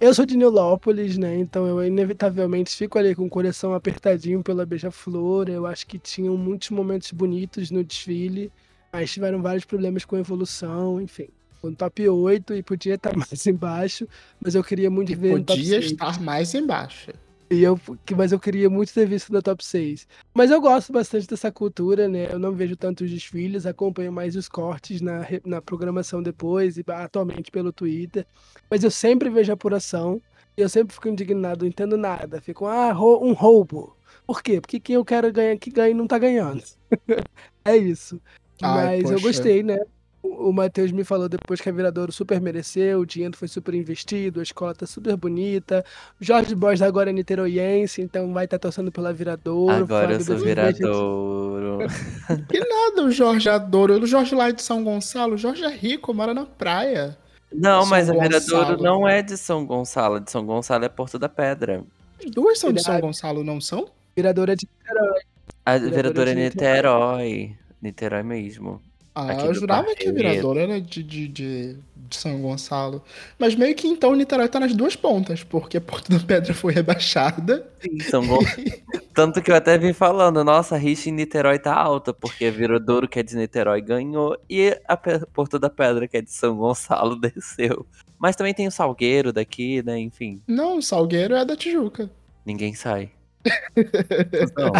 eu 0.00 0.12
sou 0.14 0.26
de 0.26 0.36
Nilópolis, 0.36 1.16
né? 1.18 1.36
Então 1.36 1.66
eu 1.66 1.84
inevitavelmente 1.84 2.74
fico 2.76 2.98
ali 2.98 3.14
com 3.14 3.26
o 3.26 3.30
coração 3.30 3.74
apertadinho 3.74 4.42
pela 4.42 4.66
Beija-Flor. 4.66 5.48
Eu 5.48 5.66
acho 5.66 5.86
que 5.86 5.98
tinham 5.98 6.36
muitos 6.36 6.70
momentos 6.70 7.10
bonitos 7.12 7.70
no 7.70 7.84
desfile, 7.84 8.52
mas 8.92 9.12
tiveram 9.12 9.42
vários 9.42 9.64
problemas 9.64 10.04
com 10.04 10.16
evolução, 10.16 11.00
enfim. 11.00 11.28
No 11.70 11.76
top 11.76 12.08
8 12.08 12.54
e 12.54 12.62
podia 12.62 12.94
estar 12.94 13.14
mais 13.16 13.46
embaixo, 13.46 14.06
mas 14.40 14.54
eu 14.54 14.64
queria 14.64 14.90
muito 14.90 15.12
e 15.12 15.14
ver 15.14 15.44
Podia 15.44 15.78
estar 15.78 16.20
mais 16.20 16.54
embaixo. 16.54 17.12
E 17.50 17.62
eu, 17.62 17.78
mas 18.16 18.32
eu 18.32 18.40
queria 18.40 18.70
muito 18.70 18.92
ter 18.92 19.06
visto 19.06 19.32
no 19.32 19.42
top 19.42 19.64
6. 19.64 20.08
Mas 20.34 20.50
eu 20.50 20.60
gosto 20.60 20.92
bastante 20.92 21.26
dessa 21.26 21.52
cultura, 21.52 22.08
né? 22.08 22.28
Eu 22.32 22.38
não 22.38 22.52
vejo 22.52 22.76
tanto 22.76 23.04
os 23.04 23.10
desfiles, 23.10 23.66
acompanho 23.66 24.12
mais 24.12 24.34
os 24.34 24.48
cortes 24.48 25.00
na, 25.00 25.26
na 25.44 25.60
programação 25.60 26.22
depois 26.22 26.76
e 26.78 26.84
atualmente 26.88 27.50
pelo 27.50 27.72
Twitter. 27.72 28.26
Mas 28.70 28.82
eu 28.82 28.90
sempre 28.90 29.28
vejo 29.28 29.52
a 29.52 29.54
apuração 29.54 30.20
e 30.56 30.62
eu 30.62 30.68
sempre 30.68 30.94
fico 30.94 31.08
indignado, 31.08 31.60
não 31.60 31.68
entendo 31.68 31.96
nada. 31.96 32.40
Fico, 32.40 32.66
ah, 32.66 32.92
um 33.20 33.32
roubo. 33.32 33.96
Por 34.26 34.42
quê? 34.42 34.60
Porque 34.60 34.80
quem 34.80 34.96
eu 34.96 35.04
quero 35.04 35.32
ganhar 35.32 35.56
que 35.58 35.70
ganhe 35.70 35.94
não 35.94 36.06
tá 36.06 36.18
ganhando. 36.18 36.62
é 37.64 37.76
isso. 37.76 38.20
Ai, 38.62 38.96
Mas 38.96 39.02
poxa. 39.02 39.14
eu 39.14 39.20
gostei, 39.20 39.62
né? 39.62 39.78
O 40.24 40.52
Matheus 40.52 40.90
me 40.90 41.04
falou 41.04 41.28
depois 41.28 41.60
que 41.60 41.68
a 41.68 41.72
Viradouro 41.72 42.10
super 42.10 42.40
mereceu, 42.40 43.00
o 43.00 43.06
dinheiro 43.06 43.36
foi 43.36 43.46
super 43.46 43.74
investido, 43.74 44.40
a 44.40 44.42
escola 44.42 44.74
tá 44.74 44.86
super 44.86 45.16
bonita. 45.16 45.84
O 46.18 46.24
Jorge 46.24 46.54
Borges 46.54 46.80
agora 46.80 47.10
é 47.10 47.12
niteroiense, 47.12 48.00
então 48.00 48.32
vai 48.32 48.46
estar 48.46 48.58
tá 48.58 48.62
torcendo 48.62 48.90
pela 48.90 49.12
Viradouro. 49.12 49.74
Agora 49.74 50.14
eu 50.14 50.20
sou 50.20 50.38
Viradouro. 50.38 51.78
que 52.48 52.58
nada 52.58 53.02
o 53.04 53.10
Jorge 53.10 53.50
adoro. 53.50 54.00
O 54.00 54.06
Jorge 54.06 54.34
lá 54.34 54.48
é 54.48 54.52
de 54.52 54.62
São 54.62 54.82
Gonçalo, 54.82 55.34
o 55.34 55.38
Jorge 55.38 55.62
é 55.62 55.70
rico, 55.70 56.14
mora 56.14 56.32
na 56.32 56.46
praia. 56.46 57.16
Não, 57.52 57.82
São 57.82 57.90
mas 57.90 58.08
a 58.08 58.14
Viradouro 58.14 58.82
não 58.82 59.06
é 59.06 59.20
de 59.20 59.36
São 59.36 59.66
Gonçalo, 59.66 60.20
de 60.20 60.30
São 60.30 60.44
Gonçalo 60.44 60.86
é 60.86 60.88
Porto 60.88 61.18
da 61.18 61.28
Pedra. 61.28 61.84
As 62.18 62.30
duas 62.30 62.58
são 62.58 62.72
de 62.72 62.82
São 62.82 62.98
Gonçalo, 62.98 63.44
não 63.44 63.60
são? 63.60 63.88
Viradouro 64.16 64.52
é 64.52 64.56
de 64.56 64.66
Niterói. 64.66 65.20
A 65.66 65.76
Viradouro 65.76 66.30
é 66.30 66.34
de 66.34 66.40
Niterói. 66.40 67.56
Niterói 67.82 68.22
mesmo. 68.22 68.80
Ah, 69.14 69.32
eu 69.32 69.54
jurava 69.54 69.94
que 69.94 70.08
a 70.08 70.12
Virador 70.12 70.56
era 70.56 70.80
de, 70.80 71.00
de, 71.00 71.28
de, 71.28 71.76
de, 71.96 72.16
São 72.16 72.42
Gonçalo. 72.42 73.00
Mas 73.38 73.54
meio 73.54 73.72
que 73.76 73.86
então 73.86 74.12
Niterói 74.16 74.48
tá 74.48 74.58
nas 74.58 74.74
duas 74.74 74.96
pontas, 74.96 75.44
porque 75.44 75.78
Porto 75.78 76.10
da 76.10 76.18
Pedra 76.18 76.52
foi 76.52 76.72
rebaixada. 76.72 77.64
Sim, 77.80 78.00
São 78.00 78.26
Gonçalo. 78.26 78.64
Tanto 79.14 79.40
que 79.40 79.52
eu 79.52 79.54
até 79.54 79.78
vim 79.78 79.92
falando, 79.92 80.42
nossa, 80.42 80.74
a 80.74 80.78
rixa 80.78 81.08
em 81.08 81.12
Niterói 81.12 81.60
tá 81.60 81.72
alta, 81.72 82.12
porque 82.12 82.46
a 82.46 82.50
Viradouro, 82.50 83.06
que 83.06 83.20
é 83.20 83.22
de 83.22 83.36
Niterói, 83.36 83.80
ganhou, 83.80 84.36
e 84.50 84.76
a 84.88 84.96
Porto 84.96 85.60
da 85.60 85.70
Pedra, 85.70 86.08
que 86.08 86.16
é 86.16 86.20
de 86.20 86.32
São 86.32 86.56
Gonçalo, 86.56 87.14
desceu. 87.20 87.86
Mas 88.18 88.34
também 88.34 88.52
tem 88.52 88.66
o 88.66 88.72
Salgueiro 88.72 89.32
daqui, 89.32 89.80
né? 89.84 89.96
Enfim. 89.96 90.42
Não, 90.48 90.78
o 90.78 90.82
Salgueiro 90.82 91.36
é 91.36 91.44
da 91.44 91.56
Tijuca. 91.56 92.10
Ninguém 92.44 92.74
sai. 92.74 93.12
Não. 94.58 94.72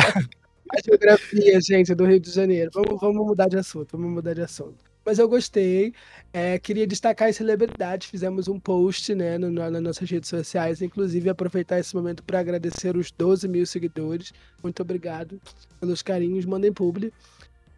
A 0.73 0.81
geografia, 0.85 1.61
gente, 1.61 1.95
do 1.95 2.05
Rio 2.05 2.21
de 2.21 2.31
Janeiro. 2.31 2.71
Vamos, 2.73 3.01
vamos 3.01 3.27
mudar 3.27 3.49
de 3.49 3.59
assunto, 3.59 3.97
vamos 3.97 4.13
mudar 4.13 4.35
de 4.35 4.43
assunto. 4.43 4.95
Mas 5.05 5.19
eu 5.19 5.29
gostei. 5.29 5.93
É, 6.33 6.59
queria 6.59 6.87
destacar 6.87 7.29
as 7.29 7.37
celebridades. 7.37 8.09
Fizemos 8.09 8.49
um 8.49 8.59
post 8.59 9.15
né, 9.15 9.37
no, 9.37 9.51
nas 9.51 9.83
nossas 9.83 10.11
redes 10.11 10.29
sociais. 10.31 10.81
Inclusive, 10.81 11.29
aproveitar 11.29 11.79
esse 11.79 11.95
momento 11.95 12.23
para 12.23 12.41
agradecer 12.41 12.97
os 12.97 13.11
12 13.11 13.47
mil 13.47 13.67
seguidores. 13.67 14.33
Muito 14.63 14.81
obrigado 14.81 15.41
pelos 15.79 16.03
carinhos. 16.03 16.47
Mandem 16.47 16.73
publi. 16.73 17.13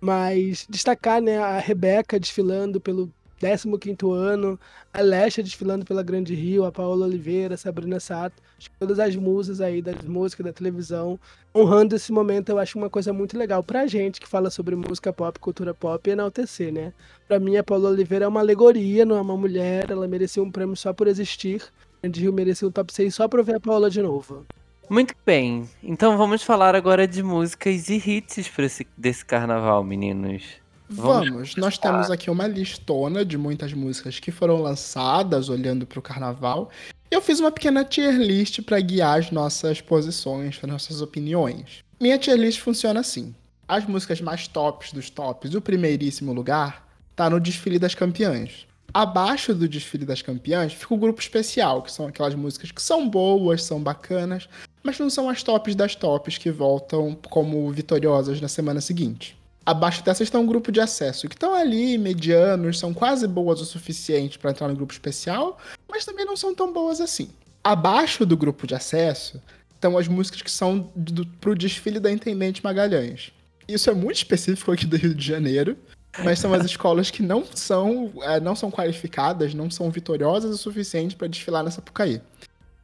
Mas 0.01 0.67
destacar 0.69 1.21
né, 1.21 1.39
a 1.39 1.59
Rebeca 1.59 2.21
desfilando 2.21 2.81
pelo 2.81 3.13
15 3.39 3.69
ano, 4.13 4.59
a 4.93 5.01
Lesha 5.01 5.43
desfilando 5.43 5.85
pela 5.85 6.03
Grande 6.03 6.35
Rio, 6.35 6.65
a 6.65 6.73
Paola 6.73 7.07
Oliveira, 7.07 7.57
Sabrina 7.57 8.01
Sato, 8.01 8.43
todas 8.79 8.99
as 8.99 9.15
musas 9.15 9.61
aí 9.61 9.83
das 9.83 10.03
músicas 10.05 10.47
da 10.47 10.53
televisão, 10.53 11.19
honrando 11.55 11.97
esse 11.97 12.13
momento, 12.13 12.51
eu 12.51 12.59
acho 12.59 12.79
uma 12.79 12.91
coisa 12.91 13.13
muito 13.13 13.37
legal 13.37 13.63
pra 13.63 13.87
gente 13.87 14.21
que 14.21 14.29
fala 14.29 14.51
sobre 14.51 14.75
música 14.75 15.13
pop, 15.13 15.39
cultura 15.39 15.75
pop 15.75 16.09
e 16.09 16.13
enaltecer, 16.13 16.73
né? 16.73 16.93
Pra 17.29 17.39
mim, 17.39 17.57
a 17.57 17.65
Paola 17.65 17.91
Oliveira 17.91 18.25
é 18.25 18.29
uma 18.29 18.41
alegoria, 18.41 19.05
não 19.05 19.17
é 19.17 19.21
uma 19.21 19.37
mulher, 19.37 19.91
ela 19.91 20.09
merecia 20.09 20.43
um 20.43 20.51
prêmio 20.51 20.77
só 20.77 20.93
por 20.93 21.07
existir. 21.07 21.63
A 21.99 22.03
Grande 22.03 22.21
Rio 22.21 22.33
merecia 22.33 22.69
um 22.69 22.71
top 22.71 22.93
6 22.93 23.15
só 23.15 23.29
pra 23.29 23.43
ver 23.43 23.57
a 23.57 23.61
Paola 23.61 23.91
de 23.91 24.01
novo. 24.03 24.47
Muito 24.89 25.15
bem, 25.27 25.69
então 25.83 26.17
vamos 26.17 26.45
falar 26.45 26.77
agora 26.77 27.09
de 27.09 27.21
músicas 27.21 27.89
e 27.89 27.97
hits 27.97 28.39
esse, 28.39 28.87
desse 28.97 29.25
carnaval, 29.25 29.83
meninos. 29.83 30.65
Vamos, 30.89 31.57
nós 31.57 31.77
temos 31.77 32.11
aqui 32.11 32.31
uma 32.31 32.47
listona 32.47 33.25
de 33.25 33.37
muitas 33.37 33.73
músicas 33.73 34.21
que 34.21 34.31
foram 34.31 34.63
lançadas 34.63 35.49
olhando 35.49 35.87
para 35.87 35.99
o 35.99 36.03
carnaval. 36.03 36.71
Eu 37.11 37.21
fiz 37.21 37.41
uma 37.41 37.51
pequena 37.51 37.85
tier 37.85 38.17
list 38.17 38.63
para 38.63 38.81
guiar 38.81 39.19
as 39.19 39.31
nossas 39.31 39.81
posições, 39.81 40.59
as 40.63 40.71
nossas 40.71 41.01
opiniões. 41.01 41.85
Minha 42.01 42.19
tier 42.19 42.37
list 42.37 42.61
funciona 42.61 43.01
assim: 43.01 43.35
as 43.67 43.85
músicas 43.85 44.21
mais 44.21 44.47
tops 44.47 44.93
dos 44.93 45.11
tops, 45.11 45.55
o 45.55 45.61
primeiríssimo 45.61 46.33
lugar, 46.33 46.87
tá 47.17 47.29
no 47.29 47.41
desfile 47.41 47.79
das 47.79 47.95
campeãs. 47.95 48.67
Abaixo 48.95 49.55
do 49.55 49.69
desfile 49.69 50.07
das 50.07 50.23
campeãs 50.23 50.73
fica 50.73 50.95
o 50.95 50.99
grupo 50.99 51.21
especial, 51.21 51.83
que 51.83 51.93
são 51.93 52.07
aquelas 52.07 52.35
músicas 52.35 52.71
que 52.71 52.81
são 52.81 53.09
boas, 53.09 53.63
são 53.63 53.83
bacanas, 53.83 54.49
mas 54.83 54.99
não 54.99 55.11
são 55.11 55.29
as 55.29 55.43
tops 55.43 55.75
das 55.75 55.95
tops 55.95 56.39
que 56.39 56.51
voltam 56.51 57.17
como 57.29 57.71
vitoriosas 57.71 58.41
na 58.41 58.49
semana 58.49 58.81
seguinte. 58.81 59.36
Abaixo 59.67 60.05
dessas 60.05 60.29
estão 60.29 60.43
um 60.43 60.47
grupo 60.47 60.71
de 60.71 60.81
acesso, 60.81 61.29
que 61.29 61.35
estão 61.35 61.53
ali, 61.53 61.99
medianos, 61.99 62.79
são 62.79 62.95
quase 62.95 63.27
boas 63.27 63.61
o 63.61 63.65
suficiente 63.65 64.39
para 64.39 64.53
entrar 64.53 64.69
no 64.69 64.77
grupo 64.77 64.93
especial, 64.93 65.59
mas 65.91 66.05
também 66.05 66.25
não 66.25 66.37
são 66.37 66.55
tão 66.55 66.73
boas 66.73 67.01
assim. 67.01 67.31
Abaixo 67.65 68.25
do 68.25 68.37
grupo 68.37 68.65
de 68.65 68.77
acesso 68.77 69.43
estão 69.75 69.99
as 69.99 70.07
músicas 70.07 70.41
que 70.41 70.51
são 70.53 70.89
do, 70.95 71.27
pro 71.27 71.57
desfile 71.57 71.99
da 71.99 72.13
Intendente 72.13 72.63
Magalhães. 72.63 73.33
Isso 73.67 73.91
é 73.91 73.93
muito 73.93 74.19
específico 74.19 74.71
aqui 74.71 74.87
do 74.87 74.97
Rio 74.97 75.13
de 75.13 75.27
Janeiro, 75.27 75.77
mas 76.23 76.39
são 76.39 76.55
as 76.55 76.63
escolas 76.65 77.11
que 77.11 77.21
não 77.21 77.45
são, 77.45 78.13
é, 78.23 78.39
não 78.39 78.55
são 78.55 78.71
qualificadas, 78.71 79.53
não 79.53 79.69
são 79.69 79.91
vitoriosas 79.91 80.55
o 80.55 80.59
suficiente 80.59 81.17
para 81.17 81.27
desfilar 81.27 81.65
nessa 81.65 81.83
Pucaí. 81.83 82.23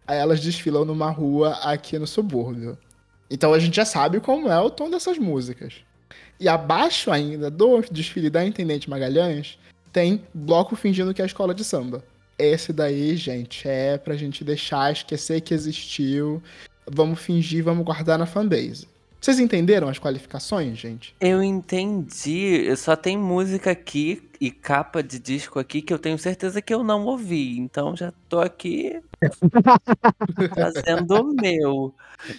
Aí 0.05 0.19
elas 0.19 0.41
desfilam 0.41 0.85
numa 0.85 1.11
rua 1.11 1.53
aqui 1.63 1.97
no 1.97 2.09
subúrbio. 2.09 2.77
Então 3.31 3.55
a 3.55 3.59
gente 3.61 3.77
já 3.77 3.85
sabe 3.85 4.19
como 4.19 4.49
é 4.49 4.61
o 4.61 4.69
tom 4.69 4.91
dessas 4.91 5.17
músicas. 5.17 5.75
E 6.43 6.49
abaixo 6.49 7.13
ainda 7.13 7.49
do 7.49 7.81
desfile 7.83 8.29
da 8.29 8.45
Intendente 8.45 8.91
Magalhães, 8.91 9.57
tem 9.93 10.25
bloco 10.35 10.75
fingindo 10.75 11.15
que 11.15 11.23
é 11.23 11.25
a 11.25 11.27
escola 11.27 11.55
de 11.55 11.63
samba. 11.63 12.03
Esse 12.37 12.73
daí, 12.73 13.17
gente, 13.17 13.69
é 13.69 13.97
pra 13.97 14.17
gente 14.17 14.43
deixar, 14.43 14.91
esquecer 14.91 15.41
que 15.41 15.55
existiu. 15.55 16.43
Vamos 16.85 17.21
fingir, 17.21 17.63
vamos 17.63 17.85
guardar 17.85 18.19
na 18.19 18.27
fanbase. 18.27 18.89
Vocês 19.23 19.39
entenderam 19.39 19.89
as 19.89 20.01
qualificações, 20.01 20.77
gente? 20.77 21.15
Eu 21.21 21.41
entendi. 21.45 22.77
Só 22.77 22.97
tem 22.97 23.17
música 23.17 23.71
aqui 23.71 24.29
e 24.41 24.51
capa 24.51 25.01
de 25.01 25.21
disco 25.21 25.61
aqui 25.61 25.81
que 25.81 25.95
eu 25.95 25.99
tenho 25.99 26.19
certeza 26.19 26.61
que 26.61 26.75
eu 26.75 26.83
não 26.83 27.07
ouvi. 27.07 27.57
Então 27.57 27.97
já 27.97 28.13
tô 28.29 28.41
aqui 28.41 29.01
fazendo 30.53 31.23
o 31.23 31.35
meu. 31.35 31.95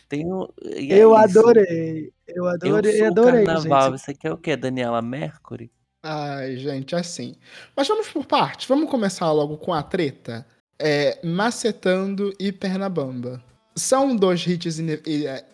Tenho... 0.10 0.54
É 0.62 0.98
eu 0.98 1.12
isso. 1.12 1.40
adorei. 1.40 2.12
Eu 2.28 2.48
adorei, 2.48 3.02
eu 3.02 3.08
adorei. 3.08 3.46
Carnaval. 3.46 3.92
Gente. 3.92 4.02
Você 4.02 4.14
quer 4.14 4.34
o 4.34 4.38
quê? 4.38 4.58
Daniela 4.58 5.02
Mercury? 5.02 5.72
Ai, 6.04 6.58
gente, 6.58 6.98
assim. 6.98 7.38
Mas 7.78 7.88
vamos 7.88 8.10
por 8.10 8.26
partes. 8.26 8.68
Vamos 8.68 8.90
começar 8.90 9.32
logo 9.32 9.56
com 9.56 9.74
a 9.74 9.82
treta. 9.82 10.46
É, 10.78 11.18
Macetando 11.26 12.34
e 12.38 12.52
Pernabamba. 12.52 13.42
São 13.74 14.14
dois 14.14 14.46
hits 14.46 14.80
é, 14.80 15.46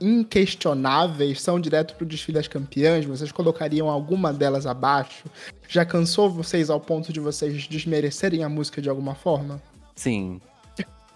inquestionáveis 0.00 1.40
são 1.40 1.60
direto 1.60 1.94
pro 1.94 2.06
desfile 2.06 2.36
das 2.36 2.48
campeãs? 2.48 3.04
Vocês 3.04 3.30
colocariam 3.30 3.88
alguma 3.88 4.32
delas 4.32 4.66
abaixo? 4.66 5.24
Já 5.68 5.84
cansou 5.84 6.30
vocês 6.30 6.70
ao 6.70 6.80
ponto 6.80 7.12
de 7.12 7.20
vocês 7.20 7.66
desmerecerem 7.66 8.44
a 8.44 8.48
música 8.48 8.80
de 8.80 8.88
alguma 8.88 9.14
forma? 9.14 9.62
Sim. 9.94 10.40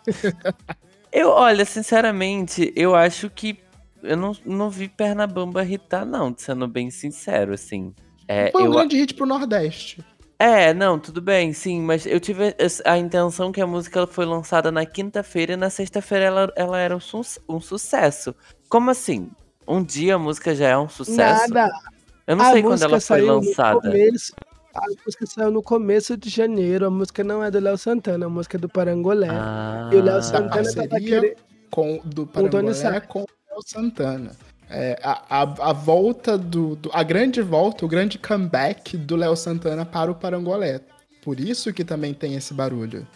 eu, 1.12 1.28
olha, 1.30 1.64
sinceramente, 1.64 2.72
eu 2.76 2.94
acho 2.94 3.28
que 3.30 3.59
eu 4.03 4.16
não, 4.16 4.36
não 4.44 4.70
vi 4.70 4.88
Pernabamba 4.88 5.64
irritar, 5.64 6.05
não, 6.05 6.34
sendo 6.36 6.68
bem 6.68 6.90
sincero, 6.90 7.55
assim. 7.55 7.94
É, 8.28 8.51
Foi 8.51 8.62
um 8.62 8.66
eu... 8.66 8.72
grande 8.72 8.97
hit 8.97 9.14
pro 9.14 9.26
Nordeste. 9.26 10.05
É, 10.39 10.74
não, 10.74 10.99
tudo 10.99 11.22
bem, 11.22 11.53
sim, 11.55 11.80
mas 11.80 12.05
eu 12.05 12.20
tive 12.20 12.55
a 12.84 12.99
intenção 12.99 13.51
que 13.51 13.61
a 13.61 13.66
música 13.66 14.07
foi 14.07 14.26
lançada 14.26 14.70
na 14.70 14.84
quinta-feira 14.84 15.55
e 15.55 15.57
na 15.57 15.70
sexta-feira 15.70 16.26
ela, 16.26 16.53
ela 16.55 16.78
era 16.78 16.95
um, 16.95 17.01
su 17.01 17.22
um, 17.49 17.59
sucesso. 17.59 18.34
Como 18.68 18.91
assim? 18.91 19.30
Um 19.66 19.82
dia 19.82 20.16
a 20.16 20.18
música 20.18 20.55
já 20.55 20.68
é 20.68 20.78
um 20.78 20.89
sucesso? 20.91 21.53
Nada. 21.53 21.72
Eu 22.26 22.37
não 22.37 22.45
a 22.45 22.53
sei 22.53 22.62
quando 22.62 22.82
ela 22.82 23.01
foi 23.01 23.22
lançada. 23.22 23.80
Começo, 23.80 24.34
a 24.74 24.82
música 25.05 25.26
saiu 25.26 25.51
no 25.51 25.62
começo 25.62 26.16
de 26.18 26.28
janeiro, 26.28 26.87
a 26.87 26.91
música 26.91 27.24
não 27.24 27.43
é 27.43 27.51
do 27.51 27.59
Léo 27.59 27.78
Santana, 27.78 28.26
a 28.26 28.28
música 28.28 28.59
é 28.59 28.61
do 28.61 28.68
Parangolé. 28.68 29.28
Ah, 29.30 29.89
e 29.91 29.97
o 29.97 30.03
Léo 30.03 30.22
Santana 30.22 30.70
tava 30.70 31.01
querendo... 31.01 31.37
com, 31.70 31.99
do 32.05 32.26
Parangolé 32.26 33.01
com 33.01 33.22
o 33.22 33.26
Léo 33.51 33.62
Santana. 33.64 34.32
É, 34.68 34.98
a, 35.02 35.42
a, 35.42 35.70
a, 35.70 35.72
volta 35.72 36.36
do, 36.36 36.74
do, 36.76 36.90
A 36.92 37.02
grande 37.02 37.40
volta, 37.40 37.84
o 37.84 37.88
grande 37.88 38.18
comeback 38.18 38.96
do 38.96 39.14
Léo 39.14 39.36
Santana 39.36 39.86
para 39.86 40.10
o 40.10 40.14
Parangolé. 40.14 40.80
Por 41.22 41.38
isso 41.38 41.72
que 41.72 41.84
também 41.84 42.12
tem 42.12 42.34
esse 42.34 42.52
barulho. 42.52 43.06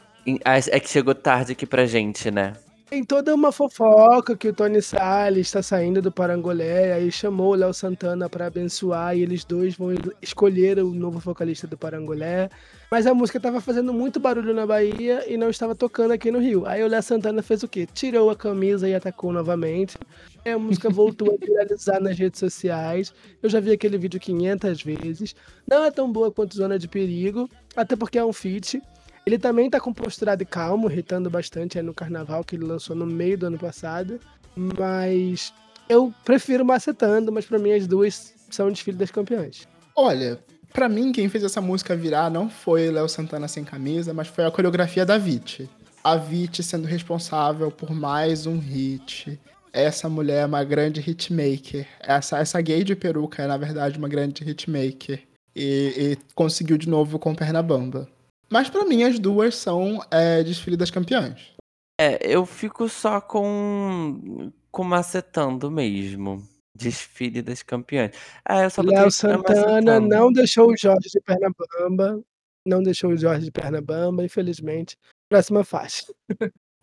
É 0.44 0.80
que 0.80 0.88
chegou 0.88 1.14
tarde 1.14 1.52
aqui 1.52 1.66
pra 1.66 1.86
gente, 1.86 2.30
né? 2.30 2.54
Tem 2.88 3.04
toda 3.04 3.32
uma 3.32 3.52
fofoca 3.52 4.36
que 4.36 4.48
o 4.48 4.52
Tony 4.52 4.82
Salles 4.82 5.46
está 5.46 5.62
saindo 5.62 6.02
do 6.02 6.10
Parangolé, 6.10 6.92
aí 6.92 7.10
chamou 7.12 7.52
o 7.52 7.54
Léo 7.54 7.72
Santana 7.72 8.28
para 8.28 8.46
abençoar 8.46 9.16
e 9.16 9.22
eles 9.22 9.44
dois 9.44 9.76
vão 9.76 9.94
escolher 10.20 10.80
o 10.80 10.92
novo 10.92 11.20
vocalista 11.20 11.68
do 11.68 11.78
Parangolé. 11.78 12.50
Mas 12.90 13.06
a 13.06 13.14
música 13.14 13.38
estava 13.38 13.60
fazendo 13.60 13.92
muito 13.92 14.18
barulho 14.18 14.52
na 14.52 14.66
Bahia 14.66 15.24
e 15.32 15.36
não 15.36 15.48
estava 15.48 15.76
tocando 15.76 16.10
aqui 16.10 16.32
no 16.32 16.40
Rio. 16.40 16.66
Aí 16.66 16.82
o 16.82 16.88
Léo 16.88 17.00
Santana 17.00 17.40
fez 17.40 17.62
o 17.62 17.68
quê? 17.68 17.86
Tirou 17.86 18.30
a 18.30 18.36
camisa 18.36 18.88
e 18.88 18.94
atacou 18.94 19.32
novamente. 19.32 19.96
a 20.44 20.58
música 20.58 20.90
voltou 20.90 21.32
a 21.32 21.36
viralizar 21.36 22.00
nas 22.00 22.18
redes 22.18 22.40
sociais. 22.40 23.14
Eu 23.40 23.48
já 23.48 23.60
vi 23.60 23.70
aquele 23.70 23.96
vídeo 23.96 24.18
500 24.18 24.82
vezes. 24.82 25.36
Não 25.68 25.84
é 25.84 25.90
tão 25.92 26.10
boa 26.10 26.32
quanto 26.32 26.56
Zona 26.56 26.80
de 26.80 26.88
Perigo, 26.88 27.48
até 27.76 27.94
porque 27.94 28.18
é 28.18 28.24
um 28.24 28.32
feat. 28.32 28.82
Ele 29.24 29.38
também 29.38 29.70
tá 29.70 29.78
com 29.78 29.92
posturado 29.92 30.42
e 30.42 30.46
calmo, 30.46 30.90
irritando 30.90 31.30
bastante 31.30 31.78
aí 31.78 31.84
no 31.84 31.94
carnaval 31.94 32.42
que 32.42 32.56
ele 32.56 32.64
lançou 32.64 32.96
no 32.96 33.06
meio 33.06 33.38
do 33.38 33.46
ano 33.46 33.58
passado. 33.58 34.18
Mas 34.56 35.54
eu 35.88 36.12
prefiro 36.24 36.64
Macetando, 36.64 37.30
mas 37.30 37.46
para 37.46 37.58
mim 37.58 37.70
as 37.70 37.86
duas 37.86 38.34
são 38.50 38.68
desfile 38.68 38.96
das 38.96 39.12
campeãs. 39.12 39.68
Olha, 39.94 40.42
para 40.72 40.88
mim 40.88 41.12
quem 41.12 41.28
fez 41.28 41.44
essa 41.44 41.60
música 41.60 41.96
virar 41.96 42.30
não 42.30 42.48
foi 42.48 42.90
Léo 42.90 43.08
Santana 43.08 43.48
sem 43.48 43.64
camisa, 43.64 44.14
mas 44.14 44.28
foi 44.28 44.44
a 44.44 44.50
coreografia 44.50 45.04
da 45.04 45.18
Vit. 45.18 45.68
A 46.02 46.16
Vit 46.16 46.62
sendo 46.62 46.86
responsável 46.86 47.70
por 47.70 47.90
mais 47.90 48.46
um 48.46 48.58
hit. 48.58 49.38
Essa 49.72 50.08
mulher 50.08 50.42
é 50.42 50.46
uma 50.46 50.64
grande 50.64 51.00
hitmaker. 51.00 51.86
Essa, 52.00 52.38
essa 52.38 52.60
gay 52.60 52.82
de 52.82 52.96
peruca 52.96 53.42
é, 53.42 53.46
na 53.46 53.56
verdade, 53.56 53.98
uma 53.98 54.08
grande 54.08 54.42
hitmaker. 54.42 55.22
E, 55.54 55.94
e 55.96 56.18
conseguiu 56.34 56.78
de 56.78 56.88
novo 56.88 57.18
com 57.18 57.34
Pernabamba. 57.34 58.08
Mas 58.48 58.68
para 58.68 58.84
mim 58.84 59.02
as 59.02 59.18
duas 59.18 59.54
são 59.54 60.02
é, 60.10 60.42
desfile 60.42 60.76
das 60.76 60.90
campeãs. 60.90 61.52
É, 62.00 62.18
eu 62.22 62.46
fico 62.46 62.88
só 62.88 63.20
com 63.20 64.50
com 64.70 64.84
macetando 64.84 65.70
mesmo. 65.70 66.42
Desfile 66.80 67.42
das 67.42 67.62
campeãs. 67.62 68.12
Ah, 68.44 68.62
eu 68.62 68.70
só 68.70 68.82
Léo 68.82 69.10
Santana 69.10 70.00
não 70.00 70.32
deixou 70.32 70.70
o 70.70 70.76
Jorge 70.76 71.08
de 71.12 71.20
Pernambamba. 71.20 72.22
Não 72.66 72.82
deixou 72.82 73.10
o 73.10 73.16
Jorge 73.16 73.44
de 73.44 73.50
Pernambamba, 73.50 74.24
infelizmente. 74.24 74.96
Próxima 75.28 75.64
faixa. 75.64 76.06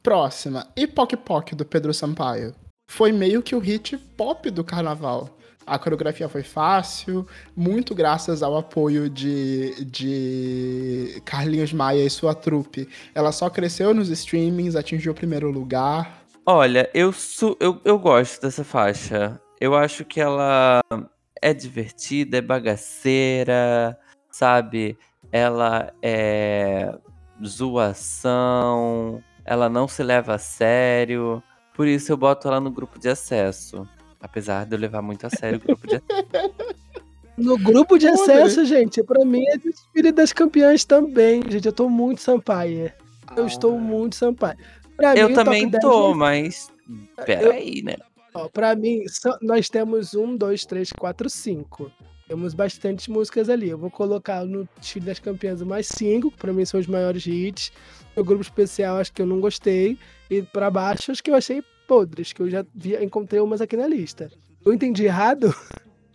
Próxima. 0.02 0.72
E 0.76 0.88
Poc 0.88 1.14
Poc 1.18 1.54
do 1.54 1.66
Pedro 1.66 1.94
Sampaio. 1.94 2.56
Foi 2.90 3.12
meio 3.12 3.44
que 3.44 3.56
o 3.56 3.60
hit 3.60 3.98
pop 4.16 4.50
do 4.50 4.64
carnaval. 4.64 5.38
A 5.66 5.78
coreografia 5.78 6.30
foi 6.30 6.44
fácil, 6.44 7.28
muito 7.54 7.94
graças 7.94 8.42
ao 8.42 8.56
apoio 8.56 9.10
de, 9.10 9.84
de 9.84 11.22
Carlinhos 11.26 11.74
Maia 11.74 12.06
e 12.06 12.10
sua 12.10 12.34
trupe. 12.34 12.88
Ela 13.14 13.34
só 13.34 13.50
cresceu 13.50 13.94
nos 13.94 14.08
streamings, 14.08 14.78
atingiu 14.78 15.12
o 15.12 15.16
primeiro 15.16 15.52
lugar. 15.52 16.24
Olha, 16.46 16.90
eu, 16.94 17.12
su 17.12 17.58
eu, 17.60 17.82
eu 17.84 18.00
gosto 18.00 18.42
dessa 18.42 18.64
faixa. 18.64 19.38
Eu 19.60 19.76
acho 19.76 20.06
que 20.06 20.20
ela 20.22 20.82
é 21.42 21.54
divertida, 21.54 22.38
é 22.38 22.42
bagaceira, 22.42 23.98
sabe? 24.32 24.98
Ela 25.32 25.92
é 26.02 26.94
zoação, 27.46 29.22
ela 29.46 29.68
não 29.70 29.88
se 29.88 30.04
leva 30.04 30.36
a 30.36 30.38
sério. 30.40 31.42
Por 31.76 31.88
isso 31.88 32.12
eu 32.12 32.18
boto 32.18 32.48
ela 32.48 32.60
no 32.60 32.72
grupo 32.72 33.00
de 33.00 33.10
acesso. 33.10 33.88
Apesar 34.20 34.66
de 34.66 34.76
eu 34.76 34.80
levar 34.80 35.02
muito 35.02 35.26
a 35.28 35.30
sério 35.30 35.60
o 35.60 35.62
grupo 35.62 35.88
de 35.88 36.02
No 37.38 37.56
grupo 37.56 38.00
de 38.00 38.08
acesso, 38.08 38.66
gente, 38.66 39.04
pra 39.04 39.24
mim 39.24 39.44
é 39.48 39.58
desfile 39.58 40.12
das 40.12 40.34
campeãs 40.34 40.84
também, 40.84 41.44
gente. 41.48 41.68
Eu 41.68 41.74
tô 41.74 41.88
muito 41.88 42.20
Sampaio. 42.22 42.92
Eu 43.36 43.44
Ah. 43.44 43.48
estou 43.48 43.78
muito 43.80 44.16
Sampaio. 44.16 44.58
Pra 44.96 45.16
Eu 45.16 45.30
mim, 45.30 45.36
também 45.36 45.68
10 45.70 45.82
tô, 45.84 46.10
não- 46.10 46.16
mas. 46.16 46.72
Peraí, 47.26 47.84
né? 47.84 47.96
Ó, 48.38 48.50
pra 48.50 48.76
mim, 48.76 49.04
só- 49.08 49.38
nós 49.42 49.70
temos 49.70 50.14
um, 50.14 50.36
dois, 50.36 50.66
três, 50.66 50.92
quatro, 50.92 51.30
cinco. 51.30 51.92
Temos 52.28 52.54
bastantes 52.54 53.08
músicas 53.08 53.50
ali. 53.50 53.70
Eu 53.70 53.78
vou 53.78 53.90
colocar 53.90 54.44
no 54.46 54.68
desfile 54.80 55.06
das 55.06 55.20
campeãs 55.20 55.62
mais 55.62 55.88
cinco, 55.88 56.30
que 56.30 56.38
pra 56.38 56.52
mim 56.52 56.66
são 56.66 56.80
os 56.80 56.88
maiores 56.88 57.26
hits. 57.26 57.72
O 58.16 58.24
grupo 58.24 58.42
especial 58.42 58.98
acho 58.98 59.14
que 59.14 59.22
eu 59.22 59.26
não 59.26 59.40
gostei. 59.40 59.98
E 60.30 60.42
pra 60.42 60.70
baixo 60.70 61.12
acho 61.12 61.24
que 61.24 61.32
eu 61.32 61.36
achei 61.36 61.64
podres, 61.88 62.34
que 62.34 62.42
eu 62.42 62.50
já 62.50 62.66
vi, 62.76 63.02
encontrei 63.02 63.40
umas 63.40 63.62
aqui 63.62 63.78
na 63.78 63.88
lista. 63.88 64.30
Eu 64.66 64.74
entendi 64.74 65.06
errado? 65.06 65.56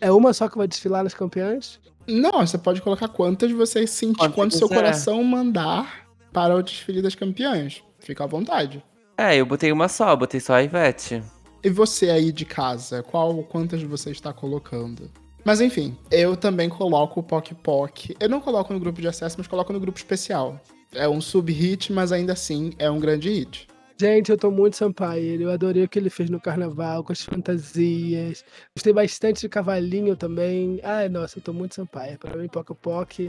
É 0.00 0.10
uma 0.12 0.34
só 0.34 0.48
que 0.48 0.58
vai 0.58 0.66
desfilar 0.68 1.02
nas 1.04 1.14
campeãs? 1.14 1.80
Não, 2.06 2.44
você 2.46 2.58
pode 2.58 2.82
colocar 2.82 3.08
quantas 3.08 3.50
você 3.52 3.86
sentir, 3.86 4.18
Quantas 4.18 4.34
quanto 4.34 4.58
seu 4.58 4.68
quiser. 4.68 4.80
coração 4.82 5.22
mandar 5.24 6.06
para 6.32 6.54
o 6.56 6.62
desfile 6.62 7.00
das 7.00 7.14
campeãs. 7.14 7.82
Fica 8.00 8.24
à 8.24 8.26
vontade. 8.26 8.84
É, 9.16 9.36
eu 9.36 9.46
botei 9.46 9.70
uma 9.72 9.88
só, 9.88 10.14
botei 10.16 10.40
só 10.40 10.54
a 10.54 10.62
Ivete. 10.62 11.22
E 11.64 11.70
você 11.70 12.10
aí 12.10 12.32
de 12.32 12.44
casa, 12.44 13.02
qual 13.02 13.42
quantas 13.44 13.82
você 13.82 14.10
está 14.10 14.32
colocando? 14.32 15.08
Mas 15.44 15.60
enfim, 15.60 15.96
eu 16.10 16.36
também 16.36 16.68
coloco 16.68 17.20
o 17.20 17.22
Poc 17.22 17.52
Poc. 17.62 18.10
Eu 18.18 18.28
não 18.28 18.40
coloco 18.40 18.72
no 18.72 18.80
grupo 18.80 19.00
de 19.00 19.06
acesso, 19.06 19.36
mas 19.38 19.46
coloco 19.46 19.72
no 19.72 19.78
grupo 19.78 19.96
especial. 19.96 20.60
É 20.92 21.08
um 21.08 21.20
sub-hit, 21.20 21.92
mas 21.92 22.10
ainda 22.10 22.32
assim 22.32 22.72
é 22.78 22.90
um 22.90 22.98
grande 22.98 23.28
hit. 23.30 23.68
Gente, 23.98 24.30
eu 24.30 24.36
tô 24.36 24.50
muito 24.50 24.76
Sampaio. 24.76 25.40
Eu 25.40 25.50
adorei 25.50 25.84
o 25.84 25.88
que 25.88 25.98
ele 25.98 26.10
fez 26.10 26.28
no 26.28 26.40
carnaval, 26.40 27.04
com 27.04 27.12
as 27.12 27.22
fantasias. 27.22 28.44
Gostei 28.76 28.92
bastante 28.92 29.42
de 29.42 29.48
Cavalinho 29.48 30.16
também. 30.16 30.80
Ai, 30.82 31.08
nossa, 31.08 31.38
eu 31.38 31.42
tô 31.42 31.52
muito 31.52 31.76
Sampaio. 31.76 32.18
Pra 32.18 32.36
mim, 32.36 32.48
Poc 32.48 32.70
Poc 32.74 33.20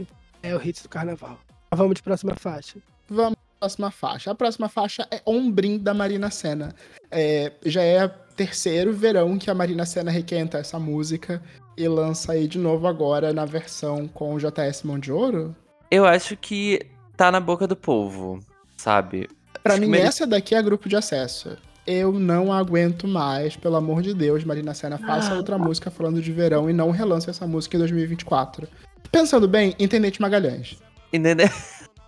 é 0.42 0.54
o 0.54 0.58
hit 0.58 0.82
do 0.82 0.88
carnaval. 0.88 1.38
Vamos 1.72 1.94
de 1.94 2.02
próxima 2.02 2.34
faixa. 2.34 2.78
Vamos 3.08 3.34
para 3.34 3.44
a 3.44 3.58
próxima 3.60 3.90
faixa. 3.90 4.30
A 4.32 4.34
próxima 4.34 4.68
faixa 4.68 5.06
é 5.10 5.22
Ombrim 5.24 5.78
da 5.78 5.94
Marina 5.94 6.30
Senna. 6.30 6.74
É, 7.10 7.52
já 7.64 7.82
é 7.82 8.12
terceiro 8.36 8.92
verão 8.92 9.38
que 9.38 9.50
a 9.50 9.54
Marina 9.54 9.84
Senna 9.86 10.10
requenta 10.10 10.58
essa 10.58 10.78
música 10.78 11.42
e 11.76 11.86
lança 11.88 12.32
aí 12.32 12.46
de 12.46 12.58
novo 12.58 12.86
agora 12.86 13.32
na 13.32 13.44
versão 13.44 14.06
com 14.08 14.34
o 14.34 14.38
JS 14.38 14.82
Mão 14.84 14.98
de 14.98 15.10
Ouro. 15.12 15.54
Eu 15.90 16.04
acho 16.04 16.36
que 16.36 16.80
tá 17.16 17.30
na 17.30 17.40
boca 17.40 17.66
do 17.66 17.76
povo, 17.76 18.40
sabe? 18.76 19.28
Pra 19.62 19.74
Acho 19.74 19.80
que 19.80 19.86
mim, 19.86 19.92
mere- 19.92 20.06
essa 20.06 20.26
daqui 20.26 20.54
é 20.54 20.62
grupo 20.62 20.88
de 20.88 20.96
acesso. 20.96 21.56
Eu 21.86 22.12
não 22.12 22.52
aguento 22.52 23.06
mais, 23.06 23.56
pelo 23.56 23.76
amor 23.76 24.02
de 24.02 24.14
Deus, 24.14 24.42
Marina 24.44 24.72
Senna, 24.74 24.98
faça 24.98 25.32
Ah. 25.32 25.36
outra 25.36 25.58
música 25.58 25.90
falando 25.90 26.20
de 26.22 26.32
verão 26.32 26.68
e 26.68 26.72
não 26.72 26.90
relance 26.90 27.28
essa 27.28 27.46
música 27.46 27.76
em 27.76 27.78
2024. 27.80 28.66
Pensando 29.12 29.46
bem, 29.46 29.74
Intendente 29.78 30.20
Magalhães. 30.20 30.78
Entendeu? 31.12 31.48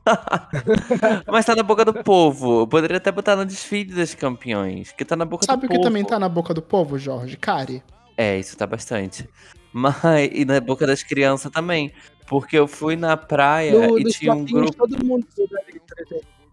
Mas 1.26 1.44
tá 1.44 1.54
na 1.54 1.62
boca 1.62 1.84
do 1.84 1.94
povo. 1.94 2.60
Eu 2.62 2.66
poderia 2.66 2.96
até 2.96 3.10
botar 3.12 3.36
no 3.36 3.44
desfile 3.44 3.94
das 3.94 4.14
campeões, 4.14 4.92
que 4.92 5.04
tá 5.04 5.16
na 5.16 5.24
boca 5.24 5.44
Sabe 5.46 5.62
do 5.62 5.66
o 5.66 5.68
que 5.68 5.76
povo. 5.76 5.88
também 5.88 6.04
tá 6.04 6.18
na 6.18 6.28
boca 6.28 6.54
do 6.54 6.62
povo, 6.62 6.98
Jorge? 6.98 7.36
Cari. 7.36 7.82
É, 8.16 8.38
isso 8.38 8.56
tá 8.56 8.66
bastante. 8.66 9.28
Mas, 9.72 10.30
e 10.32 10.44
na 10.44 10.60
boca 10.60 10.86
das 10.86 11.02
crianças 11.02 11.50
também. 11.52 11.92
Porque 12.26 12.58
eu 12.58 12.66
fui 12.66 12.96
na 12.96 13.16
praia 13.16 13.86
No, 13.88 13.98
e 13.98 14.04
tinha 14.04 14.32
um 14.34 14.44
grupo. 14.44 14.74
todo 14.76 15.04
mundo. 15.04 15.26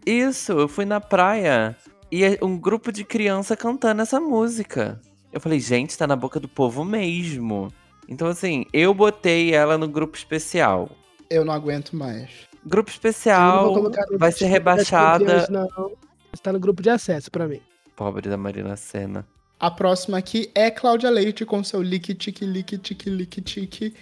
Isso, 0.05 0.51
eu 0.51 0.67
fui 0.67 0.85
na 0.85 0.99
praia 0.99 1.75
e 2.11 2.23
é 2.23 2.37
um 2.41 2.57
grupo 2.57 2.91
de 2.91 3.03
criança 3.03 3.55
cantando 3.57 4.01
essa 4.01 4.19
música. 4.19 4.99
Eu 5.31 5.39
falei, 5.41 5.59
gente, 5.59 5.97
tá 5.97 6.05
na 6.05 6.15
boca 6.15 6.39
do 6.39 6.47
povo 6.47 6.83
mesmo. 6.85 7.69
Então, 8.07 8.27
assim, 8.27 8.65
eu 8.71 8.93
botei 8.93 9.53
ela 9.55 9.77
no 9.77 9.87
grupo 9.87 10.15
especial. 10.15 10.89
Eu 11.29 11.43
não 11.43 11.53
aguento 11.53 11.95
mais. 11.95 12.29
Grupo 12.65 12.89
especial 12.89 13.65
vou 13.65 13.73
colocar 13.75 14.05
no 14.09 14.17
vai 14.17 14.31
ser 14.31 14.45
rebaixada. 14.45 15.47
não. 15.49 15.91
Está 16.33 16.51
no 16.51 16.59
grupo 16.59 16.81
de 16.81 16.89
acesso 16.89 17.29
pra 17.29 17.47
mim. 17.47 17.59
Pobre 17.95 18.27
da 18.29 18.37
Marina 18.37 18.75
Senna. 18.75 19.25
A 19.59 19.69
próxima 19.69 20.17
aqui 20.17 20.49
é 20.55 20.71
Cláudia 20.71 21.09
Leite 21.09 21.45
com 21.45 21.63
seu 21.63 21.81
lique 21.81 22.13
tique 22.13 22.45
lique 22.45 22.77
tique 22.77 23.09
lique 23.09 23.41
tique. 23.41 23.93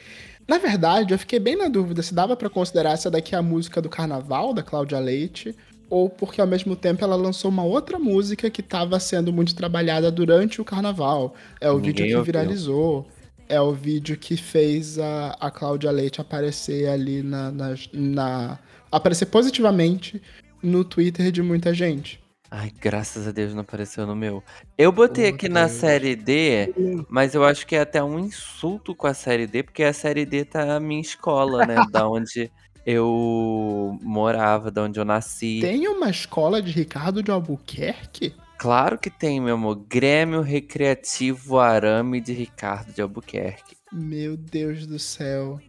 Na 0.47 0.57
verdade, 0.57 1.13
eu 1.13 1.19
fiquei 1.19 1.39
bem 1.39 1.55
na 1.55 1.67
dúvida 1.67 2.01
se 2.01 2.13
dava 2.13 2.35
pra 2.35 2.49
considerar 2.49 2.91
essa 2.93 3.11
daqui 3.11 3.35
a 3.35 3.41
música 3.41 3.81
do 3.81 3.89
carnaval 3.89 4.53
da 4.53 4.63
Cláudia 4.63 4.99
Leite 4.99 5.55
ou 5.89 6.09
porque 6.09 6.39
ao 6.39 6.47
mesmo 6.47 6.75
tempo 6.75 7.03
ela 7.03 7.15
lançou 7.15 7.51
uma 7.51 7.63
outra 7.63 7.99
música 7.99 8.49
que 8.49 8.61
estava 8.61 8.97
sendo 8.99 9.31
muito 9.33 9.53
trabalhada 9.53 10.09
durante 10.09 10.61
o 10.61 10.65
carnaval. 10.65 11.35
É 11.59 11.69
o 11.69 11.75
Ninguém 11.75 11.87
vídeo 11.91 12.05
que 12.07 12.15
ouviu. 12.15 12.23
viralizou. 12.25 13.07
É 13.51 13.59
o 13.59 13.73
vídeo 13.73 14.17
que 14.17 14.37
fez 14.37 14.97
a, 14.97 15.31
a 15.39 15.51
Cláudia 15.51 15.91
Leite 15.91 16.21
aparecer 16.21 16.87
ali 16.87 17.21
na, 17.21 17.51
na, 17.51 17.75
na- 17.91 18.59
aparecer 18.89 19.25
positivamente 19.25 20.21
no 20.63 20.85
Twitter 20.85 21.31
de 21.33 21.41
muita 21.41 21.73
gente. 21.73 22.17
Ai, 22.49 22.71
graças 22.81 23.27
a 23.27 23.31
Deus 23.31 23.53
não 23.53 23.61
apareceu 23.61 24.07
no 24.07 24.15
meu. 24.15 24.41
Eu 24.77 24.91
botei 24.91 25.25
Oh, 25.31 25.35
aqui 25.35 25.49
na 25.49 25.65
Deus. 25.67 25.79
série 25.79 26.15
D, 26.15 26.73
mas 27.09 27.33
eu 27.35 27.43
acho 27.43 27.67
que 27.67 27.75
é 27.75 27.81
até 27.81 28.01
um 28.01 28.19
insulto 28.19 28.95
com 28.95 29.07
a 29.07 29.13
série 29.13 29.47
D, 29.47 29.63
porque 29.63 29.83
a 29.83 29.93
série 29.93 30.25
D 30.25 30.45
tá 30.45 30.75
a 30.75 30.79
minha 30.79 31.01
escola, 31.01 31.65
né? 31.65 31.75
da 31.91 32.07
onde 32.07 32.49
eu 32.85 33.97
morava, 34.01 34.71
da 34.71 34.83
onde 34.83 34.99
eu 34.99 35.05
nasci. 35.05 35.59
Tem 35.61 35.87
uma 35.87 36.09
escola 36.09 36.61
de 36.61 36.71
Ricardo 36.71 37.21
de 37.21 37.31
Albuquerque? 37.31 38.33
Claro 38.61 38.99
que 38.99 39.09
tem, 39.09 39.41
meu 39.41 39.55
amor. 39.55 39.73
Grêmio 39.89 40.41
Recreativo 40.41 41.57
Arame 41.57 42.21
de 42.21 42.31
Ricardo 42.31 42.93
de 42.93 43.01
Albuquerque. 43.01 43.75
Meu 43.91 44.37
Deus 44.37 44.85
do 44.85 44.99
céu. 44.99 45.59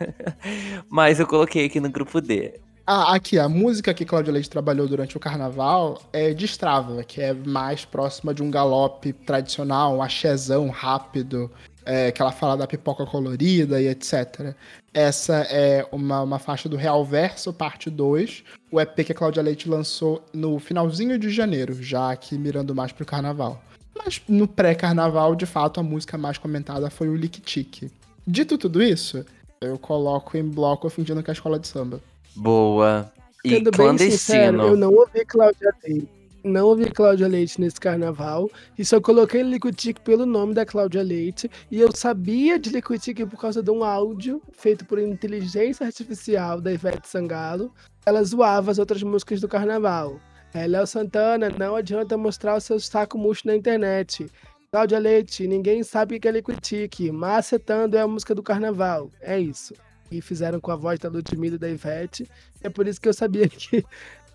Mas 0.88 1.20
eu 1.20 1.26
coloquei 1.26 1.66
aqui 1.66 1.78
no 1.78 1.90
grupo 1.90 2.18
D. 2.22 2.58
Ah, 2.86 3.14
aqui, 3.14 3.38
a 3.38 3.50
música 3.50 3.92
que 3.92 4.06
Cláudia 4.06 4.32
Leite 4.32 4.48
trabalhou 4.48 4.88
durante 4.88 5.14
o 5.14 5.20
carnaval 5.20 6.00
é 6.10 6.32
Destrava, 6.32 7.04
que 7.04 7.20
é 7.20 7.34
mais 7.34 7.84
próxima 7.84 8.32
de 8.32 8.42
um 8.42 8.50
galope 8.50 9.12
tradicional, 9.12 9.98
um 9.98 10.02
axézão 10.02 10.70
rápido, 10.70 11.52
é, 11.86 12.10
que 12.10 12.20
ela 12.20 12.32
fala 12.32 12.56
da 12.56 12.66
pipoca 12.66 13.06
colorida 13.06 13.80
e 13.80 13.86
etc. 13.86 14.54
Essa 14.92 15.36
é 15.48 15.86
uma, 15.92 16.22
uma 16.22 16.38
faixa 16.38 16.68
do 16.68 16.76
Real 16.76 17.04
Verso, 17.04 17.52
parte 17.52 17.88
2, 17.88 18.44
o 18.70 18.80
EP 18.80 19.04
que 19.04 19.12
a 19.12 19.14
Cláudia 19.14 19.42
Leite 19.42 19.68
lançou 19.68 20.22
no 20.32 20.58
finalzinho 20.58 21.18
de 21.18 21.30
janeiro, 21.30 21.80
já 21.80 22.10
aqui 22.10 22.36
mirando 22.36 22.74
mais 22.74 22.92
pro 22.92 23.06
carnaval. 23.06 23.62
Mas 23.96 24.20
no 24.28 24.46
pré-carnaval, 24.46 25.34
de 25.34 25.46
fato, 25.46 25.80
a 25.80 25.82
música 25.82 26.18
mais 26.18 26.36
comentada 26.36 26.90
foi 26.90 27.08
o 27.08 27.16
Lick 27.16 27.40
Tique. 27.40 27.90
Dito 28.26 28.58
tudo 28.58 28.82
isso, 28.82 29.24
eu 29.60 29.78
coloco 29.78 30.36
em 30.36 30.42
bloco 30.42 30.88
fingindo 30.90 31.22
que 31.22 31.30
é 31.30 31.32
a 31.32 31.34
escola 31.34 31.58
de 31.58 31.68
samba. 31.68 32.00
Boa. 32.34 33.10
E 33.44 33.50
Sendo 33.50 33.70
bem 33.70 33.96
sincero, 33.96 34.58
clandestino. 34.58 34.62
eu 34.62 34.76
não 34.76 34.92
ouvi 34.92 35.24
Cláudia 35.24 35.72
Leite. 35.84 36.15
Não 36.46 36.66
ouvi 36.66 36.88
Cláudia 36.92 37.26
Leite 37.26 37.60
nesse 37.60 37.80
carnaval. 37.80 38.48
E 38.78 38.84
só 38.84 39.00
coloquei 39.00 39.42
Liquitique 39.42 40.00
pelo 40.00 40.24
nome 40.24 40.54
da 40.54 40.64
Cláudia 40.64 41.02
Leite. 41.02 41.50
E 41.68 41.80
eu 41.80 41.90
sabia 41.92 42.56
de 42.56 42.70
Liquitique 42.70 43.26
por 43.26 43.36
causa 43.36 43.60
de 43.60 43.68
um 43.68 43.82
áudio 43.82 44.40
feito 44.52 44.84
por 44.84 45.00
inteligência 45.00 45.84
artificial 45.84 46.60
da 46.60 46.72
Ivete 46.72 47.08
Sangalo. 47.08 47.74
Ela 48.06 48.22
zoava 48.22 48.70
as 48.70 48.78
outras 48.78 49.02
músicas 49.02 49.40
do 49.40 49.48
carnaval. 49.48 50.20
É, 50.54 50.68
Léo 50.68 50.86
Santana, 50.86 51.50
não 51.50 51.74
adianta 51.74 52.16
mostrar 52.16 52.54
o 52.54 52.60
seu 52.60 52.78
saco 52.78 53.18
murcho 53.18 53.48
na 53.48 53.56
internet. 53.56 54.30
Cláudia 54.70 55.00
Leite, 55.00 55.48
ninguém 55.48 55.82
sabe 55.82 56.14
o 56.14 56.20
que 56.20 56.28
é 56.28 56.30
Liquitique. 56.30 57.10
Macetando 57.10 57.96
é 57.96 58.02
a 58.02 58.06
música 58.06 58.36
do 58.36 58.42
carnaval. 58.44 59.10
É 59.20 59.36
isso. 59.36 59.74
E 60.12 60.20
fizeram 60.20 60.60
com 60.60 60.70
a 60.70 60.76
voz 60.76 61.00
da 61.00 61.08
Ludmilla 61.08 61.56
e 61.56 61.58
da 61.58 61.68
Ivete. 61.68 62.30
É 62.62 62.68
por 62.70 62.86
isso 62.86 63.00
que 63.00 63.08
eu 63.08 63.12
sabia 63.12 63.48
que 63.50 63.84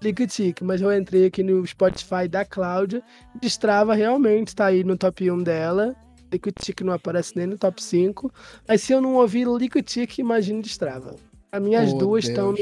Liquitique. 0.02 0.64
Mas 0.64 0.82
eu 0.82 0.91
entrei 0.95 1.26
aqui 1.26 1.43
no 1.43 1.66
Spotify 1.66 2.28
da 2.30 2.43
Cláudia. 2.43 3.04
Destrava 3.39 3.93
realmente 3.93 4.56
tá 4.56 4.66
aí 4.66 4.84
no 4.84 4.97
top 4.97 5.30
1 5.30 5.43
dela. 5.43 5.95
Liquitique 6.32 6.84
não 6.84 6.93
aparece 6.93 7.36
nem 7.36 7.45
no 7.45 7.58
top 7.58 7.82
5. 7.82 8.32
Mas 8.68 8.82
se 8.82 8.93
eu 8.93 9.02
não 9.02 9.16
ouvir 9.16 9.47
Liquitique, 9.47 10.22
imagine 10.22 10.62
Destrava. 10.62 11.16
As 11.52 11.62
minhas 11.62 11.91
Oh, 11.93 11.97
duas 11.97 12.26
estão 12.26 12.54
no, 12.54 12.58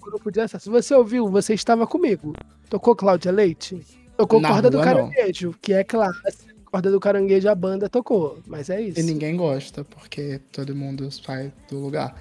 grupo 0.00 0.30
de 0.30 0.40
acesso. 0.40 0.70
Você 0.70 0.94
ouviu? 0.94 1.28
Você 1.28 1.52
estava 1.54 1.86
comigo. 1.86 2.32
Tocou 2.68 2.96
Cláudia 2.96 3.30
Leite? 3.30 3.80
Tocou 4.16 4.40
Na 4.40 4.48
Corda 4.48 4.70
do 4.70 4.78
rua, 4.78 4.86
não. 4.86 4.94
Caranguejo, 5.10 5.54
que 5.60 5.72
é 5.72 5.84
clássico. 5.84 6.50
Corda 6.64 6.90
do 6.90 7.00
Caranguejo 7.00 7.48
a 7.48 7.54
banda 7.54 7.88
tocou. 7.88 8.38
Mas 8.46 8.70
é 8.70 8.80
isso. 8.80 9.00
E 9.00 9.02
ninguém 9.02 9.36
gosta, 9.36 9.84
porque 9.84 10.40
todo 10.52 10.74
mundo 10.74 11.10
sai 11.10 11.52
do 11.68 11.78
lugar. 11.80 12.14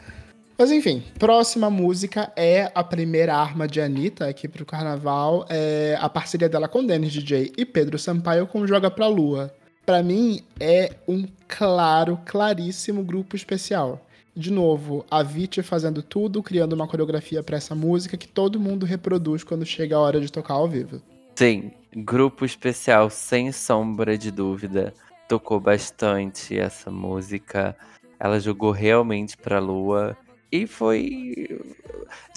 Mas 0.60 0.72
enfim, 0.72 1.02
próxima 1.18 1.70
música 1.70 2.34
é 2.36 2.70
a 2.76 2.84
primeira 2.84 3.34
arma 3.34 3.66
de 3.66 3.80
Anitta 3.80 4.28
aqui 4.28 4.46
pro 4.46 4.66
carnaval. 4.66 5.46
É 5.48 5.98
a 6.02 6.10
parceria 6.10 6.50
dela 6.50 6.68
com 6.68 6.86
Dennis 6.86 7.14
DJ 7.14 7.54
e 7.58 7.64
Pedro 7.64 7.98
Sampaio 7.98 8.46
com 8.46 8.68
Joga 8.68 8.92
Pra 8.92 9.08
Lua. 9.08 9.56
Pra 9.86 10.04
mim, 10.04 10.42
é 10.60 10.98
um 11.08 11.26
claro, 11.48 12.20
claríssimo 12.26 13.02
grupo 13.06 13.38
especial. 13.38 14.06
De 14.36 14.52
novo, 14.52 15.06
a 15.10 15.24
Viti 15.24 15.64
fazendo 15.64 16.04
tudo, 16.04 16.44
criando 16.44 16.74
uma 16.74 16.90
coreografia 16.90 17.42
pra 17.42 17.56
essa 17.56 17.74
música 17.74 18.18
que 18.18 18.28
todo 18.28 18.60
mundo 18.60 18.86
reproduz 18.86 19.46
quando 19.46 19.66
chega 19.66 19.96
a 19.96 20.00
hora 20.02 20.20
de 20.20 20.30
tocar 20.30 20.56
ao 20.56 20.68
vivo. 20.68 21.02
Sim, 21.38 21.72
grupo 21.96 22.44
especial, 22.44 23.10
sem 23.10 23.54
sombra 23.54 24.18
de 24.18 24.30
dúvida. 24.30 24.94
Tocou 25.26 25.58
bastante 25.58 26.60
essa 26.60 26.92
música. 26.92 27.74
Ela 28.20 28.42
jogou 28.42 28.72
realmente 28.72 29.38
pra 29.38 29.60
lua. 29.60 30.18
E 30.52 30.66
foi. 30.66 31.60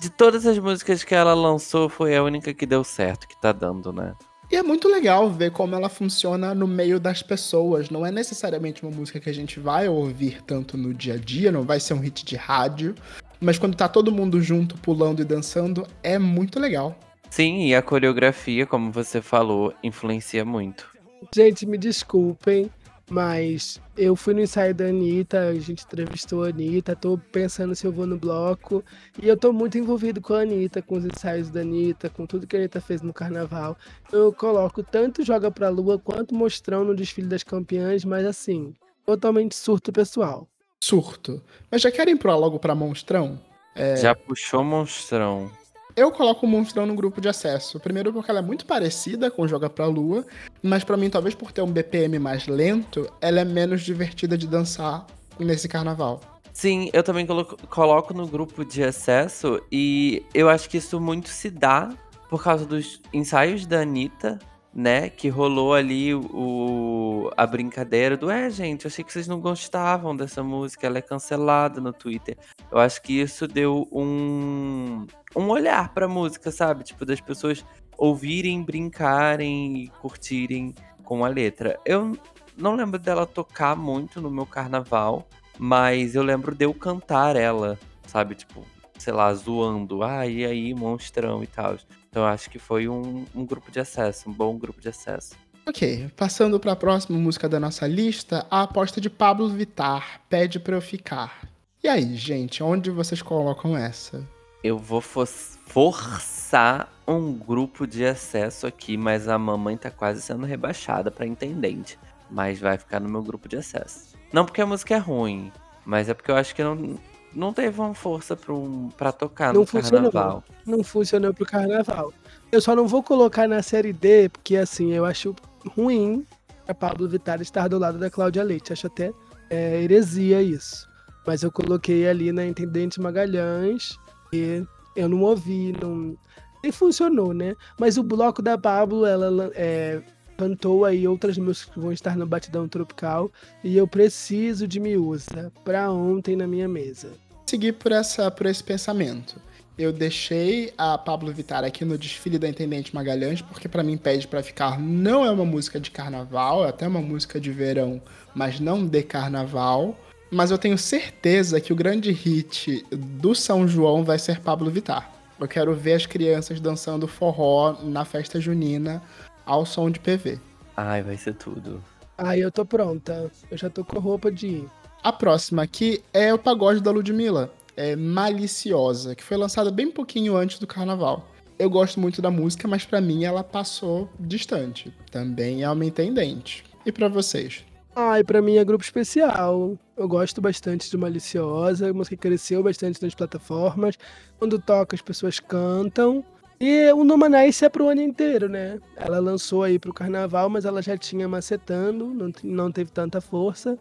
De 0.00 0.10
todas 0.10 0.46
as 0.46 0.58
músicas 0.58 1.02
que 1.02 1.14
ela 1.14 1.34
lançou, 1.34 1.88
foi 1.88 2.16
a 2.16 2.22
única 2.22 2.52
que 2.52 2.66
deu 2.66 2.84
certo, 2.84 3.26
que 3.26 3.40
tá 3.40 3.52
dando, 3.52 3.92
né? 3.92 4.14
E 4.50 4.56
é 4.56 4.62
muito 4.62 4.86
legal 4.86 5.30
ver 5.30 5.50
como 5.50 5.74
ela 5.74 5.88
funciona 5.88 6.54
no 6.54 6.66
meio 6.66 7.00
das 7.00 7.22
pessoas. 7.22 7.88
Não 7.88 8.04
é 8.04 8.10
necessariamente 8.10 8.82
uma 8.82 8.94
música 8.94 9.18
que 9.18 9.30
a 9.30 9.32
gente 9.32 9.58
vai 9.58 9.88
ouvir 9.88 10.42
tanto 10.42 10.76
no 10.76 10.92
dia 10.92 11.14
a 11.14 11.16
dia, 11.16 11.50
não 11.50 11.62
vai 11.62 11.80
ser 11.80 11.94
um 11.94 12.00
hit 12.00 12.22
de 12.22 12.36
rádio. 12.36 12.94
Mas 13.40 13.58
quando 13.58 13.74
tá 13.74 13.88
todo 13.88 14.12
mundo 14.12 14.42
junto, 14.42 14.76
pulando 14.76 15.22
e 15.22 15.24
dançando, 15.24 15.86
é 16.02 16.18
muito 16.18 16.60
legal. 16.60 16.94
Sim, 17.30 17.66
e 17.66 17.74
a 17.74 17.80
coreografia, 17.80 18.66
como 18.66 18.92
você 18.92 19.22
falou, 19.22 19.72
influencia 19.82 20.44
muito. 20.44 20.86
Gente, 21.34 21.64
me 21.64 21.78
desculpem, 21.78 22.70
mas 23.12 23.78
eu 23.94 24.16
fui 24.16 24.32
no 24.32 24.40
ensaio 24.40 24.74
da 24.74 24.86
Anitta, 24.86 25.48
a 25.48 25.54
gente 25.54 25.84
entrevistou 25.84 26.44
a 26.44 26.48
Anitta, 26.48 26.96
tô 26.96 27.18
pensando 27.30 27.74
se 27.74 27.86
eu 27.86 27.92
vou 27.92 28.06
no 28.06 28.16
bloco. 28.16 28.82
E 29.22 29.28
eu 29.28 29.36
tô 29.36 29.52
muito 29.52 29.76
envolvido 29.76 30.18
com 30.18 30.32
a 30.32 30.40
Anitta, 30.40 30.80
com 30.80 30.96
os 30.96 31.04
ensaios 31.04 31.50
da 31.50 31.60
Anitta, 31.60 32.08
com 32.08 32.24
tudo 32.24 32.46
que 32.46 32.56
a 32.56 32.58
Anitta 32.58 32.80
fez 32.80 33.02
no 33.02 33.12
carnaval. 33.12 33.76
Eu 34.10 34.32
coloco 34.32 34.82
tanto 34.82 35.22
Joga 35.22 35.50
Pra 35.50 35.68
Lua 35.68 35.98
quanto 35.98 36.34
Mostrão 36.34 36.84
no 36.84 36.96
desfile 36.96 37.28
das 37.28 37.42
campeãs, 37.42 38.02
mas 38.02 38.24
assim, 38.24 38.72
totalmente 39.04 39.54
surto 39.54 39.92
pessoal. 39.92 40.48
Surto. 40.82 41.42
Mas 41.70 41.82
já 41.82 41.90
querem 41.90 42.16
pro 42.16 42.34
logo 42.34 42.58
pra 42.58 42.74
Monstrão? 42.74 43.38
É... 43.74 43.96
Já 43.96 44.14
puxou 44.14 44.64
Monstrão. 44.64 45.50
Eu 45.94 46.10
coloco 46.10 46.46
o 46.46 46.48
Monstrão 46.48 46.86
no 46.86 46.94
grupo 46.94 47.20
de 47.20 47.28
acesso. 47.28 47.78
Primeiro 47.78 48.12
porque 48.12 48.30
ela 48.30 48.40
é 48.40 48.42
muito 48.42 48.64
parecida 48.64 49.30
com 49.30 49.46
Joga 49.46 49.68
Pra 49.68 49.86
Lua, 49.86 50.24
mas 50.62 50.84
para 50.84 50.96
mim, 50.96 51.10
talvez 51.10 51.34
por 51.34 51.52
ter 51.52 51.60
um 51.60 51.70
BPM 51.70 52.18
mais 52.18 52.46
lento, 52.46 53.10
ela 53.20 53.40
é 53.40 53.44
menos 53.44 53.82
divertida 53.82 54.38
de 54.38 54.46
dançar 54.46 55.06
nesse 55.38 55.68
carnaval. 55.68 56.20
Sim, 56.52 56.90
eu 56.92 57.02
também 57.02 57.26
coloco, 57.26 57.56
coloco 57.66 58.14
no 58.14 58.26
grupo 58.26 58.64
de 58.64 58.82
acesso 58.82 59.60
e 59.70 60.24
eu 60.34 60.48
acho 60.48 60.68
que 60.68 60.78
isso 60.78 61.00
muito 61.00 61.28
se 61.28 61.50
dá 61.50 61.90
por 62.28 62.42
causa 62.42 62.64
dos 62.64 63.00
ensaios 63.12 63.66
da 63.66 63.80
Anitta, 63.80 64.38
né? 64.74 65.08
Que 65.10 65.28
rolou 65.28 65.74
ali 65.74 66.14
o, 66.14 67.30
a 67.36 67.46
brincadeira 67.46 68.16
do 68.16 68.30
é, 68.30 68.48
gente, 68.50 68.84
eu 68.84 68.88
achei 68.88 69.04
que 69.04 69.12
vocês 69.12 69.28
não 69.28 69.40
gostavam 69.40 70.16
dessa 70.16 70.42
música, 70.42 70.86
ela 70.86 70.98
é 70.98 71.02
cancelada 71.02 71.80
no 71.80 71.92
Twitter. 71.92 72.36
Eu 72.70 72.78
acho 72.78 73.02
que 73.02 73.20
isso 73.20 73.46
deu 73.46 73.86
um, 73.92 75.06
um 75.36 75.48
olhar 75.48 75.92
pra 75.92 76.08
música, 76.08 76.50
sabe? 76.50 76.84
Tipo, 76.84 77.04
das 77.04 77.20
pessoas 77.20 77.64
ouvirem, 77.98 78.62
brincarem 78.62 79.76
e 79.76 79.88
curtirem 80.00 80.74
com 81.04 81.24
a 81.24 81.28
letra. 81.28 81.78
Eu 81.84 82.16
não 82.56 82.74
lembro 82.74 82.98
dela 82.98 83.26
tocar 83.26 83.76
muito 83.76 84.20
no 84.20 84.30
meu 84.30 84.46
carnaval, 84.46 85.26
mas 85.58 86.14
eu 86.14 86.22
lembro 86.22 86.54
de 86.54 86.64
eu 86.64 86.72
cantar 86.72 87.36
ela, 87.36 87.78
sabe? 88.06 88.34
Tipo, 88.34 88.64
sei 89.02 89.12
lá, 89.12 89.34
zoando. 89.34 90.02
Ah, 90.02 90.26
e 90.26 90.44
aí, 90.44 90.72
monstrão 90.72 91.42
e 91.42 91.46
tal. 91.46 91.76
Então 92.08 92.22
eu 92.22 92.28
acho 92.28 92.48
que 92.48 92.58
foi 92.58 92.88
um, 92.88 93.24
um 93.34 93.44
grupo 93.44 93.70
de 93.70 93.80
acesso, 93.80 94.30
um 94.30 94.32
bom 94.32 94.56
grupo 94.56 94.80
de 94.80 94.88
acesso. 94.88 95.34
Ok, 95.66 96.10
passando 96.16 96.58
para 96.58 96.72
a 96.72 96.76
próxima 96.76 97.18
música 97.18 97.48
da 97.48 97.60
nossa 97.60 97.86
lista, 97.86 98.46
a 98.50 98.62
aposta 98.62 99.00
de 99.00 99.08
Pablo 99.08 99.48
Vitar, 99.48 100.20
Pede 100.28 100.58
Pra 100.58 100.76
Eu 100.76 100.80
Ficar. 100.80 101.48
E 101.82 101.88
aí, 101.88 102.16
gente, 102.16 102.62
onde 102.62 102.90
vocês 102.90 103.22
colocam 103.22 103.76
essa? 103.76 104.26
Eu 104.62 104.78
vou 104.78 105.00
forçar 105.00 106.92
um 107.06 107.32
grupo 107.32 107.86
de 107.86 108.04
acesso 108.04 108.66
aqui, 108.66 108.96
mas 108.96 109.28
a 109.28 109.36
mamãe 109.38 109.76
tá 109.76 109.90
quase 109.90 110.22
sendo 110.22 110.46
rebaixada 110.46 111.10
para 111.10 111.26
intendente. 111.26 111.98
Mas 112.30 112.60
vai 112.60 112.78
ficar 112.78 113.00
no 113.00 113.08
meu 113.08 113.22
grupo 113.22 113.48
de 113.48 113.56
acesso. 113.56 114.16
Não 114.32 114.44
porque 114.44 114.60
a 114.60 114.66
música 114.66 114.94
é 114.94 114.98
ruim, 114.98 115.52
mas 115.84 116.08
é 116.08 116.14
porque 116.14 116.30
eu 116.30 116.36
acho 116.36 116.54
que 116.54 116.62
não, 116.62 116.98
não 117.34 117.52
teve 117.52 117.80
uma 117.80 117.94
força 117.94 118.36
pro, 118.36 118.88
pra 118.96 119.12
tocar 119.12 119.52
não 119.52 119.60
no 119.60 119.66
funcionou, 119.66 120.12
carnaval. 120.12 120.44
Não 120.66 120.84
funcionou 120.84 121.34
pro 121.34 121.46
carnaval. 121.46 122.12
Eu 122.50 122.60
só 122.60 122.76
não 122.76 122.86
vou 122.86 123.02
colocar 123.02 123.48
na 123.48 123.62
série 123.62 123.92
D, 123.92 124.28
porque 124.28 124.56
assim, 124.56 124.92
eu 124.92 125.04
acho 125.04 125.34
ruim 125.76 126.26
a 126.66 126.74
Pablo 126.74 127.08
Vittar 127.08 127.40
estar 127.40 127.68
do 127.68 127.78
lado 127.78 127.98
da 127.98 128.10
Cláudia 128.10 128.42
Leite. 128.42 128.72
Acho 128.72 128.86
até 128.86 129.12
é, 129.48 129.82
heresia 129.82 130.42
isso. 130.42 130.88
Mas 131.26 131.42
eu 131.42 131.50
coloquei 131.52 132.08
ali 132.08 132.32
na 132.32 132.44
Intendente 132.44 133.00
Magalhães 133.00 133.96
e 134.32 134.64
eu 134.96 135.08
não 135.08 135.22
ouvi, 135.22 135.74
não. 135.80 136.16
Nem 136.62 136.70
funcionou, 136.70 137.32
né? 137.32 137.56
Mas 137.78 137.96
o 137.96 138.02
bloco 138.02 138.40
da 138.40 138.56
Pablo, 138.56 139.04
ela 139.04 139.50
é, 139.54 140.02
cantou 140.36 140.84
aí 140.84 141.06
outras 141.06 141.38
músicas 141.38 141.74
que 141.74 141.80
vão 141.80 141.92
estar 141.92 142.16
no 142.16 142.26
Batidão 142.26 142.68
Tropical. 142.68 143.30
E 143.62 143.76
eu 143.76 143.86
preciso 143.86 144.66
de 144.66 144.80
Miúsa 144.80 145.52
pra 145.64 145.90
ontem 145.90 146.36
na 146.36 146.46
minha 146.46 146.68
mesa. 146.68 147.10
Seguir 147.46 147.72
por, 147.72 147.92
essa, 147.92 148.30
por 148.30 148.46
esse 148.46 148.62
pensamento. 148.62 149.36
Eu 149.78 149.92
deixei 149.92 150.72
a 150.76 150.98
Pablo 150.98 151.32
Vittar 151.32 151.64
aqui 151.64 151.84
no 151.84 151.96
desfile 151.96 152.38
da 152.38 152.48
Intendente 152.48 152.94
Magalhães, 152.94 153.40
porque 153.40 153.68
para 153.68 153.82
mim 153.82 153.96
Pede 153.96 154.28
para 154.28 154.42
Ficar 154.42 154.78
não 154.78 155.24
é 155.24 155.30
uma 155.30 155.44
música 155.44 155.80
de 155.80 155.90
carnaval, 155.90 156.64
é 156.64 156.68
até 156.68 156.86
uma 156.86 157.00
música 157.00 157.40
de 157.40 157.50
verão, 157.50 158.00
mas 158.34 158.60
não 158.60 158.86
de 158.86 159.02
carnaval 159.02 159.96
mas 160.34 160.50
eu 160.50 160.56
tenho 160.56 160.78
certeza 160.78 161.60
que 161.60 161.74
o 161.74 161.76
grande 161.76 162.10
hit 162.10 162.82
do 162.90 163.34
São 163.34 163.68
João 163.68 164.02
vai 164.02 164.18
ser 164.18 164.40
Pablo 164.40 164.70
Vittar. 164.70 165.12
Eu 165.38 165.46
quero 165.46 165.74
ver 165.74 165.92
as 165.92 166.06
crianças 166.06 166.58
dançando 166.58 167.06
forró 167.06 167.76
na 167.82 168.06
festa 168.06 168.40
junina 168.40 169.02
ao 169.44 169.64
som 169.66 169.90
de 169.90 170.00
PV. 170.00 170.38
Ai, 170.76 171.02
vai 171.02 171.16
ser 171.16 171.34
tudo. 171.34 171.82
Ai, 172.16 172.40
eu 172.42 172.50
tô 172.50 172.64
pronta. 172.64 173.30
Eu 173.50 173.58
já 173.58 173.68
tô 173.68 173.84
com 173.84 173.98
roupa 173.98 174.30
de 174.30 174.46
ir. 174.46 174.70
A 175.02 175.12
próxima 175.12 175.62
aqui 175.62 176.02
é 176.12 176.32
o 176.32 176.38
pagode 176.38 176.80
da 176.80 176.90
Ludmilla. 176.90 177.52
É 177.76 177.96
Maliciosa, 177.96 179.14
que 179.14 179.24
foi 179.24 179.36
lançada 179.36 179.70
bem 179.70 179.90
pouquinho 179.90 180.36
antes 180.36 180.58
do 180.58 180.66
carnaval. 180.66 181.28
Eu 181.58 181.70
gosto 181.70 181.98
muito 181.98 182.20
da 182.20 182.30
música, 182.30 182.68
mas 182.68 182.84
para 182.84 183.00
mim 183.00 183.24
ela 183.24 183.42
passou 183.42 184.08
distante. 184.18 184.92
Também 185.10 185.62
é 185.62 185.70
uma 185.70 185.84
intendente. 185.84 186.64
E 186.84 186.92
para 186.92 187.08
vocês? 187.08 187.64
Ai, 187.94 188.24
pra 188.24 188.40
mim 188.40 188.56
é 188.56 188.64
grupo 188.64 188.82
especial. 188.82 189.78
Eu 189.96 190.08
gosto 190.08 190.40
bastante 190.40 190.90
de 190.90 190.96
Maliciosa, 190.96 191.90
a 191.90 191.92
música 191.92 192.16
cresceu 192.16 192.62
bastante 192.62 193.02
nas 193.02 193.14
plataformas. 193.14 193.98
Quando 194.38 194.58
toca, 194.58 194.96
as 194.96 195.02
pessoas 195.02 195.38
cantam. 195.38 196.24
E 196.64 196.92
o 196.92 197.02
Numanice 197.02 197.64
é 197.64 197.68
pro 197.68 197.88
ano 197.88 198.00
inteiro, 198.00 198.48
né? 198.48 198.78
Ela 198.94 199.18
lançou 199.18 199.64
aí 199.64 199.80
pro 199.80 199.92
carnaval, 199.92 200.48
mas 200.48 200.64
ela 200.64 200.80
já 200.80 200.96
tinha 200.96 201.26
macetando, 201.26 202.14
não, 202.14 202.32
não 202.44 202.70
teve 202.70 202.92
tanta 202.92 203.20
força. 203.20 203.76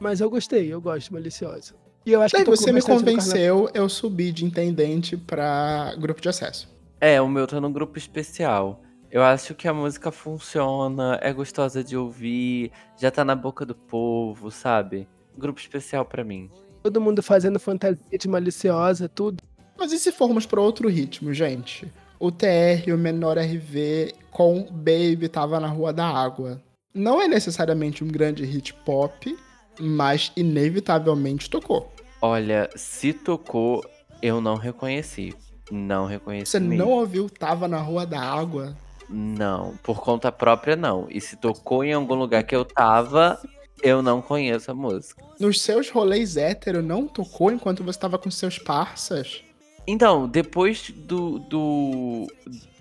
Mas 0.00 0.18
eu 0.18 0.30
gostei, 0.30 0.72
eu 0.72 0.80
gosto 0.80 1.08
de 1.08 1.12
Maliciosa. 1.12 1.74
E 2.06 2.10
eu 2.10 2.22
acho 2.22 2.34
que 2.34 2.44
você 2.44 2.72
me 2.72 2.80
convenceu, 2.80 3.68
eu 3.74 3.86
subi 3.86 4.32
de 4.32 4.46
intendente 4.46 5.14
pra 5.14 5.94
grupo 5.98 6.22
de 6.22 6.30
acesso. 6.30 6.74
É, 6.98 7.20
o 7.20 7.28
meu 7.28 7.46
tá 7.46 7.60
no 7.60 7.68
grupo 7.68 7.98
especial. 7.98 8.80
Eu 9.10 9.22
acho 9.22 9.54
que 9.54 9.68
a 9.68 9.74
música 9.74 10.10
funciona, 10.10 11.18
é 11.20 11.34
gostosa 11.34 11.84
de 11.84 11.98
ouvir, 11.98 12.72
já 12.96 13.10
tá 13.10 13.26
na 13.26 13.34
boca 13.34 13.66
do 13.66 13.74
povo, 13.74 14.50
sabe? 14.50 15.06
Grupo 15.36 15.60
especial 15.60 16.06
para 16.06 16.24
mim. 16.24 16.50
Todo 16.82 16.98
mundo 16.98 17.22
fazendo 17.22 17.60
fantasia 17.60 18.18
de 18.18 18.26
maliciosa, 18.26 19.06
tudo. 19.06 19.36
Mas 19.78 19.92
e 19.92 19.98
se 19.98 20.10
formos 20.10 20.46
para 20.46 20.62
outro 20.62 20.88
ritmo, 20.88 21.34
gente? 21.34 21.92
O 22.22 22.30
TR, 22.30 22.94
o 22.94 22.96
menor 22.96 23.36
RV 23.36 24.14
com 24.30 24.64
Baby 24.70 25.28
tava 25.28 25.58
na 25.58 25.66
Rua 25.66 25.92
da 25.92 26.06
Água. 26.06 26.62
Não 26.94 27.20
é 27.20 27.26
necessariamente 27.26 28.04
um 28.04 28.06
grande 28.06 28.44
hit 28.44 28.72
pop, 28.72 29.36
mas 29.80 30.30
inevitavelmente 30.36 31.50
tocou. 31.50 31.92
Olha, 32.20 32.70
se 32.76 33.12
tocou, 33.12 33.84
eu 34.22 34.40
não 34.40 34.54
reconheci. 34.54 35.34
Não 35.68 36.06
reconheci. 36.06 36.52
Você 36.52 36.60
mesmo. 36.60 36.76
não 36.76 36.92
ouviu 36.92 37.28
Tava 37.28 37.66
na 37.66 37.78
Rua 37.78 38.06
da 38.06 38.20
Água? 38.20 38.76
Não, 39.08 39.76
por 39.82 40.00
conta 40.00 40.30
própria 40.30 40.76
não. 40.76 41.08
E 41.10 41.20
se 41.20 41.34
tocou 41.34 41.82
em 41.82 41.92
algum 41.92 42.14
lugar 42.14 42.44
que 42.44 42.54
eu 42.54 42.64
tava, 42.64 43.36
eu 43.82 44.00
não 44.00 44.22
conheço 44.22 44.70
a 44.70 44.74
música. 44.74 45.20
Nos 45.40 45.60
seus 45.60 45.90
rolês 45.90 46.36
hétero, 46.36 46.84
não 46.84 47.08
tocou 47.08 47.50
enquanto 47.50 47.82
você 47.82 47.98
tava 47.98 48.16
com 48.16 48.30
seus 48.30 48.60
parças? 48.60 49.42
Então, 49.86 50.28
depois 50.28 50.90
do, 50.90 51.38
do 51.40 52.26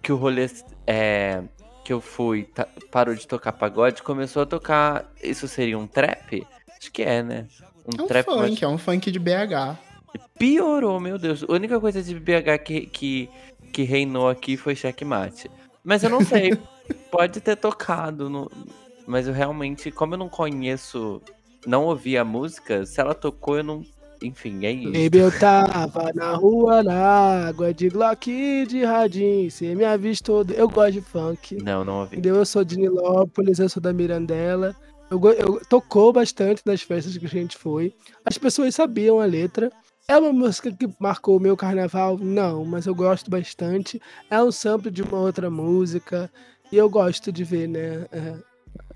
que 0.01 0.11
o 0.11 0.15
rolê 0.15 0.47
é, 0.85 1.43
que 1.83 1.91
eu 1.91 1.99
fui 1.99 2.43
tá, 2.43 2.67
parou 2.91 3.15
de 3.15 3.27
tocar 3.27 3.53
pagode, 3.53 4.03
começou 4.03 4.43
a 4.43 4.45
tocar. 4.45 5.11
Isso 5.21 5.47
seria 5.47 5.77
um 5.77 5.87
trap? 5.87 6.45
Acho 6.79 6.91
que 6.91 7.01
é, 7.01 7.23
né? 7.23 7.47
Um 7.85 8.01
é 8.01 8.03
um 8.03 8.07
trap 8.07 8.25
funk, 8.25 8.39
mais... 8.39 8.61
é 8.61 8.67
um 8.67 8.77
funk 8.77 9.11
de 9.11 9.19
BH. 9.19 9.77
Piorou, 10.37 10.99
meu 10.99 11.17
Deus. 11.17 11.43
A 11.43 11.51
única 11.51 11.79
coisa 11.79 12.01
de 12.03 12.13
BH 12.19 12.63
que, 12.63 12.85
que, 12.87 13.29
que 13.71 13.83
reinou 13.83 14.29
aqui 14.29 14.57
foi 14.57 14.75
checkmate. 14.75 15.49
Mas 15.83 16.03
eu 16.03 16.09
não 16.09 16.23
sei. 16.23 16.57
Pode 17.09 17.39
ter 17.41 17.55
tocado. 17.55 18.29
No... 18.29 18.51
Mas 19.07 19.27
eu 19.27 19.33
realmente, 19.33 19.91
como 19.91 20.13
eu 20.13 20.17
não 20.17 20.29
conheço, 20.29 21.21
não 21.65 21.85
ouvi 21.85 22.17
a 22.17 22.25
música, 22.25 22.85
se 22.85 22.99
ela 22.99 23.13
tocou, 23.13 23.57
eu 23.57 23.63
não. 23.63 23.85
Enfim, 24.21 24.65
é 24.65 24.71
isso. 24.71 24.91
Baby, 24.91 25.17
eu 25.17 25.39
tava 25.39 26.11
na 26.13 26.33
rua, 26.35 26.83
na 26.83 27.47
água, 27.47 27.73
de 27.73 27.89
Glock 27.89 28.65
de 28.67 28.83
radinho. 28.83 29.49
Você 29.49 29.73
me 29.73 29.83
avistou. 29.83 30.45
Eu 30.55 30.69
gosto 30.69 30.93
de 30.93 31.01
funk. 31.01 31.55
Não, 31.63 31.83
não 31.83 32.01
ouvi. 32.01 32.15
Entendeu? 32.17 32.35
Eu 32.35 32.45
sou 32.45 32.63
de 32.63 32.77
Nilópolis, 32.77 33.59
eu 33.59 33.67
sou 33.69 33.81
da 33.81 33.91
Mirandela. 33.91 34.75
Eu, 35.09 35.19
eu- 35.33 35.61
tocou 35.67 36.13
bastante 36.13 36.61
nas 36.65 36.81
festas 36.81 37.17
que 37.17 37.25
a 37.25 37.29
gente 37.29 37.57
foi. 37.57 37.93
As 38.23 38.37
pessoas 38.37 38.75
sabiam 38.75 39.19
a 39.19 39.25
letra. 39.25 39.71
É 40.07 40.17
uma 40.17 40.31
música 40.33 40.71
que 40.71 40.87
marcou 40.99 41.37
o 41.37 41.39
meu 41.39 41.55
carnaval? 41.57 42.17
Não, 42.17 42.63
mas 42.65 42.85
eu 42.85 42.93
gosto 42.93 43.29
bastante. 43.29 44.01
É 44.29 44.41
um 44.41 44.51
sample 44.51 44.91
de 44.91 45.01
uma 45.01 45.19
outra 45.19 45.49
música. 45.49 46.29
E 46.71 46.77
eu 46.77 46.89
gosto 46.89 47.31
de 47.31 47.43
ver, 47.43 47.67
né? 47.67 48.05
é, 48.11 48.35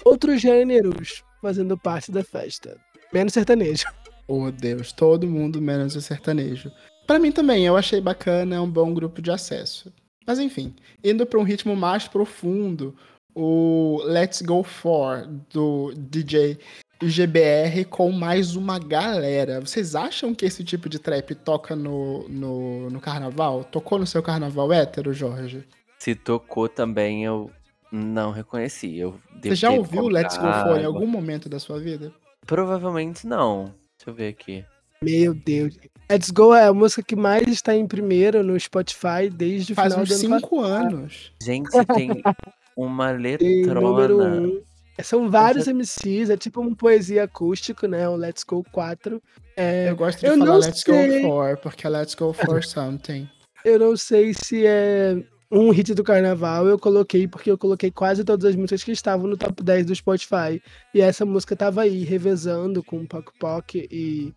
outros 0.06 0.40
gêneros 0.42 1.24
fazendo 1.42 1.78
parte 1.78 2.12
da 2.12 2.24
festa. 2.24 2.78
Menos 3.14 3.34
sertanejo. 3.34 3.86
Oh, 4.28 4.52
Deus, 4.52 4.92
todo 4.92 5.28
mundo 5.28 5.62
menos 5.62 5.96
o 5.96 6.02
sertanejo. 6.02 6.72
Pra 7.06 7.20
mim 7.20 7.32
também, 7.32 7.66
eu 7.66 7.78
achei 7.78 8.02
bacana, 8.02 8.56
é 8.56 8.60
um 8.60 8.70
bom 8.70 8.94
grupo 8.94 9.22
de 9.22 9.30
acesso. 9.30 9.94
Mas 10.26 10.40
enfim, 10.40 10.74
indo 11.04 11.26
pra 11.26 11.40
um 11.40 11.44
ritmo 11.44 11.76
mais 11.76 12.08
profundo, 12.08 12.96
o 13.36 14.02
Let's 14.04 14.42
Go 14.42 14.64
For 14.64 15.28
do 15.52 15.94
DJ 15.96 16.58
GBR 17.04 17.86
com 17.86 18.12
mais 18.12 18.56
uma 18.56 18.80
galera. 18.80 19.60
Vocês 19.60 19.96
acham 19.96 20.34
que 20.34 20.46
esse 20.46 20.64
tipo 20.64 20.90
de 20.90 20.98
trap 20.98 21.36
toca 21.36 21.76
no, 21.76 22.28
no, 22.28 22.90
no 22.90 23.00
carnaval? 23.00 23.64
Tocou 23.66 24.00
no 24.00 24.08
seu 24.08 24.24
carnaval 24.24 24.72
hétero, 24.72 25.14
Jorge? 25.14 25.68
Se 26.00 26.16
tocou 26.16 26.70
também, 26.70 27.26
eu 27.26 27.52
não 27.92 28.32
reconheci. 28.32 28.98
Eu 28.98 29.20
Você 29.44 29.56
já 29.56 29.70
ouviu 29.70 30.08
Let's 30.08 30.38
Go 30.38 30.52
For 30.64 30.80
em 30.80 30.86
algum 30.86 31.08
momento 31.08 31.50
da 31.50 31.60
sua 31.60 31.80
vida? 31.80 32.14
Provavelmente 32.46 33.28
não. 33.28 33.74
Deixa 33.98 34.10
eu 34.10 34.14
ver 34.14 34.28
aqui. 34.30 34.66
Meu 35.02 35.34
Deus. 35.34 35.78
Let's 36.10 36.30
Go 36.32 36.54
é 36.54 36.66
a 36.66 36.74
música 36.74 37.02
que 37.04 37.16
mais 37.16 37.48
está 37.48 37.76
em 37.76 37.88
primeiro 37.88 38.44
no 38.44 38.60
Spotify 38.60 39.30
desde 39.32 39.74
o 39.74 39.76
Faz 39.76 39.94
final 39.94 40.04
uns 40.04 40.10
do 40.10 40.14
ano 40.16 40.24
passado. 40.30 40.42
cinco 40.42 40.62
anos. 40.62 41.32
Gente, 41.42 41.70
tem 41.96 42.10
uma 42.76 43.12
letrona. 43.12 44.48
um. 44.48 44.62
São 45.04 45.30
vários 45.30 45.66
já- 45.66 45.74
MCs, 45.74 46.30
é 46.30 46.38
tipo 46.38 46.62
um 46.62 46.74
poesia 46.74 47.24
acústico, 47.24 47.86
né? 47.88 48.08
O 48.08 48.16
Let's 48.16 48.44
Go 48.44 48.64
4. 48.72 49.22
É, 49.58 49.90
Eu 49.90 49.96
gosto 49.96 50.20
de 50.22 50.26
Eu 50.28 50.38
falar 50.38 50.56
Let's 50.58 50.82
sei. 50.82 51.22
Go 51.22 51.28
For, 51.28 51.58
porque 51.58 51.86
é 51.86 51.90
Let's 51.90 52.16
Go 52.16 52.32
For 52.32 52.64
Something. 52.64 53.28
eu 53.66 53.78
não 53.80 53.98
sei 53.98 54.34
se 54.34 54.66
é 54.66 55.22
um 55.52 55.70
hit 55.70 55.94
do 55.94 56.04
carnaval, 56.04 56.68
eu 56.68 56.78
coloquei 56.80 57.28
porque 57.28 57.52
eu 57.52 57.58
coloquei 57.58 57.92
quase 57.92 58.24
todas 58.24 58.46
as 58.46 58.56
músicas 58.56 58.84
que 58.84 58.92
estavam 58.92 59.28
no 59.28 59.38
top 59.38 59.64
10 59.64 59.86
do 59.86 59.96
Spotify. 59.96 60.62
E 60.94 61.02
essa 61.02 61.26
música 61.26 61.56
tava 61.56 61.82
aí, 61.82 62.04
revezando 62.04 62.84
com 62.84 63.06
Poc 63.06 63.32
Poc 63.40 63.76
e 63.76 64.34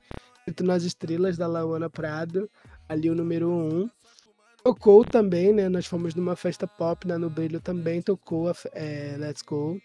Escrito 0.48 0.64
nas 0.64 0.82
Estrelas, 0.82 1.36
da 1.36 1.46
Lauana 1.46 1.90
Prado, 1.90 2.50
ali 2.88 3.10
o 3.10 3.14
número 3.14 3.50
1. 3.50 3.90
Tocou 4.64 5.04
também, 5.04 5.52
né? 5.52 5.68
Nós 5.68 5.86
fomos 5.86 6.14
numa 6.14 6.34
festa 6.36 6.66
pop, 6.66 7.06
né, 7.06 7.16
no 7.16 7.30
Brilho 7.30 7.60
também 7.60 8.02
tocou 8.02 8.48
a 8.48 8.54
é, 8.72 9.16
Let's 9.18 9.42
Go. 9.42 9.78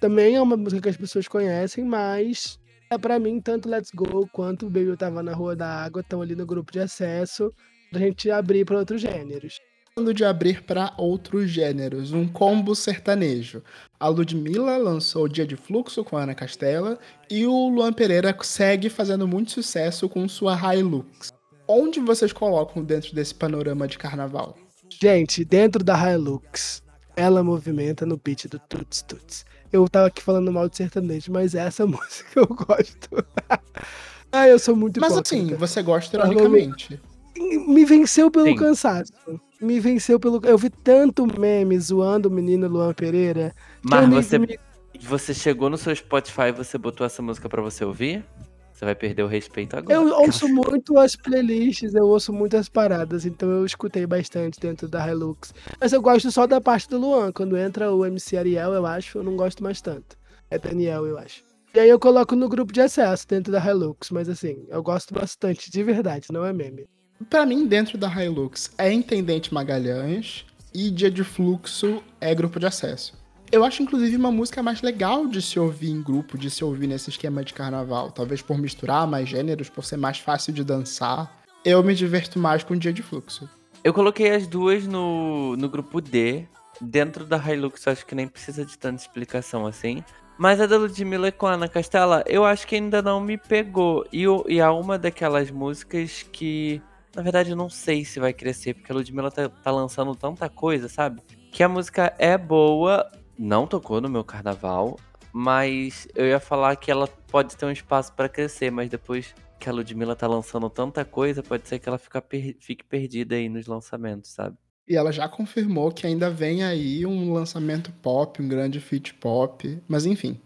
Também 0.00 0.34
é 0.34 0.42
uma 0.42 0.56
música 0.56 0.82
que 0.82 0.88
as 0.88 0.96
pessoas 0.96 1.26
conhecem, 1.28 1.84
mas 1.84 2.58
é 2.90 2.98
pra 2.98 3.18
mim, 3.18 3.40
tanto 3.40 3.68
Let's 3.68 3.90
Go 3.94 4.28
quanto 4.32 4.66
Baby 4.66 4.86
Eu 4.86 4.96
Tava 4.96 5.22
na 5.22 5.32
Rua 5.32 5.54
da 5.54 5.68
Água 5.68 6.00
estão 6.00 6.20
ali 6.20 6.34
no 6.34 6.44
grupo 6.44 6.72
de 6.72 6.80
acesso 6.80 7.54
pra 7.90 8.00
gente 8.00 8.30
abrir 8.30 8.64
para 8.64 8.78
outros 8.78 9.00
gêneros. 9.00 9.60
De 10.00 10.24
abrir 10.24 10.62
para 10.62 10.92
outros 10.96 11.50
gêneros, 11.50 12.12
um 12.12 12.26
combo 12.26 12.74
sertanejo. 12.74 13.62
A 13.98 14.08
Ludmilla 14.08 14.78
lançou 14.78 15.28
Dia 15.28 15.46
de 15.46 15.56
Fluxo 15.56 16.02
com 16.02 16.16
a 16.16 16.22
Ana 16.22 16.34
Castela 16.34 16.98
e 17.30 17.46
o 17.46 17.68
Luan 17.68 17.92
Pereira 17.92 18.34
segue 18.42 18.88
fazendo 18.88 19.28
muito 19.28 19.52
sucesso 19.52 20.08
com 20.08 20.26
sua 20.26 20.54
Hilux. 20.56 21.32
Onde 21.68 22.00
vocês 22.00 22.32
colocam 22.32 22.82
dentro 22.82 23.14
desse 23.14 23.34
panorama 23.34 23.86
de 23.86 23.98
carnaval? 23.98 24.56
Gente, 24.88 25.44
dentro 25.44 25.84
da 25.84 25.94
Hilux, 25.94 26.82
ela 27.14 27.44
movimenta 27.44 28.06
no 28.06 28.16
beat 28.16 28.48
do 28.48 28.58
Tuts 28.58 29.02
Tuts. 29.02 29.44
Eu 29.70 29.88
tava 29.88 30.06
aqui 30.06 30.22
falando 30.22 30.50
mal 30.50 30.68
de 30.68 30.78
sertanejo, 30.78 31.30
mas 31.30 31.54
essa 31.54 31.84
música 31.86 32.40
eu 32.40 32.46
gosto. 32.46 33.24
ah, 34.32 34.48
eu 34.48 34.58
sou 34.58 34.74
muito 34.74 35.00
Mas 35.00 35.12
hipócrita. 35.12 35.36
assim, 35.36 35.54
você 35.54 35.82
gosta 35.82 36.16
ironicamente. 36.16 37.00
Me 37.38 37.84
venceu 37.84 38.30
pelo 38.30 38.46
Sim. 38.46 38.56
cansaço. 38.56 39.12
Me 39.60 39.78
venceu 39.80 40.18
pelo. 40.18 40.40
Eu 40.44 40.56
vi 40.56 40.70
tanto 40.70 41.26
meme 41.38 41.78
zoando 41.78 42.28
o 42.28 42.32
menino 42.32 42.66
Luan 42.68 42.92
Pereira. 42.94 43.54
Mas 43.82 44.08
você, 44.26 44.38
me- 44.38 44.58
você 45.02 45.34
chegou 45.34 45.68
no 45.68 45.76
seu 45.76 45.94
Spotify 45.94 46.48
e 46.48 46.52
você 46.52 46.78
botou 46.78 47.06
essa 47.06 47.20
música 47.20 47.48
pra 47.48 47.60
você 47.60 47.84
ouvir? 47.84 48.24
Você 48.72 48.86
vai 48.86 48.94
perder 48.94 49.22
o 49.22 49.26
respeito 49.26 49.76
agora. 49.76 49.92
Eu 49.94 50.08
ouço 50.14 50.48
muito 50.48 50.96
as 50.98 51.14
playlists, 51.14 51.94
eu 51.94 52.06
ouço 52.06 52.32
muitas 52.32 52.66
paradas, 52.66 53.26
então 53.26 53.50
eu 53.50 53.66
escutei 53.66 54.06
bastante 54.06 54.58
dentro 54.58 54.88
da 54.88 55.06
Hilux. 55.06 55.52
Mas 55.78 55.92
eu 55.92 56.00
gosto 56.00 56.30
só 56.32 56.46
da 56.46 56.62
parte 56.62 56.88
do 56.88 56.96
Luan. 56.98 57.30
Quando 57.30 57.58
entra 57.58 57.92
o 57.92 58.06
MC 58.06 58.38
Ariel, 58.38 58.72
eu 58.72 58.86
acho, 58.86 59.18
eu 59.18 59.22
não 59.22 59.36
gosto 59.36 59.62
mais 59.62 59.82
tanto. 59.82 60.16
É 60.50 60.58
Daniel, 60.58 61.04
eu 61.06 61.18
acho. 61.18 61.44
E 61.74 61.78
aí 61.78 61.88
eu 61.90 62.00
coloco 62.00 62.34
no 62.34 62.48
grupo 62.48 62.72
de 62.72 62.80
acesso 62.80 63.28
dentro 63.28 63.52
da 63.52 63.60
Hilux, 63.64 64.10
mas 64.10 64.30
assim, 64.30 64.64
eu 64.70 64.82
gosto 64.82 65.12
bastante, 65.12 65.70
de 65.70 65.82
verdade, 65.82 66.28
não 66.32 66.44
é 66.46 66.52
meme. 66.52 66.86
Pra 67.28 67.44
mim, 67.44 67.66
dentro 67.66 67.98
da 67.98 68.08
Hilux 68.08 68.70
é 68.78 68.90
Intendente 68.90 69.52
Magalhães 69.52 70.46
e 70.72 70.90
Dia 70.90 71.10
de 71.10 71.22
Fluxo 71.22 72.02
é 72.20 72.34
grupo 72.34 72.58
de 72.58 72.66
acesso. 72.66 73.18
Eu 73.52 73.64
acho, 73.64 73.82
inclusive, 73.82 74.16
uma 74.16 74.30
música 74.30 74.62
mais 74.62 74.80
legal 74.80 75.26
de 75.26 75.42
se 75.42 75.58
ouvir 75.58 75.90
em 75.90 76.00
grupo, 76.00 76.38
de 76.38 76.48
se 76.48 76.64
ouvir 76.64 76.86
nesse 76.86 77.10
esquema 77.10 77.44
de 77.44 77.52
carnaval. 77.52 78.10
Talvez 78.10 78.40
por 78.40 78.56
misturar 78.56 79.06
mais 79.06 79.28
gêneros, 79.28 79.68
por 79.68 79.84
ser 79.84 79.96
mais 79.96 80.18
fácil 80.18 80.52
de 80.52 80.64
dançar. 80.64 81.42
Eu 81.64 81.82
me 81.82 81.94
diverto 81.94 82.38
mais 82.38 82.64
com 82.64 82.76
Dia 82.76 82.92
de 82.92 83.02
Fluxo. 83.02 83.48
Eu 83.82 83.92
coloquei 83.92 84.30
as 84.30 84.46
duas 84.46 84.86
no, 84.86 85.56
no 85.56 85.68
grupo 85.68 86.00
D. 86.00 86.46
Dentro 86.80 87.26
da 87.26 87.36
Hilux, 87.36 87.86
acho 87.86 88.06
que 88.06 88.14
nem 88.14 88.26
precisa 88.26 88.64
de 88.64 88.78
tanta 88.78 89.02
explicação 89.02 89.66
assim. 89.66 90.02
Mas 90.38 90.58
a 90.58 90.66
da 90.66 90.78
Ludmilla 90.78 91.30
com 91.30 91.46
a 91.46 91.52
Ana 91.52 91.68
Castela, 91.68 92.24
eu 92.26 92.46
acho 92.46 92.66
que 92.66 92.76
ainda 92.76 93.02
não 93.02 93.20
me 93.20 93.36
pegou. 93.36 94.06
E, 94.10 94.24
e 94.48 94.60
há 94.60 94.72
uma 94.72 94.96
daquelas 94.96 95.50
músicas 95.50 96.24
que, 96.32 96.80
na 97.14 97.22
verdade, 97.22 97.50
eu 97.50 97.56
não 97.56 97.68
sei 97.68 98.04
se 98.04 98.20
vai 98.20 98.32
crescer, 98.32 98.74
porque 98.74 98.92
a 98.92 98.94
Ludmilla 98.94 99.30
tá, 99.30 99.48
tá 99.48 99.70
lançando 99.70 100.14
tanta 100.14 100.48
coisa, 100.48 100.88
sabe? 100.88 101.20
Que 101.50 101.62
a 101.62 101.68
música 101.68 102.14
é 102.18 102.36
boa, 102.38 103.10
não 103.38 103.66
tocou 103.66 104.00
no 104.00 104.08
meu 104.08 104.22
carnaval, 104.24 104.98
mas 105.32 106.06
eu 106.14 106.26
ia 106.26 106.40
falar 106.40 106.76
que 106.76 106.90
ela 106.90 107.06
pode 107.06 107.56
ter 107.56 107.66
um 107.66 107.70
espaço 107.70 108.12
pra 108.12 108.28
crescer, 108.28 108.70
mas 108.70 108.88
depois 108.88 109.34
que 109.58 109.68
a 109.68 109.72
Ludmilla 109.72 110.16
tá 110.16 110.26
lançando 110.26 110.70
tanta 110.70 111.04
coisa, 111.04 111.42
pode 111.42 111.68
ser 111.68 111.78
que 111.78 111.88
ela 111.88 111.98
per- 111.98 112.56
fique 112.60 112.84
perdida 112.84 113.34
aí 113.34 113.48
nos 113.48 113.66
lançamentos, 113.66 114.30
sabe? 114.30 114.56
E 114.88 114.96
ela 114.96 115.12
já 115.12 115.28
confirmou 115.28 115.92
que 115.92 116.06
ainda 116.06 116.30
vem 116.30 116.64
aí 116.64 117.06
um 117.06 117.32
lançamento 117.32 117.92
pop, 118.02 118.42
um 118.42 118.48
grande 118.48 118.80
feat 118.80 119.14
pop. 119.14 119.80
Mas 119.86 120.04
enfim. 120.06 120.40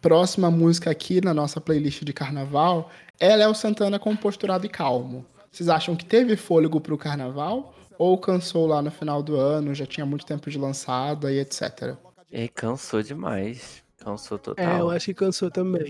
Próxima 0.00 0.50
música 0.50 0.90
aqui 0.90 1.20
na 1.20 1.34
nossa 1.34 1.60
playlist 1.60 2.04
de 2.04 2.12
carnaval 2.12 2.90
é 3.18 3.34
Léo 3.34 3.52
Santana 3.54 3.98
com 3.98 4.14
Posturado 4.14 4.64
e 4.64 4.68
Calmo. 4.68 5.26
Vocês 5.50 5.68
acham 5.68 5.96
que 5.96 6.04
teve 6.04 6.36
fôlego 6.36 6.80
pro 6.80 6.98
carnaval? 6.98 7.74
Ou 7.98 8.16
cansou 8.16 8.66
lá 8.66 8.80
no 8.80 8.90
final 8.90 9.22
do 9.22 9.34
ano, 9.36 9.74
já 9.74 9.84
tinha 9.84 10.06
muito 10.06 10.24
tempo 10.24 10.48
de 10.50 10.56
lançada 10.58 11.32
e 11.32 11.40
etc. 11.40 11.96
E 12.30 12.36
aí, 12.36 12.48
cansou 12.48 13.02
demais. 13.02 13.82
Cansou 13.98 14.38
total. 14.38 14.64
É, 14.64 14.80
eu 14.80 14.90
acho 14.90 15.06
que 15.06 15.14
cansou 15.14 15.50
também. 15.50 15.88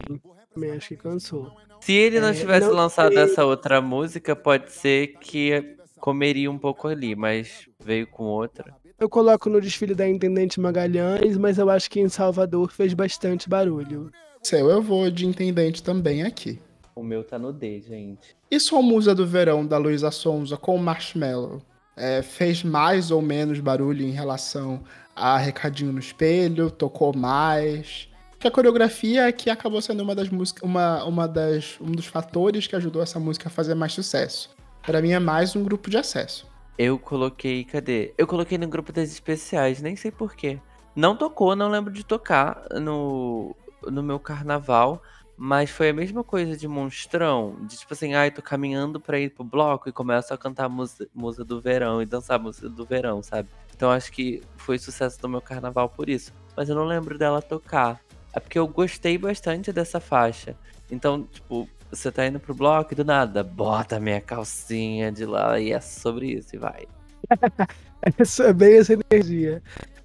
Também 0.55 0.70
acho 0.72 0.89
que 0.89 0.97
cansou. 0.97 1.52
Se 1.80 1.93
ele 1.93 2.18
não 2.18 2.28
É, 2.28 2.32
tivesse 2.32 2.66
não 2.66 2.74
lançado 2.74 3.12
sei. 3.12 3.22
essa 3.22 3.44
outra 3.44 3.80
música, 3.82 4.35
pode 4.35 4.72
ser 4.72 5.18
que 5.20 5.76
comeria 6.01 6.51
um 6.51 6.59
pouco 6.59 6.89
ali, 6.89 7.14
mas 7.14 7.68
veio 7.78 8.06
com 8.06 8.24
outra. 8.24 8.74
Eu 8.98 9.09
coloco 9.09 9.48
no 9.51 9.60
desfile 9.60 9.94
da 9.94 10.09
Intendente 10.09 10.59
Magalhães, 10.59 11.36
mas 11.36 11.59
eu 11.59 11.68
acho 11.70 11.90
que 11.90 12.01
em 12.01 12.09
Salvador 12.09 12.72
fez 12.72 12.94
bastante 12.94 13.48
barulho. 13.48 14.10
Seu, 14.43 14.70
eu 14.70 14.80
vou 14.82 15.10
de 15.10 15.26
intendente 15.26 15.82
também 15.82 16.22
aqui. 16.22 16.59
O 16.98 17.02
meu 17.04 17.22
tá 17.22 17.38
no 17.38 17.52
D, 17.52 17.80
gente. 17.80 18.34
E 18.50 18.58
sua 18.58 18.82
musa 18.82 19.14
do 19.14 19.24
verão 19.24 19.64
da 19.64 19.78
Luísa 19.78 20.10
Sonza 20.10 20.56
com 20.56 20.76
Marshmallow? 20.78 21.62
É, 21.96 22.22
fez 22.22 22.64
mais 22.64 23.12
ou 23.12 23.22
menos 23.22 23.60
barulho 23.60 24.04
em 24.04 24.10
relação 24.10 24.82
a 25.14 25.38
Recadinho 25.38 25.92
no 25.92 26.00
Espelho? 26.00 26.72
Tocou 26.72 27.16
mais? 27.16 28.08
Que 28.40 28.48
a 28.48 28.50
coreografia 28.50 29.28
é 29.28 29.32
que 29.32 29.48
acabou 29.48 29.80
sendo 29.80 30.02
uma 30.02 30.12
das 30.12 30.28
músicas, 30.28 30.64
uma, 30.64 31.04
uma 31.04 31.28
das, 31.28 31.78
um 31.80 31.92
dos 31.92 32.06
fatores 32.06 32.66
que 32.66 32.74
ajudou 32.74 33.00
essa 33.00 33.20
música 33.20 33.46
a 33.46 33.50
fazer 33.50 33.76
mais 33.76 33.92
sucesso. 33.92 34.50
Pra 34.82 35.00
mim 35.00 35.12
é 35.12 35.20
mais 35.20 35.54
um 35.54 35.62
grupo 35.62 35.88
de 35.88 35.98
acesso. 35.98 36.48
Eu 36.76 36.98
coloquei, 36.98 37.62
cadê? 37.62 38.12
Eu 38.18 38.26
coloquei 38.26 38.58
no 38.58 38.66
grupo 38.66 38.92
das 38.92 39.08
especiais, 39.12 39.80
nem 39.80 39.94
sei 39.94 40.10
porquê. 40.10 40.58
Não 40.96 41.14
tocou, 41.14 41.54
não 41.54 41.70
lembro 41.70 41.92
de 41.92 42.04
tocar 42.04 42.60
no, 42.72 43.54
no 43.86 44.02
meu 44.02 44.18
carnaval, 44.18 45.00
mas 45.40 45.70
foi 45.70 45.90
a 45.90 45.93
mesma 45.94 46.24
coisa 46.24 46.56
de 46.56 46.66
monstrão. 46.66 47.56
De 47.62 47.78
tipo 47.78 47.94
assim, 47.94 48.12
ai, 48.12 48.28
tô 48.32 48.43
caminhando 48.43 49.01
pra 49.01 49.20
ir 49.20 49.31
pro 49.31 49.44
bloco 49.44 49.89
e 49.89 49.93
começo 49.93 50.35
a 50.35 50.36
cantar 50.36 50.69
música, 50.69 51.06
música 51.15 51.44
do 51.44 51.60
verão 51.60 52.02
e 52.02 52.06
dançar 52.06 52.40
música 52.40 52.69
do 52.69 52.85
verão, 52.85 53.23
sabe? 53.23 53.48
Então 53.74 53.89
acho 53.89 54.10
que 54.10 54.43
foi 54.56 54.78
sucesso 54.78 55.20
do 55.23 55.28
meu 55.28 55.40
carnaval 55.40 55.89
por 55.89 56.09
isso. 56.09 56.32
Mas 56.56 56.69
eu 56.69 56.74
não 56.74 56.85
lembro 56.85 57.16
dela 57.16 57.40
tocar. 57.40 58.01
É 58.35 58.40
porque 58.40 58.59
eu 58.59 58.66
gostei 58.66 59.16
bastante 59.16 59.73
dessa 59.73 60.01
faixa. 60.01 60.56
Então, 60.90 61.23
tipo, 61.23 61.69
você 61.89 62.10
tá 62.10 62.27
indo 62.27 62.40
pro 62.40 62.52
bloco 62.52 62.93
e 62.93 62.97
do 62.97 63.05
nada, 63.05 63.44
bota 63.44 64.01
minha 64.01 64.20
calcinha 64.20 65.12
de 65.12 65.24
lá 65.24 65.60
e 65.60 65.73
é 65.73 65.81
sobre 65.81 66.32
isso 66.32 66.56
e 66.56 66.59
vai. 66.59 66.86
É 68.01 68.52
bem 68.52 68.78
essa 68.78 68.97
energia. 69.10 69.60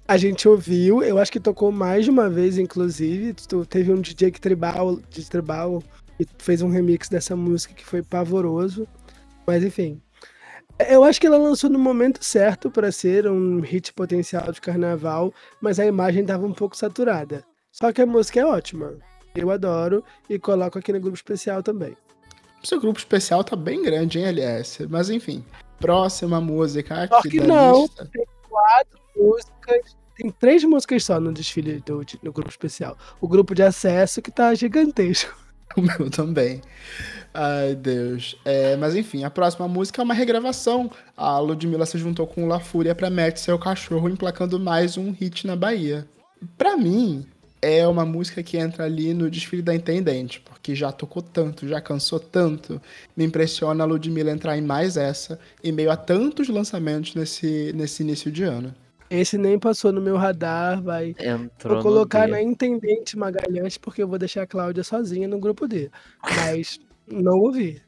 A 0.06 0.18
gente 0.18 0.46
ouviu, 0.46 1.02
eu 1.02 1.18
acho 1.18 1.32
que 1.32 1.40
tocou 1.40 1.72
mais 1.72 2.04
de 2.04 2.10
uma 2.10 2.28
vez, 2.28 2.58
inclusive. 2.58 3.34
Teve 3.68 3.90
um 3.90 4.00
DJ 4.00 4.30
que 4.30 4.40
tribal, 4.40 4.96
de 5.08 5.28
tribal 5.28 5.82
e 6.20 6.26
fez 6.38 6.60
um 6.60 6.68
remix 6.68 7.08
dessa 7.08 7.34
música 7.34 7.72
que 7.72 7.86
foi 7.86 8.02
pavoroso. 8.02 8.86
Mas 9.46 9.64
enfim. 9.64 10.00
Eu 10.88 11.04
acho 11.04 11.20
que 11.20 11.26
ela 11.26 11.38
lançou 11.38 11.70
no 11.70 11.78
momento 11.78 12.22
certo 12.22 12.70
para 12.70 12.92
ser 12.92 13.26
um 13.28 13.60
hit 13.60 13.94
potencial 13.94 14.52
de 14.52 14.60
carnaval, 14.60 15.32
mas 15.60 15.78
a 15.78 15.86
imagem 15.86 16.22
estava 16.22 16.44
um 16.44 16.52
pouco 16.52 16.76
saturada. 16.76 17.44
Só 17.72 17.90
que 17.92 18.02
a 18.02 18.06
música 18.06 18.40
é 18.40 18.44
ótima. 18.44 18.94
Eu 19.34 19.50
adoro 19.50 20.04
e 20.28 20.38
coloco 20.38 20.78
aqui 20.78 20.92
no 20.92 21.00
grupo 21.00 21.16
especial 21.16 21.62
também. 21.62 21.96
O 22.62 22.66
seu 22.66 22.80
grupo 22.80 22.98
especial 22.98 23.42
tá 23.42 23.56
bem 23.56 23.82
grande, 23.82 24.18
hein, 24.18 24.26
LS? 24.26 24.86
Mas 24.88 25.08
enfim, 25.08 25.44
próxima 25.80 26.40
música 26.40 27.04
aqui 27.04 27.14
só 27.14 27.22
que 27.22 27.40
da 27.40 27.46
não, 27.46 27.82
lista. 27.82 28.08
Tem 28.12 28.24
quatro 28.48 29.03
músicas, 29.16 29.96
tem 30.16 30.30
três 30.30 30.62
músicas 30.64 31.04
só 31.04 31.18
no 31.18 31.32
desfile 31.32 31.82
do, 31.84 32.04
no 32.22 32.32
grupo 32.32 32.50
especial. 32.50 32.96
O 33.20 33.26
grupo 33.26 33.54
de 33.54 33.62
acesso 33.62 34.22
que 34.22 34.30
tá 34.30 34.54
gigantesco. 34.54 35.34
O 35.76 35.82
meu 35.82 36.08
também. 36.08 36.60
Ai, 37.32 37.74
Deus. 37.74 38.36
É, 38.44 38.76
mas 38.76 38.94
enfim, 38.94 39.24
a 39.24 39.30
próxima 39.30 39.66
música 39.66 40.00
é 40.00 40.04
uma 40.04 40.14
regravação. 40.14 40.88
A 41.16 41.36
Ludmilla 41.40 41.84
se 41.84 41.98
juntou 41.98 42.28
com 42.28 42.44
o 42.44 42.46
La 42.46 42.60
Fúria 42.60 42.94
pra 42.94 43.10
Mete 43.10 43.40
Seu 43.40 43.58
Cachorro, 43.58 44.08
emplacando 44.08 44.60
mais 44.60 44.96
um 44.96 45.10
hit 45.10 45.44
na 45.48 45.56
Bahia. 45.56 46.06
Pra 46.56 46.76
mim, 46.76 47.26
é 47.60 47.88
uma 47.88 48.04
música 48.04 48.40
que 48.40 48.56
entra 48.56 48.84
ali 48.84 49.12
no 49.14 49.28
desfile 49.28 49.62
da 49.62 49.74
Intendente, 49.74 50.40
porque 50.42 50.76
já 50.76 50.92
tocou 50.92 51.22
tanto, 51.22 51.66
já 51.66 51.80
cansou 51.80 52.20
tanto. 52.20 52.80
Me 53.16 53.24
impressiona 53.24 53.82
a 53.82 53.86
Ludmilla 53.86 54.30
entrar 54.30 54.56
em 54.56 54.62
mais 54.62 54.96
essa, 54.96 55.40
em 55.62 55.72
meio 55.72 55.90
a 55.90 55.96
tantos 55.96 56.48
lançamentos 56.48 57.14
nesse, 57.16 57.72
nesse 57.74 58.02
início 58.02 58.30
de 58.30 58.44
ano. 58.44 58.72
Esse 59.20 59.38
nem 59.38 59.58
passou 59.58 59.92
no 59.92 60.00
meu 60.00 60.16
radar, 60.16 60.82
vai. 60.82 61.14
Entrou 61.18 61.74
Vou 61.74 61.82
colocar 61.82 62.26
na. 62.28 62.40
Intendente 62.42 63.16
Magalhães, 63.16 63.78
porque 63.78 64.02
eu 64.02 64.08
vou 64.08 64.18
deixar 64.18 64.42
a 64.42 64.46
Cláudia 64.46 64.82
sozinha 64.82 65.28
no 65.28 65.38
grupo 65.38 65.66
D. 65.68 65.90
Mas 66.22 66.78
não 67.06 67.38
ouvi. 67.38 67.80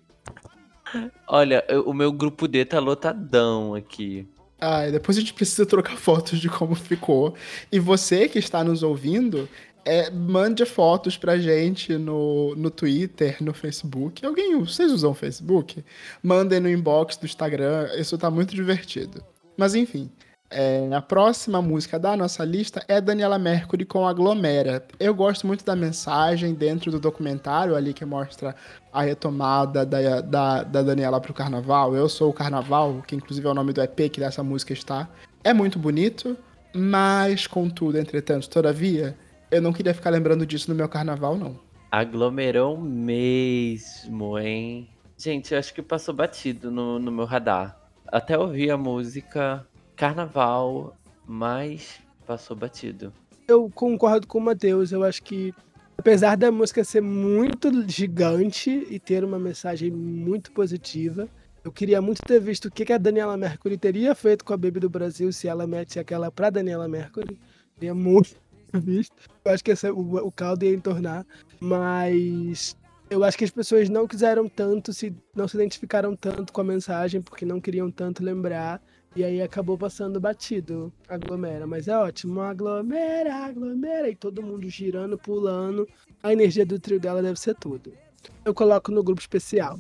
Olha, 1.27 1.65
eu- 1.69 1.82
o 1.82 1.93
meu 1.93 2.12
grupo 2.12 2.47
D 2.47 2.65
tá 2.65 2.78
lotadão 2.78 3.74
aqui. 3.74 4.27
Ah, 4.61 4.89
e 4.89 4.93
depois 4.93 5.16
a 5.16 5.20
gente 5.20 5.35
precisa 5.35 5.66
trocar 5.66 5.97
fotos 5.98 6.39
de 6.39 6.48
como 6.48 6.74
ficou. 6.74 7.35
E 7.70 7.78
você 7.78 8.28
que 8.28 8.39
está 8.39 8.62
nos 8.65 8.82
ouvindo, 8.82 9.48
é, 9.85 10.11
mande 10.11 10.65
fotos 10.65 11.16
pra 11.16 11.36
gente 11.39 11.97
no, 11.98 12.55
no 12.57 12.70
Twitter, 12.70 13.36
no 13.43 13.53
Facebook. 13.53 14.24
Alguém, 14.24 14.59
vocês 14.59 14.90
usam 14.93 15.11
o 15.11 15.15
Facebook? 15.15 15.85
Mandem 16.23 16.61
no 16.61 16.69
inbox 16.70 17.16
do 17.16 17.27
Instagram, 17.27 17.89
isso 17.98 18.16
tá 18.16 18.31
muito 18.31 18.55
divertido. 18.55 19.23
Mas 19.57 19.74
enfim, 19.74 20.11
é, 20.51 20.89
a 20.93 21.02
próxima 21.02 21.60
música 21.60 21.98
da 21.98 22.16
nossa 22.16 22.44
lista 22.44 22.85
é 22.86 23.01
Daniela 23.01 23.39
Mercury 23.39 23.85
com 23.85 24.06
Aglomera. 24.06 24.86
Eu 24.98 25.14
gosto 25.14 25.47
muito 25.47 25.64
da 25.64 25.74
mensagem 25.74 26.55
dentro 26.55 26.90
do 26.90 27.01
documentário 27.01 27.74
ali 27.74 27.93
que 27.93 28.05
mostra 28.05 28.55
a 28.93 29.02
retomada 29.02 29.85
da, 29.85 30.20
da, 30.20 30.62
da 30.62 30.82
Daniela 30.82 31.20
pro 31.20 31.35
carnaval. 31.35 31.97
Eu 31.97 32.09
sou 32.09 32.31
o 32.31 32.32
carnaval, 32.32 33.02
que 33.06 33.16
inclusive 33.16 33.47
é 33.47 33.51
o 33.51 33.55
nome 33.55 33.73
do 33.73 33.82
EP 33.82 34.10
que 34.10 34.20
dessa 34.20 34.43
música 34.43 34.73
está. 34.73 35.09
É 35.43 35.52
muito 35.52 35.78
bonito, 35.78 36.36
mas 36.73 37.47
contudo, 37.47 37.98
entretanto, 37.98 38.48
todavia, 38.48 39.16
eu 39.51 39.60
não 39.60 39.73
queria 39.73 39.94
ficar 39.94 40.10
lembrando 40.10 40.47
disso 40.47 40.70
no 40.70 40.77
meu 40.77 40.89
carnaval, 40.89 41.36
não. 41.36 41.59
Aglomerão 41.90 42.77
mesmo, 42.77 44.39
hein? 44.39 44.89
Gente, 45.18 45.55
eu 45.55 45.59
acho 45.59 45.73
que 45.73 45.82
passou 45.82 46.14
batido 46.14 46.70
no, 46.70 46.98
no 46.98 47.10
meu 47.10 47.24
radar. 47.24 47.81
Até 48.06 48.39
ouvi 48.39 48.70
a 48.70 48.77
música 48.77 49.66
Carnaval, 49.97 50.94
mas 51.27 52.01
passou 52.27 52.56
batido. 52.56 53.12
Eu 53.48 53.70
concordo 53.70 54.27
com 54.27 54.39
o 54.39 54.40
Matheus. 54.40 54.93
Eu 54.93 55.02
acho 55.02 55.23
que, 55.23 55.55
apesar 55.97 56.36
da 56.36 56.52
música 56.52 56.85
ser 56.85 57.01
muito 57.01 57.89
gigante 57.89 58.86
e 58.90 58.98
ter 58.98 59.24
uma 59.24 59.39
mensagem 59.39 59.90
muito 59.90 60.52
positiva, 60.52 61.28
eu 61.64 61.73
queria 61.73 62.01
muito 62.01 62.23
ter 62.23 62.40
visto 62.40 62.66
o 62.66 62.70
que 62.70 62.93
a 62.93 62.98
Daniela 62.98 63.36
Mercury 63.36 63.77
teria 63.77 64.14
feito 64.14 64.44
com 64.44 64.52
a 64.52 64.56
Baby 64.56 64.81
do 64.81 64.90
Brasil 64.90 65.32
se 65.32 65.48
ela 65.48 65.66
mete 65.66 65.98
aquela 65.98 66.31
pra 66.31 66.51
Daniela 66.51 66.86
Mercury. 66.86 67.39
Queria 67.74 67.94
muito 67.94 68.36
ter 68.70 68.81
visto. 68.81 69.16
Eu 69.44 69.52
acho 69.52 69.64
que 69.64 69.70
esse, 69.70 69.90
o, 69.90 70.16
o 70.16 70.31
caldo 70.31 70.64
ia 70.64 70.74
entornar. 70.74 71.27
Mas 71.59 72.77
eu 73.09 73.24
acho 73.24 73.39
que 73.39 73.44
as 73.44 73.51
pessoas 73.51 73.89
não 73.89 74.06
quiseram 74.06 74.48
tanto, 74.48 74.93
se, 74.93 75.14
não 75.35 75.48
se 75.48 75.56
identificaram 75.56 76.14
tanto 76.14 76.52
com 76.52 76.60
a 76.60 76.64
mensagem, 76.64 77.23
porque 77.23 77.44
não 77.44 77.60
queriam 77.60 77.90
tanto 77.90 78.23
lembrar. 78.23 78.81
E 79.16 79.24
aí 79.24 79.40
acabou 79.40 79.78
passando 79.78 80.20
batido, 80.20 80.93
aglomera. 81.09 81.66
Mas 81.66 81.88
é 81.88 81.97
ótimo, 81.97 82.43
aglomera, 82.43 83.34
aglomera. 83.34 84.10
E 84.10 84.14
todo 84.14 84.43
mundo 84.43 84.68
girando, 84.68 85.16
pulando. 85.16 85.88
A 86.22 86.34
energia 86.34 86.66
do 86.66 86.78
trio 86.78 87.01
dela 87.01 87.22
deve 87.22 87.40
ser 87.40 87.55
tudo. 87.55 87.94
Eu 88.44 88.52
coloco 88.52 88.93
no 88.93 89.02
grupo 89.02 89.22
especial, 89.22 89.78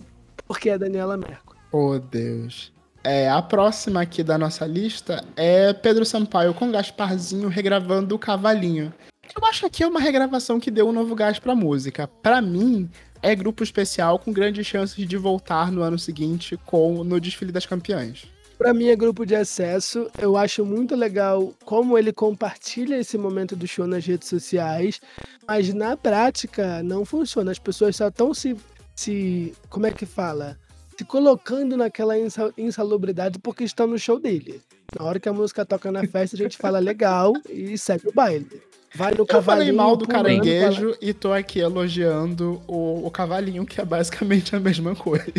porque 0.48 0.70
é 0.70 0.78
Daniela 0.78 1.18
Mercury. 1.18 1.58
Oh, 1.70 1.98
Deus. 1.98 2.72
É, 3.04 3.28
a 3.28 3.42
próxima 3.42 4.00
aqui 4.00 4.22
da 4.22 4.38
nossa 4.38 4.66
lista 4.66 5.22
é 5.36 5.70
Pedro 5.74 6.06
Sampaio 6.06 6.54
com 6.54 6.72
Gasparzinho 6.72 7.50
regravando 7.50 8.14
o 8.14 8.18
Cavalinho. 8.18 8.90
Eu 9.38 9.44
acho 9.44 9.68
que 9.68 9.82
é 9.82 9.86
uma 9.86 10.00
regravação 10.00 10.58
que 10.58 10.70
deu 10.70 10.88
um 10.88 10.92
novo 10.92 11.14
gás 11.14 11.38
pra 11.38 11.54
música. 11.54 12.08
Pra 12.08 12.40
mim, 12.40 12.88
é 13.22 13.34
grupo 13.34 13.62
especial 13.62 14.18
com 14.18 14.32
grandes 14.32 14.66
chances 14.66 15.06
de 15.06 15.16
voltar 15.18 15.70
no 15.70 15.82
ano 15.82 15.98
seguinte 15.98 16.56
com 16.64 17.04
no 17.04 17.20
desfile 17.20 17.52
das 17.52 17.66
campeãs. 17.66 18.34
Pra 18.58 18.72
mim 18.72 18.86
é 18.88 18.96
grupo 18.96 19.26
de 19.26 19.34
acesso. 19.34 20.10
Eu 20.18 20.36
acho 20.36 20.64
muito 20.64 20.96
legal 20.96 21.52
como 21.64 21.98
ele 21.98 22.12
compartilha 22.12 22.96
esse 22.98 23.18
momento 23.18 23.54
do 23.54 23.66
show 23.66 23.86
nas 23.86 24.04
redes 24.06 24.28
sociais, 24.28 25.00
mas 25.46 25.72
na 25.74 25.96
prática 25.96 26.82
não 26.82 27.04
funciona. 27.04 27.50
As 27.50 27.58
pessoas 27.58 27.96
só 27.96 28.08
estão 28.08 28.32
se, 28.32 28.56
se. 28.94 29.52
Como 29.68 29.86
é 29.86 29.90
que 29.90 30.06
fala? 30.06 30.56
Se 30.96 31.04
colocando 31.04 31.76
naquela 31.76 32.18
insa- 32.18 32.52
insalubridade 32.56 33.38
porque 33.38 33.62
estão 33.64 33.86
no 33.86 33.98
show 33.98 34.18
dele. 34.18 34.62
Na 34.98 35.04
hora 35.04 35.20
que 35.20 35.28
a 35.28 35.32
música 35.32 35.64
toca 35.66 35.92
na 35.92 36.06
festa, 36.06 36.34
a 36.36 36.38
gente 36.38 36.56
fala 36.56 36.78
legal 36.78 37.34
e 37.50 37.76
segue 37.76 38.08
o 38.08 38.12
baile. 38.12 38.62
Vai 38.94 39.12
no 39.12 39.18
Eu 39.20 39.26
falei 39.26 39.42
cavalinho. 39.66 39.74
mal 39.76 39.94
do 39.96 40.08
caranguejo 40.08 40.96
e 41.02 41.12
tô 41.12 41.30
aqui 41.34 41.58
elogiando 41.58 42.62
o, 42.66 43.06
o 43.06 43.10
cavalinho, 43.10 43.66
que 43.66 43.78
é 43.78 43.84
basicamente 43.84 44.56
a 44.56 44.60
mesma 44.60 44.96
coisa. 44.96 45.30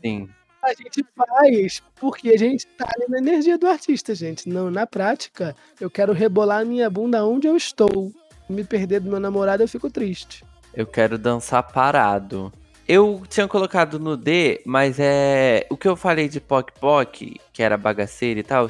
Sim. 0.00 0.28
A 0.62 0.74
gente 0.74 1.04
faz 1.16 1.82
porque 1.98 2.30
a 2.30 2.38
gente 2.38 2.66
tá 2.66 2.88
na 3.08 3.18
energia 3.18 3.56
do 3.56 3.66
artista, 3.66 4.14
gente. 4.14 4.48
Não, 4.48 4.70
na 4.70 4.86
prática, 4.86 5.56
eu 5.80 5.90
quero 5.90 6.12
rebolar 6.12 6.60
a 6.60 6.64
minha 6.64 6.88
bunda 6.90 7.24
onde 7.24 7.46
eu 7.46 7.56
estou. 7.56 8.12
Me 8.48 8.64
perder 8.64 9.00
do 9.00 9.10
meu 9.10 9.20
namorado, 9.20 9.62
eu 9.62 9.68
fico 9.68 9.90
triste. 9.90 10.44
Eu 10.74 10.86
quero 10.86 11.16
dançar 11.16 11.62
parado. 11.62 12.52
Eu 12.86 13.22
tinha 13.28 13.46
colocado 13.46 14.00
no 14.00 14.16
D, 14.16 14.60
mas 14.66 14.98
é. 14.98 15.66
O 15.70 15.76
que 15.76 15.86
eu 15.86 15.94
falei 15.94 16.28
de 16.28 16.40
Poc 16.40 16.72
Poc, 16.80 17.22
que 17.52 17.62
era 17.62 17.76
bagaceira 17.76 18.40
e 18.40 18.42
tal, 18.42 18.68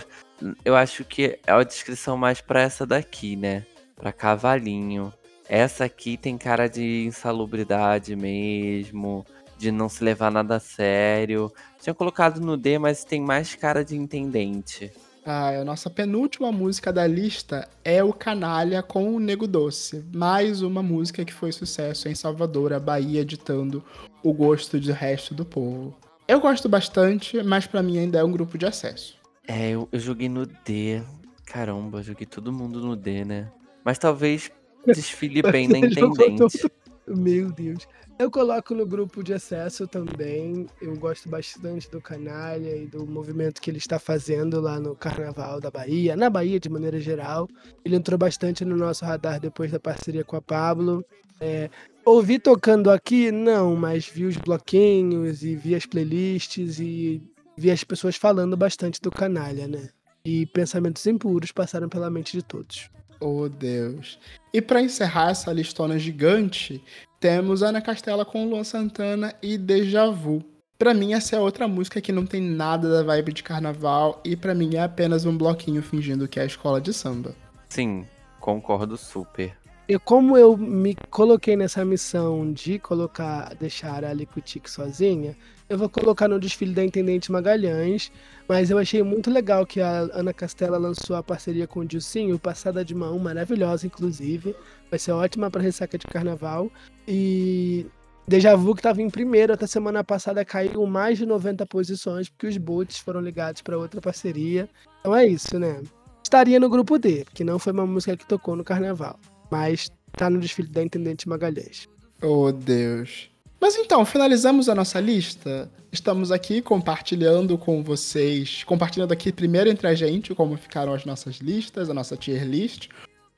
eu 0.65 0.77
acho 0.77 1.05
que 1.05 1.39
é 1.47 1.53
a 1.53 1.63
descrição 1.63 2.17
mais 2.17 2.41
pra 2.41 2.61
essa 2.61 2.87
daqui, 2.87 3.35
né? 3.37 3.65
Pra 3.97 4.13
cavalinho. 4.13 5.13
Essa 5.49 5.87
aqui 5.87 6.17
tem 6.17 6.39
cara 6.39 6.69
de 6.69 7.05
insalubridade 7.07 8.15
mesmo, 8.15 9.25
de 9.59 9.73
não 9.73 9.89
se 9.89 10.05
levar 10.05 10.31
nada 10.31 10.57
a 10.57 10.61
sério. 10.61 11.51
Tinha 11.81 11.95
colocado 11.95 12.41
no 12.41 12.57
D, 12.57 12.79
mas 12.79 13.05
tem 13.05 13.21
mais 13.21 13.55
cara 13.55 13.85
de 13.85 13.97
intendente. 13.97 14.93
Ah, 15.25 15.61
a 15.61 15.65
nossa 15.65 15.89
penúltima 15.89 16.51
música 16.51 16.93
da 16.93 17.07
lista 17.07 17.69
é 17.85 18.03
o 18.03 18.13
Canalha 18.13 18.83
com 18.83 19.15
o 19.15 19.21
Nego 19.21 19.47
Doce. 19.47 20.05
Mais 20.15 20.63
uma 20.63 20.83
música 20.83 21.25
que 21.25 21.33
foi 21.33 21.53
sucesso 21.53 22.09
em 22.09 22.15
Salvador, 22.15 22.73
a 22.73 22.81
Bahia, 22.81 23.25
ditando 23.25 23.83
o 24.23 24.33
gosto 24.33 24.79
do 24.79 24.93
resto 24.93 25.35
do 25.35 25.45
povo. 25.45 25.97
Eu 26.29 26.41
gosto 26.41 26.69
bastante, 26.69 27.43
mas 27.43 27.67
pra 27.67 27.83
mim 27.83 27.99
ainda 27.99 28.19
é 28.19 28.25
um 28.25 28.33
grupo 28.33 28.57
de 28.57 28.67
acesso. 28.67 29.17
É, 29.47 29.71
eu, 29.71 29.89
eu 29.91 29.99
joguei 29.99 30.29
no 30.29 30.47
D. 30.47 31.03
Caramba, 31.45 31.99
eu 31.99 32.03
joguei 32.03 32.27
todo 32.27 32.53
mundo 32.53 32.81
no 32.81 32.95
D, 32.95 33.25
né? 33.25 33.51
Mas 33.85 33.99
talvez 33.99 34.51
desfile 34.87 35.43
bem 35.43 35.67
na 35.67 35.79
intendente. 35.79 36.71
Meu 37.07 37.51
Deus. 37.51 37.87
Eu 38.19 38.31
coloco 38.31 38.75
no 38.75 38.87
grupo 38.87 39.23
de 39.23 39.33
acesso 39.33 39.87
também. 39.87 40.67
Eu 40.81 40.95
gosto 40.97 41.29
bastante 41.29 41.91
do 41.91 42.01
Canalha 42.01 42.77
e 42.77 42.87
do 42.87 43.07
movimento 43.07 43.61
que 43.61 43.71
ele 43.71 43.79
está 43.79 43.99
fazendo 43.99 44.61
lá 44.61 44.79
no 44.79 44.95
Carnaval 44.95 45.61
da 45.61 45.71
Bahia, 45.71 46.17
na 46.17 46.29
Bahia 46.29 46.61
de 46.61 46.69
maneira 46.69 47.01
geral. 47.01 47.49
Ele 47.85 47.97
entrou 47.97 48.19
bastante 48.19 48.65
no 48.65 48.77
nosso 48.77 49.05
radar 49.05 49.41
depois 49.41 49.73
da 49.73 49.81
parceria 49.81 50.23
com 50.23 50.37
a 50.37 50.43
Pablo. 50.43 51.05
É, 51.41 51.71
ouvi 52.05 52.39
tocando 52.39 52.91
aqui? 52.91 53.33
Não, 53.33 53.75
mas 53.75 54.07
vi 54.07 54.27
os 54.27 54.37
bloquinhos 54.37 55.43
e 55.43 55.57
vi 55.57 55.75
as 55.75 55.87
playlists 55.87 56.79
e 56.79 57.23
vi 57.57 57.71
as 57.71 57.83
pessoas 57.83 58.17
falando 58.17 58.57
bastante 58.57 59.01
do 59.01 59.11
Canalha, 59.11 59.67
né? 59.67 59.89
E 60.23 60.45
pensamentos 60.47 61.07
impuros 61.07 61.51
passaram 61.51 61.89
pela 61.89 62.11
mente 62.11 62.33
de 62.37 62.43
todos. 62.43 62.91
Oh, 63.21 63.49
Deus. 63.49 64.19
E 64.53 64.63
pra 64.63 64.81
encerrar 64.81 65.31
essa 65.31 65.53
listona 65.53 65.99
gigante, 65.99 66.83
temos 67.21 67.63
Ana 67.63 67.83
Castela 67.83 68.25
com 68.25 68.49
Luan 68.49 68.65
Santana 68.65 69.35
e 69.43 69.59
Deja 69.59 70.11
Vu. 70.11 70.43
Pra 70.79 70.95
mim, 70.95 71.13
essa 71.13 71.37
é 71.37 71.39
outra 71.39 71.69
música 71.69 72.01
que 72.01 72.11
não 72.11 72.25
tem 72.25 72.41
nada 72.41 72.91
da 72.91 73.03
vibe 73.03 73.35
de 73.35 73.43
carnaval 73.43 74.19
e 74.25 74.35
pra 74.35 74.55
mim 74.55 74.77
é 74.77 74.83
apenas 74.83 75.27
um 75.27 75.37
bloquinho 75.37 75.83
fingindo 75.83 76.27
que 76.27 76.41
é 76.41 76.43
a 76.45 76.47
escola 76.47 76.81
de 76.81 76.95
samba. 76.95 77.35
Sim, 77.69 78.07
concordo 78.41 78.97
super. 78.97 79.55
E 79.87 79.99
como 79.99 80.39
eu 80.39 80.57
me 80.57 80.97
coloquei 81.11 81.57
nessa 81.57 81.85
missão 81.85 82.51
de 82.51 82.79
colocar, 82.79 83.55
deixar 83.57 84.05
a 84.05 84.15
Liquitique 84.15 84.71
sozinha, 84.71 85.37
eu 85.71 85.79
vou 85.79 85.89
colocar 85.89 86.29
no 86.29 86.39
desfile 86.39 86.75
da 86.75 86.85
Intendente 86.85 87.33
Magalhães, 87.33 88.13
mas 88.49 88.71
eu 88.71 88.77
achei 88.77 89.03
muito 89.03 89.31
legal 89.31 89.65
que 89.65 89.81
a 89.81 90.01
Ana 90.13 90.35
Castela 90.35 90.77
lançou 90.77 91.17
a 91.17 91.23
parceria 91.23 91.67
com 91.67 91.81
o 91.81 91.85
Dilcinho, 91.87 92.39
Passada 92.39 92.85
de 92.85 92.95
Mão, 92.95 93.19
maravilhosa 93.19 93.87
inclusive, 93.87 94.55
vai 94.91 94.99
ser 94.99 95.13
ótima 95.13 95.51
para 95.51 95.63
ressaca 95.63 95.97
de 95.97 96.07
carnaval, 96.07 96.71
e 97.07 97.87
Deja 98.27 98.55
Vu 98.57 98.75
que 98.75 98.81
estava 98.81 99.01
em 99.01 99.09
primeiro 99.09 99.53
até 99.53 99.67
semana 99.67 100.05
passada 100.05 100.45
caiu 100.45 100.85
mais 100.87 101.17
de 101.17 101.25
90 101.25 101.65
posições, 101.67 102.29
porque 102.29 102.49
os 102.49 102.57
bots 102.59 102.99
foram 102.99 103.21
ligados 103.21 103.63
para 103.63 103.79
outra 103.79 104.01
parceria, 104.01 104.69
então 105.01 105.17
é 105.17 105.27
isso, 105.27 105.59
né? 105.59 105.81
Estaria 106.23 106.61
no 106.61 106.69
grupo 106.69 106.99
D, 106.99 107.25
que 107.33 107.43
não 107.45 107.59
foi 107.59 107.73
uma 107.73 107.87
música 107.87 108.17
que 108.17 108.27
tocou 108.27 108.55
no 108.55 108.63
carnaval 108.63 109.19
mas 109.51 109.91
tá 110.13 110.31
no 110.31 110.39
desfile 110.39 110.69
da 110.69 110.83
Intendente 110.83 111.29
Magalhães. 111.29 111.89
Oh, 112.23 112.53
Deus. 112.53 113.29
Mas 113.61 113.77
então, 113.77 114.07
finalizamos 114.07 114.71
a 114.71 114.75
nossa 114.75 114.99
lista. 114.99 115.71
Estamos 115.93 116.33
aqui 116.33 116.63
compartilhando 116.63 117.59
com 117.59 117.85
vocês, 117.85 118.65
compartilhando 118.65 119.13
aqui 119.13 119.31
primeiro 119.31 119.69
entre 119.69 119.87
a 119.87 119.95
gente 119.95 120.35
como 120.35 120.57
ficaram 120.57 120.95
as 120.95 121.05
nossas 121.05 121.37
listas, 121.37 121.91
a 121.91 121.95
nossa 121.95 122.17
tier 122.17 122.45
list. 122.47 122.89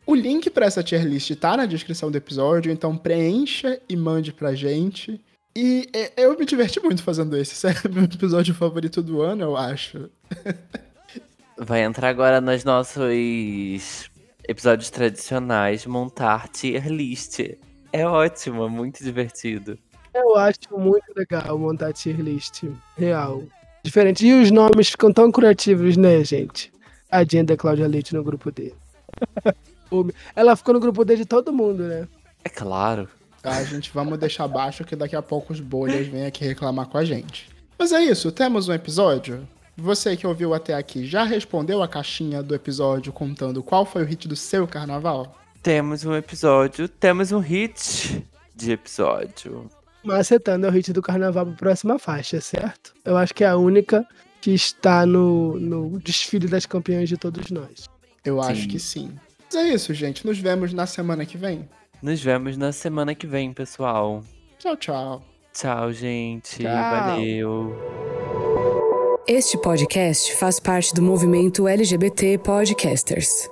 O 0.07 0.15
link 0.15 0.49
para 0.49 0.67
essa 0.67 0.83
tier 0.83 1.05
list 1.05 1.35
tá 1.35 1.57
na 1.57 1.67
descrição 1.67 2.11
do 2.11 2.17
episódio, 2.17 2.71
então 2.71 2.97
preencha 2.97 3.81
e 3.89 3.97
mande 3.97 4.33
pra 4.33 4.55
gente. 4.55 5.21
E 5.57 5.89
é, 5.93 6.13
eu 6.17 6.39
me 6.39 6.47
diverti 6.47 6.79
muito 6.79 7.03
fazendo. 7.03 7.37
Esse 7.37 7.67
é 7.67 7.75
meu 7.91 8.05
episódio 8.05 8.55
favorito 8.55 9.03
do 9.03 9.23
ano, 9.23 9.43
eu 9.43 9.57
acho. 9.57 10.09
Vai 11.59 11.83
entrar 11.83 12.09
agora 12.09 12.41
nos 12.41 12.63
nossos 12.65 14.09
episódios 14.47 14.89
tradicionais, 14.89 15.85
montar 15.85 16.49
tier 16.49 16.89
list. 16.89 17.41
É 17.93 18.07
ótimo, 18.07 18.65
é 18.65 18.69
muito 18.69 19.03
divertido. 19.03 19.79
Eu 20.15 20.37
acho 20.37 20.59
muito 20.77 21.07
legal 21.17 21.59
montar 21.59 21.93
tier 21.93 22.21
list. 22.21 22.65
Real. 22.97 23.43
Diferente. 23.83 24.27
E 24.27 24.33
os 24.35 24.51
nomes 24.51 24.91
ficam 24.91 25.13
tão 25.13 25.33
criativos, 25.33 25.97
né, 25.97 26.23
gente? 26.25 26.73
A 27.11 27.25
da 27.25 27.57
Cláudia 27.57 27.87
Leite 27.87 28.15
no 28.15 28.23
grupo 28.23 28.51
D. 28.51 28.73
Ela 30.35 30.57
ficou 30.57 30.75
no 30.75 30.81
grupo 30.81 31.05
D 31.05 31.17
de 31.17 31.27
todo 31.27 31.53
mundo, 31.53 31.83
né? 31.83 32.09
É 32.45 32.49
claro. 32.49 33.09
Tá, 33.43 33.63
gente, 33.65 33.91
vamos 33.93 34.19
deixar 34.19 34.45
abaixo 34.45 34.85
que 34.85 34.97
daqui 34.97 35.17
a 35.17 35.21
pouco 35.21 35.53
os 35.53 35.61
bolhas 35.61 36.07
vêm 36.07 36.25
aqui 36.25 36.45
reclamar 36.45 36.87
com 36.87 36.97
a 36.97 37.05
gente. 37.05 37.51
Mas 37.79 37.93
é 37.93 38.01
isso, 38.01 38.31
temos 38.31 38.69
um 38.69 38.73
episódio? 38.73 39.47
Você 39.77 40.17
que 40.17 40.27
ouviu 40.27 40.55
até 40.55 40.75
aqui 40.75 41.07
já 41.07 41.25
respondeu 41.25 41.83
a 41.83 41.89
caixinha 41.89 42.43
do 42.43 42.55
episódio 42.55 43.13
contando 43.13 43.63
qual 43.63 43.85
foi 43.85 44.03
o 44.03 44.07
hit 44.07 44.29
do 44.29 44.37
seu 44.37 44.67
carnaval? 44.67 45.37
Temos 45.63 46.05
um 46.05 46.15
episódio, 46.15 46.89
temos 46.89 47.33
um 47.33 47.41
hit 47.41 48.25
de 48.55 48.73
episódio. 48.73 49.69
Macetando 50.05 50.67
é 50.67 50.69
o 50.69 50.73
hit 50.73 50.93
do 50.93 51.03
carnaval 51.03 51.47
para 51.47 51.55
a 51.55 51.59
próxima 51.59 51.99
faixa, 51.99 52.41
certo? 52.41 52.93
Eu 53.05 53.17
acho 53.17 53.35
que 53.35 53.45
é 53.45 53.49
a 53.49 53.57
única 53.57 54.07
que 54.41 54.53
está 54.53 55.07
no, 55.07 55.59
no 55.59 56.01
desfile 56.01 56.49
das 56.49 56.67
campeãs 56.67 57.09
de 57.09 57.17
todos 57.17 57.51
nós. 57.51 57.89
Eu 58.25 58.43
sim. 58.43 58.51
acho 58.51 58.69
que 58.69 58.79
sim. 58.79 59.13
Mas 59.45 59.55
é 59.55 59.75
isso, 59.75 59.95
gente. 59.95 60.27
Nos 60.27 60.39
vemos 60.39 60.73
na 60.73 60.87
semana 60.87 61.25
que 61.25 61.39
vem. 61.39 61.69
Nos 62.03 62.21
vemos 62.21 62.57
na 62.57 62.73
semana 62.73 63.15
que 63.15 63.27
vem, 63.27 63.53
pessoal. 63.53 64.25
Tchau, 64.59 64.77
tchau. 64.77 65.23
Tchau, 65.53 65.93
gente. 65.93 66.63
Tchau. 66.63 66.73
Valeu. 66.73 67.77
Este 69.29 69.57
podcast 69.59 70.35
faz 70.37 70.59
parte 70.59 70.93
do 70.95 71.03
movimento 71.03 71.69
LGBT 71.69 72.39
Podcasters. 72.39 73.52